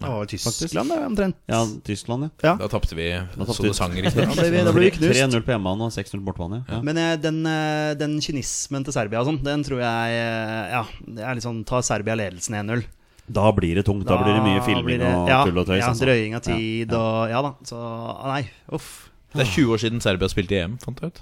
Og 0.07 0.29
Tyskland, 0.31 0.93
det, 0.93 0.99
omtrent. 1.03 1.35
Ja, 1.51 1.65
Tyskland, 1.83 2.29
ja. 2.29 2.31
Ja. 2.47 2.53
Da 2.61 2.69
tapte 2.71 2.95
vi 2.95 3.09
tapte 3.35 3.57
så 3.57 3.65
det 3.67 3.73
sang 3.75 3.97
Da 3.97 4.05
riktig. 4.05 4.29
ble 4.31 4.61
da 4.63 4.71
ble 4.77 4.85
vi 4.85 4.91
knust. 4.95 5.19
3-0 5.19 5.43
på 5.43 5.51
hjemmebane 5.57 5.89
og 5.89 5.91
6-0 5.91 6.21
bortebane. 6.23 6.61
Ja. 6.71 6.79
Men 6.87 7.01
eh, 7.03 7.17
den, 7.19 7.41
eh, 7.51 7.95
den 7.99 8.15
kynismen 8.23 8.87
til 8.87 8.95
Serbia 8.95 9.25
og 9.25 9.27
sånn, 9.33 9.41
den 9.43 9.65
tror 9.67 9.83
jeg 9.83 10.21
eh, 10.21 10.71
Ja, 10.77 10.85
det 11.03 11.25
er 11.27 11.35
litt 11.35 11.43
sånn 11.49 11.65
Ta 11.67 11.83
Serbia 11.83 12.15
ledelsen 12.15 12.55
1-0. 12.63 12.87
Da 13.31 13.51
blir 13.53 13.75
det 13.77 13.85
tungt. 13.87 14.07
Da, 14.09 14.17
blir 14.23 14.35
det 14.39 14.43
mye 14.43 14.63
filming 14.65 14.99
det- 15.03 15.15
og 15.15 15.29
ja, 15.29 15.45
tull 15.45 15.59
og 15.59 15.67
tøys. 15.67 15.83
Ja, 15.83 15.89
altså. 15.91 16.05
drøying 16.07 16.35
av 16.35 16.43
tid 16.47 16.93
og 16.93 17.29
Ja 17.31 17.43
da. 17.43 17.55
Så 17.65 17.79
nei, 18.27 18.43
uff. 18.73 19.11
Det 19.35 19.45
er 19.45 19.51
20 19.53 19.75
år 19.75 19.79
siden 19.83 20.01
Serbia 20.01 20.29
spilte 20.33 20.57
i 20.57 20.63
EM, 20.65 20.79
fant 20.79 21.01
jeg 21.01 21.13
ut. 21.13 21.21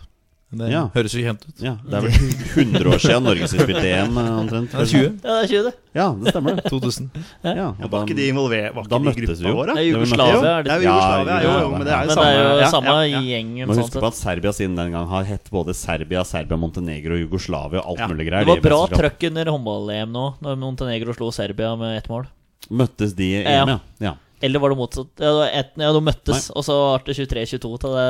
Det 0.56 0.68
Ja. 0.70 0.84
høres 0.94 1.10
jo 1.12 1.20
kjent 1.26 1.42
ut. 1.42 1.56
Ja, 1.58 1.72
det 1.82 1.94
er 1.98 2.00
vel 2.06 2.12
100 2.54 2.86
år 2.86 3.00
siden 3.02 3.24
Norge 3.26 3.48
skulle 3.50 3.66
spilt 3.66 3.82
EM, 3.82 4.14
eh, 4.16 4.28
omtrent. 4.38 4.70
Det 4.70 4.78
er 4.78 4.86
20. 4.86 5.02
Ja, 5.02 5.32
det 5.34 5.42
er 5.42 5.48
20, 5.50 5.62
det. 5.66 5.72
Ja, 5.98 6.06
det 6.22 6.32
stemmer 6.32 6.54
det. 6.54 6.64
2000. 6.70 7.08
Ja, 7.42 7.66
og 7.74 7.90
Var 7.90 8.04
ikke 8.06 8.16
de 8.16 8.28
involvert? 8.30 8.74
Var 8.76 8.86
da 8.86 8.96
ikke 9.00 9.14
de 9.16 9.26
møttes 9.26 9.40
vi 9.42 9.48
jo. 9.50 9.54
Våre? 9.58 9.74
Det 9.74 9.82
er 9.82 9.88
Jugoslavia. 9.90 10.38
Det 10.62 10.70
er? 10.72 10.84
Jugoslavia, 10.86 11.36
jo, 11.42 11.50
jo, 11.64 11.70
men 11.74 11.84
det 11.88 11.92
er 11.96 12.04
jo 12.06 12.14
samme 12.14 12.28
er 12.30 12.38
jo 12.38 12.60
ja, 12.62 12.70
samme 12.70 12.86
ja, 12.94 13.02
ja. 13.10 13.20
gjengen. 13.26 13.66
Må 13.66 13.74
Sånn 13.74 13.82
huske 13.82 14.00
på 14.06 14.06
at 14.12 14.14
Serbia 14.20 14.52
siden 14.54 14.76
den 14.78 14.92
gang 14.94 15.08
har 15.10 15.24
hett 15.24 15.50
både 15.50 15.74
Serbia, 15.74 16.22
Serbia, 16.24 16.56
Montenegro, 16.62 17.18
Jugoslavia 17.18 17.82
og 17.82 17.90
alt 17.96 17.98
Ja. 17.98 18.08
mulig 18.14 18.28
greier. 18.30 18.46
Det 18.46 18.54
var 18.54 18.62
bra 18.70 18.80
trøkk 18.94 19.26
under 19.32 19.44
håndball-EM 19.50 20.12
nå, 20.14 20.26
når 20.46 20.56
Montenegro 20.62 21.12
slo 21.18 21.32
Serbia 21.34 21.74
med 21.76 21.98
ett 21.98 22.08
mål. 22.08 22.26
Møttes 22.70 23.16
de 23.18 23.24
i 23.34 23.42
Ja. 23.42 23.62
EM, 23.66 23.68
ja. 23.68 23.80
ja. 24.00 24.14
Eller 24.42 24.60
var 24.60 24.68
det 24.68 24.76
motsatt? 24.76 25.08
Ja, 25.16 25.30
det 25.32 25.36
var 25.38 25.84
ja 25.86 25.92
de 25.96 26.00
møttes, 26.04 26.50
og 26.52 26.64
så 26.66 26.74
ble 27.04 27.14
det 27.14 27.28
23-22 27.28 27.78
til 27.80 27.94
det. 27.96 28.08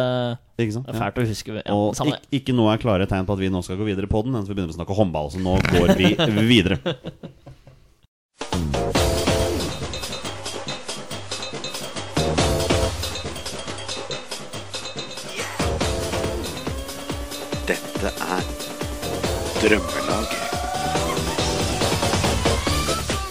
Ikke 0.59 0.73
sant? 0.75 0.87
Det 0.89 0.95
er 0.95 0.99
Ja. 0.99 1.05
fælt 1.05 1.21
å 1.23 1.27
huske. 1.29 1.63
Ja, 1.63 1.75
Og 1.75 1.95
ikke, 1.95 2.21
ikke 2.41 2.55
noe 2.57 2.73
er 2.75 2.79
klare 2.83 3.07
tegn 3.07 3.27
på 3.27 3.33
at 3.33 3.39
vi 3.39 3.49
nå 3.49 3.63
skal 3.63 3.77
gå 3.79 3.85
videre 3.87 4.09
på 4.11 4.23
den, 4.25 4.33
mens 4.33 4.49
vi 4.49 4.55
begynner 4.55 4.75
å 4.75 4.79
snakke 4.81 4.97
håndball. 4.99 5.31
Så 5.31 5.39
nå 5.39 5.55
går 5.71 5.95
vi 5.97 6.17
videre. 6.55 6.81
Dette 17.67 18.11
er 18.21 18.43
Drømmelaget. 19.63 20.26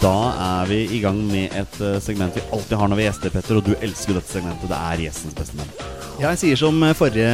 Da 0.02 0.12
er 0.36 0.68
vi 0.68 0.82
i 0.92 1.00
gang 1.00 1.18
med 1.24 1.54
et 1.56 1.78
eh, 1.80 1.98
segment 2.04 2.36
vi 2.36 2.44
alltid 2.52 2.76
har 2.76 2.90
når 2.90 3.00
vi 3.00 3.06
gjester, 3.06 3.32
Petter. 3.32 3.58
Og 3.58 3.64
du 3.64 3.72
elsker 3.80 4.12
jo 4.12 4.18
dette 4.18 4.34
segmentet. 4.34 4.68
Det 4.68 4.80
er 4.92 5.04
gjestens 5.06 5.36
beste 5.38 5.56
menn. 5.58 5.72
Ja, 6.20 6.30
jeg 6.32 6.40
sier 6.42 6.60
som 6.60 6.82
eh, 6.84 6.96
forrige 6.96 7.30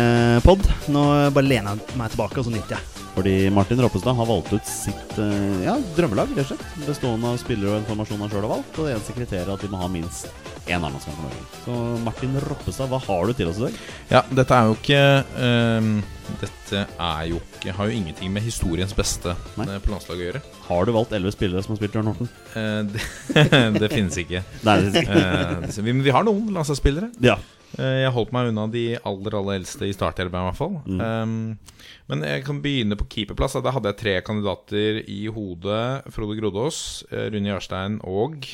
pod. 0.47 0.63
Nå 0.93 1.05
bare 1.35 1.49
lener 1.49 1.75
jeg 1.75 1.99
meg 1.99 2.15
tilbake, 2.15 2.39
og 2.39 2.47
så 2.47 2.55
nyter 2.55 2.77
jeg. 2.79 3.03
Fordi 3.13 3.35
Martin 3.53 3.83
Roppestad 3.85 4.17
har 4.17 4.31
valgt 4.31 4.55
ut 4.55 4.71
sitt 4.71 5.19
eh, 5.21 5.67
ja, 5.67 5.77
drømmelag, 5.99 6.33
rett 6.39 6.47
og 6.47 6.55
slett. 6.55 6.79
Bestående 6.87 7.35
av 7.35 7.43
spillere 7.43 7.75
og 7.75 7.83
informasjon 7.83 8.25
han 8.25 8.33
sjøl 8.33 8.47
har 8.47 8.55
valgt. 8.55 8.81
Og 8.81 9.13
kriteriet 9.19 9.45
er 9.45 9.55
at 9.57 9.67
de 9.67 9.73
må 9.73 9.83
ha 9.83 9.91
minst 9.93 10.31
én 10.69 10.83
landslagskamp 10.83 11.17
for 11.17 11.27
Norge. 11.27 11.45
Så 11.65 11.77
Martin 12.05 12.37
Roppestad, 12.47 12.91
hva 12.93 13.01
har 13.03 13.27
du 13.27 13.33
til 13.39 13.49
oss 13.51 13.59
i 13.61 13.65
dag? 13.67 13.79
Ja, 14.13 14.23
dette 14.31 14.59
er 14.59 14.69
jo 14.69 14.77
ikke 14.79 15.01
ehm, 15.47 15.95
Dette 16.43 16.85
er 16.87 17.25
jo 17.31 17.41
ikke 17.43 17.75
Har 17.77 17.89
jo 17.91 17.97
ingenting 17.97 18.31
med 18.33 18.45
historiens 18.47 18.95
beste 18.97 19.35
Nei. 19.59 19.67
eh, 19.69 19.81
på 19.83 19.91
landslaget 19.93 20.21
å 20.23 20.29
gjøre. 20.29 20.43
Har 20.69 20.87
du 20.87 20.93
valgt 20.97 21.17
elleve 21.19 21.35
spillere 21.35 21.65
som 21.65 21.75
har 21.75 21.81
spilt 21.83 21.99
Jørn 21.99 22.13
Horten? 22.13 22.31
Uh, 22.55 22.83
det, 22.93 23.03
det 23.83 23.91
finnes 23.93 24.21
ikke. 24.23 24.45
Nei, 24.67 24.77
det 24.87 25.03
finnes 25.03 25.75
ikke. 25.77 25.85
vi, 25.89 25.97
men 25.99 26.07
vi 26.07 26.15
har 26.15 26.27
noen 26.29 26.55
landslagsspillere. 26.55 27.11
Ja. 27.25 27.37
Eh, 27.79 28.03
Jeg 28.05 28.13
holdt 28.15 28.33
meg 28.37 28.51
unna 28.53 28.67
de 28.73 28.87
aller 29.03 29.37
aller 29.39 29.61
eldste 29.61 29.89
i 29.89 29.95
startelveren, 29.97 30.45
i 30.47 30.51
hvert 30.51 30.61
fall. 30.61 30.75
Mm. 30.87 31.01
Um, 31.01 31.87
men 32.13 32.25
jeg 32.29 32.45
kan 32.47 32.59
begynne 32.65 32.99
på 33.01 33.07
keeperplass. 33.09 33.57
Da 33.65 33.73
hadde 33.75 33.93
jeg 33.93 34.01
tre 34.03 34.15
kandidater 34.27 35.03
i 35.09 35.23
hodet. 35.33 36.11
Frode 36.13 36.37
Grodås, 36.41 36.81
eh, 37.11 37.29
Rune 37.33 37.53
Jarstein 37.55 37.99
og 38.05 38.45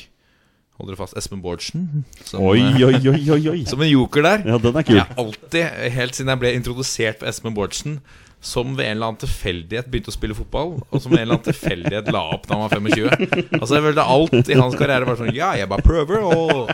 Hold 0.79 0.93
dere 0.93 0.99
fast 1.01 1.17
Espen 1.19 1.41
Bårdsen. 1.43 2.05
Som, 2.23 2.45
Oi, 2.47 2.61
eh, 2.63 2.87
oi, 2.87 3.01
oi, 3.11 3.43
oi, 3.51 3.59
som 3.71 3.81
en 3.83 3.89
joker 3.91 4.23
der. 4.23 4.47
Ja, 4.47 4.57
den 4.63 4.79
er 4.79 4.87
kul. 4.87 4.95
Jeg 4.95 5.05
har 5.09 5.19
alltid, 5.25 5.77
helt 5.99 6.15
siden 6.15 6.31
jeg 6.31 6.39
ble 6.45 6.55
introdusert 6.55 7.19
for 7.19 7.27
Espen 7.33 7.53
Bårdsen, 7.57 7.99
som 8.39 8.69
ved 8.77 8.85
en 8.87 8.93
eller 8.95 9.09
annen 9.09 9.19
tilfeldighet 9.19 9.89
begynte 9.91 10.13
å 10.13 10.15
spille 10.15 10.31
fotball, 10.37 10.69
og 10.79 11.01
som 11.03 11.11
ved 11.11 11.19
en 11.19 11.25
eller 11.25 11.35
annen 11.41 11.47
tilfeldighet 11.49 12.07
la 12.15 12.21
opp 12.37 12.45
da 12.47 12.55
han 12.55 12.61
var 12.69 12.77
25. 12.79 13.57
Altså 13.57 13.75
jeg 13.75 13.83
følte 13.89 14.05
Alt 14.13 14.51
i 14.53 14.55
hans 14.55 14.77
karriere 14.79 15.09
var 15.09 15.17
sånn 15.19 15.33
Ja, 15.35 15.49
jeg 15.59 15.67
bare 15.67 15.83
prøver. 15.83 16.23
Og 16.23 16.71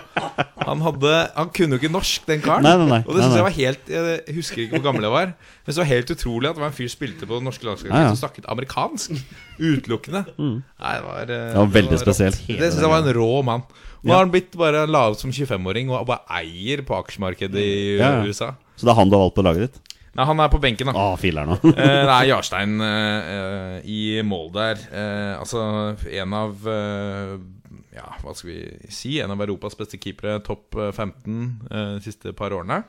han 0.62 0.84
hadde 0.86 1.16
Han 1.34 1.50
kunne 1.58 1.74
jo 1.74 1.82
ikke 1.82 1.90
norsk, 1.96 2.28
den 2.30 2.44
karen. 2.46 2.68
Nei, 2.68 2.76
nei, 2.84 2.86
nei. 2.92 3.00
Og 3.08 3.18
det 3.18 3.24
synes 3.26 3.40
jeg 3.40 3.48
var 3.48 3.56
helt 3.58 3.90
Jeg 3.96 4.36
husker 4.38 4.62
ikke 4.68 4.78
hvor 4.78 4.86
gammel 4.92 5.08
jeg 5.10 5.16
var, 5.16 5.34
men 5.34 5.74
det 5.74 5.80
var 5.82 5.90
helt 5.90 6.14
utrolig 6.14 6.52
at 6.52 6.60
det 6.60 6.66
var 6.68 6.70
en 6.70 6.78
fyr 6.78 6.92
som 6.94 7.00
spilte 7.00 7.26
på 7.34 7.40
det 7.42 7.48
norske 7.50 7.66
landslaget 7.72 7.96
Ja, 7.98 8.04
ja. 8.06 8.14
som 8.14 8.22
snakket 8.22 8.46
amerikansk. 8.54 9.18
Utelukkende. 9.58 10.22
Nei, 10.38 10.94
det 11.00 11.04
var 11.10 11.22
eh, 11.26 11.50
Det 11.50 11.60
var 11.64 11.74
veldig 11.80 11.98
rått. 11.98 12.06
spesielt. 12.06 12.46
Det 12.46 12.70
syns 12.70 12.84
jeg 12.86 12.94
var 12.94 13.02
en 13.10 13.14
rå 13.18 13.32
mann. 13.50 13.66
Nå 14.06 14.14
har 14.14 14.24
han 14.24 14.32
blitt 14.34 14.54
bare 14.60 14.86
la 14.88 15.08
som 15.18 15.34
25-åring 15.34 15.90
og 15.90 16.06
bare 16.10 16.40
eier 16.42 16.84
på 16.86 16.96
aksjemarkedet 17.00 17.62
i. 17.62 17.98
USA. 18.26 18.54
Så 18.78 18.86
det 18.86 18.94
er 18.94 19.00
han 19.00 19.10
du 19.12 19.18
har 19.18 19.26
valgt 19.26 19.38
på 19.40 19.46
laget 19.46 19.68
ditt? 19.68 19.82
Nei, 20.16 20.24
han 20.30 20.40
er 20.40 20.52
på 20.52 20.62
benken, 20.64 20.88
da. 20.88 20.96
Å, 20.96 21.18
filer 21.20 21.48
nå 21.50 21.58
Eh, 21.74 21.74
det 21.76 22.14
er 22.14 22.28
Jarstein 22.32 22.78
eh, 22.86 23.80
i 23.92 24.00
mål 24.24 24.52
der. 24.56 24.84
Eh, 24.88 25.34
altså 25.42 25.66
en 26.22 26.36
av 26.38 26.70
eh, 26.72 27.34
Ja, 27.98 28.08
hva 28.22 28.36
skal 28.36 28.52
vi 28.54 28.60
si? 28.94 29.18
En 29.24 29.34
av 29.36 29.44
Europas 29.44 29.76
beste 29.76 30.00
keepere. 30.00 30.38
Topp 30.46 30.78
eh, 30.80 30.94
15 30.94 31.36
eh, 31.68 31.90
de 31.98 32.06
siste 32.06 32.32
par 32.38 32.56
årene. 32.56 32.84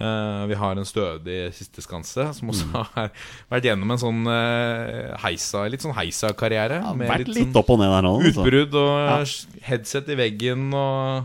Eh, 0.00 0.46
vi 0.50 0.54
har 0.58 0.78
en 0.80 0.84
stødig 0.88 1.52
sisteskanse 1.54 2.24
som 2.34 2.48
også 2.50 2.64
Mm. 2.66 2.72
har 2.96 3.10
vært 3.52 3.64
gjennom 3.68 3.90
en 3.92 4.00
sånn 4.00 4.22
eh, 4.26 5.12
heisa 5.22 5.66
Litt 5.70 5.84
sånn 5.84 5.94
heisa-karriere. 5.94 6.80
Ja, 6.82 6.94
Vært 6.96 7.28
litt 7.28 7.52
sånn 7.52 7.60
opp 7.60 7.70
og 7.70 7.78
ned 7.78 7.92
der 7.92 8.02
nå. 8.02 8.14
altså. 8.22 8.42
Utbrudd 8.42 8.74
og 8.74 9.62
headset 9.68 10.08
i 10.08 10.18
veggen 10.18 10.72
og 10.74 11.24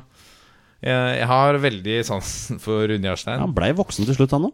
jeg, 0.83 1.25
har 1.25 1.57
veldig 1.57 1.95
sansen 2.05 2.59
for 2.61 2.85
Rune 2.87 3.01
Jarstein. 3.09 3.39
Han 3.41 3.55
blei 3.57 3.71
voksen 3.73 4.05
til 4.05 4.13
slutt, 4.19 4.35
han 4.35 4.45
òg. 4.51 4.53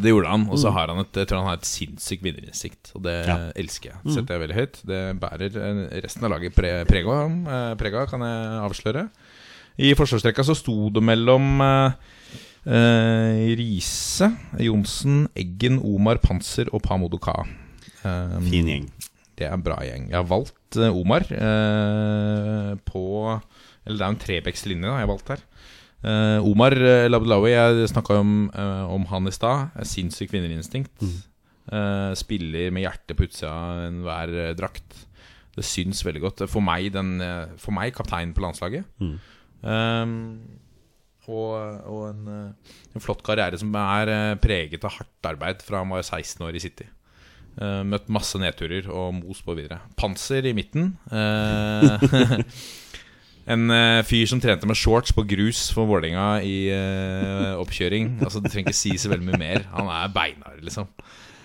Det 0.00 0.08
gjorde 0.12 0.30
han. 0.30 0.46
Og 0.54 0.56
så 0.62 0.70
har 0.72 0.88
han 0.88 1.00
et, 1.02 1.10
jeg 1.18 1.26
tror 1.28 1.42
han 1.42 1.48
har 1.50 1.58
et 1.58 1.66
sinnssykt 1.68 2.22
vinnerinstinkt. 2.24 2.92
Og 2.94 3.02
det 3.04 3.16
Ja. 3.26 3.50
elsker 3.58 3.90
jeg. 3.90 4.14
Setter 4.14 4.38
jeg 4.38 4.42
veldig 4.44 4.56
høyt. 4.60 4.78
Det 4.86 5.00
bærer 5.20 5.58
eh, 5.60 6.00
resten 6.00 6.24
av 6.24 6.30
laget 6.30 6.54
pre, 6.54 6.70
preg 6.86 7.04
av, 7.10 8.06
kan 8.08 8.20
jeg 8.22 8.62
avsløre. 8.70 9.08
I 9.82 9.90
forsvarsrekka 9.98 10.44
så 10.46 10.54
sto 10.56 10.88
det 10.94 11.02
mellom 11.02 11.60
eh, 11.60 11.92
eh, 12.66 13.54
Riise, 13.58 14.30
Johnsen, 14.60 15.26
Eggen, 15.36 15.80
Omar, 15.84 16.20
Panser 16.22 16.70
og 16.72 16.82
Pamodoka. 16.84 17.36
Um, 18.04 18.44
Fin 18.50 18.68
gjeng. 18.68 18.88
Det 19.34 19.48
er 19.48 19.56
en 19.56 19.64
bra 19.64 19.80
gjeng. 19.82 20.08
Jeg 20.12 20.18
har 20.18 20.28
valgt 20.30 20.78
eh, 20.78 20.94
Omar 20.94 21.24
eh, 21.32 22.74
på 22.86 23.04
Eller 23.84 23.96
det 23.98 24.04
er 24.04 24.10
en 24.12 24.20
Trebecks-linje 24.20 24.90
jeg 24.92 25.02
har 25.02 25.10
valgt 25.10 25.32
her. 25.34 25.44
Eh, 26.04 26.44
Omar 26.44 26.76
uh, 26.76 27.06
Labdelawi, 27.08 27.54
jeg 27.54 27.88
snakka 27.94 28.18
om, 28.20 28.34
eh, 28.52 28.84
om 28.94 29.06
han 29.10 29.30
i 29.30 29.34
stad. 29.34 29.72
Sinnssykt 29.88 30.36
vinnerinstinkt. 30.36 30.92
Eh, 31.64 32.12
spiller 32.20 32.70
med 32.76 32.84
hjertet 32.84 33.16
på 33.16 33.24
utsida 33.24 33.50
av 33.50 33.86
enhver 33.88 34.34
drakt. 34.58 35.06
Det 35.54 35.64
syns 35.64 36.02
veldig 36.04 36.20
godt. 36.20 36.44
For 36.50 36.64
meg, 36.64 36.90
den, 36.92 37.16
eh, 37.24 37.54
for 37.56 37.72
meg 37.72 37.94
kaptein 37.96 38.34
på 38.36 38.44
landslaget. 38.44 38.84
Mm. 39.00 39.16
Og, 41.30 41.54
og 41.88 42.02
en, 42.10 42.26
eh, 42.28 42.74
en 42.92 43.02
flott 43.02 43.22
karriere 43.24 43.58
som 43.60 43.72
er 43.80 44.12
eh, 44.12 44.36
preget 44.40 44.84
av 44.84 44.98
hardt 44.98 45.30
arbeid 45.30 45.64
fra 45.64 45.80
han 45.80 45.92
var 45.94 46.04
16 46.04 46.44
år 46.44 46.58
i 46.58 46.62
City. 46.62 46.86
Eh, 47.54 47.82
møtt 47.86 48.10
masse 48.12 48.38
nedturer 48.40 48.90
og 48.92 49.14
mos 49.22 49.40
på 49.44 49.56
videre. 49.56 49.80
Panser 50.00 50.50
i 50.50 50.56
midten. 50.56 50.94
En 53.44 53.68
fyr 54.08 54.22
som 54.24 54.38
trente 54.40 54.64
med 54.64 54.78
shorts 54.80 55.12
på 55.12 55.20
grus 55.28 55.66
for 55.76 55.84
Vålerenga 55.84 56.38
i 56.48 56.70
oppkjøring. 57.60 58.14
Altså 58.24 58.40
Det 58.40 58.48
trenger 58.48 58.72
ikke 58.72 58.78
si 58.78 58.94
så 58.96 59.10
veldig 59.12 59.26
mye 59.26 59.40
mer. 59.42 59.66
Han 59.74 59.90
er 59.92 60.14
beinhard, 60.14 60.62
liksom. 60.64 60.88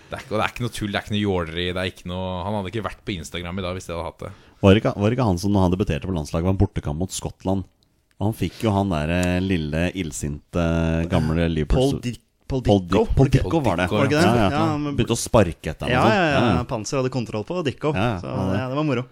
Det 0.07 0.15
er, 0.15 0.23
ikke, 0.23 0.37
det 0.37 0.45
er 0.45 0.53
ikke 0.53 0.63
noe 0.63 0.73
tull, 0.77 0.93
det 0.93 0.95
er 0.95 1.03
ikke 1.03 1.13
noe 1.17 1.25
jåleri. 1.25 1.65
Er 1.73 2.13
han 2.15 2.55
hadde 2.55 2.71
ikke 2.71 2.85
vært 2.87 3.03
på 3.03 3.17
Instagram 3.17 3.59
i 3.59 3.65
dag 3.65 3.75
hvis 3.75 3.89
de 3.89 3.93
hadde 3.97 4.07
hatt 4.07 4.23
det. 4.23 4.31
Var 4.63 4.71
det 4.71 4.79
ikke, 4.79 4.95
var 4.95 5.11
det 5.11 5.17
ikke 5.17 5.27
han 5.27 5.43
som 5.43 5.51
når 5.51 5.65
han 5.65 5.75
debuterte 5.75 6.07
på 6.07 6.15
landslaget, 6.15 6.47
var 6.47 6.55
en 6.55 6.63
bortekamp 6.63 7.03
mot 7.03 7.17
Skottland? 7.19 7.67
Og 8.19 8.25
han 8.29 8.33
fikk 8.35 8.63
jo 8.65 8.71
han 8.75 8.89
der 8.91 9.11
eh, 9.15 9.37
lille 9.39 9.85
illsinte 9.95 10.63
gamle 11.11 11.45
Liverpool 11.49 11.93
Paul, 11.93 12.01
Di 12.03 12.11
Paul 12.49 12.63
Paul 12.65 12.81
Dicko. 12.81 13.03
Dick- 13.05 13.15
Paul 13.15 13.29
Dicko 13.29 13.59
var 13.63 13.77
det. 13.79 13.85
Var 13.91 14.07
det 14.07 14.09
ikke 14.09 14.19
det? 14.19 14.25
Ja, 14.25 14.35
ja, 14.35 14.49
Ja, 14.51 14.63
han 14.73 14.83
men- 14.83 14.95
begynte 14.97 15.15
å 15.15 15.21
sparke 15.21 15.69
etter 15.71 15.85
ham. 15.87 15.93
Ja, 15.93 16.03
ja, 16.09 16.25
ja, 16.33 16.41
ja. 16.57 16.63
Panser 16.67 16.97
hadde 16.99 17.11
kontroll 17.13 17.45
på 17.47 17.61
Dicko. 17.63 17.93
Ja, 17.95 18.07
ja, 18.15 18.19
Så 18.19 18.27
ja, 18.57 18.67
det 18.71 18.75
var 18.75 18.83
moro. 18.89 19.03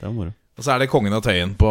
Det 0.00 0.06
var 0.08 0.12
moro. 0.16 0.32
Og 0.56 0.64
så 0.64 0.72
er 0.72 0.78
det 0.80 0.88
kongen 0.88 1.12
av 1.12 1.20
Tøyen 1.22 1.52
på 1.60 1.68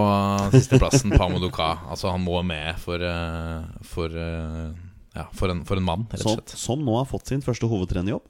sisteplassen, 0.53 1.09
Pamodoka. 1.17 1.71
Altså, 1.89 2.11
han 2.13 2.21
må 2.21 2.37
med 2.45 2.77
for, 2.77 3.01
eh, 3.01 3.63
for, 3.81 4.05
eh, 4.13 4.69
ja, 5.17 5.25
for, 5.33 5.49
en, 5.49 5.63
for 5.65 5.75
en 5.81 5.83
mann, 5.87 6.05
rett 6.11 6.21
og 6.21 6.29
Som, 6.29 6.37
slett. 6.37 6.53
som 6.61 6.85
nå 6.85 6.95
har 6.99 7.05
fått 7.09 7.27
sin 7.33 7.41
første 7.41 7.65
hovedtrenerjobb. 7.67 8.21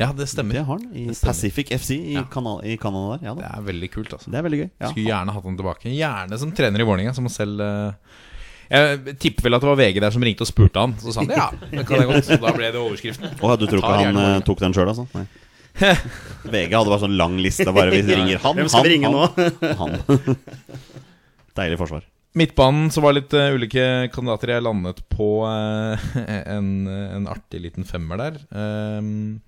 Ja, 0.00 0.08
det 0.16 0.26
stemmer. 0.30 0.56
Det 0.56 0.64
har 0.64 0.78
han 0.78 0.88
i 0.96 1.04
stemmer. 1.12 1.28
Pacific 1.32 1.70
FC 1.76 1.90
i, 1.98 2.14
Ja. 2.16 2.24
Kana- 2.30 2.60
i 2.64 2.76
Canada 2.80 3.18
der. 3.18 3.26
Ja, 3.28 3.34
Det 3.34 3.44
er 3.50 3.62
veldig 3.66 3.90
kult, 3.92 4.12
altså. 4.12 4.30
Det 4.30 4.38
er 4.38 4.42
veldig 4.46 4.60
gøy. 4.62 4.70
Ja. 4.80 4.88
Skulle 4.90 5.06
gjerne 5.10 5.32
hatt 5.36 5.44
han 5.44 5.56
tilbake. 5.60 5.92
Gjerne 5.92 6.38
som 6.38 6.52
trener 6.52 6.80
i 6.80 6.86
Vålerenga, 6.88 7.14
som 7.14 7.28
selv 7.28 7.60
uh... 7.60 7.92
Jeg 8.72 9.18
tipper 9.20 9.44
vel 9.44 9.54
at 9.58 9.60
det 9.60 9.68
var 9.68 9.76
VG 9.76 9.98
der 10.00 10.14
som 10.14 10.22
ringte 10.24 10.46
og 10.46 10.48
spurte 10.48 10.80
han. 10.80 10.94
Så 10.96 11.12
sa 11.12 11.20
han 11.20 11.28
ja, 11.34 11.50
det 11.70 11.82
kan 11.88 12.00
jeg 12.00 12.08
godt. 12.08 12.24
Så 12.24 12.38
da 12.40 12.52
ble 12.56 12.70
det 12.72 12.80
overskriften. 12.80 13.34
Å, 13.36 13.56
du 13.60 13.66
tror 13.68 13.82
ikke 13.82 13.98
han 14.00 14.20
eh, 14.22 14.38
tok 14.46 14.62
den 14.62 14.72
sjøl, 14.72 14.88
altså? 14.88 15.04
Nei. 15.12 15.26
VG 16.54 16.72
hadde 16.72 16.88
bare 16.88 17.02
sånn 17.02 17.18
lang 17.20 17.36
liste. 17.42 17.68
Bare 17.68 17.92
vi 17.92 18.00
ringer 18.08 18.40
han, 18.40 18.56
Hvem 18.56 18.70
skal 18.72 18.86
vi 18.86 18.94
ringe 18.94 19.12
han, 19.12 19.18
nå? 19.18 19.76
han. 19.76 20.38
Deilig 21.60 21.78
forsvar. 21.82 22.08
Midtbanen 22.40 22.88
så 22.94 23.02
var 23.04 23.12
litt 23.12 23.34
uh, 23.36 23.50
ulike 23.52 23.84
kandidater. 24.14 24.54
Jeg 24.54 24.64
landet 24.64 25.02
på 25.12 25.28
uh, 25.44 26.08
en, 26.56 26.72
en 26.88 27.28
artig 27.28 27.60
liten 27.66 27.84
femmer 27.88 28.22
der. 28.24 28.40
Um, 28.56 29.42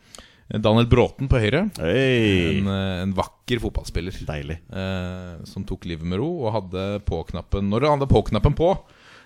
Daniel 0.50 0.86
Bråten 0.86 1.28
på 1.30 1.38
høyre. 1.40 1.62
Hey. 1.80 2.58
En, 2.60 2.66
eh, 2.68 3.02
en 3.02 3.14
vakker 3.16 3.60
fotballspiller. 3.62 4.12
Deilig. 4.28 4.58
eh, 4.72 5.44
som 5.48 5.64
tok 5.64 5.84
livet 5.88 6.04
med 6.04 6.18
ro 6.20 6.28
og 6.46 6.52
hadde 6.52 7.00
på-knappen 7.06 7.70
Når 7.70 7.80
han 7.88 7.98
hadde 7.98 8.10
på-knappen 8.12 8.54
på, 8.54 8.74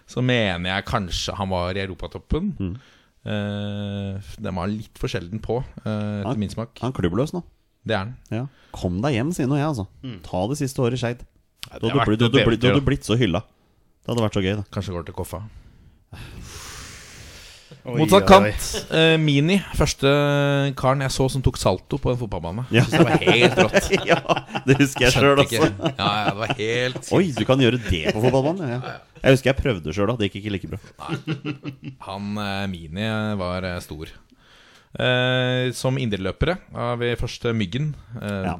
så 0.06 0.22
mener 0.24 0.70
jeg 0.76 0.86
kanskje 0.86 1.34
han 1.36 1.48
var 1.50 1.74
i 1.74 1.82
europatoppen. 1.84 2.52
Mm. 2.58 2.76
Eh, 3.28 4.20
den 4.40 4.54
var 4.54 4.70
litt 4.70 4.96
for 4.96 5.08
sjelden 5.10 5.40
på, 5.42 5.58
eh, 5.84 6.22
etter 6.22 6.24
Han- 6.30 6.38
min 6.38 6.48
smak. 6.48 6.78
Han 6.80 6.92
er 6.92 6.96
klubbløs 7.02 7.32
nå. 7.34 7.42
Det 7.84 7.94
er 7.94 7.98
han. 7.98 8.16
Ja. 8.30 8.46
Kom 8.72 9.00
deg 9.02 9.14
hjem, 9.14 9.32
sier 9.34 9.46
nå 9.48 9.56
jeg, 9.56 9.66
altså. 9.66 9.86
Ta 10.22 10.46
det 10.48 10.58
siste 10.58 10.78
året 10.80 10.94
i 10.94 11.02
Skeid. 11.02 11.20
Ja, 11.70 11.78
Du 11.78 11.88
hadde 11.88 12.16
du 12.16 12.28
da. 12.28 12.80
blitt 12.80 13.04
så 13.04 13.18
hylla. 13.18 13.42
Det 14.06 14.14
hadde 14.16 14.22
vært 14.24 14.36
så 14.38 14.42
gøy, 14.42 14.56
da. 14.56 14.64
Kanskje 14.72 14.92
går 14.94 15.04
til 15.06 15.14
Koffa. 15.14 15.42
Oi, 17.88 17.96
Motsatt 18.02 18.26
kant, 18.28 18.66
eh, 18.92 19.14
Mini. 19.16 19.56
Første 19.78 20.10
karen 20.76 21.00
jeg 21.06 21.12
så 21.14 21.24
som 21.32 21.40
tok 21.44 21.56
salto 21.56 21.96
på 22.02 22.10
en 22.12 22.18
fotballbane. 22.20 22.66
Ja. 22.74 22.82
Synes 22.84 22.98
det 22.98 23.06
var 23.06 23.22
helt 23.22 23.60
rått. 23.64 23.88
ja, 24.10 24.18
det 24.68 24.76
husker 24.82 25.06
jeg 25.06 25.14
sjøl 25.16 25.42
ikke. 25.44 25.62
også. 25.64 25.92
Ja, 25.96 26.08
ja, 26.20 26.24
det 26.28 26.38
var 26.42 26.52
helt 26.60 27.10
Oi, 27.16 27.22
du 27.32 27.42
kan 27.48 27.62
gjøre 27.64 27.80
det 27.88 28.02
på 28.12 28.20
fotballbanen? 28.26 28.74
Ja. 28.76 28.96
Jeg 29.22 29.34
husker 29.38 29.50
jeg 29.54 29.58
prøvde 29.62 29.94
sjøl, 29.96 30.10
da. 30.12 30.18
Det 30.20 30.28
gikk 30.28 30.40
ikke 30.42 30.52
like 30.54 30.72
bra. 30.74 30.80
Han 32.10 32.28
eh, 32.44 32.64
Mini 32.74 33.08
var 33.40 33.64
eh, 33.66 33.78
stor. 33.84 34.12
Eh, 34.98 35.70
som 35.76 35.98
indreløpere 36.00 36.58
har 36.74 36.96
vi 37.00 37.14
først 37.20 37.48
Myggen. 37.56 37.94
Eh, 38.20 38.44
Ja. 38.48 38.54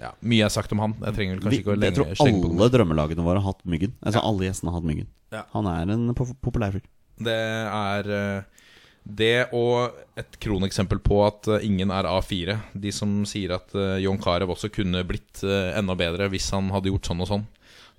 ja, 0.00 0.10
mye 0.22 0.44
er 0.46 0.52
sagt 0.52 0.72
om 0.74 0.82
han. 0.82 0.94
Jeg 1.02 1.14
trenger 1.16 1.38
vel 1.38 1.40
Vi, 1.40 1.44
kanskje 1.46 1.62
ikke 1.62 1.70
å 1.70 1.76
jeg 1.76 1.82
lenge 1.84 1.98
tror 2.00 2.18
slenge 2.20 2.42
på 2.42 2.50
alle 2.58 2.68
drømmelagene 2.74 3.24
våre 3.26 3.38
har 3.42 3.52
hatt 3.54 3.62
Myggen. 3.70 3.94
Altså 4.02 4.22
Alle 4.26 4.48
gjestene 4.50 4.70
har 4.74 4.80
hatt 4.80 4.88
Myggen. 4.90 5.08
Ja. 5.34 5.44
Han 5.54 5.66
er 5.70 5.94
en 5.94 6.10
po 6.18 6.26
populær 6.42 6.74
fyr. 6.74 6.84
Det 7.24 7.34
er 7.70 8.08
eh, 8.10 8.63
det 9.04 9.50
og 9.52 9.92
et 10.16 10.38
kroneksempel 10.40 10.98
på 11.04 11.18
at 11.26 11.48
eh, 11.52 11.66
ingen 11.68 11.92
er 11.92 12.08
A4. 12.08 12.56
De 12.72 12.92
som 12.94 13.22
sier 13.28 13.52
at 13.58 13.74
eh, 13.76 13.98
John 14.04 14.16
Carew 14.20 14.48
også 14.54 14.70
kunne 14.72 15.04
blitt 15.04 15.42
eh, 15.44 15.74
enda 15.76 15.96
bedre 15.98 16.30
hvis 16.32 16.48
han 16.56 16.70
hadde 16.72 16.88
gjort 16.88 17.10
sånn 17.10 17.20
og 17.20 17.28
sånn. 17.28 17.44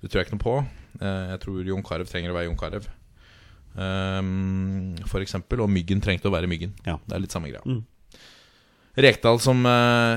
Det 0.02 0.10
tror 0.10 0.20
jeg 0.20 0.28
ikke 0.28 0.36
noe 0.38 0.46
på. 0.46 0.56
Jeg 0.96 1.40
tror 1.42 1.68
John 1.68 1.84
Carew 1.86 2.08
trenger 2.08 2.32
å 2.32 2.36
være 2.36 2.48
John 2.48 2.58
Carew. 2.58 2.84
Um, 3.76 4.96
for 5.08 5.20
eksempel. 5.24 5.60
Og 5.64 5.70
Myggen 5.72 6.00
trengte 6.04 6.28
å 6.30 6.34
være 6.34 6.48
Myggen. 6.50 6.72
Ja. 6.88 6.96
Det 7.04 7.16
er 7.16 7.22
litt 7.22 7.34
samme 7.34 7.50
greia. 7.52 7.62
Mm. 7.64 7.82
Rekdal 9.06 9.40
som 9.44 9.60
uh, 9.68 10.16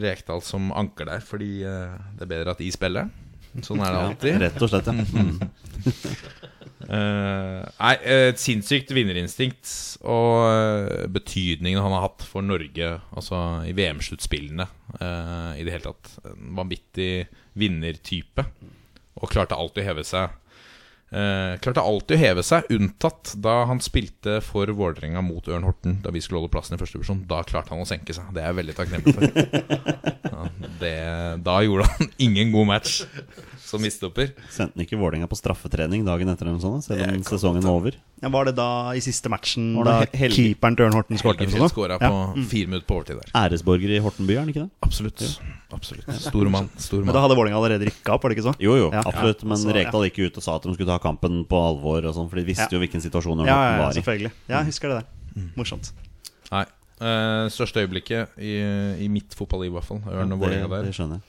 Rekdal 0.00 0.40
som 0.44 0.70
anker 0.72 1.08
der, 1.10 1.24
fordi 1.24 1.50
uh, 1.68 1.96
det 2.16 2.24
er 2.24 2.30
bedre 2.30 2.54
at 2.56 2.62
de 2.64 2.70
spiller. 2.72 3.10
Sånn 3.62 3.82
er 3.84 3.92
det 3.92 3.98
Ja, 4.00 4.06
alltid. 4.08 4.38
rett 4.42 4.64
og 4.64 4.72
slett, 4.72 4.88
ja. 4.88 4.94
Eh, 6.84 7.60
nei, 7.64 7.94
et 8.04 8.40
sinnssykt 8.40 8.92
vinnerinstinkt 8.92 9.70
og 10.04 10.44
eh, 10.50 11.06
betydningen 11.12 11.80
han 11.80 11.94
har 11.96 12.04
hatt 12.10 12.26
for 12.28 12.44
Norge 12.44 12.90
Altså 13.16 13.38
i 13.64 13.72
VM-sluttspillene 13.76 14.66
uh, 14.98 15.52
i 15.56 15.64
det 15.64 15.76
hele 15.76 15.92
tatt. 15.92 16.12
En 16.28 16.54
vanvittig 16.58 17.26
vinnertype. 17.58 18.44
Og 19.20 19.30
klarte 19.30 19.56
alltid 19.56 19.84
å 19.84 19.88
heve 19.88 20.04
seg. 20.06 20.34
Eh, 21.14 21.54
klarte 21.62 21.82
alltid 21.84 22.16
å 22.16 22.20
heve 22.20 22.42
seg, 22.42 22.66
unntatt 22.74 23.34
da 23.44 23.60
han 23.68 23.78
spilte 23.84 24.40
for 24.42 24.70
Vålerenga 24.74 25.20
mot 25.22 25.46
Ørn 25.46 25.66
Horten. 25.66 25.98
Da 26.02 26.10
vi 26.14 26.22
skulle 26.24 26.40
holde 26.40 26.50
plassen 26.54 26.74
i 26.74 26.80
første 26.80 26.98
divisjon. 26.98 27.22
Da 27.30 27.42
klarte 27.46 27.74
han 27.74 27.84
å 27.84 27.88
senke 27.88 28.16
seg. 28.16 28.32
Det 28.34 28.42
er 28.42 28.50
jeg 28.50 28.58
veldig 28.62 28.76
takknemlig 28.80 29.14
for. 29.14 29.28
Ja, 30.34 30.48
det, 30.80 30.96
da 31.46 31.52
gjorde 31.62 31.84
han 31.92 32.08
ingen 32.26 32.50
god 32.50 32.66
match 32.66 32.94
som 33.62 33.84
midtstopper. 33.84 34.32
Sendte 34.50 34.74
han 34.74 34.82
ikke 34.82 34.98
Vålerenga 34.98 35.28
på 35.30 35.38
straffetrening 35.38 36.02
dagen 36.06 36.32
etter, 36.32 36.48
eller 36.48 36.58
noe 36.58 36.64
sånt, 36.64 36.88
selv 36.88 37.04
om 37.06 37.22
sesongen 37.28 37.62
var 37.62 37.78
over? 37.78 37.98
Ja, 38.24 38.30
var 38.32 38.46
det 38.48 38.54
da 38.56 38.66
i 38.96 39.00
siste 39.04 39.28
matchen 39.28 39.74
Var 39.76 39.84
da 39.84 39.94
Helge- 40.16 40.38
keeperen 40.54 40.76
til 40.78 40.86
Ørn 40.86 40.94
Horten 40.96 41.18
skåret? 41.20 41.42
Helgefrid 41.44 41.70
skåra 41.74 41.98
på 42.00 42.08
Ja. 42.08 42.44
fire 42.48 42.66
minutter 42.70 42.86
på 42.88 42.96
overtid 42.96 43.18
der. 43.20 43.28
Æresborger 43.36 43.90
i 43.92 43.98
Hortenby, 44.00 44.32
er 44.34 44.40
han 44.40 44.48
ikke 44.48 44.62
det? 44.64 44.70
Absolutt. 44.86 45.24
Absolutt. 45.74 46.08
Stor 46.24 46.48
mann. 46.48 46.70
Stor 46.80 47.04
Men 47.04 47.12
da 47.14 47.20
hadde 47.20 47.36
Vålerenga 47.36 47.58
allerede 47.60 47.84
rykka 47.90 48.14
opp, 48.14 48.22
var 48.24 48.30
det 48.32 48.38
ikke 48.38 48.46
så? 48.48 48.54
Jo, 48.62 48.76
jo, 48.80 48.90
Ja. 48.92 49.02
absolutt. 49.04 49.44
Men 49.44 49.58
Så, 49.58 49.68
ja. 49.68 49.84
Rekdal 49.84 50.08
gikk 50.08 50.18
ut 50.26 50.36
og 50.38 50.42
sa 50.42 50.56
at 50.56 50.62
de 50.62 50.72
skulle 50.74 50.86
ta 50.88 50.98
kampen 50.98 51.44
på 51.44 51.56
alvor, 51.60 52.00
og 52.08 52.14
sånn, 52.14 52.30
for 52.30 52.36
de 52.36 52.44
visste 52.44 52.70
Ja. 52.72 52.78
jo 52.78 52.80
hvilken 52.80 53.02
situasjon 53.04 53.40
Ørn 53.44 53.46
Ja, 53.46 53.58
ja, 53.60 53.76
ja 53.76 53.82
var 53.84 53.90
i. 53.90 53.94
selvfølgelig. 54.00 54.32
Ja, 54.48 54.56
jeg 54.58 54.66
husker 54.72 54.88
det 54.88 55.04
der. 55.04 55.42
Morsomt. 55.56 55.92
Nei. 56.52 56.64
Uh, 57.00 57.50
største 57.50 57.82
øyeblikket 57.84 58.28
i, 58.38 59.04
i 59.04 59.08
mitt 59.08 59.34
fotballiv, 59.34 59.68
i 59.72 59.74
hvert 59.74 59.84
fall. 59.84 60.00
Ørn 60.08 60.32
og 60.32 60.38
Vålerenga 60.40 60.68
der. 60.70 60.82
det 60.84 60.94
skjønner 60.94 61.20
jeg. 61.20 61.22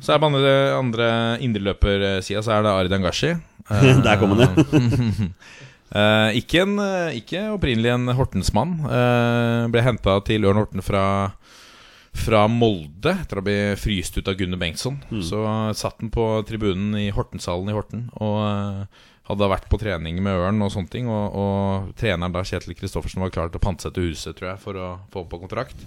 Så 0.00 0.14
er 0.14 0.18
på 0.18 0.26
andre, 0.30 0.78
andre 0.78 1.38
indreløpersida 1.40 2.40
så 2.44 2.52
er 2.52 2.62
det 2.62 2.70
Ardan 2.70 3.02
Gashi. 3.02 3.34
Der 4.04 4.16
kom 4.16 4.30
han, 4.38 4.54
Eh, 5.90 6.38
ikke, 6.38 6.62
en, 6.62 6.78
eh, 6.78 7.18
ikke 7.18 7.48
opprinnelig 7.56 7.90
en 7.94 8.14
Hortensmann. 8.14 8.76
Uh, 8.86 9.66
ble 9.72 9.82
henta 9.82 10.20
til 10.26 10.46
Ørn 10.46 10.60
Horten 10.60 10.84
fra, 10.86 11.04
fra 12.14 12.44
Molde 12.50 13.16
etter 13.24 13.40
å 13.40 13.44
bli 13.46 13.58
fryst 13.80 14.18
ut 14.20 14.30
av 14.30 14.38
Gunnar 14.38 14.60
Bengtsson. 14.62 15.00
Så 15.26 15.42
satt 15.74 15.98
han 15.98 16.12
på 16.14 16.26
tribunen 16.46 16.94
i 17.00 17.08
Hortenshallen 17.14 17.72
i 17.72 17.74
Horten 17.74 18.06
og 18.22 18.38
uh, 18.38 19.00
hadde 19.30 19.50
vært 19.50 19.66
på 19.70 19.78
trening 19.78 20.18
med 20.22 20.38
Ørn 20.46 20.62
og 20.62 20.72
sånne 20.74 20.92
ting. 20.92 21.10
Og, 21.10 21.34
og 21.42 21.90
treneren 21.98 22.34
da, 22.34 22.44
Kjetil 22.46 22.78
Kristoffersen, 22.78 23.22
var 23.22 23.34
klar 23.34 23.50
til 23.50 23.58
å 23.58 23.66
pantsette 23.66 24.04
huset, 24.04 24.36
tror 24.38 24.52
jeg, 24.52 24.62
for 24.62 24.78
å 24.78 24.88
få 25.10 25.24
på 25.30 25.42
kontrakt. 25.42 25.84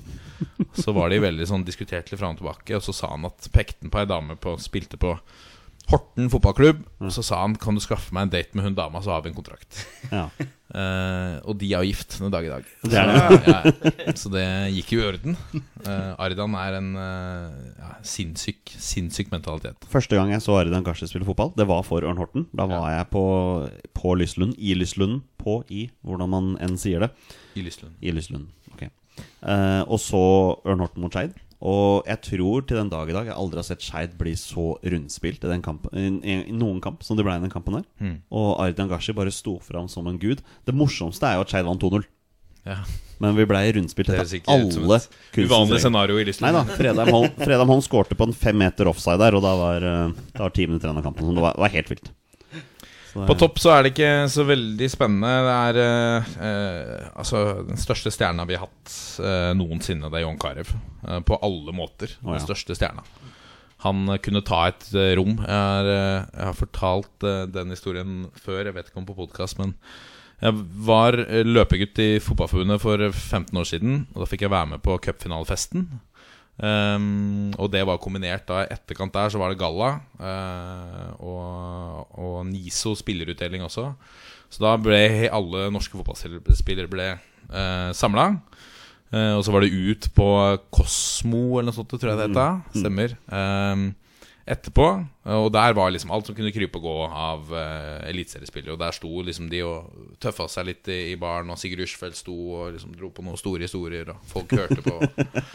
Så 0.76 0.96
var 0.96 1.12
de 1.12 1.24
veldig 1.24 1.48
sånn 1.48 1.66
diskutert 1.68 2.12
litt 2.12 2.20
fram 2.20 2.36
og 2.36 2.44
tilbake, 2.44 2.76
og 2.76 2.84
så 2.84 2.96
sa 2.96 3.14
han 3.14 3.28
at 3.30 3.50
pekte 3.56 3.86
han 3.86 3.94
på 3.94 4.04
ei 4.04 4.10
dame 4.10 4.38
på 4.42 4.56
spilte 4.62 5.00
på 5.00 5.16
Horten 5.92 6.30
fotballklubb. 6.32 6.84
Mm. 7.02 7.10
så 7.12 7.24
sa 7.26 7.42
han 7.42 7.56
kan 7.60 7.76
du 7.76 7.82
skaffe 7.84 8.14
meg 8.16 8.28
en 8.28 8.34
date 8.34 8.56
med 8.56 8.66
hun 8.66 8.76
dama, 8.78 9.02
så 9.04 9.12
har 9.14 9.24
vi 9.26 9.32
en 9.32 9.36
kontrakt. 9.36 9.82
Ja. 10.12 10.30
Uh, 10.74 11.38
og 11.50 11.58
de 11.60 11.68
er 11.74 11.84
jo 11.84 11.92
gift 11.92 12.16
den 12.22 12.32
dag 12.34 12.48
i 12.48 12.52
dag. 12.54 12.70
Det 12.88 12.98
er 13.02 13.12
så, 13.12 13.38
ja, 13.52 14.16
så 14.24 14.32
det 14.34 14.46
gikk 14.78 14.96
jo 14.96 15.02
i 15.04 15.08
orden. 15.12 15.38
Uh, 15.84 16.16
Aridan 16.24 16.56
er 16.58 16.80
en 16.80 16.90
uh, 16.96 17.60
ja, 17.78 17.92
sinnssyk, 18.08 18.74
sinnssyk 18.80 19.30
mentalitet. 19.34 19.86
Første 19.92 20.18
gang 20.18 20.32
jeg 20.34 20.46
så 20.46 20.58
Aridan 20.62 20.88
Gashi 20.88 21.10
spille 21.12 21.28
fotball, 21.28 21.54
det 21.60 21.68
var 21.70 21.84
for 21.88 22.08
Ørn 22.08 22.22
Horten. 22.22 22.48
Da 22.56 22.66
var 22.70 22.90
jeg 22.96 23.10
på, 23.14 23.24
på 23.94 24.16
Lyslund, 24.18 24.56
i 24.58 24.74
Lyslunden, 24.80 25.22
på 25.44 25.60
i, 25.68 25.90
hvordan 26.08 26.32
man 26.32 26.54
enn 26.64 26.80
sier 26.80 27.04
det. 27.06 27.12
I 27.60 27.68
Lyslund. 27.68 28.00
I 28.02 28.16
Lyslunden, 28.16 28.50
Okay. 28.74 28.90
Eh, 29.46 29.82
Og 29.86 30.00
så 30.02 30.20
Ørn 30.66 30.82
Horten 30.82 31.04
mot 31.04 31.14
Skeid. 31.14 31.36
Og 31.64 32.08
jeg 32.10 32.20
tror 32.28 32.66
til 32.68 32.80
den 32.82 32.90
dag 32.92 33.08
i 33.08 33.16
dag 33.16 33.30
jeg 33.30 33.38
aldri 33.40 33.62
har 33.62 33.68
sett 33.68 33.86
Skeid 33.86 34.18
bli 34.20 34.34
så 34.40 34.74
rundspilt 34.84 35.46
i, 35.46 35.52
den 35.52 35.64
kampen, 35.64 36.20
i, 36.20 36.42
noen 36.52 36.82
kamp 36.84 37.06
som 37.08 37.16
det 37.16 37.24
ble 37.24 37.38
i 37.40 37.44
den 37.46 37.54
kampen 37.54 37.80
her. 37.80 37.86
Mm. 38.04 38.18
Og 38.36 38.50
Ardian 38.60 38.92
Gashi 38.92 39.16
bare 39.16 39.32
sto 39.32 39.56
fram 39.64 39.88
som 39.92 40.10
en 40.12 40.20
gud. 40.20 40.44
Det 40.68 40.76
morsomste 40.76 41.30
er 41.30 41.40
jo 41.40 41.46
at 41.46 41.54
Skeid 41.54 41.70
vant 41.70 41.84
2-0. 41.84 42.04
Ja. 42.68 42.82
Men 43.24 43.38
vi 43.38 43.46
ble 43.48 43.62
rundspilt 43.78 44.12
etter 44.12 44.24
alle 44.52 44.68
kunstens 44.74 45.08
uvanlig 45.38 45.80
scenario 45.84 46.20
i 46.20 46.26
Nei 46.44 46.52
da, 46.56 46.64
Fredheim 46.68 47.12
Holm, 47.12 47.32
Fredheim 47.40 47.72
Holm 47.72 47.84
skårte 47.84 48.18
på 48.20 48.28
en 48.28 48.36
fem 48.36 48.58
meter 48.60 48.90
offside 48.92 49.20
der, 49.22 49.38
og 49.38 49.44
da 49.46 49.54
var, 49.60 49.88
eh, 49.88 50.12
da 50.34 50.46
var 50.48 50.56
ti 50.56 50.68
minutter 50.68 50.90
igjen 50.90 51.00
av 51.00 51.08
kampen. 51.08 51.32
Det 51.36 51.44
var, 51.44 51.56
var 51.60 51.72
helt 51.76 51.92
vilt. 51.92 52.12
På 53.14 53.36
topp 53.38 53.60
så 53.62 53.76
er 53.76 53.84
det 53.86 53.92
ikke 53.94 54.12
så 54.34 54.46
veldig 54.48 54.88
spennende. 54.90 55.32
Det 55.46 55.54
er 55.54 55.80
eh, 55.84 56.32
eh, 56.48 57.10
altså 57.14 57.44
den 57.68 57.78
største 57.78 58.12
stjerna 58.14 58.46
vi 58.50 58.58
har 58.58 58.66
hatt 58.66 58.96
eh, 59.22 59.52
noensinne. 59.58 60.10
Det 60.10 60.20
er 60.20 60.26
John 60.26 60.40
Carew. 60.42 60.72
Eh, 61.08 61.20
på 61.28 61.38
alle 61.46 61.76
måter. 61.76 62.16
Oh, 62.24 62.32
ja. 62.32 62.40
Den 62.40 62.48
største 62.48 62.78
stjerna. 62.78 63.06
Han 63.86 64.08
eh, 64.10 64.22
kunne 64.24 64.44
ta 64.46 64.64
et 64.72 64.88
eh, 64.96 65.14
rom. 65.20 65.36
Jeg 65.44 65.60
har, 65.60 65.92
jeg 65.92 66.48
har 66.48 66.58
fortalt 66.58 67.28
den 67.54 67.76
historien 67.76 68.18
før, 68.34 68.64
jeg 68.66 68.78
vet 68.80 68.90
ikke 68.90 69.04
om 69.04 69.08
på 69.10 69.20
podkast, 69.20 69.62
men 69.62 69.78
Jeg 70.44 70.58
var 70.84 71.16
løpegutt 71.46 72.00
i 72.04 72.20
Fotballforbundet 72.20 72.82
for 72.82 73.00
15 73.12 73.58
år 73.62 73.68
siden. 73.70 74.08
Og 74.12 74.24
da 74.24 74.28
fikk 74.28 74.42
jeg 74.44 74.52
være 74.52 74.74
med 74.74 74.82
på 74.84 74.98
cupfinalefesten. 75.06 75.86
Um, 76.54 77.50
og 77.58 77.72
det 77.74 77.82
var 77.90 77.98
kombinert 77.98 78.46
da 78.46 78.60
etterkant 78.70 79.16
der 79.16 79.32
så 79.34 79.40
var 79.42 79.50
det 79.50 79.58
galla 79.58 79.96
Uh, 80.24 81.10
og, 81.20 82.12
og 82.16 82.36
NISO 82.48 82.94
spillerutdeling 82.96 83.66
også. 83.66 83.90
Så 84.54 84.62
da 84.64 84.76
ble 84.80 85.28
alle 85.34 85.66
norske 85.74 85.98
fotballspillere 85.98 86.88
ble 86.88 87.10
uh, 87.50 87.90
samla. 87.92 88.28
og 89.12 89.42
så 89.46 89.52
var 89.52 89.62
det 89.62 89.74
ut 89.74 90.08
på 90.16 90.28
Kosmo 90.74 91.60
eller 91.60 91.72
noe 91.72 91.76
sånt, 91.76 91.92
tror 91.92 92.14
jeg 92.14 92.22
det 92.22 92.30
het. 92.32 92.80
Stemmer. 92.80 93.18
Um, 93.28 93.92
etterpå. 94.44 94.86
Og 95.32 95.46
der 95.56 95.72
var 95.76 95.92
liksom 95.94 96.12
alt 96.12 96.28
som 96.28 96.36
kunne 96.36 96.52
krype 96.52 96.78
og 96.80 96.84
gå 96.84 96.96
av 97.08 97.52
uh, 97.54 98.10
eliteseriespillere. 98.10 98.74
Og 98.76 98.82
der 98.82 98.92
sto 98.96 99.22
liksom 99.24 99.48
de 99.52 99.62
og 99.64 100.16
tøffa 100.24 100.48
seg 100.52 100.68
litt 100.68 100.90
i, 100.92 101.14
i 101.14 101.20
baren, 101.20 101.52
og 101.54 101.60
Sigurd 101.60 101.82
Rushfeldt 101.84 102.18
sto 102.20 102.36
og 102.58 102.74
liksom 102.76 102.92
dro 103.00 103.10
på 103.16 103.24
noen 103.24 103.40
store 103.40 103.64
historier, 103.68 104.06
og 104.12 104.18
folk 104.28 104.52
hørte 104.58 104.82
på. 104.84 104.96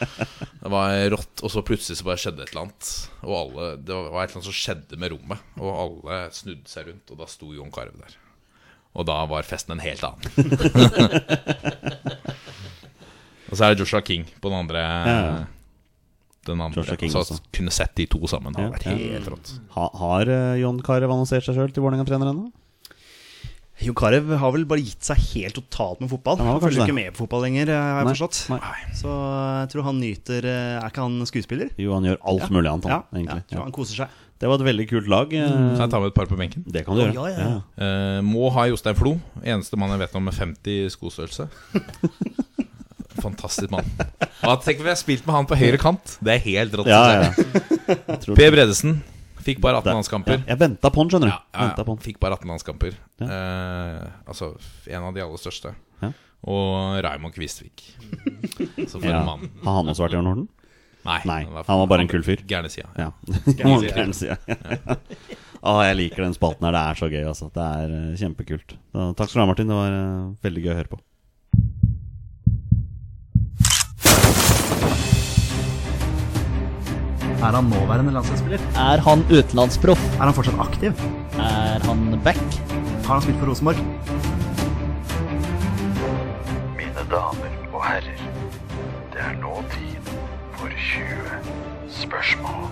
Det 0.63 0.71
var 0.73 0.89
rått, 1.13 1.37
og 1.45 1.51
så 1.53 1.61
plutselig 1.65 1.97
så 2.01 2.09
bare 2.09 2.21
skjedde 2.21 2.43
et 2.45 2.51
eller 2.53 2.65
annet. 2.67 2.85
Og 3.25 3.35
alle, 3.43 3.63
Det 3.77 3.95
var 3.99 4.09
et 4.09 4.15
eller 4.15 4.37
annet 4.41 4.49
som 4.49 4.61
skjedde 4.63 4.95
med 5.01 5.09
rommet, 5.15 5.41
og 5.61 5.71
alle 5.85 6.15
snudde 6.37 6.69
seg 6.73 6.83
rundt, 6.89 7.07
og 7.13 7.17
da 7.21 7.27
sto 7.31 7.47
Jon 7.57 7.75
Carew 7.75 7.97
der. 8.01 8.13
Og 8.99 9.03
da 9.07 9.19
var 9.31 9.47
festen 9.47 9.77
en 9.77 9.85
helt 9.85 10.03
annen. 10.03 10.25
og 13.51 13.55
så 13.55 13.69
er 13.69 13.77
det 13.77 13.81
Joshua 13.85 14.01
King 14.01 14.25
på 14.41 14.49
den 14.49 14.61
andre. 14.65 14.81
Ja. 14.81 15.58
Den 16.49 16.61
andre. 16.65 16.81
Joshua 16.83 16.97
King 17.01 17.13
så 17.15 17.23
også. 17.25 17.39
kunne 17.55 17.71
sett 17.75 17.95
de 18.01 18.07
to 18.11 18.21
sammen. 18.31 18.57
Hadde 18.57 18.73
vært 18.77 18.89
ja. 18.89 18.97
helt 19.19 19.29
rått. 19.35 19.53
Ha, 19.77 19.89
har 20.03 20.33
eh, 20.35 20.55
John 20.63 20.81
Carew 20.85 21.11
annonsert 21.13 21.45
seg 21.47 21.55
sjøl 21.61 21.71
til 21.77 21.85
Vålerenga-trener 21.85 22.33
ennå? 22.33 22.49
Jon 23.79 23.95
Carew 23.95 24.33
har 24.43 24.51
vel 24.51 24.65
bare 24.67 24.83
gitt 24.83 25.07
seg 25.07 25.21
helt 25.37 25.55
totalt 25.55 26.01
med 26.03 26.11
fotball. 26.11 26.41
Han 26.41 26.49
har 26.51 26.63
følger 26.65 26.83
ikke 26.83 26.97
med 26.97 27.13
på 27.15 27.21
fotball 27.23 27.45
lenger, 27.47 27.69
eh, 27.71 27.77
har 27.79 28.01
jeg 28.03 28.17
forstått. 28.17 28.39
nei. 28.51 28.81
Så 28.99 29.13
jeg 29.63 29.69
tror 29.75 29.85
han 29.87 30.01
nyter 30.03 30.49
eh, 30.51 30.81
Er 30.81 30.89
ikke 30.91 31.05
han 31.07 31.21
skuespiller? 31.31 31.71
Jo, 31.79 31.93
han 31.95 32.09
gjør 32.09 32.19
alt 32.33 32.43
Ja. 32.43 32.49
mulig 32.57 32.73
annet, 32.73 32.89
han, 32.89 32.91
Ja, 32.91 33.03
ja, 33.13 33.19
egentlig. 33.21 33.37
jeg 33.45 33.47
tror 33.53 33.61
Ja. 33.61 33.67
han 33.69 33.77
koser 33.79 33.95
seg. 34.03 34.09
Det 34.39 34.47
var 34.49 34.55
et 34.61 34.67
veldig 34.67 34.89
kult 34.91 35.09
lag. 35.11 35.33
eh, 35.35 35.47
Kan 35.49 35.79
jeg 35.79 35.91
ta 35.91 35.99
med 36.01 36.07
et 36.11 36.15
par 36.15 36.27
på 36.27 36.37
benken? 36.39 36.65
Det 36.67 36.85
kan 36.87 36.95
du 36.97 37.03
Å, 37.03 37.07
gjøre. 37.07 37.15
ja, 37.15 37.39
ja, 37.39 37.49
ja. 37.55 37.63
Eh, 38.19 38.21
må 38.23 38.51
ha 38.53 38.67
Jostein 38.67 38.95
Flo. 38.99 39.21
Eneste 39.45 39.77
mann 39.79 39.91
jeg 39.91 39.99
vet 40.01 40.15
om 40.17 40.25
med 40.25 40.35
50 40.35 40.91
skostørrelse. 40.91 41.49
Fantastisk 43.23 43.71
mann. 43.75 43.87
Tenk 44.65 44.81
om 44.81 44.87
vi 44.87 44.93
har 44.93 44.99
spilt 45.01 45.27
med 45.29 45.35
han 45.37 45.49
på 45.51 45.59
høyre 45.59 45.81
kant. 45.83 46.19
Det 46.25 46.37
er 46.37 46.43
helt 46.47 46.77
rått. 46.81 46.91
Ja, 46.91 47.29
ja. 47.29 48.27
Per 48.29 48.53
Bredesen 48.55 49.01
fikk 49.49 49.63
bare 49.65 49.81
18 49.81 49.89
Der. 49.89 49.97
landskamper. 49.97 50.39
Ja, 50.39 50.45
jeg 50.53 50.61
venta 50.61 50.91
på 50.93 51.03
han, 51.03 51.11
skjønner 51.13 51.31
du. 51.31 51.35
Ja, 51.35 51.67
ja. 51.73 51.97
Fikk 52.05 52.21
bare 52.23 52.39
18 52.39 52.53
landskamper. 52.53 52.97
Ja. 53.23 53.29
Eh, 53.29 54.07
altså 54.29 54.53
en 54.87 55.09
av 55.09 55.17
de 55.17 55.25
aller 55.25 55.41
største. 55.41 55.75
Ja. 56.05 56.13
Og 56.49 57.01
Raymond 57.07 57.35
Kvistvik. 57.35 57.85
Så 58.91 58.99
for 59.01 59.09
en 59.11 59.27
mann. 59.27 59.51
Har 59.65 59.81
han 59.81 59.91
også 59.91 60.07
vært 60.07 60.17
i 60.17 60.21
Jørn 60.21 60.31
Horten? 60.33 60.49
Nei, 61.09 61.21
Nei, 61.25 61.43
han 61.47 61.79
var 61.81 61.87
bare 61.89 62.05
en 62.05 62.11
kul 62.11 62.25
fyr. 62.27 62.43
Gærne 62.51 62.69
sida. 62.73 62.91
Ja. 62.99 63.13
Gærne 63.59 64.13
sida. 64.17 64.37
Å, 65.69 65.81
jeg 65.89 65.97
liker 65.99 66.23
den 66.27 66.37
spalten 66.37 66.67
her. 66.69 66.75
Det 66.77 66.83
er 66.85 66.99
så 67.01 67.09
gøy, 67.11 67.23
altså. 67.27 67.49
Det 67.55 67.65
er 67.65 67.95
eh, 67.97 68.17
kjempekult. 68.21 68.77
Takk 68.93 69.31
skal 69.31 69.41
du 69.41 69.43
ha, 69.43 69.49
Martin. 69.51 69.71
Det 69.73 69.79
var 69.79 69.95
eh, 69.97 70.27
veldig 70.45 70.65
gøy 70.67 70.73
å 70.75 70.77
høre 70.79 70.93
på. 70.93 71.01
Er 77.39 77.55
han 77.55 77.69
nåværende 77.71 78.11
landslagsspiller? 78.11 78.63
Er 78.75 78.99
han 79.07 79.21
utenlandsproff? 79.31 80.01
Er 80.19 80.25
han 80.27 80.35
fortsatt 80.35 80.59
aktiv? 80.59 81.03
Er 81.39 81.85
han 81.87 82.17
back? 82.25 82.41
Har 83.07 83.13
han 83.13 83.23
spilt 83.23 83.39
for 83.39 83.47
Rosenborg? 83.53 83.79
Mine 86.75 87.05
damer 87.13 87.53
og 87.71 87.85
herrer, 87.87 88.25
det 89.15 89.23
er 89.23 89.37
nå 89.39 89.55
tid 89.71 90.11
for 90.59 90.75
20 90.89 91.95
spørsmål. 92.01 92.67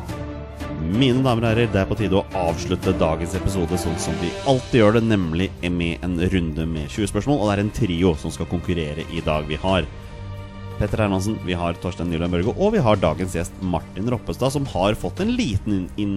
Mine 0.82 1.22
damer 1.22 1.46
og 1.46 1.48
herrer, 1.52 1.70
det 1.70 1.84
er 1.84 1.86
på 1.92 2.00
tide 2.02 2.18
å 2.18 2.26
avslutte 2.48 2.96
dagens 2.98 3.36
episode 3.38 3.78
sånn 3.78 3.94
som 4.02 4.18
vi 4.18 4.32
alltid 4.50 4.80
gjør 4.82 4.98
det, 4.98 5.04
nemlig 5.12 5.48
med 5.70 6.02
en 6.02 6.18
runde 6.34 6.66
med 6.72 6.90
20 6.90 7.14
spørsmål. 7.14 7.38
Og 7.38 7.52
det 7.52 7.54
er 7.54 7.64
en 7.68 7.76
trio 7.78 8.16
som 8.18 8.34
skal 8.34 8.50
konkurrere 8.50 9.06
i 9.14 9.22
dag. 9.22 9.46
Vi 9.46 9.62
har 9.62 9.86
Petter 10.76 11.00
Hermansen, 11.00 11.38
vi 11.46 11.54
har 11.56 11.72
Torstein 11.80 12.10
Nyland 12.12 12.34
Børge, 12.34 12.52
og 12.60 12.74
vi 12.74 12.80
har 12.84 12.98
dagens 13.00 13.32
gjest 13.32 13.54
Martin 13.64 14.10
Roppestad, 14.12 14.52
som 14.52 14.66
har 14.74 14.92
fått 15.00 15.22
en 15.24 15.30
liten, 15.32 15.86
in, 15.96 16.16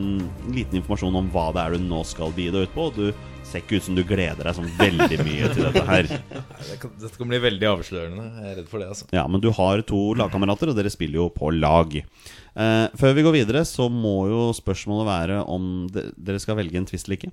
liten 0.51 0.81
informasjon 0.81 1.15
om 1.15 1.29
hva 1.31 1.45
det 1.55 1.61
er 1.63 1.75
du 1.77 1.85
nå 1.85 2.01
skal 2.07 2.33
bide 2.35 2.57
deg 2.57 2.65
ut 2.67 2.73
på. 2.75 2.87
Og 2.89 2.97
du 2.97 3.45
ser 3.47 3.61
ikke 3.63 3.77
ut 3.79 3.85
som 3.85 3.95
du 3.95 4.01
gleder 4.05 4.43
deg 4.49 4.57
sånn 4.57 4.67
veldig 4.75 5.19
mye 5.23 5.47
til 5.55 5.63
dette 5.69 5.83
her. 5.87 6.09
Dette 6.99 7.11
kan 7.15 7.31
bli 7.31 7.39
veldig 7.45 7.69
avslørende. 7.71 8.25
Jeg 8.41 8.51
er 8.51 8.57
redd 8.59 8.67
for 8.73 8.83
det. 8.83 8.89
altså 8.91 9.07
Ja, 9.15 9.23
men 9.31 9.43
du 9.45 9.47
har 9.55 9.83
to 9.87 9.99
lagkamerater, 10.19 10.73
og 10.73 10.77
dere 10.81 10.91
spiller 10.91 11.21
jo 11.21 11.27
på 11.37 11.53
lag. 11.55 11.95
Eh, 11.95 12.87
før 12.99 13.15
vi 13.15 13.23
går 13.29 13.37
videre, 13.37 13.61
så 13.69 13.87
må 13.89 14.17
jo 14.27 14.41
spørsmålet 14.57 15.07
være 15.07 15.37
om 15.55 15.69
de, 15.95 16.03
dere 16.19 16.41
skal 16.43 16.59
velge 16.59 16.81
en 16.81 16.89
twist 16.89 17.07
eller 17.07 17.21
ikke. 17.21 17.31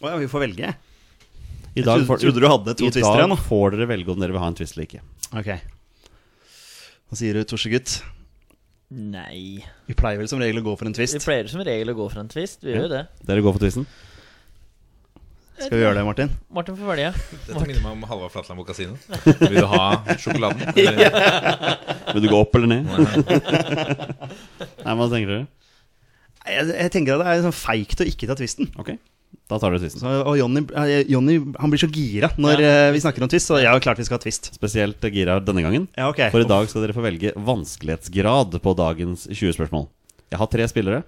Å 0.00 0.14
ja, 0.14 0.16
vi 0.24 0.30
får 0.32 0.46
velge. 0.46 0.72
I 1.76 1.82
Jeg 1.82 1.84
trodde- 1.84 2.16
trodde 2.24 2.40
du 2.42 2.48
hadde 2.48 2.74
to 2.80 2.88
I 2.88 2.94
twister 2.96 3.20
igjen, 3.20 3.36
dag 3.36 3.44
får 3.44 3.76
dere 3.76 3.90
velge 3.92 4.08
om 4.16 4.24
dere 4.24 4.32
vil 4.34 4.40
ha 4.42 4.48
en 4.50 4.56
twist 4.58 4.78
eller 4.78 4.88
ikke. 4.88 5.04
Ok. 5.36 5.52
Hva 7.10 7.18
sier 7.18 7.34
du, 7.34 7.42
Torsegutt? 7.42 7.96
Nei. 8.94 9.64
Vi 9.90 9.94
pleier 9.98 10.20
vel 10.20 10.28
som 10.30 10.38
regel 10.38 10.60
å 10.60 10.66
gå 10.68 10.76
for 10.78 10.86
en 10.86 10.94
twist? 10.94 11.16
Vi 11.16 11.22
pleier 11.24 11.48
som 11.50 11.62
regel 11.66 11.90
å 11.90 11.94
gå 11.98 12.04
for 12.12 12.22
en 12.22 12.30
twist. 12.30 12.62
Vi 12.62 12.70
gjør 12.70 12.84
jo 12.84 12.90
det. 12.92 13.00
Dere 13.26 13.42
går 13.42 13.56
for 13.56 13.62
twisten? 13.64 13.86
Skal 15.60 15.74
vi 15.74 15.82
gjøre 15.82 15.98
det, 15.98 16.04
Martin? 16.06 16.30
Martin 16.54 16.78
får 16.78 16.92
velge. 16.92 17.10
Dette 17.48 17.64
minner 17.66 17.82
meg 17.82 17.96
om 17.96 18.06
Halvard 18.12 18.30
Flatland 18.36 18.62
på 18.62 18.66
kasino. 18.70 18.94
Vil 19.42 19.58
du 19.58 19.66
ha 19.72 19.88
sjokoladen? 20.22 20.62
Eller? 20.70 21.18
Vil 22.14 22.24
du 22.24 22.30
gå 22.30 22.38
opp 22.40 22.54
eller 22.60 22.70
ned? 22.76 22.86
Nei, 24.86 24.94
Hva 24.94 25.10
tenker 25.10 25.34
dere? 25.34 25.42
Jeg, 26.46 26.70
jeg 26.70 26.94
tenker 26.94 27.18
at 27.18 27.26
det 27.26 27.34
er 27.34 27.42
sånn 27.44 27.58
feigt 27.58 28.00
å 28.00 28.06
ikke 28.08 28.30
ta 28.30 28.38
twisten. 28.38 28.70
Ok, 28.80 28.94
da 29.50 29.58
tar 29.58 29.74
du 29.74 29.80
twisten. 29.82 30.02
Så, 30.02 30.10
og 30.22 30.36
Jonny, 30.38 30.62
eh, 30.78 31.04
Jonny 31.10 31.38
han 31.58 31.72
blir 31.72 31.80
så 31.82 31.88
gira 31.90 32.30
når 32.38 32.62
ja. 32.62 32.74
vi 32.94 33.02
snakker 33.02 33.24
om 33.24 33.30
twist, 33.30 33.50
så 33.50 33.58
ja, 33.58 33.72
klart 33.82 33.98
vi 33.98 34.06
skal 34.06 34.20
ha 34.20 34.22
twist. 34.22 34.52
Spesielt 34.54 35.06
gira 35.10 35.40
denne 35.42 35.64
gangen. 35.64 35.88
Ja, 35.98 36.10
okay. 36.12 36.30
For 36.30 36.44
i 36.44 36.48
dag 36.48 36.70
skal 36.70 36.86
dere 36.86 36.94
få 36.94 37.02
velge 37.04 37.34
vanskelighetsgrad 37.34 38.54
på 38.62 38.74
dagens 38.78 39.26
20 39.26 39.56
spørsmål. 39.58 39.88
Jeg 40.30 40.38
har 40.38 40.50
tre 40.52 40.68
spillere. 40.70 41.02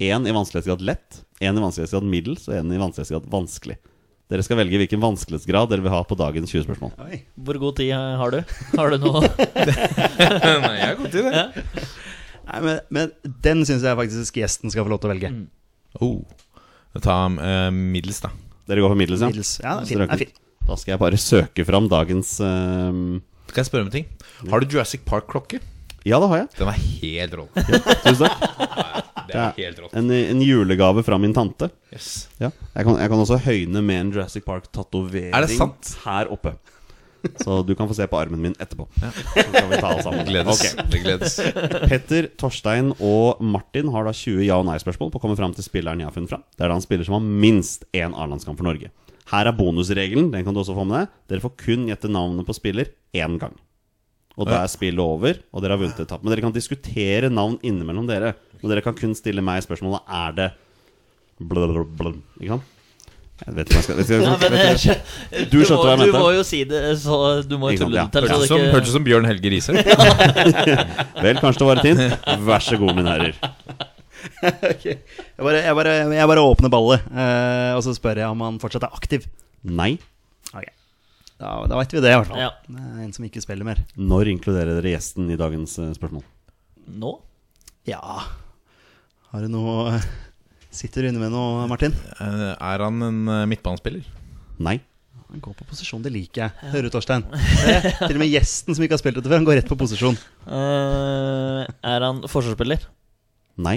Én 0.00 0.24
i 0.24 0.32
vanskelighetsgrad 0.32 0.82
lett, 0.86 1.22
én 1.42 1.58
i 1.58 1.62
vanskelighetsgrad 1.62 2.06
middels 2.08 2.46
og 2.48 2.54
én 2.56 2.70
i 2.72 2.78
vanskelighetsgrad 2.80 3.26
vanskelig. 3.32 3.76
Dere 4.30 4.44
skal 4.46 4.60
velge 4.60 4.78
hvilken 4.78 5.02
vanskelighetsgrad 5.02 5.72
dere 5.72 5.82
vil 5.82 5.92
ha 5.92 6.04
på 6.06 6.16
dagens 6.16 6.52
20 6.54 6.68
spørsmål. 6.68 6.92
Oi. 7.02 7.24
Hvor 7.34 7.58
god 7.58 7.80
tid 7.80 7.90
har 7.92 8.36
du? 8.36 8.38
Har 8.78 8.94
du 8.94 9.02
noe 9.02 9.24
Nei, 9.26 10.76
jeg 10.78 10.86
har 10.86 10.94
god 11.00 11.10
tid 11.10 11.26
det. 11.26 11.42
Nei, 12.46 12.60
men, 12.62 12.78
men 12.94 13.34
den 13.42 13.66
syns 13.66 13.82
jeg 13.86 13.98
faktisk 13.98 14.38
gjesten 14.38 14.70
skal 14.70 14.86
få 14.86 14.94
lov 14.94 15.02
til 15.02 15.10
å 15.10 15.12
velge. 15.16 15.32
Oh. 15.98 16.22
Ta 16.98 17.16
uh, 17.30 17.70
middels, 17.70 18.18
da. 18.24 18.32
Dere 18.70 18.82
går 18.82 18.92
for 18.92 18.98
middels, 18.98 19.22
ja? 19.22 19.30
Middels. 19.30 19.52
Ja, 19.62 19.76
det 19.78 19.86
er 19.86 19.90
fint. 19.90 20.00
Det 20.02 20.16
er 20.16 20.22
fint. 20.24 20.40
Da 20.70 20.76
skal 20.78 20.92
jeg 20.94 21.00
bare 21.02 21.18
søke 21.18 21.64
fram 21.66 21.86
dagens 21.90 22.36
uh, 22.44 22.90
Skal 23.50 23.62
jeg 23.62 23.68
spørre 23.70 23.86
om 23.86 23.90
en 23.90 23.94
ting? 23.94 24.08
Har 24.50 24.62
du 24.62 24.66
Jurassic 24.70 25.02
Park-klokke? 25.06 25.60
Ja, 26.06 26.18
det 26.22 26.28
har 26.32 26.38
jeg. 26.42 26.48
Den 26.58 26.70
er 26.72 26.78
helt 26.80 27.34
rå. 27.36 27.46
Tusen 28.06 28.26
takk. 28.26 28.44
Det 29.30 29.38
er 29.38 29.52
helt 29.60 29.76
rått. 29.78 29.92
En, 29.94 30.08
en 30.10 30.40
julegave 30.42 31.04
fra 31.06 31.14
min 31.22 31.30
tante. 31.36 31.68
Yes. 31.94 32.06
Ja. 32.40 32.48
Jeg, 32.74 32.86
kan, 32.86 32.96
jeg 32.98 33.10
kan 33.12 33.20
også 33.22 33.36
høyne 33.44 33.82
med 33.86 34.00
en 34.02 34.08
Jurassic 34.16 34.42
Park-tatovering 34.42 35.30
Er 35.36 35.46
det 35.46 35.54
sant? 35.54 35.92
her 36.02 36.32
oppe. 36.34 36.56
Så 37.42 37.60
du 37.66 37.74
kan 37.78 37.88
få 37.90 37.96
se 37.96 38.06
på 38.10 38.18
armen 38.18 38.40
min 38.42 38.54
etterpå. 38.62 38.86
Så 39.00 39.44
kan 39.52 39.70
vi 39.70 39.80
ta 39.80 39.90
alle 39.90 40.04
sammen. 40.06 40.26
Gledes. 40.28 40.60
Okay. 40.60 40.86
Det 40.92 41.02
gledes. 41.04 41.36
Petter, 41.90 42.28
Torstein 42.40 42.92
og 42.96 43.40
Martin 43.44 43.90
har 43.94 44.08
da 44.08 44.14
20 44.16 44.44
ja- 44.46 44.58
og 44.60 44.66
nei-spørsmål 44.68 45.12
på 45.12 45.20
å 45.20 45.24
komme 45.24 45.38
fram 45.38 45.54
til 45.56 45.66
spilleren 45.66 46.02
jeg 46.02 46.08
har 46.10 46.16
funnet 46.16 46.32
fram. 46.32 46.44
Det 46.56 46.66
er 46.66 46.72
da 46.72 46.78
en 46.78 46.84
spiller 46.84 47.08
som 47.08 47.18
har 47.18 47.24
minst 47.46 47.84
én 47.96 48.14
A-landskamp 48.16 48.60
for 48.60 48.68
Norge. 48.68 48.92
Her 49.30 49.46
er 49.46 49.54
bonusregelen. 49.56 50.30
Den 50.32 50.46
kan 50.46 50.56
du 50.56 50.62
også 50.62 50.74
få 50.76 50.86
med 50.88 51.02
deg. 51.02 51.18
Dere 51.30 51.44
får 51.44 51.56
kun 51.64 51.86
gjette 51.90 52.10
navnet 52.10 52.48
på 52.48 52.56
spiller 52.56 52.90
én 53.14 53.36
gang. 53.42 53.54
Og 54.40 54.48
da 54.48 54.62
er 54.62 54.70
spillet 54.72 55.02
over, 55.02 55.36
og 55.52 55.60
dere 55.62 55.74
har 55.76 55.80
vunnet 55.82 55.98
etappen. 56.00 56.24
Men 56.24 56.32
dere 56.32 56.44
kan 56.46 56.54
diskutere 56.54 57.28
navn 57.32 57.58
innimellom 57.66 58.06
dere. 58.08 58.34
Og 58.62 58.68
dere 58.70 58.82
kan 58.84 58.96
kun 58.96 59.12
stille 59.18 59.42
meg 59.44 59.60
spørsmålet 59.66 60.06
Er 60.08 60.36
det 60.36 60.50
blablabla, 61.40 62.14
Ikke 62.40 62.54
sant? 62.56 62.76
Jeg 63.40 63.54
vet 63.56 63.70
ikke 63.70 63.74
hva 63.74 63.80
jeg 63.80 63.84
skal, 63.86 63.96
vet 63.96 64.04
ikke, 64.04 64.16
jeg 64.16 64.24
skal, 64.36 64.50
vet 64.52 64.82
ikke. 64.84 65.44
Du 65.52 65.56
skjønte 65.64 65.84
hva 65.86 65.94
jeg 65.96 66.10
Du 66.12 66.18
må 66.18 66.30
jo 66.36 66.42
si 66.44 66.58
det, 66.68 66.80
så 67.00 67.18
du 67.48 67.54
må 67.60 67.70
jo 67.72 67.80
tulle 67.84 67.96
ja. 67.96 68.04
det 68.04 68.12
til. 68.20 68.28
Hørtes 68.28 68.44
ut 68.44 68.50
som, 68.52 68.64
ikke- 68.66 68.92
som 68.96 69.06
Bjørn 69.06 69.28
Helge 69.30 69.52
Riise. 69.54 69.72
Vel, 71.24 71.40
kanskje 71.40 71.58
det 71.62 71.68
var 71.70 71.80
et 71.80 71.88
hint. 71.88 72.28
Vær 72.50 72.66
så 72.66 72.78
god, 72.80 72.92
mine 72.98 73.14
herrer. 73.14 73.40
Jeg, 74.84 74.98
bare, 75.40 75.60
jeg, 75.64 75.72
bare, 75.78 75.92
jeg 76.12 76.28
bare 76.28 76.42
åpner 76.44 76.68
ballet, 76.72 77.06
eh, 77.08 77.70
og 77.72 77.80
så 77.86 77.94
spør 77.96 78.18
jeg 78.20 78.28
om 78.28 78.42
han 78.44 78.58
fortsatt 78.60 78.84
er 78.84 78.92
aktiv. 78.92 79.24
Nei. 79.64 79.94
Okay. 80.52 80.74
Da, 81.40 81.54
da 81.70 81.78
veit 81.78 81.94
vi 81.96 82.02
det, 82.04 82.10
i 82.12 82.18
hvert 82.18 82.28
fall. 82.28 82.42
Ja. 82.42 82.50
En 83.00 83.14
som 83.16 83.24
ikke 83.24 83.40
spiller 83.40 83.64
mer. 83.64 83.80
Når 83.96 84.28
inkluderer 84.34 84.76
dere 84.76 84.92
gjesten 84.92 85.30
i 85.32 85.38
dagens 85.40 85.78
eh, 85.80 85.94
spørsmål? 85.96 86.24
Nå? 87.00 87.14
Ja 87.88 88.00
Har 89.30 89.44
du 89.44 89.48
noe 89.52 89.96
Sitter 90.70 91.02
du 91.02 91.10
inne 91.10 91.18
med 91.18 91.32
noe, 91.34 91.64
Martin? 91.70 91.94
Eh, 92.22 92.52
Er 92.54 92.84
han 92.84 93.02
en 93.02 93.20
eh, 93.26 93.46
midtbanespiller? 93.50 94.06
Nei. 94.62 94.76
Han 95.30 95.42
går 95.42 95.54
på 95.58 95.66
posisjon, 95.66 96.02
det 96.02 96.12
liker 96.14 96.44
jeg. 96.44 96.70
Hører 96.72 96.86
du, 96.86 96.90
Torstein? 96.94 97.24
Til 98.00 98.16
og 98.16 98.22
med 98.22 98.30
gjesten 98.30 98.74
som 98.74 98.82
ikke 98.82 98.96
har 98.96 99.02
spilt 99.02 99.18
dette 99.18 99.30
før, 99.30 99.38
han 99.38 99.46
går 99.46 99.60
rett 99.60 99.70
på 99.70 99.78
posisjon. 99.78 100.18
Uh, 100.46 101.62
er 101.86 102.06
han 102.06 102.18
forsvarsspiller? 102.26 102.82
Nei. 103.62 103.76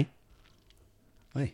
Oi, 1.38 1.46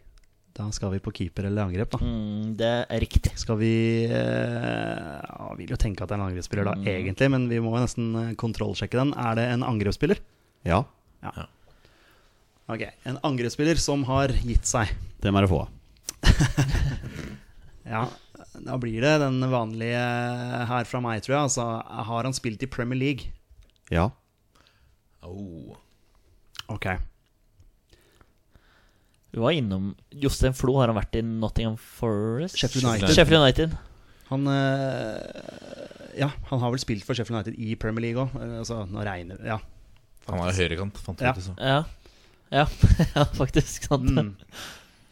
da 0.57 0.71
skal 0.73 0.95
vi 0.95 1.03
på 1.05 1.13
keeper 1.19 1.51
eller 1.51 1.69
angrep, 1.69 1.93
da. 1.93 2.01
Mm, 2.01 2.55
det 2.61 2.73
er 2.81 3.05
riktig. 3.05 3.35
Skal 3.41 3.61
vi 3.61 3.73
uh, 4.09 5.21
ja, 5.21 5.51
Vil 5.61 5.75
jo 5.75 5.81
tenke 5.81 6.05
at 6.05 6.09
det 6.09 6.17
er 6.17 6.23
en 6.23 6.29
angrepsspiller 6.31 6.71
da, 6.71 6.79
egentlig, 6.97 7.29
men 7.37 7.49
vi 7.53 7.61
må 7.61 7.75
jo 7.77 7.85
nesten 7.85 8.35
kontrollsjekke 8.41 9.03
den. 9.03 9.13
Er 9.21 9.37
det 9.41 9.51
en 9.53 9.69
angrepsspiller? 9.69 10.21
Ja, 10.69 10.85
Ok, 12.71 12.85
En 13.05 13.19
angrepsspiller 13.27 13.77
som 13.83 14.05
har 14.09 14.33
gitt 14.47 14.69
seg. 14.69 14.93
Det 15.21 15.33
må 15.33 15.43
dere 15.43 15.51
få. 15.51 15.63
Ja, 17.91 18.05
da 18.63 18.77
blir 18.79 19.03
det 19.03 19.17
den 19.19 19.41
vanlige 19.51 19.99
her 20.71 20.85
fra 20.87 21.01
meg, 21.03 21.23
tror 21.25 21.35
jeg. 21.35 21.47
Altså, 21.49 21.65
har 22.07 22.27
han 22.29 22.37
spilt 22.37 22.63
i 22.63 22.69
Premier 22.71 22.99
League? 23.01 23.33
Ja. 23.91 24.05
Oh. 25.27 25.75
Ok. 26.71 26.87
Vi 29.35 29.41
var 29.43 29.51
innom 29.57 29.89
Jostein 30.11 30.55
Flo. 30.55 30.77
Har 30.79 30.93
han 30.93 30.99
vært 31.01 31.19
i 31.19 31.25
Nottingham 31.27 31.77
Forest? 31.83 32.59
Sheffield 32.61 32.87
United. 32.93 33.15
Sheffield 33.17 33.43
United. 33.43 33.75
Han 34.31 34.47
eh, 34.51 35.19
Ja, 36.21 36.31
han 36.51 36.63
har 36.63 36.71
vel 36.75 36.83
spilt 36.83 37.03
for 37.07 37.19
Sheffield 37.19 37.41
United 37.41 37.59
i 37.59 37.75
Premier 37.81 38.07
League 38.11 38.23
òg. 38.23 38.35
Altså, 38.61 38.85
nå 38.91 39.03
regner 39.07 39.41
Ja. 39.47 39.59
Han 40.31 40.43
er 40.47 40.55
høyrekant, 40.55 40.99
fant 41.03 41.23
Ja. 41.27 41.35
ut. 41.35 41.43
så. 41.43 41.57
Ja. 41.59 41.81
Ja, 42.55 42.67
ja 43.17 43.25
faktisk. 43.35 43.87
Sant. 43.91 44.11
Mm. 44.15 44.37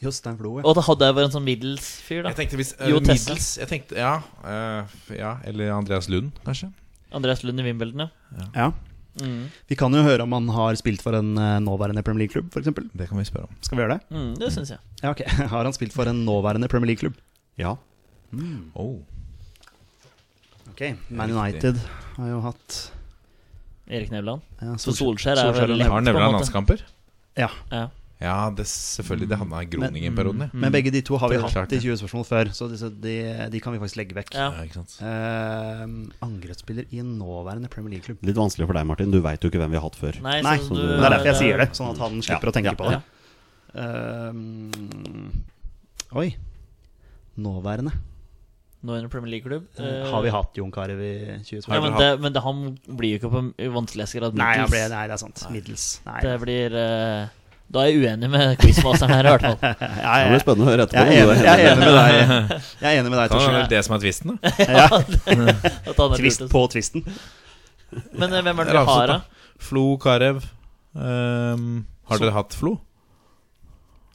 Jostein 0.03 0.37
Flo, 0.39 0.59
ja. 0.61 0.65
Og 0.69 0.77
da 0.79 0.85
hadde 0.87 1.09
jeg 1.09 1.17
vært 1.17 1.29
en 1.31 1.37
sånn 1.39 1.47
middels 1.47 1.87
fyr, 2.07 2.23
da. 2.23 2.31
Jeg 2.31 2.45
tenkte 2.45 2.59
hvis 2.61 2.75
uh, 2.79 2.85
Jo 2.87 3.01
Middels 3.03 3.49
jeg 3.59 3.71
tenkte, 3.71 3.99
ja, 3.99 4.19
uh, 4.45 4.99
ja, 5.11 5.33
eller 5.49 5.73
Andreas 5.75 6.07
Lund, 6.13 6.37
kanskje. 6.47 6.71
Andreas 7.15 7.43
Lund 7.43 7.59
i 7.59 7.67
Wimbledon, 7.67 8.07
ja. 8.07 8.51
ja. 8.55 8.69
Mm. 9.19 9.49
Vi 9.67 9.77
kan 9.79 9.95
jo 9.95 10.03
høre 10.07 10.23
om 10.23 10.35
han 10.37 10.47
har 10.55 10.77
spilt 10.79 11.03
for 11.03 11.17
en 11.19 11.33
eh, 11.41 11.57
nåværende 11.65 12.05
Premier 12.07 12.27
League-klubb, 12.27 12.53
f.eks. 12.55 12.69
Det 12.95 13.09
kan 13.11 13.19
vi 13.19 13.25
spørre 13.27 13.49
om. 13.49 13.57
Skal 13.67 13.79
vi 13.79 13.83
gjøre 13.83 13.97
det? 13.97 14.15
Mm, 14.15 14.29
det 14.39 14.51
syns 14.55 14.71
jeg. 14.71 14.79
Ja, 15.03 15.11
ok. 15.11 15.25
Har 15.53 15.67
han 15.67 15.75
spilt 15.75 15.97
for 15.97 16.07
en 16.11 16.21
nåværende 16.27 16.69
Premier 16.71 16.93
League-klubb? 16.93 17.17
Ja. 17.59 17.75
Oh. 18.79 19.01
Ok, 20.71 20.85
Man 21.11 21.33
United 21.35 21.81
har 22.19 22.29
jo 22.29 22.41
hatt 22.45 22.77
Erik 23.89 24.13
Nevland. 24.13 24.45
ja, 24.61 24.75
Solskjær, 24.77 25.01
Solskjær 25.01 25.41
er 25.41 25.55
vel 25.57 25.79
lett, 25.81 25.91
Har 25.91 26.05
Nevland 26.05 26.37
landskamper? 26.37 26.85
Ja. 27.41 27.49
Ja. 27.73 27.89
Ja, 28.19 28.51
det 28.51 28.65
selvfølgelig. 28.67 29.29
Det 29.31 29.37
havna 29.39 29.61
i 29.63 29.69
Groningen-perioden, 29.71 30.41
ja. 30.49 30.49
Men 30.59 30.73
begge 30.75 30.91
de 30.91 31.03
to 31.07 31.19
har 31.23 31.31
vi 31.31 31.37
hatt 31.39 31.53
klart 31.55 31.75
i 31.77 31.79
20 31.79 32.01
spørsmål 32.01 32.25
før, 32.27 32.51
så 32.57 32.67
disse, 32.71 32.91
de, 33.05 33.13
de 33.53 33.61
kan 33.63 33.77
vi 33.77 33.79
faktisk 33.79 34.01
legge 34.01 34.17
vekk. 34.17 34.33
Ja. 34.35 34.49
ja. 34.57 34.65
Ikke 34.67 34.81
sant? 34.81 34.97
Eh, 35.07 35.85
angrepsspiller 36.27 36.91
i 36.91 36.99
en 37.05 37.13
nåværende 37.21 37.71
Premier 37.71 37.95
League-klubb. 37.95 38.25
Litt 38.27 38.41
vanskelig 38.41 38.67
for 38.67 38.81
deg, 38.81 38.89
Martin. 38.91 39.15
Du 39.15 39.21
veit 39.23 39.39
jo 39.47 39.53
ikke 39.53 39.63
hvem 39.63 39.77
vi 39.77 39.79
har 39.79 39.87
hatt 39.87 40.01
før. 40.01 40.19
Nei, 40.27 40.41
Nei, 40.43 40.57
du, 40.67 40.75
Det 40.83 40.99
er 40.99 41.15
derfor 41.15 41.31
jeg 41.31 41.41
sier 41.45 41.63
det, 41.63 41.71
sånn 41.79 41.95
at 41.95 42.03
han 42.03 42.19
slipper 42.19 42.51
Ja, 42.51 42.55
å 42.55 42.59
tenke 42.59 42.75
ja, 42.75 42.77
på 42.83 42.91
det. 42.91 42.99
ja. 42.99 43.15
Ehm, 43.79 45.33
oi. 46.19 46.29
Nåværende. 47.39 47.95
Nå 48.79 48.95
det 48.95 49.09
Premier 49.11 49.33
League-klubb. 49.37 49.65
Eh, 49.79 50.05
har 50.11 50.23
vi 50.23 50.31
hatt 50.31 50.59
Jon 50.59 50.71
Carew 50.75 51.01
i 51.03 51.15
20 51.47 51.67
Ja, 51.67 51.81
men, 51.83 51.97
det, 51.99 52.11
men 52.23 52.35
det, 52.35 52.43
han 52.45 52.79
blir 52.87 53.17
jo 53.17 53.19
ikke 53.19 53.31
på 53.33 53.43
vanskelighetsgrad 53.75 54.39
Nei, 54.39 54.53
middels. 54.55 54.71
ble, 54.71 54.83
nei, 54.93 55.03
det 55.11 55.17
er 55.17 55.23
sant. 55.23 55.43
Middels. 55.55 55.87
Nei. 56.07 56.21
Det 56.23 56.35
blir 56.45 56.77
eh, 56.79 57.38
Da 57.69 57.83
er 57.85 57.91
jeg 57.93 58.01
uenig 58.01 58.29
med 58.33 58.55
quizmasteren 58.63 59.13
her, 59.13 59.27
i 59.29 59.33
hvert 59.35 59.45
fall. 59.45 59.59
Ja, 59.69 59.75
Det 59.79 60.23
jeg, 60.23 60.29
blir 60.33 60.43
spennende 60.45 60.65
å 60.65 60.71
høre 60.71 60.85
etterpå. 60.87 61.03
jeg, 61.05 61.19
er 61.19 61.27
enig, 61.27 61.43
jeg 61.45 61.53
er 61.53 61.73
enig 61.73 61.83
med 61.83 61.99
deg. 61.99 62.63
Jeg 62.81 62.89
er 62.89 63.01
enig 63.03 63.13
med 63.13 63.19
deg, 63.19 63.25
er 63.27 63.35
det 63.35 63.49
er 63.49 63.57
vel 63.59 63.69
det 63.73 63.83
som 63.85 63.97
er 63.97 64.03
tvisten, 64.05 64.33
da. 64.33 64.53
ja, 64.79 66.15
Twist 66.19 66.45
på 66.53 66.63
tvisten. 66.73 67.05
Men 68.17 68.33
eh, 68.33 68.45
hvem 68.47 68.63
er 68.63 68.69
det 68.71 68.73
Det 68.73 68.81
er 68.81 68.89
har, 68.89 69.13
da? 69.13 69.19
Flo 69.69 69.85
Karev. 70.01 70.41
Um, 70.97 71.69
har 72.09 72.23
dere 72.23 72.35
hatt 72.39 72.57
Flo? 72.57 72.79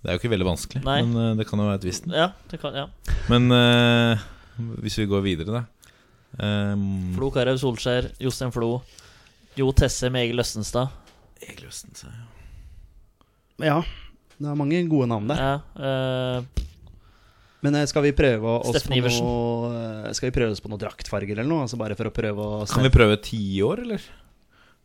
Det 0.02 0.10
er 0.10 0.18
jo 0.18 0.24
ikke 0.24 0.34
veldig 0.34 0.50
vanskelig, 0.50 0.82
Nei. 0.84 0.98
men 1.06 1.22
eh, 1.22 1.32
det 1.40 1.46
kan 1.48 1.62
jo 1.62 1.70
være 1.70 1.84
tvisten. 1.86 2.12
Ja, 2.18 2.32
det 2.52 2.60
kan, 2.60 2.74
ja. 2.76 2.90
Men 3.32 3.48
uh, 3.54 4.26
hvis 4.82 4.98
vi 5.00 5.08
går 5.14 5.24
videre, 5.30 5.62
da. 5.62 5.64
Um, 6.42 7.14
Flo 7.14 7.30
Karev 7.32 7.62
Solskjær, 7.62 8.10
Jostein 8.26 8.52
Flo, 8.52 8.80
Jo 9.62 9.70
Tesse 9.78 10.10
med 10.10 10.26
Egil 10.26 10.42
Østenstad. 10.42 10.90
Egil 11.46 11.70
Østenstad, 11.70 12.10
ja. 12.18 12.33
Ja, 13.62 13.82
det 14.40 14.50
er 14.50 14.58
mange 14.58 14.80
gode 14.90 15.08
navn 15.12 15.30
der. 15.30 15.42
Ja, 15.42 15.56
uh, 15.78 16.64
Men 17.64 17.78
eh, 17.80 17.86
skal 17.88 18.04
vi 18.04 18.12
prøve 18.18 18.58
oss 18.58 18.74
Steffen 18.74 18.92
på 18.92 18.98
Iversen. 19.00 19.24
noe 19.24 19.70
eh, 19.78 20.10
Skal 20.18 20.28
vi 20.28 20.34
prøve 20.36 20.52
oss 20.52 20.60
på 20.60 20.72
noe 20.72 20.82
draktfarger 20.82 21.38
eller 21.38 21.48
noe? 21.48 21.64
Altså 21.64 21.80
bare 21.80 21.96
for 21.96 22.10
å 22.10 22.12
prøve 22.12 22.44
å 22.44 22.58
Kan 22.68 22.84
vi 22.84 22.92
prøve 22.92 23.16
tiår, 23.24 23.86
eller? 23.86 24.08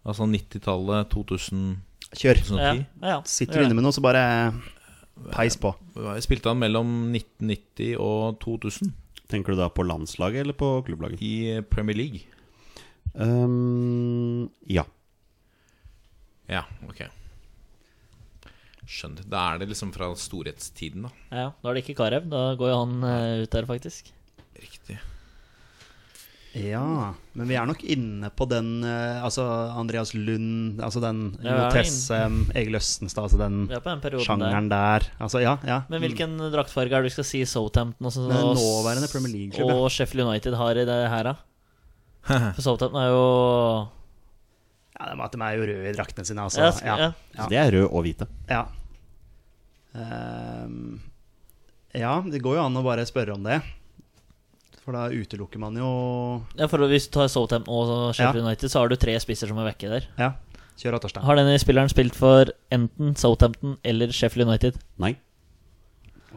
Altså 0.07 0.29
90-tallet, 0.31 1.09
2000, 1.11 1.65
Kjør. 2.13 2.43
2010. 2.45 2.61
ja, 2.63 3.11
ja, 3.11 3.19
Sitter 3.27 3.59
du 3.59 3.67
inne 3.67 3.77
med 3.81 3.85
noe, 3.89 3.97
så 3.97 4.05
bare 4.05 4.23
peis 5.35 5.59
på. 5.59 5.73
Spilte 6.23 6.53
han 6.53 6.63
mellom 6.63 7.11
1990 7.11 7.99
og 7.99 8.39
2000 8.45 8.95
Tenker 9.29 9.53
du 9.53 9.61
da 9.61 9.67
på 9.69 9.85
landslaget 9.85 10.47
eller 10.47 10.57
på 10.57 10.71
klubblaget? 10.87 11.21
i 11.21 11.61
Premier 11.69 11.99
League? 11.99 12.23
Um, 13.13 14.49
ja. 14.65 14.87
Ja, 16.49 16.63
ok. 16.89 17.03
Skjønner. 18.89 19.27
Da 19.29 19.45
er 19.53 19.61
det 19.61 19.69
liksom 19.75 19.93
fra 19.93 20.09
storhetstiden, 20.17 21.05
da. 21.05 21.13
Ja, 21.29 21.47
da 21.53 21.71
er 21.71 21.77
det 21.77 21.85
ikke 21.85 21.99
Karev. 22.01 22.29
Da 22.33 22.55
går 22.57 22.73
jo 22.73 22.81
han 22.81 22.99
uh, 23.05 23.45
ut 23.45 23.53
der, 23.53 23.69
faktisk. 23.69 24.09
Riktig. 24.59 24.97
Ja, 26.57 27.13
men 27.37 27.51
vi 27.51 27.59
er 27.61 27.67
nok 27.69 27.83
inne 27.85 28.31
på 28.33 28.47
den 28.49 28.81
uh, 28.81 29.21
Altså 29.21 29.45
Andreas 29.79 30.15
Lund, 30.17 30.81
altså 30.83 31.03
den 31.05 31.21
Ja, 31.45 31.51
Jo 31.53 31.59
vi 31.59 31.67
er 31.67 31.77
Tesse, 31.77 32.21
Egil 32.57 32.79
Østenstad, 32.81 33.29
altså 33.29 33.39
den 33.39 33.69
den 33.69 34.25
sjangeren 34.25 34.71
der. 34.73 35.05
der. 35.05 35.11
Altså, 35.21 35.43
ja, 35.45 35.59
ja. 35.69 35.83
Men 35.93 36.03
hvilken 36.03 36.39
draktfarge 36.51 36.97
er 36.97 37.05
det 37.05 37.13
du 37.13 37.17
skal 37.19 37.29
si 37.29 37.45
Southampton 37.45 38.09
og, 38.09 38.17
så, 38.17 38.25
og, 38.25 38.57
nåværende 38.57 39.13
Premier 39.13 39.35
League-klubb, 39.35 39.75
og 39.77 39.93
Sheffield 39.93 40.25
United 40.25 40.57
har 40.57 40.81
i 40.81 40.89
det 40.89 40.99
her, 41.13 41.29
da? 41.29 41.37
For 42.57 42.65
Southampton 42.65 43.03
er 43.05 43.13
jo 43.13 43.23
ja, 44.99 45.15
de, 45.15 45.39
er 45.45 45.55
jo 45.55 45.69
røde 45.69 45.93
i 45.93 45.95
draktene 45.95 46.27
sine, 46.27 46.43
altså. 46.49 46.65
ja, 46.65 46.73
Ja. 46.83 46.97
ja. 46.97 47.13
Ja. 47.37 47.43
Så 47.45 47.49
de 47.53 47.61
er 47.61 47.71
røde 47.77 47.93
og 47.93 48.03
hvite. 48.03 48.27
Ja. 48.49 48.65
Ehm, 49.97 50.99
ja, 51.97 52.19
det 52.27 52.43
går 52.45 52.59
jo 52.59 52.65
an 52.67 52.77
å 52.77 52.85
bare 52.85 53.07
spørre 53.09 53.35
om 53.37 53.47
det. 53.47 53.61
For 54.85 54.97
da 54.97 55.07
utelukker 55.13 55.61
man 55.61 55.77
jo 55.77 55.89
ja, 56.57 56.65
for 56.71 56.81
Hvis 56.89 57.09
du 57.11 57.19
tar 57.19 57.29
Southampton 57.29 57.75
og 57.93 58.15
Sheffield 58.17 58.45
United, 58.47 58.71
så 58.73 58.81
har 58.83 58.89
du 58.89 58.97
tre 58.97 59.17
spisser 59.21 59.51
som 59.51 59.59
er 59.61 59.69
vekke 59.73 59.91
der. 59.93 60.07
Ja, 60.21 60.31
kjør 60.81 60.97
av, 60.97 61.03
Torstein. 61.05 61.25
Har 61.29 61.37
denne 61.41 61.59
spilleren 61.61 61.93
spilt 61.93 62.17
for 62.17 62.49
enten 62.73 63.17
Southampton 63.21 63.77
eller 63.85 64.13
Sheffield 64.17 64.49
United? 64.49 64.79
Nei. 65.03 65.15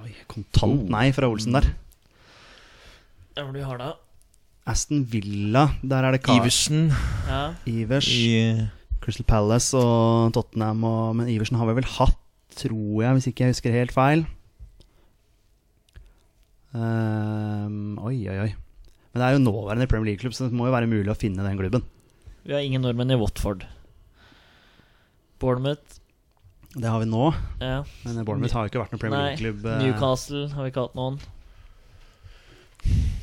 Oi, 0.01 0.11
kontant 0.31 0.89
nei 0.91 1.11
fra 1.15 1.29
Olsen 1.31 1.55
der. 1.55 1.69
Ja, 3.37 3.45
hvor 3.45 3.53
du 3.55 3.61
har 3.63 3.79
da? 3.79 3.91
Aston 4.67 5.05
Villa, 5.09 5.69
der 5.81 6.05
er 6.05 6.13
det 6.17 6.21
Kar 6.25 6.37
Iversen 6.41 6.91
Ja. 7.27 7.53
Ivers. 7.65 8.07
i 8.11 8.67
Crystal 9.01 9.25
Palace 9.25 9.73
og 9.79 10.33
Tottenham 10.35 10.83
og, 10.85 11.15
Men 11.17 11.31
Iversen 11.31 11.57
har 11.57 11.65
vi 11.71 11.79
vel 11.79 11.87
hatt, 11.95 12.19
tror 12.55 13.03
jeg, 13.03 13.13
hvis 13.17 13.27
ikke 13.31 13.45
jeg 13.45 13.53
husker 13.55 13.71
helt 13.75 13.93
feil. 13.95 14.25
Um, 16.73 17.97
oi, 17.99 18.15
oi, 18.31 18.37
oi. 18.45 18.51
Men 19.11 19.19
det 19.19 19.25
er 19.27 19.35
jo 19.35 19.41
nåværende 19.43 19.87
Premier 19.91 20.11
League-klubb, 20.13 20.33
så 20.37 20.47
det 20.47 20.55
må 20.55 20.69
jo 20.69 20.75
være 20.75 20.87
mulig 20.87 21.11
å 21.11 21.17
finne 21.19 21.43
den 21.43 21.59
klubben. 21.59 21.83
Vi 22.47 22.53
har 22.55 22.63
ingen 22.63 22.81
nordmenn 22.85 23.11
i 23.11 23.17
Watford. 23.19 23.65
Bournemouth. 25.41 25.97
Det 26.71 26.87
har 26.87 27.01
vi 27.03 27.09
nå, 27.11 27.33
Ja. 27.59 27.81
men 28.05 28.23
Bournemouth 28.23 28.53
har 28.55 28.63
jo 28.63 28.71
ikke 28.71 28.79
vært 28.85 28.93
noen 28.95 29.01
Premier 29.03 29.25
League-klubb. 29.27 29.65
eh, 29.67 29.81
Newcastle 29.83 30.47
har 30.55 30.63
vi 30.63 30.71
ikke 30.71 30.85
hatt 30.87 30.95
noen. 30.95 31.19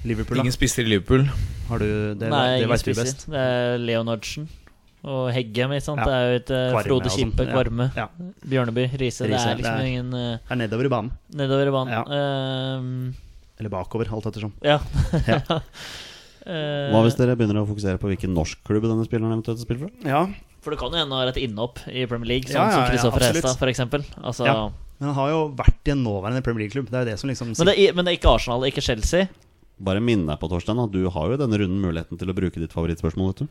Liverpool, 0.05 0.37
da. 0.37 0.43
Ingen 0.45 0.53
spisser 0.55 0.85
i 0.85 0.91
Liverpool. 0.93 1.24
Har 1.68 1.79
du 1.81 2.14
det? 2.14 2.29
Nei, 2.29 2.59
det 2.61 2.66
ingen 2.66 2.76
du 2.76 2.83
spisser. 2.85 3.05
best. 3.09 3.24
Det 3.33 3.41
er 3.41 3.79
Leonardsen 3.81 4.49
og 5.09 5.31
Heggem. 5.35 5.73
Ikke 5.79 5.87
sant? 5.89 6.03
Ja. 6.03 6.07
Det 6.07 6.17
er 6.19 6.27
jo 6.29 6.41
et 6.43 6.51
eh, 6.55 6.65
Kvarme 6.75 6.85
Frode 6.89 7.13
Kippe, 7.15 7.47
ja. 7.49 7.55
Kvarme, 7.57 7.87
Ja. 7.97 8.07
Bjørneby, 8.53 8.85
Riise. 9.01 9.25
Det 9.27 9.35
er 9.39 9.57
liksom 9.57 9.65
det 9.65 9.73
er- 9.73 9.89
ingen 9.89 10.13
eh, 10.15 10.37
Det 10.45 10.53
er 10.55 10.61
nedover 10.63 10.85
i 10.91 10.93
banen. 10.93 11.13
nedover 11.35 11.67
i 11.73 11.75
banen. 11.75 11.93
Ja. 11.97 12.03
Ehm, 12.19 13.15
Eller 13.59 13.71
bakover, 13.73 14.13
alt 14.13 14.29
ettersom. 14.31 14.53
ja. 14.63 14.79
Ja. 15.27 15.41
Eh, 16.49 16.89
Hva 16.95 17.03
hvis 17.05 17.17
dere 17.19 17.35
begynner 17.37 17.59
å 17.61 17.67
fokusere 17.69 17.99
på 18.01 18.09
hvilken 18.09 18.33
norsk 18.33 18.63
klubb 18.65 18.87
denne 18.87 19.05
spilleren 19.05 19.35
eventuelt 19.35 19.61
spiller 19.61 19.83
for? 19.85 19.91
Ja, 20.09 20.23
For 20.65 20.73
det 20.73 20.79
kan 20.81 20.95
jo 20.95 20.97
hende 20.97 21.13
han 21.13 21.21
har 21.27 21.29
et 21.33 21.41
innhopp 21.43 21.83
i 21.93 22.07
Premier 22.09 22.31
League, 22.31 22.49
sånn 22.49 22.57
Ja, 22.57 22.63
ja, 22.65 22.73
som 22.73 22.85
ja, 22.85 22.89
Kristoffer 22.95 23.21
ja, 23.27 23.33
Hestad, 23.35 23.59
f.eks. 23.59 24.15
Altså, 24.23 24.47
Ja. 24.47 24.55
men 24.99 25.11
han 25.11 25.15
har 25.19 25.29
jo 25.35 25.43
vært 25.59 25.91
i 25.91 25.93
en 25.93 26.01
nåværende 26.07 26.41
Premier 26.47 26.65
League-klubb. 26.65 26.89
Det 26.89 26.97
er 26.97 27.05
jo 27.05 27.11
det 27.11 27.19
som 27.21 27.29
liksom 27.29 27.53
men, 27.53 27.67
det 27.69 27.77
er, 27.77 27.93
men 27.93 28.05
det 28.07 28.15
er 28.15 28.17
ikke 28.21 28.33
Arsenal, 28.33 28.65
ikke 28.65 28.81
Chelsea. 28.87 29.29
Bare 29.79 30.01
minn 30.01 30.25
deg 30.27 30.41
på, 30.41 30.49
Torstein, 30.49 30.81
at 30.81 30.91
du 30.95 31.05
har 31.11 31.29
jo 31.29 31.37
i 31.37 31.43
denne 31.43 31.59
runden 31.61 31.83
muligheten 31.85 32.17
til 32.19 32.33
å 32.33 32.39
bruke 32.41 32.59
ditt 32.65 32.73
favorittspørsmål. 32.73 33.35
vet 33.35 33.45
du 33.45 33.49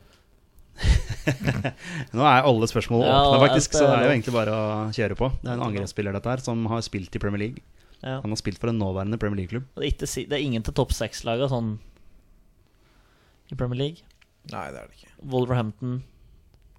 Nå 2.16 2.24
er 2.24 2.46
alle 2.48 2.68
spørsmål 2.70 3.02
Ja, 3.04 3.16
åpne, 3.26 3.40
faktisk, 3.48 3.74
så 3.76 3.88
det 3.88 3.96
er 3.96 4.06
jo 4.06 4.12
egentlig 4.14 4.36
bare 4.36 4.54
å 4.54 4.68
kjøre 4.96 5.18
på. 5.20 5.32
Det 5.42 5.50
er 5.50 5.58
en 5.58 5.66
angrepsspiller 5.68 6.16
dette 6.16 6.32
her 6.32 6.44
som 6.44 6.64
har 6.72 6.84
spilt 6.86 7.18
i 7.18 7.22
Premier 7.24 7.42
League. 7.48 7.64
Ja. 8.04 8.20
Han 8.22 8.34
har 8.34 8.40
spilt 8.40 8.62
for 8.62 8.72
en 8.72 8.80
nåværende 8.80 9.18
Premier 9.22 9.42
League-klubb. 9.42 9.66
Det, 9.76 9.90
er 10.06 10.30
det 10.30 10.38
er 10.38 10.46
ingen 10.46 10.66
til 10.66 10.76
topp 10.78 10.94
seks-laga 10.96 11.50
sånn 11.52 11.76
i 13.52 13.58
Premier 13.58 13.82
League? 13.82 14.06
Nei, 14.52 14.68
det 14.72 14.84
er 14.84 14.88
det 14.92 15.00
ikke. 15.00 15.12
Wolverhampton. 15.34 16.00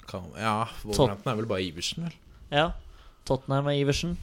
Kan, 0.08 0.30
ja, 0.38 0.62
Wolverhampton 0.86 1.32
er 1.32 1.40
vel 1.42 1.50
bare 1.50 1.66
Iversen, 1.66 2.08
vel? 2.08 2.16
Ja. 2.54 2.70
Tottenham 3.28 3.68
er 3.68 3.76
Iversen. 3.82 4.16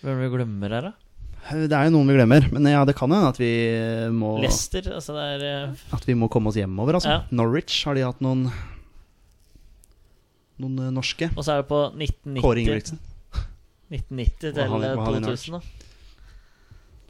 Hvem 0.00 0.14
er 0.14 0.16
det 0.16 0.24
vi 0.30 0.34
glemmer 0.38 0.72
her, 0.72 0.90
da? 0.90 1.09
Det 1.50 1.72
er 1.74 1.88
jo 1.88 1.92
noen 1.96 2.06
vi 2.12 2.14
glemmer, 2.18 2.44
men 2.52 2.66
ja, 2.70 2.84
det 2.86 2.94
kan 2.98 3.10
hende 3.10 3.30
at 3.32 3.38
vi 3.40 3.48
må 4.14 4.36
Leicester. 4.42 4.84
Altså 4.94 5.14
det 5.16 5.24
er 5.34 5.44
eh, 5.48 5.84
At 5.96 6.04
vi 6.06 6.14
må 6.14 6.28
komme 6.30 6.52
oss 6.52 6.58
hjemover, 6.60 6.98
altså. 7.00 7.10
Ja. 7.16 7.22
Norwich, 7.34 7.80
har 7.88 7.96
de 7.98 8.04
hatt 8.06 8.20
noen 8.22 8.44
Noen 10.60 10.78
eh, 10.84 10.90
norske? 10.94 11.30
Og 11.34 11.44
så 11.46 11.54
er 11.56 11.62
det 11.62 11.68
på 11.70 11.80
1990 11.96 12.44
Kåre 12.44 12.62
Ingebrigtsen. 12.64 13.00
1990 13.90 14.38
til 14.40 14.52
Hva 14.60 14.66
har 14.70 14.84
de- 14.84 14.90
hva 14.94 15.04
har 15.08 15.16
de 15.16 15.20
i 15.20 15.28
2000, 15.30 15.56
da. 15.56 15.60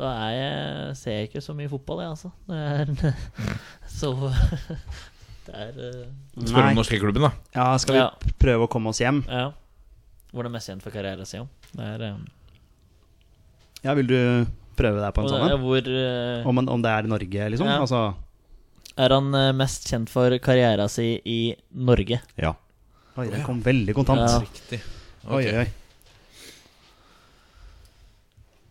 Da 0.00 0.10
er 0.24 0.30
jeg, 0.32 0.96
ser 0.96 1.12
jeg 1.18 1.28
ikke 1.28 1.42
så 1.44 1.52
mye 1.58 1.68
fotball, 1.68 2.00
jeg, 2.00 2.10
altså. 2.14 2.30
Det 2.48 2.56
er 2.56 3.14
så 4.00 4.12
Det 5.50 5.56
er 5.56 5.80
eh, 5.90 6.44
Spør 6.46 6.68
om 6.70 6.78
norske 6.78 7.00
klubben, 7.02 7.26
da. 7.26 7.32
Ja, 7.56 7.66
skal 7.82 7.96
vi 7.98 8.00
Ja. 8.04 8.08
prøve 8.40 8.64
å 8.68 8.70
komme 8.72 8.92
oss 8.94 9.00
hjem? 9.02 9.24
Ja. 9.28 9.50
Hvor 10.30 10.46
det 10.46 10.52
er 10.52 10.54
mest 10.56 10.70
igjen 10.70 10.80
for 10.84 10.94
karriere, 10.94 11.26
sier 11.26 11.42
hun. 11.44 11.50
Det 11.74 11.84
er 11.96 12.04
eh, 12.12 12.20
Ja, 13.84 13.94
vil 13.96 14.08
du 14.10 14.18
prøve 14.76 15.00
deg 15.02 15.12
på 15.16 15.22
en 15.24 15.30
sånn 15.32 15.44
en? 15.46 15.60
hvor 15.62 15.86
eh, 15.88 16.46
Om, 16.48 16.62
om 16.68 16.82
det 16.84 16.90
er 16.92 17.08
i 17.08 17.10
Norge, 17.12 17.48
liksom? 17.54 17.68
Ja. 17.68 17.80
Altså 17.84 18.00
Er 19.00 19.14
han 19.16 19.28
eh, 19.34 19.50
mest 19.56 19.88
kjent 19.90 20.12
for 20.12 20.36
karriera 20.44 20.88
si 20.92 21.14
i 21.24 21.40
Norge? 21.72 22.20
Ja. 22.40 22.54
Oi, 23.18 23.26
den 23.32 23.42
kom 23.44 23.60
veldig 23.64 23.92
kontant. 23.96 24.22
Ja. 24.24 24.40
Riktig. 24.44 24.80
Oi, 25.28 25.44
oi, 25.50 25.54
oi. 25.64 25.68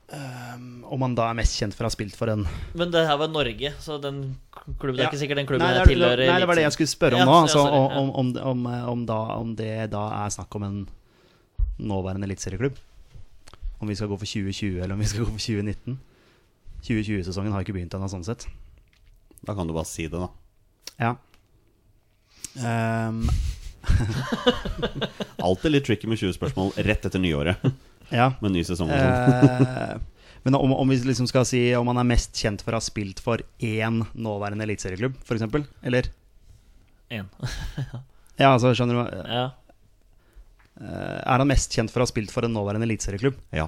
Um, 0.09 0.83
om 0.89 1.03
han 1.05 1.13
da 1.13 1.27
er 1.29 1.35
mest 1.37 1.53
kjent 1.59 1.75
for 1.77 1.85
å 1.85 1.89
ha 1.91 1.93
spilt 1.93 2.15
for 2.17 2.31
en 2.33 2.47
Men 2.73 2.89
det 2.89 3.03
her 3.05 3.17
var 3.21 3.29
Norge, 3.29 3.69
så 3.77 3.99
den 4.01 4.23
klubben 4.81 4.97
Det 4.97 5.03
er 5.05 5.11
ikke 5.11 5.19
sikkert 5.21 5.37
den 5.37 5.49
klubben 5.51 5.61
Nei, 5.67 5.75
det, 5.75 5.83
jeg 5.83 5.85
er, 5.85 5.91
tilhører. 5.93 6.23
nei, 6.31 6.37
det 6.41 6.47
var 6.49 6.57
det 6.57 6.63
jeg 6.63 6.75
skulle 6.79 6.89
spørre 6.95 7.19
om 7.19 7.21
Ja, 7.21 7.27
nå. 7.29 7.35
ja, 7.35 7.41
Altså, 7.45 7.59
sorry, 7.61 7.75
ja. 7.77 7.99
om, 8.01 8.09
om, 8.23 8.31
om, 8.51 8.63
om, 8.95 9.03
da, 9.11 9.19
om 9.37 9.51
det 9.59 9.69
da 9.93 10.01
er 10.23 10.33
snakk 10.33 10.57
om 10.57 10.65
en 10.65 10.79
nåværende 11.77 12.25
eliteserieklubb. 12.25 12.79
Om 13.79 13.87
vi 13.87 13.95
skal 13.95 14.09
gå 14.11 14.17
for 14.19 14.27
2020, 14.27 14.79
eller 14.83 14.93
om 14.95 14.99
vi 14.99 15.07
skal 15.07 15.23
gå 15.23 15.29
for 15.31 15.39
2019. 15.39 15.99
2020-sesongen 16.83 17.51
har 17.55 17.63
ikke 17.63 17.75
begynt 17.77 17.95
ennå, 17.95 18.07
sånn 18.11 18.25
sett. 18.27 18.45
Da 19.47 19.55
kan 19.55 19.67
du 19.67 19.73
bare 19.75 19.87
si 19.87 20.07
det, 20.11 20.19
da. 20.19 20.29
Ja. 20.99 21.13
Um, 22.59 23.23
Alltid 25.39 25.71
litt 25.71 25.85
tricky 25.87 26.07
med 26.11 26.19
20 26.19 26.33
spørsmål 26.35 26.71
rett 26.87 27.05
etter 27.07 27.21
nyåret. 27.23 27.63
ja. 28.19 28.31
Med 28.43 28.51
ny 28.55 28.63
sesong 28.67 28.91
og 28.91 28.99
sånn. 28.99 29.67
Eh, 29.67 29.95
men 30.45 30.55
om, 30.55 30.71
om 30.75 30.91
vi 30.91 30.97
liksom 31.03 31.27
skal 31.29 31.45
si 31.47 31.61
om 31.75 31.87
han 31.91 31.99
er 32.01 32.07
mest 32.07 32.35
kjent 32.39 32.63
for 32.63 32.71
å 32.75 32.79
ha 32.79 32.83
spilt 32.83 33.19
for 33.23 33.43
én 33.63 34.01
nåværende 34.15 34.63
eliteserieklubb, 34.67 35.17
f.eks.? 35.23 35.47
Eller 35.83 36.11
En. 37.09 37.27
Ja, 38.39 38.53
altså, 38.53 38.69
skjønner 38.71 38.95
du? 38.95 38.99
hva- 39.01 39.25
Ja. 39.27 39.47
Eh, 40.79 41.19
er 41.19 41.41
han 41.43 41.47
mest 41.49 41.73
kjent 41.75 41.91
for 41.91 42.01
å 42.01 42.07
ha 42.07 42.11
spilt 42.11 42.31
for 42.31 42.47
en 42.47 42.53
nåværende 42.55 42.87
eliteserieklubb? 42.87 43.39
Ja. 43.55 43.67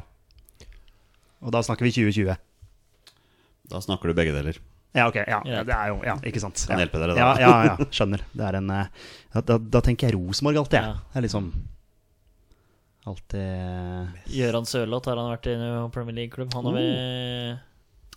Og 1.41 1.51
da 1.53 1.63
snakker 1.65 1.87
vi 1.87 1.93
2020. 1.97 2.37
Da 3.71 3.81
snakker 3.83 4.11
du 4.11 4.17
begge 4.17 4.35
deler. 4.35 4.59
Ja, 4.93 5.07
ok. 5.07 5.15
Ja, 5.23 5.41
Ja. 5.47 5.63
det 5.63 5.73
er 5.75 5.87
jo 5.91 6.01
Ja, 6.03 6.15
ikke 6.27 6.41
sant. 6.43 6.59
Kan 6.67 6.79
hjelpe 6.79 6.99
dere 6.99 7.15
da. 7.15 7.19
Ja, 7.19 7.29
ja, 7.39 7.51
ja, 7.71 7.75
skjønner. 7.95 8.23
Det 8.35 8.47
er 8.47 8.57
en 8.59 8.69
eh, 8.75 8.87
da, 9.33 9.57
da, 9.57 9.81
tenker 9.81 10.09
jeg 10.09 10.17
Rosenborg 10.17 10.57
alltid, 10.63 10.79
jeg. 10.79 10.83
Ja. 10.83 10.93
Det 11.11 11.21
er 11.21 11.27
liksom 11.27 11.51
Alltid 13.01 14.29
Gøran 14.29 14.67
Sørloth 14.69 15.09
har 15.09 15.17
han 15.17 15.31
vært 15.31 15.47
i 15.49 15.55
noen 15.57 15.89
Premier 15.93 16.13
League-klubb. 16.19 16.51
Han 16.53 16.67
har 16.69 16.75
vi 16.75 16.83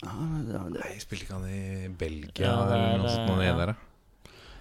Nei, 0.05 0.91
spilte 1.01 1.25
ikke 1.25 1.39
han 1.39 1.47
i 1.49 1.89
Belgia 1.89 2.45
Ja, 2.51 2.57
er, 2.67 2.75
eller 2.75 2.99
noe 3.01 3.13
sånt? 3.15 3.31
Noe 3.31 3.47
eh, 3.47 3.55
der, 3.57 3.73
da? 3.73 3.77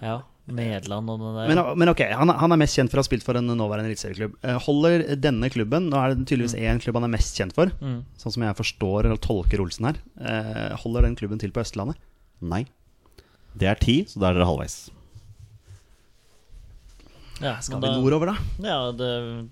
Ja, 0.04 0.14
Nederland 0.48 1.08
og 1.10 1.20
det 1.22 1.30
der. 1.38 1.48
Men, 1.56 1.78
men 1.80 1.90
ok, 1.94 2.02
han, 2.12 2.30
er- 2.34 2.40
han 2.42 2.52
er 2.52 2.60
mest 2.60 2.76
kjent 2.76 2.92
for 2.92 3.00
å 3.00 3.04
ha 3.04 3.08
spilt 3.08 3.24
for 3.24 3.38
en 3.40 3.48
nåværende 3.48 3.88
eliteserieklubb. 3.88 4.34
Eh, 4.44 4.58
Holder 4.66 5.16
denne 5.16 5.48
klubben 5.54 5.88
Nå 5.90 5.96
er 6.02 6.16
det 6.16 6.26
tydeligvis 6.28 6.58
én 6.60 6.82
klubb 6.84 6.96
han 7.00 7.06
er 7.08 7.14
mest 7.16 7.38
kjent 7.40 7.54
for, 7.56 7.72
Mm. 7.80 8.02
sånn 8.20 8.34
som 8.36 8.44
jeg 8.44 8.58
forstår 8.60 9.06
eller 9.06 9.18
tolker 9.24 9.62
Olsen 9.64 9.86
her. 9.88 9.96
Eh, 10.20 10.76
holder 10.84 11.02
den 11.08 11.16
klubben 11.16 11.40
til 11.40 11.52
på 11.56 11.62
Østlandet? 11.64 11.96
Nei. 12.42 12.66
Det 13.56 13.68
er 13.72 13.76
ti, 13.80 14.04
så 14.04 14.20
da 14.20 14.30
er 14.32 14.34
dere 14.42 14.46
halvveis. 14.50 14.90
ja, 17.42 17.60
Skal 17.60 17.80
vi 17.80 17.88
da- 17.88 17.98
nordover, 18.00 18.26
da? 18.34 18.38
Ja, 18.68 18.92
det 18.92 19.50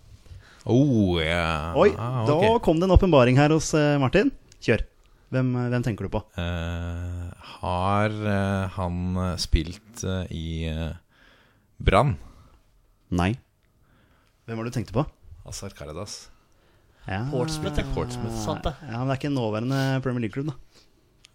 Oh, 0.66 1.18
yeah. 1.20 1.74
Oi, 1.76 1.90
Ah, 1.98 2.26
da 2.28 2.60
kom 2.60 2.78
det 2.80 2.84
en 2.86 2.92
åpenbaring 2.96 3.36
her 3.36 3.50
hos 3.50 3.74
eh, 3.74 3.98
Martin. 3.98 4.30
Kjør. 4.62 4.84
Hvem, 5.32 5.54
hvem 5.72 5.84
tenker 5.86 6.08
du 6.08 6.12
på? 6.12 6.20
Uh, 6.36 7.32
har 7.62 8.12
uh, 8.12 8.68
han 8.76 8.98
eh, 9.16 9.38
spilt 9.40 10.04
uh, 10.04 10.26
i 10.28 10.68
uh, 10.68 10.92
Brann? 11.80 12.18
Nei. 13.16 13.32
Hvem 14.44 14.60
var 14.60 14.68
det 14.68 14.74
du 14.74 14.78
tenkte 14.82 14.96
på? 14.98 15.06
Azar 15.48 15.72
Karadas. 15.78 16.26
Ja, 17.08 17.24
Portsmouth, 17.32 17.80
ja. 17.80 17.88
Portsmouth. 17.96 18.36
Sant, 18.44 18.68
det. 18.68 18.76
Ja, 18.84 19.00
men 19.00 19.08
det 19.08 19.16
er 19.16 19.22
ikke 19.22 19.32
en 19.32 19.40
nåværende 19.40 19.80
Premier 20.04 20.26
League-klubb, 20.26 20.52
da. 20.52 20.58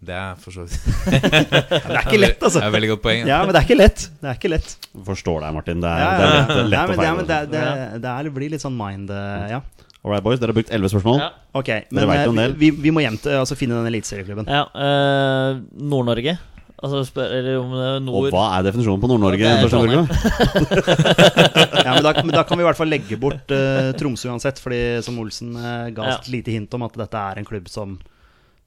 Det 0.07 0.12
er 0.12 0.36
for 0.36 0.53
så 0.53 0.66
vidt 0.66 0.82
Det 1.09 1.94
er 1.97 2.03
ikke 2.03 2.18
lett, 2.20 2.36
altså. 2.36 2.61
Det 2.61 2.66
er 2.66 2.74
veldig 2.74 2.90
godt 2.90 3.03
poeng. 3.07 3.22
Ja, 3.24 3.38
men 3.49 3.57
det 3.57 3.62
er 3.62 3.64
ikke 3.64 3.78
lett. 3.78 4.05
Det 4.20 4.28
er 4.28 4.36
ikke 4.36 4.51
lett. 4.53 4.74
Forstår 5.09 5.40
deg, 5.47 5.57
Martin. 5.57 5.80
Det 5.80 5.88
er, 5.88 6.03
Ja, 6.05 6.11
det 6.12 6.26
er 6.26 6.28
ja, 6.28 6.36
lett, 6.36 6.53
ja. 6.53 6.66
lett 6.68 6.84
å 6.84 6.92
men 6.92 6.92
det, 6.92 7.01
feile. 7.01 7.16
men 7.16 7.30
det, 7.32 7.40
det, 7.55 7.64
det 8.05 8.14
det 8.28 8.34
blir 8.36 8.53
litt 8.53 8.64
sånn 8.66 8.76
mind 8.76 9.12
eh, 9.16 9.49
Ja. 9.57 9.62
All 10.07 10.12
right, 10.14 10.22
boys. 10.22 10.38
Dere 10.38 10.52
har 10.52 10.54
brukt 10.54 10.68
elleve 10.70 10.86
spørsmål. 10.92 11.16
Ja. 11.18 11.32
Ok, 11.59 11.68
men 11.90 12.07
vet 12.07 12.20
jo 12.22 12.30
en 12.30 12.36
eh, 12.38 12.44
del. 12.44 12.52
vi, 12.61 12.68
vi 12.84 12.90
må 12.94 13.02
hjem 13.02 13.16
til 13.18 13.32
altså, 13.40 13.57
finne 13.59 13.74
den 13.80 13.88
eliteserieklubben. 13.90 14.46
Ja, 14.46 14.61
eh, 14.70 15.57
Nord-Norge. 15.82 16.36
Altså 16.76 17.00
spør 17.09 17.30
Eller 17.32 17.54
om 17.57 17.70
det 17.72 17.84
er 17.88 18.09
Og 18.12 18.26
hva 18.34 18.42
er 18.59 18.66
definisjonen 18.66 19.00
på 19.00 19.09
Nord-Norge? 19.09 19.48
Ja, 21.86 21.94
men 21.94 22.02
da, 22.04 22.11
men 22.20 22.34
da 22.36 22.42
kan 22.44 22.59
vi 22.59 22.62
i 22.62 22.66
hvert 22.68 22.76
fall 22.78 22.90
legge 22.92 23.16
bort 23.20 23.48
uh, 23.54 23.88
Tromsø 23.96 24.28
uansett, 24.28 24.61
fordi 24.61 24.80
som 25.07 25.16
Olsen 25.22 25.54
uh, 25.57 25.86
ga 25.88 26.04
oss 26.04 26.18
Ja. 26.18 26.20
et 26.20 26.28
lite 26.34 26.52
hint 26.52 26.74
om 26.76 26.84
at 26.84 26.98
dette 27.00 27.16
er 27.32 27.40
en 27.40 27.48
klubb 27.48 27.70
som, 27.72 27.96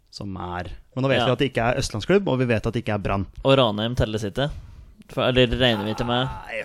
som 0.10 0.34
er 0.58 0.72
Men 0.96 1.06
nå 1.06 1.12
vet 1.14 1.22
Ja. 1.22 1.28
vi 1.30 1.36
at 1.36 1.44
det 1.44 1.52
ikke 1.52 1.68
er 1.70 1.78
østlandsklubb, 1.84 2.26
og 2.34 2.42
vi 2.42 2.50
vet 2.50 2.66
at 2.66 2.74
det 2.74 2.82
ikke 2.82 2.98
er 2.98 3.06
Brann. 3.06 3.28
Og 3.44 3.54
Ranheim 3.62 3.94
telles 4.00 4.26
ikke. 4.26 4.50
Eller 5.30 5.54
regner 5.62 5.86
vi 5.86 5.94
til 6.02 6.10
med? 6.10 6.34
Nei, 6.50 6.64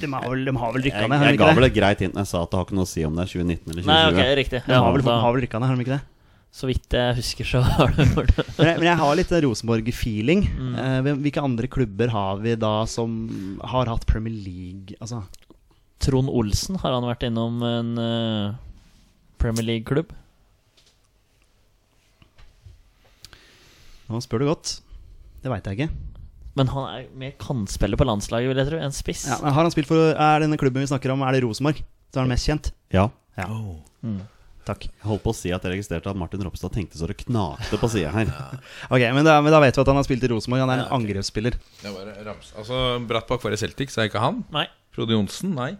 De 0.00 0.10
har 0.10 0.24
vel, 0.26 0.40
de 0.48 0.56
har 0.58 0.72
vel 0.74 0.82
rykka 0.88 1.04
Jeg, 1.04 1.10
ned, 1.10 1.20
har 1.22 1.30
jeg 1.30 1.38
ga 1.38 1.52
vel 1.54 1.68
et 1.68 1.76
greit 1.76 2.00
hint 2.02 2.16
når 2.16 2.24
jeg 2.24 2.30
sa 2.32 2.40
at 2.42 2.50
det 2.50 2.58
har 2.58 2.66
ikke 2.66 2.78
noe 2.80 2.88
å 2.88 2.90
si 2.90 3.04
om 3.06 3.14
det 3.14 3.24
er 3.24 3.30
2019 3.30 3.70
eller 3.70 3.84
2020. 3.84 3.92
Nei, 3.92 4.02
ok, 4.10 4.34
riktig. 4.40 4.60
De 4.66 4.74
har 4.74 4.96
vel, 4.96 5.06
har 5.06 5.36
vel 5.36 5.44
rykka 5.46 5.60
ned, 5.62 5.70
har 5.70 5.78
de 5.78 5.86
ikke 5.86 5.96
det? 5.98 6.02
så 6.54 6.68
vidt 6.70 6.94
jeg 6.94 7.16
husker, 7.18 7.48
så 7.48 7.60
har 7.66 7.90
det 7.96 8.04
Men 8.14 8.28
jeg, 8.30 8.76
men 8.78 8.86
jeg 8.86 8.98
har 9.00 9.16
litt 9.18 9.32
Rosenborg-feeling. 9.42 10.44
Mm. 10.54 10.74
Eh, 10.78 11.08
hvilke 11.24 11.42
andre 11.42 11.70
klubber 11.70 12.12
har 12.14 12.38
vi 12.44 12.54
da 12.54 12.84
som 12.86 13.16
har 13.74 13.90
hatt 13.90 14.06
Premier 14.06 14.34
League 14.34 14.94
Altså 15.00 15.24
Trond 16.04 16.30
Olsen, 16.30 16.78
har 16.82 16.94
han 16.94 17.06
vært 17.08 17.24
innom 17.26 17.62
en 17.64 17.90
uh, 17.98 18.54
Premier 19.40 19.66
League-klubb? 19.66 20.12
Nå 24.10 24.20
spør 24.22 24.44
du 24.44 24.50
godt. 24.50 24.76
Det 25.42 25.50
veit 25.50 25.66
jeg 25.70 25.78
ikke. 25.80 26.13
Men 26.58 26.70
han 26.70 26.84
er 26.90 27.08
mer 27.18 27.32
kantspiller 27.42 27.98
på 27.98 28.06
landslaget, 28.06 28.52
vil 28.52 28.60
jeg 28.62 28.70
tro, 28.70 28.78
enn 28.84 28.94
spiss. 28.94 29.24
Ja, 29.26 29.40
men 29.42 29.54
har 29.56 29.66
han 29.66 29.74
spilt 29.74 29.90
for 29.90 30.12
Er 30.12 30.44
denne 30.44 30.58
klubben 30.60 30.84
vi 30.84 30.90
snakker 30.90 31.10
om, 31.14 31.24
er 31.26 31.34
det 31.34 31.42
Rosenborg? 31.42 31.80
Så 32.12 32.20
er 32.20 32.26
han 32.26 32.30
mest 32.30 32.46
kjent? 32.46 32.70
Ja. 32.94 33.08
Ja. 33.34 33.48
Mm. 34.06 34.20
Takk. 34.64 34.86
Jeg 34.86 35.04
holdt 35.04 35.24
på 35.26 35.32
å 35.34 35.36
si 35.36 35.50
at 35.52 35.64
jeg 35.66 35.74
registrerte 35.74 36.08
at 36.08 36.16
Martin 36.16 36.44
Ropstad 36.46 36.72
tenkte 36.72 36.96
så 36.96 37.08
det 37.10 37.18
knakte 37.20 37.76
på 37.80 37.90
sida 37.92 38.12
her. 38.14 38.30
Ok, 38.94 39.02
men 39.16 39.26
da, 39.26 39.40
men 39.44 39.52
da 39.52 39.60
vet 39.60 39.76
vi 39.76 39.82
at 39.82 39.90
han 39.90 39.98
har 39.98 40.06
spilt 40.06 40.24
i 40.24 40.30
Rosenborg. 40.32 40.62
Han 40.64 40.72
er 40.72 40.84
en 40.84 40.94
angrepsspiller. 41.00 41.58
Det 41.82 41.92
var 41.92 42.12
rams. 42.30 42.52
Altså, 42.56 42.78
Brattbakk 43.10 43.44
var 43.44 43.56
i 43.56 43.60
Celtic, 43.60 43.92
så 43.92 44.04
er 44.04 44.08
ikke 44.12 44.22
han. 44.24 44.40
Nei. 44.54 44.64
Frode 44.94 45.16
Johnsen, 45.16 45.52
nei. 45.58 45.72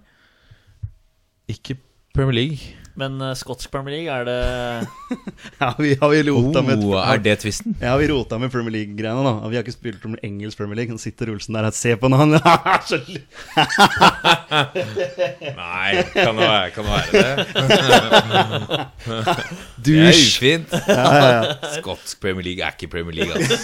Ikke 1.55 1.79
Premier 2.17 2.37
League. 2.37 2.75
Men 2.95 3.17
uh, 3.19 3.33
skotsk 3.35 3.71
Premier 3.75 3.97
League, 3.97 4.07
er 4.07 4.25
det 4.29 4.87
Ja, 5.61 5.73
vi 5.79 5.97
har 5.99 6.09
vi 6.13 6.23
rota 6.29 6.63
med 6.63 6.85
Oh, 6.85 6.95
er 7.01 7.19
det 7.23 7.41
tvisten? 7.43 7.75
Ja, 7.81 7.97
vi 7.99 8.07
rota 8.11 8.39
med 8.39 8.53
Premier 8.53 8.71
League-greiene, 8.77 9.25
da. 9.27 9.33
Og 9.43 9.51
vi 9.51 9.57
har 9.59 9.65
ikke 9.65 9.75
spilt 9.75 10.05
om 10.07 10.15
engelsk 10.23 10.59
Premier 10.59 10.79
League. 10.79 10.95
Nå 10.95 10.99
sitter 11.03 11.33
Olsen 11.33 11.55
der 11.59 11.67
og 11.67 11.75
ser 11.75 11.97
på 11.99 12.07
han 12.15 12.31
Nei, 15.55 15.91
kan 16.13 16.35
det 16.37 16.45
være, 16.45 16.71
kan 16.75 16.85
det, 16.85 16.93
være 16.93 17.07
det? 17.15 17.25
Det 19.85 19.95
er 19.99 20.15
ufint. 20.15 20.71
Ja, 20.87 20.95
ja, 20.95 21.27
ja. 21.27 21.43
Skotsk 21.79 22.21
Premier 22.23 22.45
League 22.47 22.63
er 22.63 22.71
ikke 22.77 22.91
Premier 22.95 23.15
League, 23.19 23.33
altså. 23.35 23.55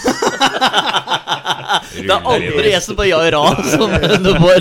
Det 1.94 2.10
er 2.10 2.26
andre 2.34 2.66
gjesten 2.72 2.98
på 2.98 3.06
ja 3.06 3.22
ra 3.36 3.44
som 3.70 3.90
du 4.24 4.30
får 4.42 4.58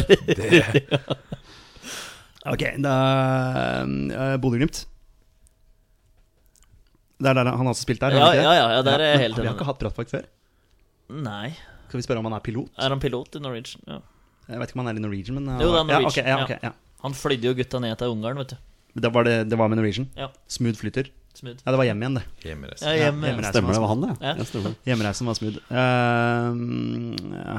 Ok, 2.48 2.64
da 2.80 2.94
uh, 3.84 4.38
Bodø-Glimt. 4.40 4.86
Det 7.20 7.28
er 7.28 7.36
der 7.36 7.50
han 7.52 7.66
har 7.68 7.74
også 7.74 7.84
spilt 7.84 8.00
der? 8.00 8.16
Ja, 8.16 8.30
ja, 8.32 8.44
ja, 8.56 8.68
ja, 8.78 8.84
der 8.86 8.96
er 8.96 9.10
jeg 9.10 9.18
men 9.18 9.24
helt 9.26 9.36
Vi 9.36 9.42
har 9.44 9.50
enig. 9.50 9.58
ikke 9.58 9.68
hatt 9.68 9.82
Brattbakk 9.82 10.12
før. 10.14 10.30
Nei. 11.10 11.50
Skal 11.90 12.00
vi 12.00 12.06
spørre 12.06 12.22
om 12.22 12.30
han 12.30 12.38
er 12.38 12.44
pilot? 12.46 12.70
Er 12.80 12.94
han 12.96 13.02
pilot 13.04 13.36
i 13.36 13.42
Norwegian? 13.44 13.84
Ja. 13.90 14.00
Jeg 14.50 14.62
vet 14.62 14.72
ikke 14.72 14.80
om 14.80 14.86
han 14.86 14.94
er 14.96 15.02
i 15.02 15.04
Norwegian, 15.04 15.36
men 15.36 15.60
Jo, 15.60 15.74
det 15.74 15.82
er 15.82 15.88
Norwegian, 15.90 16.30
Ja, 16.30 16.38
okay, 16.46 16.56
ja, 16.56 16.70
ja. 16.70 16.70
ja. 16.70 17.00
Han 17.04 17.16
flydde 17.16 17.50
jo 17.50 17.56
gutta 17.58 17.80
ned 17.84 17.96
til 18.00 18.14
Ungarn, 18.14 18.40
vet 18.40 18.54
du. 18.56 18.58
Det, 19.00 19.12
var 19.14 19.28
det, 19.28 19.36
det 19.52 19.58
var 19.60 19.68
med 19.72 19.82
Norwegian. 19.82 20.08
Ja. 20.18 20.30
Smooth 20.48 20.80
flytter. 20.80 21.12
Smooth. 21.36 21.60
Ja, 21.66 21.72
det 21.72 21.80
var 21.80 21.88
hjem 21.88 22.02
igjen, 22.04 22.16
det. 22.20 22.24
Hjemmereise. 22.44 22.86
Ja, 22.86 22.96
hjem, 23.06 23.20
hjemmereise. 23.24 23.52
Stemmer 23.54 23.76
det, 23.76 23.82
var 23.84 23.92
han 23.94 24.06
det? 24.06 24.14
Ja. 24.24 24.32
Ja, 24.90 24.96
var 25.30 25.38
smooth. 25.38 25.60
Eh, 25.70 26.48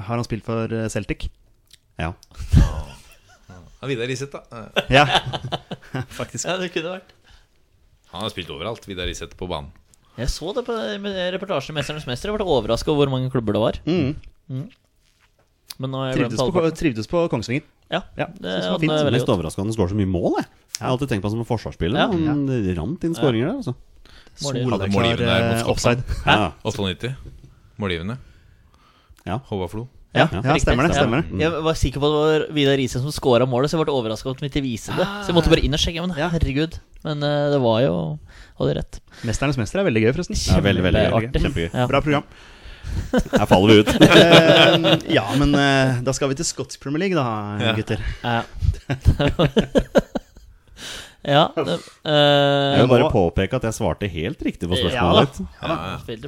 har 0.09 0.15
han 0.16 0.27
spilt 0.27 0.44
for 0.48 0.73
eh, 0.73 0.89
Celtic? 0.93 1.28
Ja. 2.01 2.12
Ja, 3.81 3.89
Vidar 3.89 4.07
Riseth, 4.11 4.32
da. 4.32 4.43
Eh, 4.52 4.82
Ja, 4.98 5.05
faktisk. 6.20 6.44
Ja, 6.47 6.57
det 6.61 6.70
kunne 6.74 6.98
vært. 6.98 7.15
Han 8.12 8.24
har 8.27 8.32
spilt 8.32 8.51
overalt, 8.52 8.85
Vidar 8.89 9.07
Riseth, 9.09 9.36
på 9.39 9.48
banen. 9.48 9.70
Jeg 10.19 10.28
så 10.28 10.51
det 10.52 10.65
på 10.66 10.74
reportasjen 10.74 11.74
'Mesternes 11.77 12.05
mester'. 12.05 12.28
Jeg 12.28 12.36
ble 12.36 12.44
overraska 12.44 12.90
over 12.93 13.07
hvor 13.07 13.15
mange 13.15 13.31
klubber 13.32 13.55
det 13.57 13.62
var. 13.62 13.78
Mm. 13.86 14.66
Men 15.81 15.90
nå 15.94 15.97
har 16.02 16.11
jeg 16.11 16.19
Trivdes, 16.19 16.40
på, 16.52 16.70
trivdes 16.77 17.07
på 17.09 17.23
Kongsvinger. 17.32 17.62
Ja, 17.90 18.02
Ja, 18.19 18.27
det 18.27 18.43
det 18.43 18.70
var 18.70 18.78
fint. 18.78 18.93
veldig 18.93 19.12
Mest 19.16 19.31
overraskende 19.32 19.70
han 19.70 19.74
skårer 19.74 19.90
så 19.94 19.98
mye 19.98 20.11
mål. 20.11 20.35
Jeg. 20.39 20.47
jeg 20.77 20.82
har 20.85 20.90
alltid 20.93 21.09
tenkt 21.09 21.23
på 21.23 21.31
han 21.31 21.35
som 21.35 21.40
en 21.40 21.48
forsvarsspiller. 21.48 21.98
Ja. 21.98 22.07
Han 22.07 22.77
rant 22.77 23.05
inn 23.05 23.15
skåringer 23.16 23.47
der. 23.48 23.57
Altså. 23.62 23.74
Målgivende. 24.43 24.90
Soleklar 24.93 25.23
eh, 25.57 25.70
offside. 25.70 26.05
Ja. 26.27 26.52
98. 26.65 27.15
Målgivende. 27.81 28.19
Ja. 29.27 29.40
Håvard 29.48 29.70
Flo. 29.73 29.89
Ja, 30.11 30.24
Ja, 30.27 30.41
ja, 30.43 30.55
stemmer 30.59 30.89
det. 30.89 30.97
Stemmer 30.99 31.23
det 31.23 31.39
Jeg 31.45 31.62
var 31.62 31.77
sikker 31.78 32.03
på 32.03 32.09
at 32.09 32.15
det 32.15 32.23
var 32.27 32.55
Vidar 32.57 32.78
Riise 32.81 32.99
som 33.03 33.12
scora 33.15 33.47
målet, 33.47 33.70
så 33.70 33.78
jeg 33.78 33.85
ble 33.87 33.95
overraska 33.95 34.27
over 34.31 34.41
at 34.41 34.47
de 34.47 34.51
ikke 34.51 34.65
viste 34.65 34.95
det. 34.99 35.07
Så 35.07 35.31
jeg 35.31 35.37
måtte 35.39 35.53
bare 35.53 35.62
inn 35.66 35.77
og 35.77 35.82
sjekke. 35.82 36.03
Men 36.03 36.16
herregud. 36.19 36.81
Men 37.07 37.23
eh, 37.23 37.51
det 37.55 37.61
var 37.62 37.82
jo 37.87 37.95
Hadde 38.61 38.74
rett. 38.77 38.99
'Mesternes 39.24 39.57
mester' 39.57 39.81
er 39.81 39.87
veldig 39.87 40.03
gøy, 40.05 40.11
forresten. 40.12 40.37
Ja, 40.37 40.59
veldig, 40.61 40.82
veldig 40.85 41.05
gøy. 41.07 41.28
Kjempegøy. 41.32 41.70
Ja. 41.73 41.87
Bra 41.89 42.03
program. 42.05 42.27
Her 43.12 43.47
faller 43.49 43.73
vi 43.73 43.78
ut. 43.81 43.95
Eh, 44.11 45.15
ja, 45.15 45.24
men 45.41 45.55
eh, 45.55 46.01
da 46.05 46.12
skal 46.16 46.28
vi 46.32 46.37
til 46.37 46.49
skotsk 46.49 46.82
Premier 46.82 47.07
League, 47.07 47.16
da, 47.16 47.73
gutter. 47.78 48.03
Ja. 48.20 48.43
ja 51.23 51.43
det, 51.57 51.75
uh, 52.07 52.11
Jeg 52.11 52.81
vil 52.85 52.89
bare 52.89 53.05
må- 53.05 53.11
påpeke 53.13 53.59
at 53.59 53.65
jeg 53.69 53.75
svarte 53.77 54.09
helt 54.09 54.41
riktig 54.47 54.69
på 54.71 54.79
spørsmålet 54.79 55.35
ditt. 55.37 55.41
Ja, 55.61 55.77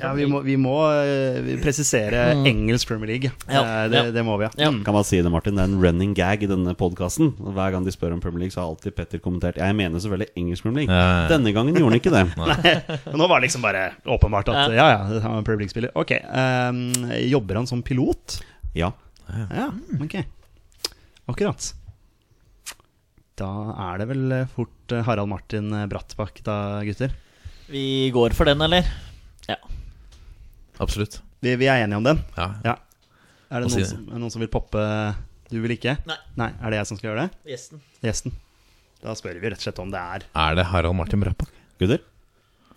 Ja, 0.03 0.11
vi 0.19 0.27
må, 0.29 0.43
vi 0.45 0.57
må 0.61 0.75
uh, 0.85 1.49
presisere 1.63 2.35
Mm. 2.37 2.45
engelsk 2.47 2.89
Premier 2.89 3.09
League. 3.15 3.31
Ja, 3.49 3.63
Eh, 3.63 3.89
det, 3.89 3.97
ja. 4.05 4.11
det 4.13 4.25
må 4.25 4.37
vi, 4.39 4.45
ja. 4.45 4.51
Ja. 4.67 4.71
Kan 4.85 4.95
man 4.95 5.05
si 5.09 5.21
det, 5.23 5.31
Martin? 5.33 5.57
Det 5.57 5.63
er 5.65 5.71
en 5.73 5.81
running 5.83 6.13
gag 6.15 6.43
i 6.45 6.49
denne 6.51 6.75
podkasten. 6.77 7.33
Hver 7.39 7.73
gang 7.73 7.85
de 7.87 7.93
spør 7.95 8.13
om 8.13 8.21
Premier 8.21 8.45
League, 8.45 8.53
så 8.55 8.61
har 8.63 8.69
alltid 8.75 8.95
Petter 8.97 9.19
kommentert 9.23 9.57
Jeg 9.57 9.75
mener 9.79 9.99
selvfølgelig 10.03 10.29
engelsk 10.37 10.63
Premier 10.67 10.85
League. 10.85 10.95
Ja. 10.95 11.29
Denne 11.33 11.53
gangen 11.57 11.75
gjorde 11.75 11.93
han 11.93 12.01
ikke 12.01 12.13
det. 12.13 12.25
Nei, 12.37 13.17
nå 13.17 13.29
var 13.29 13.41
det 13.41 13.49
liksom 13.49 13.63
bare 13.65 13.87
åpenbart 14.07 14.49
at 14.53 14.73
ja, 14.77 14.89
ja, 14.93 14.99
han 15.25 15.33
er 15.33 15.39
en 15.41 15.45
Premier 15.49 15.65
League-spiller. 15.65 15.93
Ok. 15.97 16.13
eh, 16.21 17.23
jobber 17.33 17.63
han 17.63 17.67
som 17.71 17.83
pilot? 17.83 18.41
Ja. 18.77 18.93
Ja, 19.33 19.71
ok. 20.03 20.19
Akkurat. 21.33 21.73
Da 23.41 23.49
er 23.89 24.03
det 24.03 24.07
vel 24.11 24.33
eh, 24.37 24.49
fort 24.53 24.93
eh, 24.93 25.05
Harald 25.07 25.31
Martin 25.31 25.71
eh, 25.73 25.87
Brattbakk, 25.91 26.43
da, 26.45 26.57
gutter. 26.85 27.15
Vi 27.73 28.11
går 28.13 28.35
for 28.37 28.49
den, 28.51 28.61
eller? 28.65 28.89
Ja. 29.49 29.57
Absolutt. 30.83 31.21
Vi, 31.43 31.55
vi 31.57 31.69
er 31.71 31.83
enige 31.87 32.01
om 32.03 32.07
den? 32.07 32.21
Ja. 32.37 32.49
Ja. 32.67 32.77
Er 33.53 33.65
det 33.65 33.71
noen 33.73 33.89
som, 33.89 34.05
er 34.07 34.15
det 34.17 34.23
noen 34.23 34.33
som 34.33 34.41
vil 34.41 34.49
poppe 34.53 34.83
Du 35.53 35.59
vil 35.61 35.75
ikke? 35.75 35.97
Nei. 36.09 36.49
Er 36.49 36.73
det 36.73 36.79
jeg 36.81 36.89
som 36.91 36.99
skal 37.01 37.11
gjøre 37.11 37.27
det? 37.27 37.41
Gjesten. 37.53 37.83
Gjesten. 38.05 38.37
Da 39.03 39.17
spør 39.19 39.41
vi 39.43 39.51
rett 39.51 39.61
og 39.61 39.67
slett 39.67 39.81
om 39.83 39.91
det 39.93 40.01
er 40.01 40.25
Er 40.31 40.57
det 40.61 40.69
Harald 40.71 40.97
Martin 40.97 41.25
Brattbakk? 41.25 41.51
Gutter? 41.81 42.05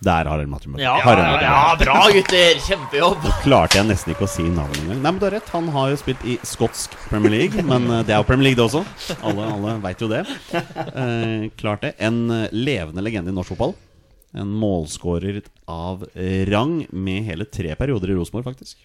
Det 0.06 0.14
har 0.14 0.28
dere 0.28 0.46
Møller. 0.46 0.82
Ja, 0.84 1.00
ja, 1.02 1.30
ja, 1.42 1.62
bra, 1.80 1.96
gutter! 2.14 2.60
Kjempejobb. 2.62 3.24
Klarte 3.46 3.80
jeg 3.80 3.88
nesten 3.90 4.14
ikke 4.14 4.28
å 4.28 4.30
si 4.30 4.44
navnet 4.46 4.78
engang. 4.84 5.00
Nei, 5.02 5.12
men 5.16 5.18
du 5.18 5.26
har 5.26 5.34
rett. 5.34 5.50
Han 5.56 5.72
har 5.74 5.90
jo 5.90 5.98
spilt 5.98 6.26
i 6.30 6.36
skotsk 6.46 6.94
Premier 7.10 7.34
League, 7.34 7.64
men 7.66 7.88
eh, 7.90 8.04
det 8.06 8.14
er 8.14 8.22
jo 8.22 8.28
Premier 8.30 8.52
League, 8.52 8.60
det 8.60 8.68
også. 8.68 8.84
Alle, 9.26 9.48
alle 9.56 9.74
veit 9.82 10.06
jo 10.06 10.12
det. 10.12 10.22
Eh, 10.54 11.48
klart 11.58 11.88
det. 11.88 11.96
En 12.06 12.22
eh, 12.30 12.54
levende 12.54 13.02
legende 13.02 13.34
i 13.34 13.38
norsk 13.40 13.56
fotball. 13.56 13.74
En 14.38 14.52
målskårer 14.62 15.40
av 15.72 16.04
rang 16.52 16.80
med 16.92 17.26
hele 17.26 17.48
tre 17.48 17.72
perioder 17.80 18.12
i 18.12 18.18
Rosenborg, 18.20 18.46
faktisk. 18.52 18.84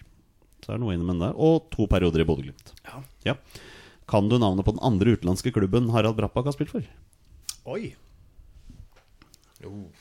Så 0.63 0.71
er 0.71 0.77
det 0.79 0.83
noe 0.85 0.95
innimellom 0.95 1.21
der. 1.27 1.35
Og 1.37 1.67
to 1.75 1.85
perioder 1.91 2.23
i 2.23 2.29
Bodø-Glimt. 2.29 2.71
Ja. 3.27 3.35
Kan 4.09 4.31
du 4.31 4.39
navnet 4.41 4.65
på 4.65 4.73
den 4.73 4.81
andre 4.87 5.13
utenlandske 5.13 5.53
klubben 5.53 5.91
Harald 5.93 6.17
Brappak 6.17 6.49
har 6.49 6.55
spilt 6.55 6.71
for? 6.73 6.87
Oi! 7.69 7.91
Liten 9.61 9.91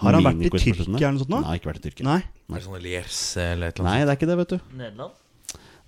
Har 0.00 0.12
han 0.18 0.24
vært 0.24 0.46
i 0.46 0.50
Tyrkia 0.50 0.82
eller 0.86 1.12
noe 1.12 1.22
sånt 1.24 1.32
nå? 1.34 1.40
Nei, 1.44 1.54
ikke 1.60 1.70
vært 1.72 1.80
i 1.82 1.86
Tyrkia. 1.90 2.04
Nei. 2.08 2.18
Er 2.50 2.54
det 2.58 2.64
sånn 2.64 2.82
Liers 2.82 3.20
eller 3.36 3.68
et 3.68 3.78
eller 3.80 3.88
Nei, 3.90 3.96
annet? 4.00 4.06
det 4.06 4.12
er 4.12 4.20
ikke 4.20 4.30
det, 4.32 4.36
vet 4.42 4.48
du. 4.48 4.58
Nederland. 4.80 5.12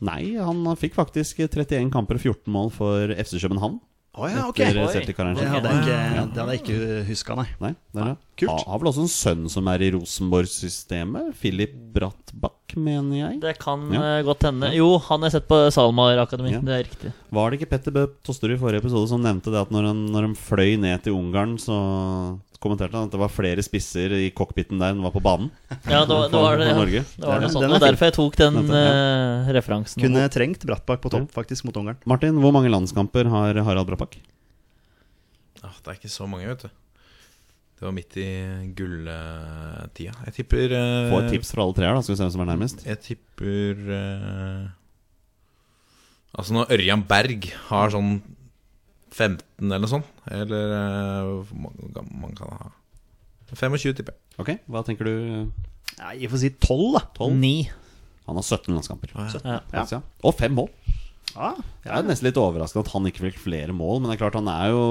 Nei, 0.01 0.23
han 0.39 0.65
fikk 0.78 0.94
faktisk 0.94 1.40
31 1.43 1.90
kamper 1.90 2.15
og 2.15 2.20
14 2.23 2.52
mål 2.55 2.69
for 2.70 3.15
FC 3.19 3.40
København. 3.43 3.81
Å 4.19 4.27
ja, 4.27 4.44
ok. 4.51 4.59
Etter 4.65 4.78
Oi. 4.82 4.86
Celtic-karrieren 4.90 5.36
Det 5.39 5.44
sin. 5.44 5.52
hadde 5.52 5.70
jeg 5.70 5.78
ikke, 5.78 5.98
det 6.35 6.40
hadde 6.43 6.55
jeg 6.56 6.62
ikke 6.65 7.02
huska, 7.06 7.35
nei. 7.39 7.44
Nei, 7.62 7.70
det 7.94 8.01
er 8.02 8.09
det. 8.09 8.15
Kult. 8.40 8.51
Ha, 8.51 8.56
har 8.73 8.78
vel 8.82 8.89
også 8.90 9.02
en 9.05 9.10
sønn 9.12 9.44
som 9.52 9.69
er 9.70 9.85
i 9.86 9.90
Rosenborg-systemet. 9.94 11.28
Philip 11.39 11.74
Brattbakk, 11.94 12.74
mener 12.77 13.15
jeg. 13.19 13.40
Det 13.43 13.52
kan 13.62 13.85
Ja. 13.93 14.19
eh, 14.19 14.23
godt 14.27 14.43
hende. 14.43 14.73
Jo, 14.74 14.98
han 14.98 15.20
har 15.23 15.31
jeg 15.31 15.40
sett 15.43 15.48
på 15.48 15.70
SalMar 15.70 16.19
Akademi. 16.19 16.51
Ja. 16.52 16.60
Det 16.60 16.74
er 16.74 16.85
riktig. 16.89 17.12
Var 17.31 17.51
det 17.51 17.60
ikke 17.60 17.70
Petter 17.70 17.90
Bø 17.93 18.06
Tosterud 18.24 18.55
i 18.56 18.59
forrige 18.59 18.82
episode 18.82 19.09
som 19.09 19.23
nevnte 19.23 19.52
det 19.52 19.60
at 19.60 19.70
når 19.70 19.86
han, 19.86 20.06
når 20.10 20.23
han 20.23 20.35
fløy 20.35 20.77
ned 20.78 21.02
til 21.05 21.12
Ungarn, 21.15 21.56
så 21.59 22.40
kommenterte 22.62 22.97
han 22.98 23.06
at 23.06 23.14
det 23.14 23.20
var 23.20 23.30
flere 23.30 23.62
spisser 23.62 24.14
i 24.18 24.30
cockpiten 24.35 24.80
der 24.80 24.94
enn 24.94 25.05
var 25.05 25.14
på 25.14 25.22
banen? 25.22 25.52
Ja, 25.86 26.02
det 26.09 26.16
var 26.32 26.59
det. 26.59 26.72
Var 26.74 26.90
det, 26.90 26.97
ja. 26.98 27.05
Det 27.14 27.28
var 27.28 27.44
noe 27.44 27.52
sånt. 27.52 27.68
Og 27.68 27.76
er 27.78 27.85
derfor 27.85 28.10
jeg 28.10 28.16
tok 28.18 28.40
den 28.40 28.59
eh, 28.80 29.52
referansen. 29.59 30.02
Kunne 30.02 30.26
trengt 30.35 30.66
Brattbakk 30.66 31.05
på 31.05 31.12
topp, 31.14 31.30
faktisk, 31.35 31.68
mot 31.68 31.78
Ungarn. 31.78 32.01
Martin, 32.09 32.40
hvor 32.43 32.55
mange 32.56 32.72
landskamper 32.72 33.30
har 33.30 33.62
Harald 33.68 33.90
Brattbakk? 33.90 34.18
Ah, 35.62 35.74
det 35.82 35.94
er 35.94 36.01
ikke 36.01 36.12
så 36.12 36.26
mange, 36.30 36.51
vet 36.51 36.66
du. 36.66 36.76
Det 37.78 37.86
var 37.86 37.94
midt 37.94 38.16
i 38.18 38.26
gulltida. 38.74 40.16
Jeg 40.26 40.35
tipper 40.35 40.72
uh, 40.74 41.12
Få 41.12 41.20
et 41.22 41.30
tips 41.36 41.52
fra 41.55 41.62
alle 41.62 41.76
tre 41.76 41.86
her, 41.86 41.94
da, 41.94 42.02
skal 42.02 42.16
vi 42.16 42.18
se 42.18 42.24
hvem 42.26 42.32
som 42.35 42.43
er 42.43 42.51
nærmest. 42.51 42.82
Jeg 42.89 42.98
tipper 43.05 43.85
uh, 43.86 44.64
Altså 46.39 46.56
når 46.56 46.74
Ørjan 46.74 47.05
Berg 47.06 47.47
har 47.68 47.94
sånn 47.94 48.18
15 49.14 49.43
eller 49.64 49.82
noe 49.82 49.90
sånt 49.90 50.09
Eller 50.30 50.74
eh, 50.76 51.30
hvor 51.48 51.62
mange 51.64 51.93
kan 51.94 52.09
man 52.22 52.36
kan 52.39 52.52
ha 52.59 52.70
25, 53.55 53.94
tipper 53.97 54.12
jeg. 54.12 54.20
Ok, 54.43 54.51
hva 54.68 54.82
tenker 54.85 55.09
du? 55.09 55.12
Ja, 55.97 56.10
jeg 56.12 56.28
får 56.28 56.43
si 56.43 56.51
tolv, 56.60 56.98
da. 56.98 57.01
12? 57.16 57.36
9. 57.40 57.52
Han 58.28 58.36
har 58.36 58.44
17 58.44 58.74
landskamper. 58.76 59.14
Ja. 59.16 59.60
faktisk, 59.72 59.94
ja. 59.97 60.01
Og 60.28 60.35
fem 60.36 60.52
mål. 60.52 60.68
Ja, 61.32 61.55
Jeg 61.85 61.93
er 61.93 62.06
nesten 62.09 62.26
litt 62.28 62.39
overrasket 62.40 62.80
at 62.82 62.90
han 62.93 63.06
ikke 63.09 63.24
fikk 63.26 63.39
flere 63.40 63.72
mål. 63.76 64.01
Men 64.02 64.10
det 64.10 64.16
er 64.18 64.22
klart 64.26 64.36
han 64.36 64.48
er 64.52 64.72
jo 64.72 64.82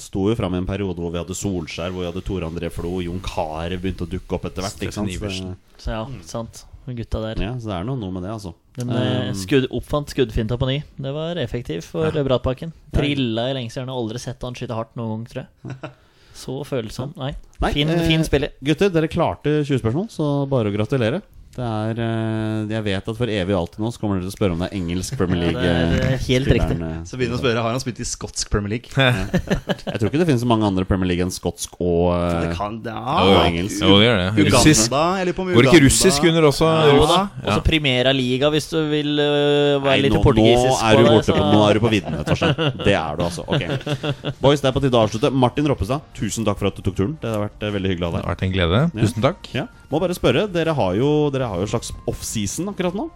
sto 0.00 0.26
jo 0.30 0.36
fram 0.38 0.56
i 0.56 0.60
en 0.62 0.68
periode 0.68 0.96
hvor 1.02 1.12
vi 1.12 1.20
hadde 1.20 1.36
Solskjær, 1.36 1.92
hvor 1.92 2.04
vi 2.04 2.08
hadde 2.08 2.24
Tore 2.24 2.48
André 2.48 2.70
Flo, 2.72 2.94
Jon 3.04 3.20
Carew 3.24 3.80
begynte 3.82 4.06
å 4.06 4.10
dukke 4.16 4.38
opp 4.38 4.48
etter 4.48 4.64
hvert. 4.64 4.80
Ikke 4.86 4.96
sant? 4.96 5.12
Så, 5.12 5.52
Så 5.82 5.92
ja, 5.96 6.02
sant. 6.24 6.64
Gutta 6.86 7.20
der. 7.24 7.40
ja, 7.42 7.52
så 7.58 7.72
det 7.72 7.76
er 7.80 7.86
noe, 7.88 7.98
noe 7.98 8.14
med 8.14 8.22
det, 8.22 8.30
altså. 8.36 8.52
Den 8.76 8.90
Um, 8.92 9.34
skudd, 9.34 9.66
oppfant 9.72 10.10
skuddfinta 10.12 10.58
på 10.60 10.66
ny. 10.68 10.82
Det 11.00 11.12
var 11.16 11.38
effektivt 11.40 11.84
for 11.88 12.04
Ja. 12.10 12.22
Bratbakken. 12.26 12.72
Trilla 12.92 13.50
i 13.50 13.54
lengste 13.56 13.80
hjørne. 13.80 13.94
Aldri 13.96 14.18
sett 14.20 14.42
han 14.44 14.54
skyte 14.54 14.76
hardt 14.76 14.94
noen 14.96 15.24
gang, 15.24 15.26
tror 15.32 15.46
jeg. 15.46 15.92
Så 16.36 16.58
følsom. 16.68 17.14
Nei. 17.16 17.30
Nei, 17.62 17.70
Fin, 17.72 17.88
eh, 17.88 18.02
fin 18.06 18.22
spiller. 18.26 18.50
Gutter, 18.62 18.90
dere 18.92 19.08
klarte 19.08 19.62
20 19.64 19.80
spørsmål, 19.80 20.10
så 20.12 20.26
bare 20.50 20.68
å 20.68 20.74
gratulere. 20.74 21.22
Det 21.56 21.64
er, 21.64 22.00
eh, 22.04 22.66
jeg 22.68 22.84
vet 22.84 23.06
at 23.08 23.16
for 23.16 23.30
evig 23.32 23.54
og 23.56 23.62
alltid 23.62 23.80
nå 23.80 23.88
så 23.94 24.00
kommer 24.02 24.18
dere 24.18 24.26
til 24.26 24.32
å 24.34 24.36
spørre 24.36 24.52
om 24.52 24.60
det 24.60 24.66
er 24.68 24.74
engelsk 24.76 25.14
Premier 25.16 25.38
Ja, 25.40 25.46
League. 25.46 25.62
det 25.62 26.00
er 26.04 26.12
eh, 26.12 26.24
helt 26.26 26.50
riktig. 26.52 26.74
eh, 26.84 26.98
Så 27.08 27.16
begynner 27.16 27.38
å 27.38 27.40
spørre 27.40 27.62
Har 27.64 27.72
han 27.72 27.80
spilt 27.80 28.02
i 28.04 28.06
skotsk 28.08 28.50
Premier 28.52 28.74
League. 28.74 28.90
Jeg 28.92 29.96
tror 29.96 30.10
ikke 30.10 30.20
det 30.20 30.26
finnes 30.28 30.42
så 30.44 30.48
mange 30.50 30.68
andre 30.68 30.84
Premier 30.84 31.08
League 31.08 31.24
enn 31.24 31.32
skotsk 31.32 31.78
og 31.80 32.12
Det 32.12 32.50
eh, 32.50 32.56
kan 32.58 32.76
det, 32.84 32.92
og 32.92 33.40
engelsk. 33.46 33.80
Jo, 33.86 33.96
det 33.96 34.04
gjør 34.10 34.20
det. 34.20 34.28
Russisk. 34.52 34.92
Går 34.92 35.70
ikke 35.70 35.82
russisk 35.86 36.28
under 36.28 36.48
også? 36.50 36.68
Jo 36.90 36.98
russ? 37.00 37.14
da. 37.14 37.22
Ja. 37.40 37.48
Også 37.54 37.64
Primera 37.70 38.12
Liga, 38.12 38.52
hvis 38.52 38.68
du 38.74 38.76
vil 38.92 39.14
uh, 39.16 39.80
være 39.80 39.96
Nei, 39.96 39.96
litt 40.04 40.12
nå, 40.12 40.20
nå, 40.20 40.44
er 40.76 41.00
du 41.00 41.00
på 41.00 41.08
det, 41.08 41.14
borte 41.16 41.32
på, 41.32 41.40
så- 41.40 41.48
nå 41.56 41.64
er 41.70 41.80
du 41.80 41.82
på 41.86 41.92
viddene, 41.96 42.20
Torstein. 42.28 42.54
Det 42.84 42.94
er 43.00 43.16
du 43.16 43.24
altså. 43.30 43.46
Ok 43.48 43.64
Boys, 44.44 44.60
det 44.60 44.68
er 44.68 44.76
på 44.76 44.84
tide 44.84 44.92
å 45.00 45.06
avslutte. 45.08 45.32
Martin 45.32 45.72
Roppestad, 45.72 46.04
tusen 46.20 46.44
takk 46.44 46.60
for 46.60 46.68
at 46.68 46.76
du 46.76 46.84
tok 46.84 47.00
turen. 47.00 47.16
Det 47.24 47.32
har 47.32 47.46
vært 47.48 47.64
eh, 47.64 47.72
veldig 47.80 47.94
hyggelig 47.94 48.08
av 48.10 48.12
deg. 48.18 48.20
Det 48.20 48.28
har 48.28 48.36
vært 48.36 48.46
en 48.50 48.54
glede. 48.58 48.84
Tusen 49.00 49.24
takk. 49.24 49.50
Ja. 49.56 49.66
Må 49.90 50.00
bare 50.02 50.16
spørre, 50.18 50.46
dere 50.50 50.74
har 50.74 50.96
jo, 50.98 51.30
dere 51.30 51.48
har 51.50 51.60
jo 51.62 51.66
en 51.68 51.74
slags 51.76 51.92
offseason 52.10 52.72
akkurat 52.72 52.96
nå. 52.98 53.08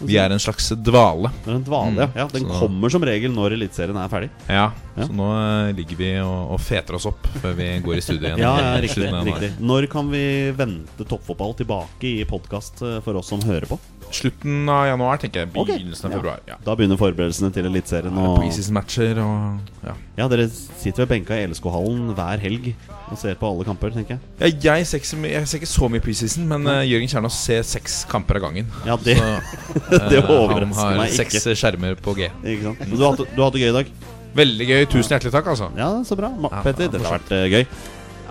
Vi 0.00 0.16
er 0.16 0.32
en 0.32 0.40
slags 0.40 0.70
dvale. 0.80 1.28
En 1.44 1.60
dvale, 1.64 2.06
mm. 2.08 2.16
ja. 2.16 2.26
Den 2.32 2.46
Så- 2.48 2.60
kommer 2.60 2.88
som 2.92 3.04
regel 3.04 3.34
når 3.36 3.52
Eliteserien 3.58 3.96
er 4.00 4.08
ferdig. 4.08 4.30
Ja, 4.48 4.70
Ja. 4.96 5.06
Så 5.06 5.14
nå 5.16 5.26
eh, 5.32 5.72
ligger 5.76 5.96
vi 5.96 6.08
og, 6.20 6.50
og 6.56 6.60
feter 6.60 6.96
oss 6.98 7.06
opp 7.08 7.28
før 7.40 7.54
vi 7.56 7.68
går 7.84 7.96
i 7.96 8.00
studio 8.04 8.26
igjen. 8.28 8.40
Ja, 8.42 8.50
ja, 8.58 8.80
riktig, 8.82 9.06
riktig 9.08 9.52
Når 9.60 9.86
kan 9.92 10.10
vi 10.12 10.50
vente 10.56 11.06
toppfotball 11.08 11.54
tilbake 11.56 12.10
i 12.20 12.24
podkast 12.28 12.82
for 13.04 13.16
oss 13.20 13.30
som 13.32 13.40
hører 13.44 13.68
på? 13.70 13.78
Slutten 14.10 14.68
av 14.70 14.86
januar, 14.88 15.20
tenker 15.22 15.44
jeg. 15.44 15.50
Begynnelsen 15.54 16.08
av 16.08 16.16
februar. 16.18 16.40
Ja. 16.48 16.56
Da 16.64 16.74
begynner 16.78 16.98
forberedelsene 17.00 17.52
til 17.54 17.68
Eliteserien. 17.70 18.16
Og... 18.18 18.40
Preseason-matcher 18.40 19.20
og 19.22 19.84
ja. 19.86 19.94
Ja, 20.18 20.26
dere 20.28 20.48
sitter 20.50 21.04
ved 21.04 21.12
benka 21.14 21.38
i 21.38 21.46
LSK-hallen 21.48 22.10
hver 22.18 22.42
helg 22.42 22.72
og 23.10 23.18
ser 23.18 23.38
på 23.38 23.48
alle 23.48 23.64
kamper, 23.66 23.94
tenker 23.94 24.18
jeg. 24.18 24.58
ja 24.62 24.76
jeg, 24.78 24.86
ser 24.86 25.00
ikke 25.00 25.30
jeg 25.32 25.48
ser 25.50 25.62
ikke 25.62 25.70
så 25.70 25.88
mye 25.90 26.04
preseason, 26.04 26.46
men 26.50 26.68
uh, 26.68 26.82
Jørgen 26.86 27.10
Kjernås 27.10 27.38
ser 27.46 27.64
seks 27.66 28.02
kamper 28.10 28.38
av 28.38 28.46
gangen. 28.48 28.70
Ja, 28.86 28.98
det, 29.00 29.16
Så, 29.18 30.02
det 30.12 30.20
overrasker 30.22 30.60
meg 30.60 30.70
ikke. 30.70 30.86
Han 30.86 31.02
har 31.02 31.16
seks 31.16 31.48
skjermer 31.58 31.98
på 32.02 32.14
G. 32.18 32.28
Ikke 32.44 32.68
sant? 32.68 32.84
Du 32.90 33.00
har 33.02 33.16
hatt, 33.16 33.24
du 33.34 33.46
det 33.56 33.64
gøy 33.64 33.70
i 33.70 33.76
dag? 33.80 33.94
Veldig 34.40 34.68
gøy. 34.68 34.84
Tusen 34.90 35.16
hjertelig 35.16 35.32
takk, 35.34 35.48
altså. 35.54 35.70
Ja, 35.78 35.90
så 36.06 36.18
bra. 36.18 36.30
Ma 36.30 36.52
Petter, 36.60 36.90
dette 36.90 37.02
har 37.02 37.18
vært 37.18 37.32
uh, 37.34 37.46
gøy. 37.50 37.64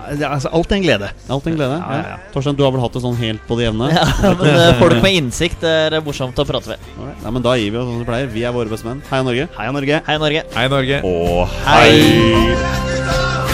Er, 0.10 0.24
altså, 0.26 0.50
alt 0.56 0.72
er 0.72 0.80
en 0.80 0.86
glede. 0.86 1.10
Alt 1.30 1.48
en 1.50 1.58
glede. 1.58 1.78
Ja, 1.78 1.98
ja, 2.00 2.14
ja. 2.16 2.18
Torstein, 2.34 2.58
du 2.58 2.64
har 2.66 2.74
vel 2.74 2.82
hatt 2.82 2.96
det 2.98 3.04
sånn 3.04 3.18
helt 3.20 3.44
på 3.46 3.60
det 3.60 3.68
jevne? 3.68 3.92
Ja, 3.94 4.08
men 4.42 4.50
eh, 4.56 4.72
folk 4.82 4.98
med 5.06 5.20
innsikt 5.20 5.66
er 5.70 6.00
morsomt 6.06 6.40
å 6.42 6.48
prate 6.50 6.74
med. 6.74 6.90
Alright. 6.98 7.22
Ja, 7.28 7.36
men 7.36 7.46
da 7.46 7.56
gir 7.60 7.76
vi 7.76 7.82
oss 7.82 7.90
som 7.92 8.02
vi 8.02 8.10
pleier. 8.10 8.32
Vi 8.34 8.46
er 8.48 8.56
våre 8.56 8.74
bestemenn. 8.74 9.04
Heia 9.12 9.28
Norge. 9.28 9.50
Heia 9.60 9.76
Norge. 9.76 10.02
Hei, 10.10 10.18
Norge. 10.26 10.46
Hei, 10.58 10.68
Norge. 10.74 11.04
Og 11.06 11.60
Hei. 11.68 13.49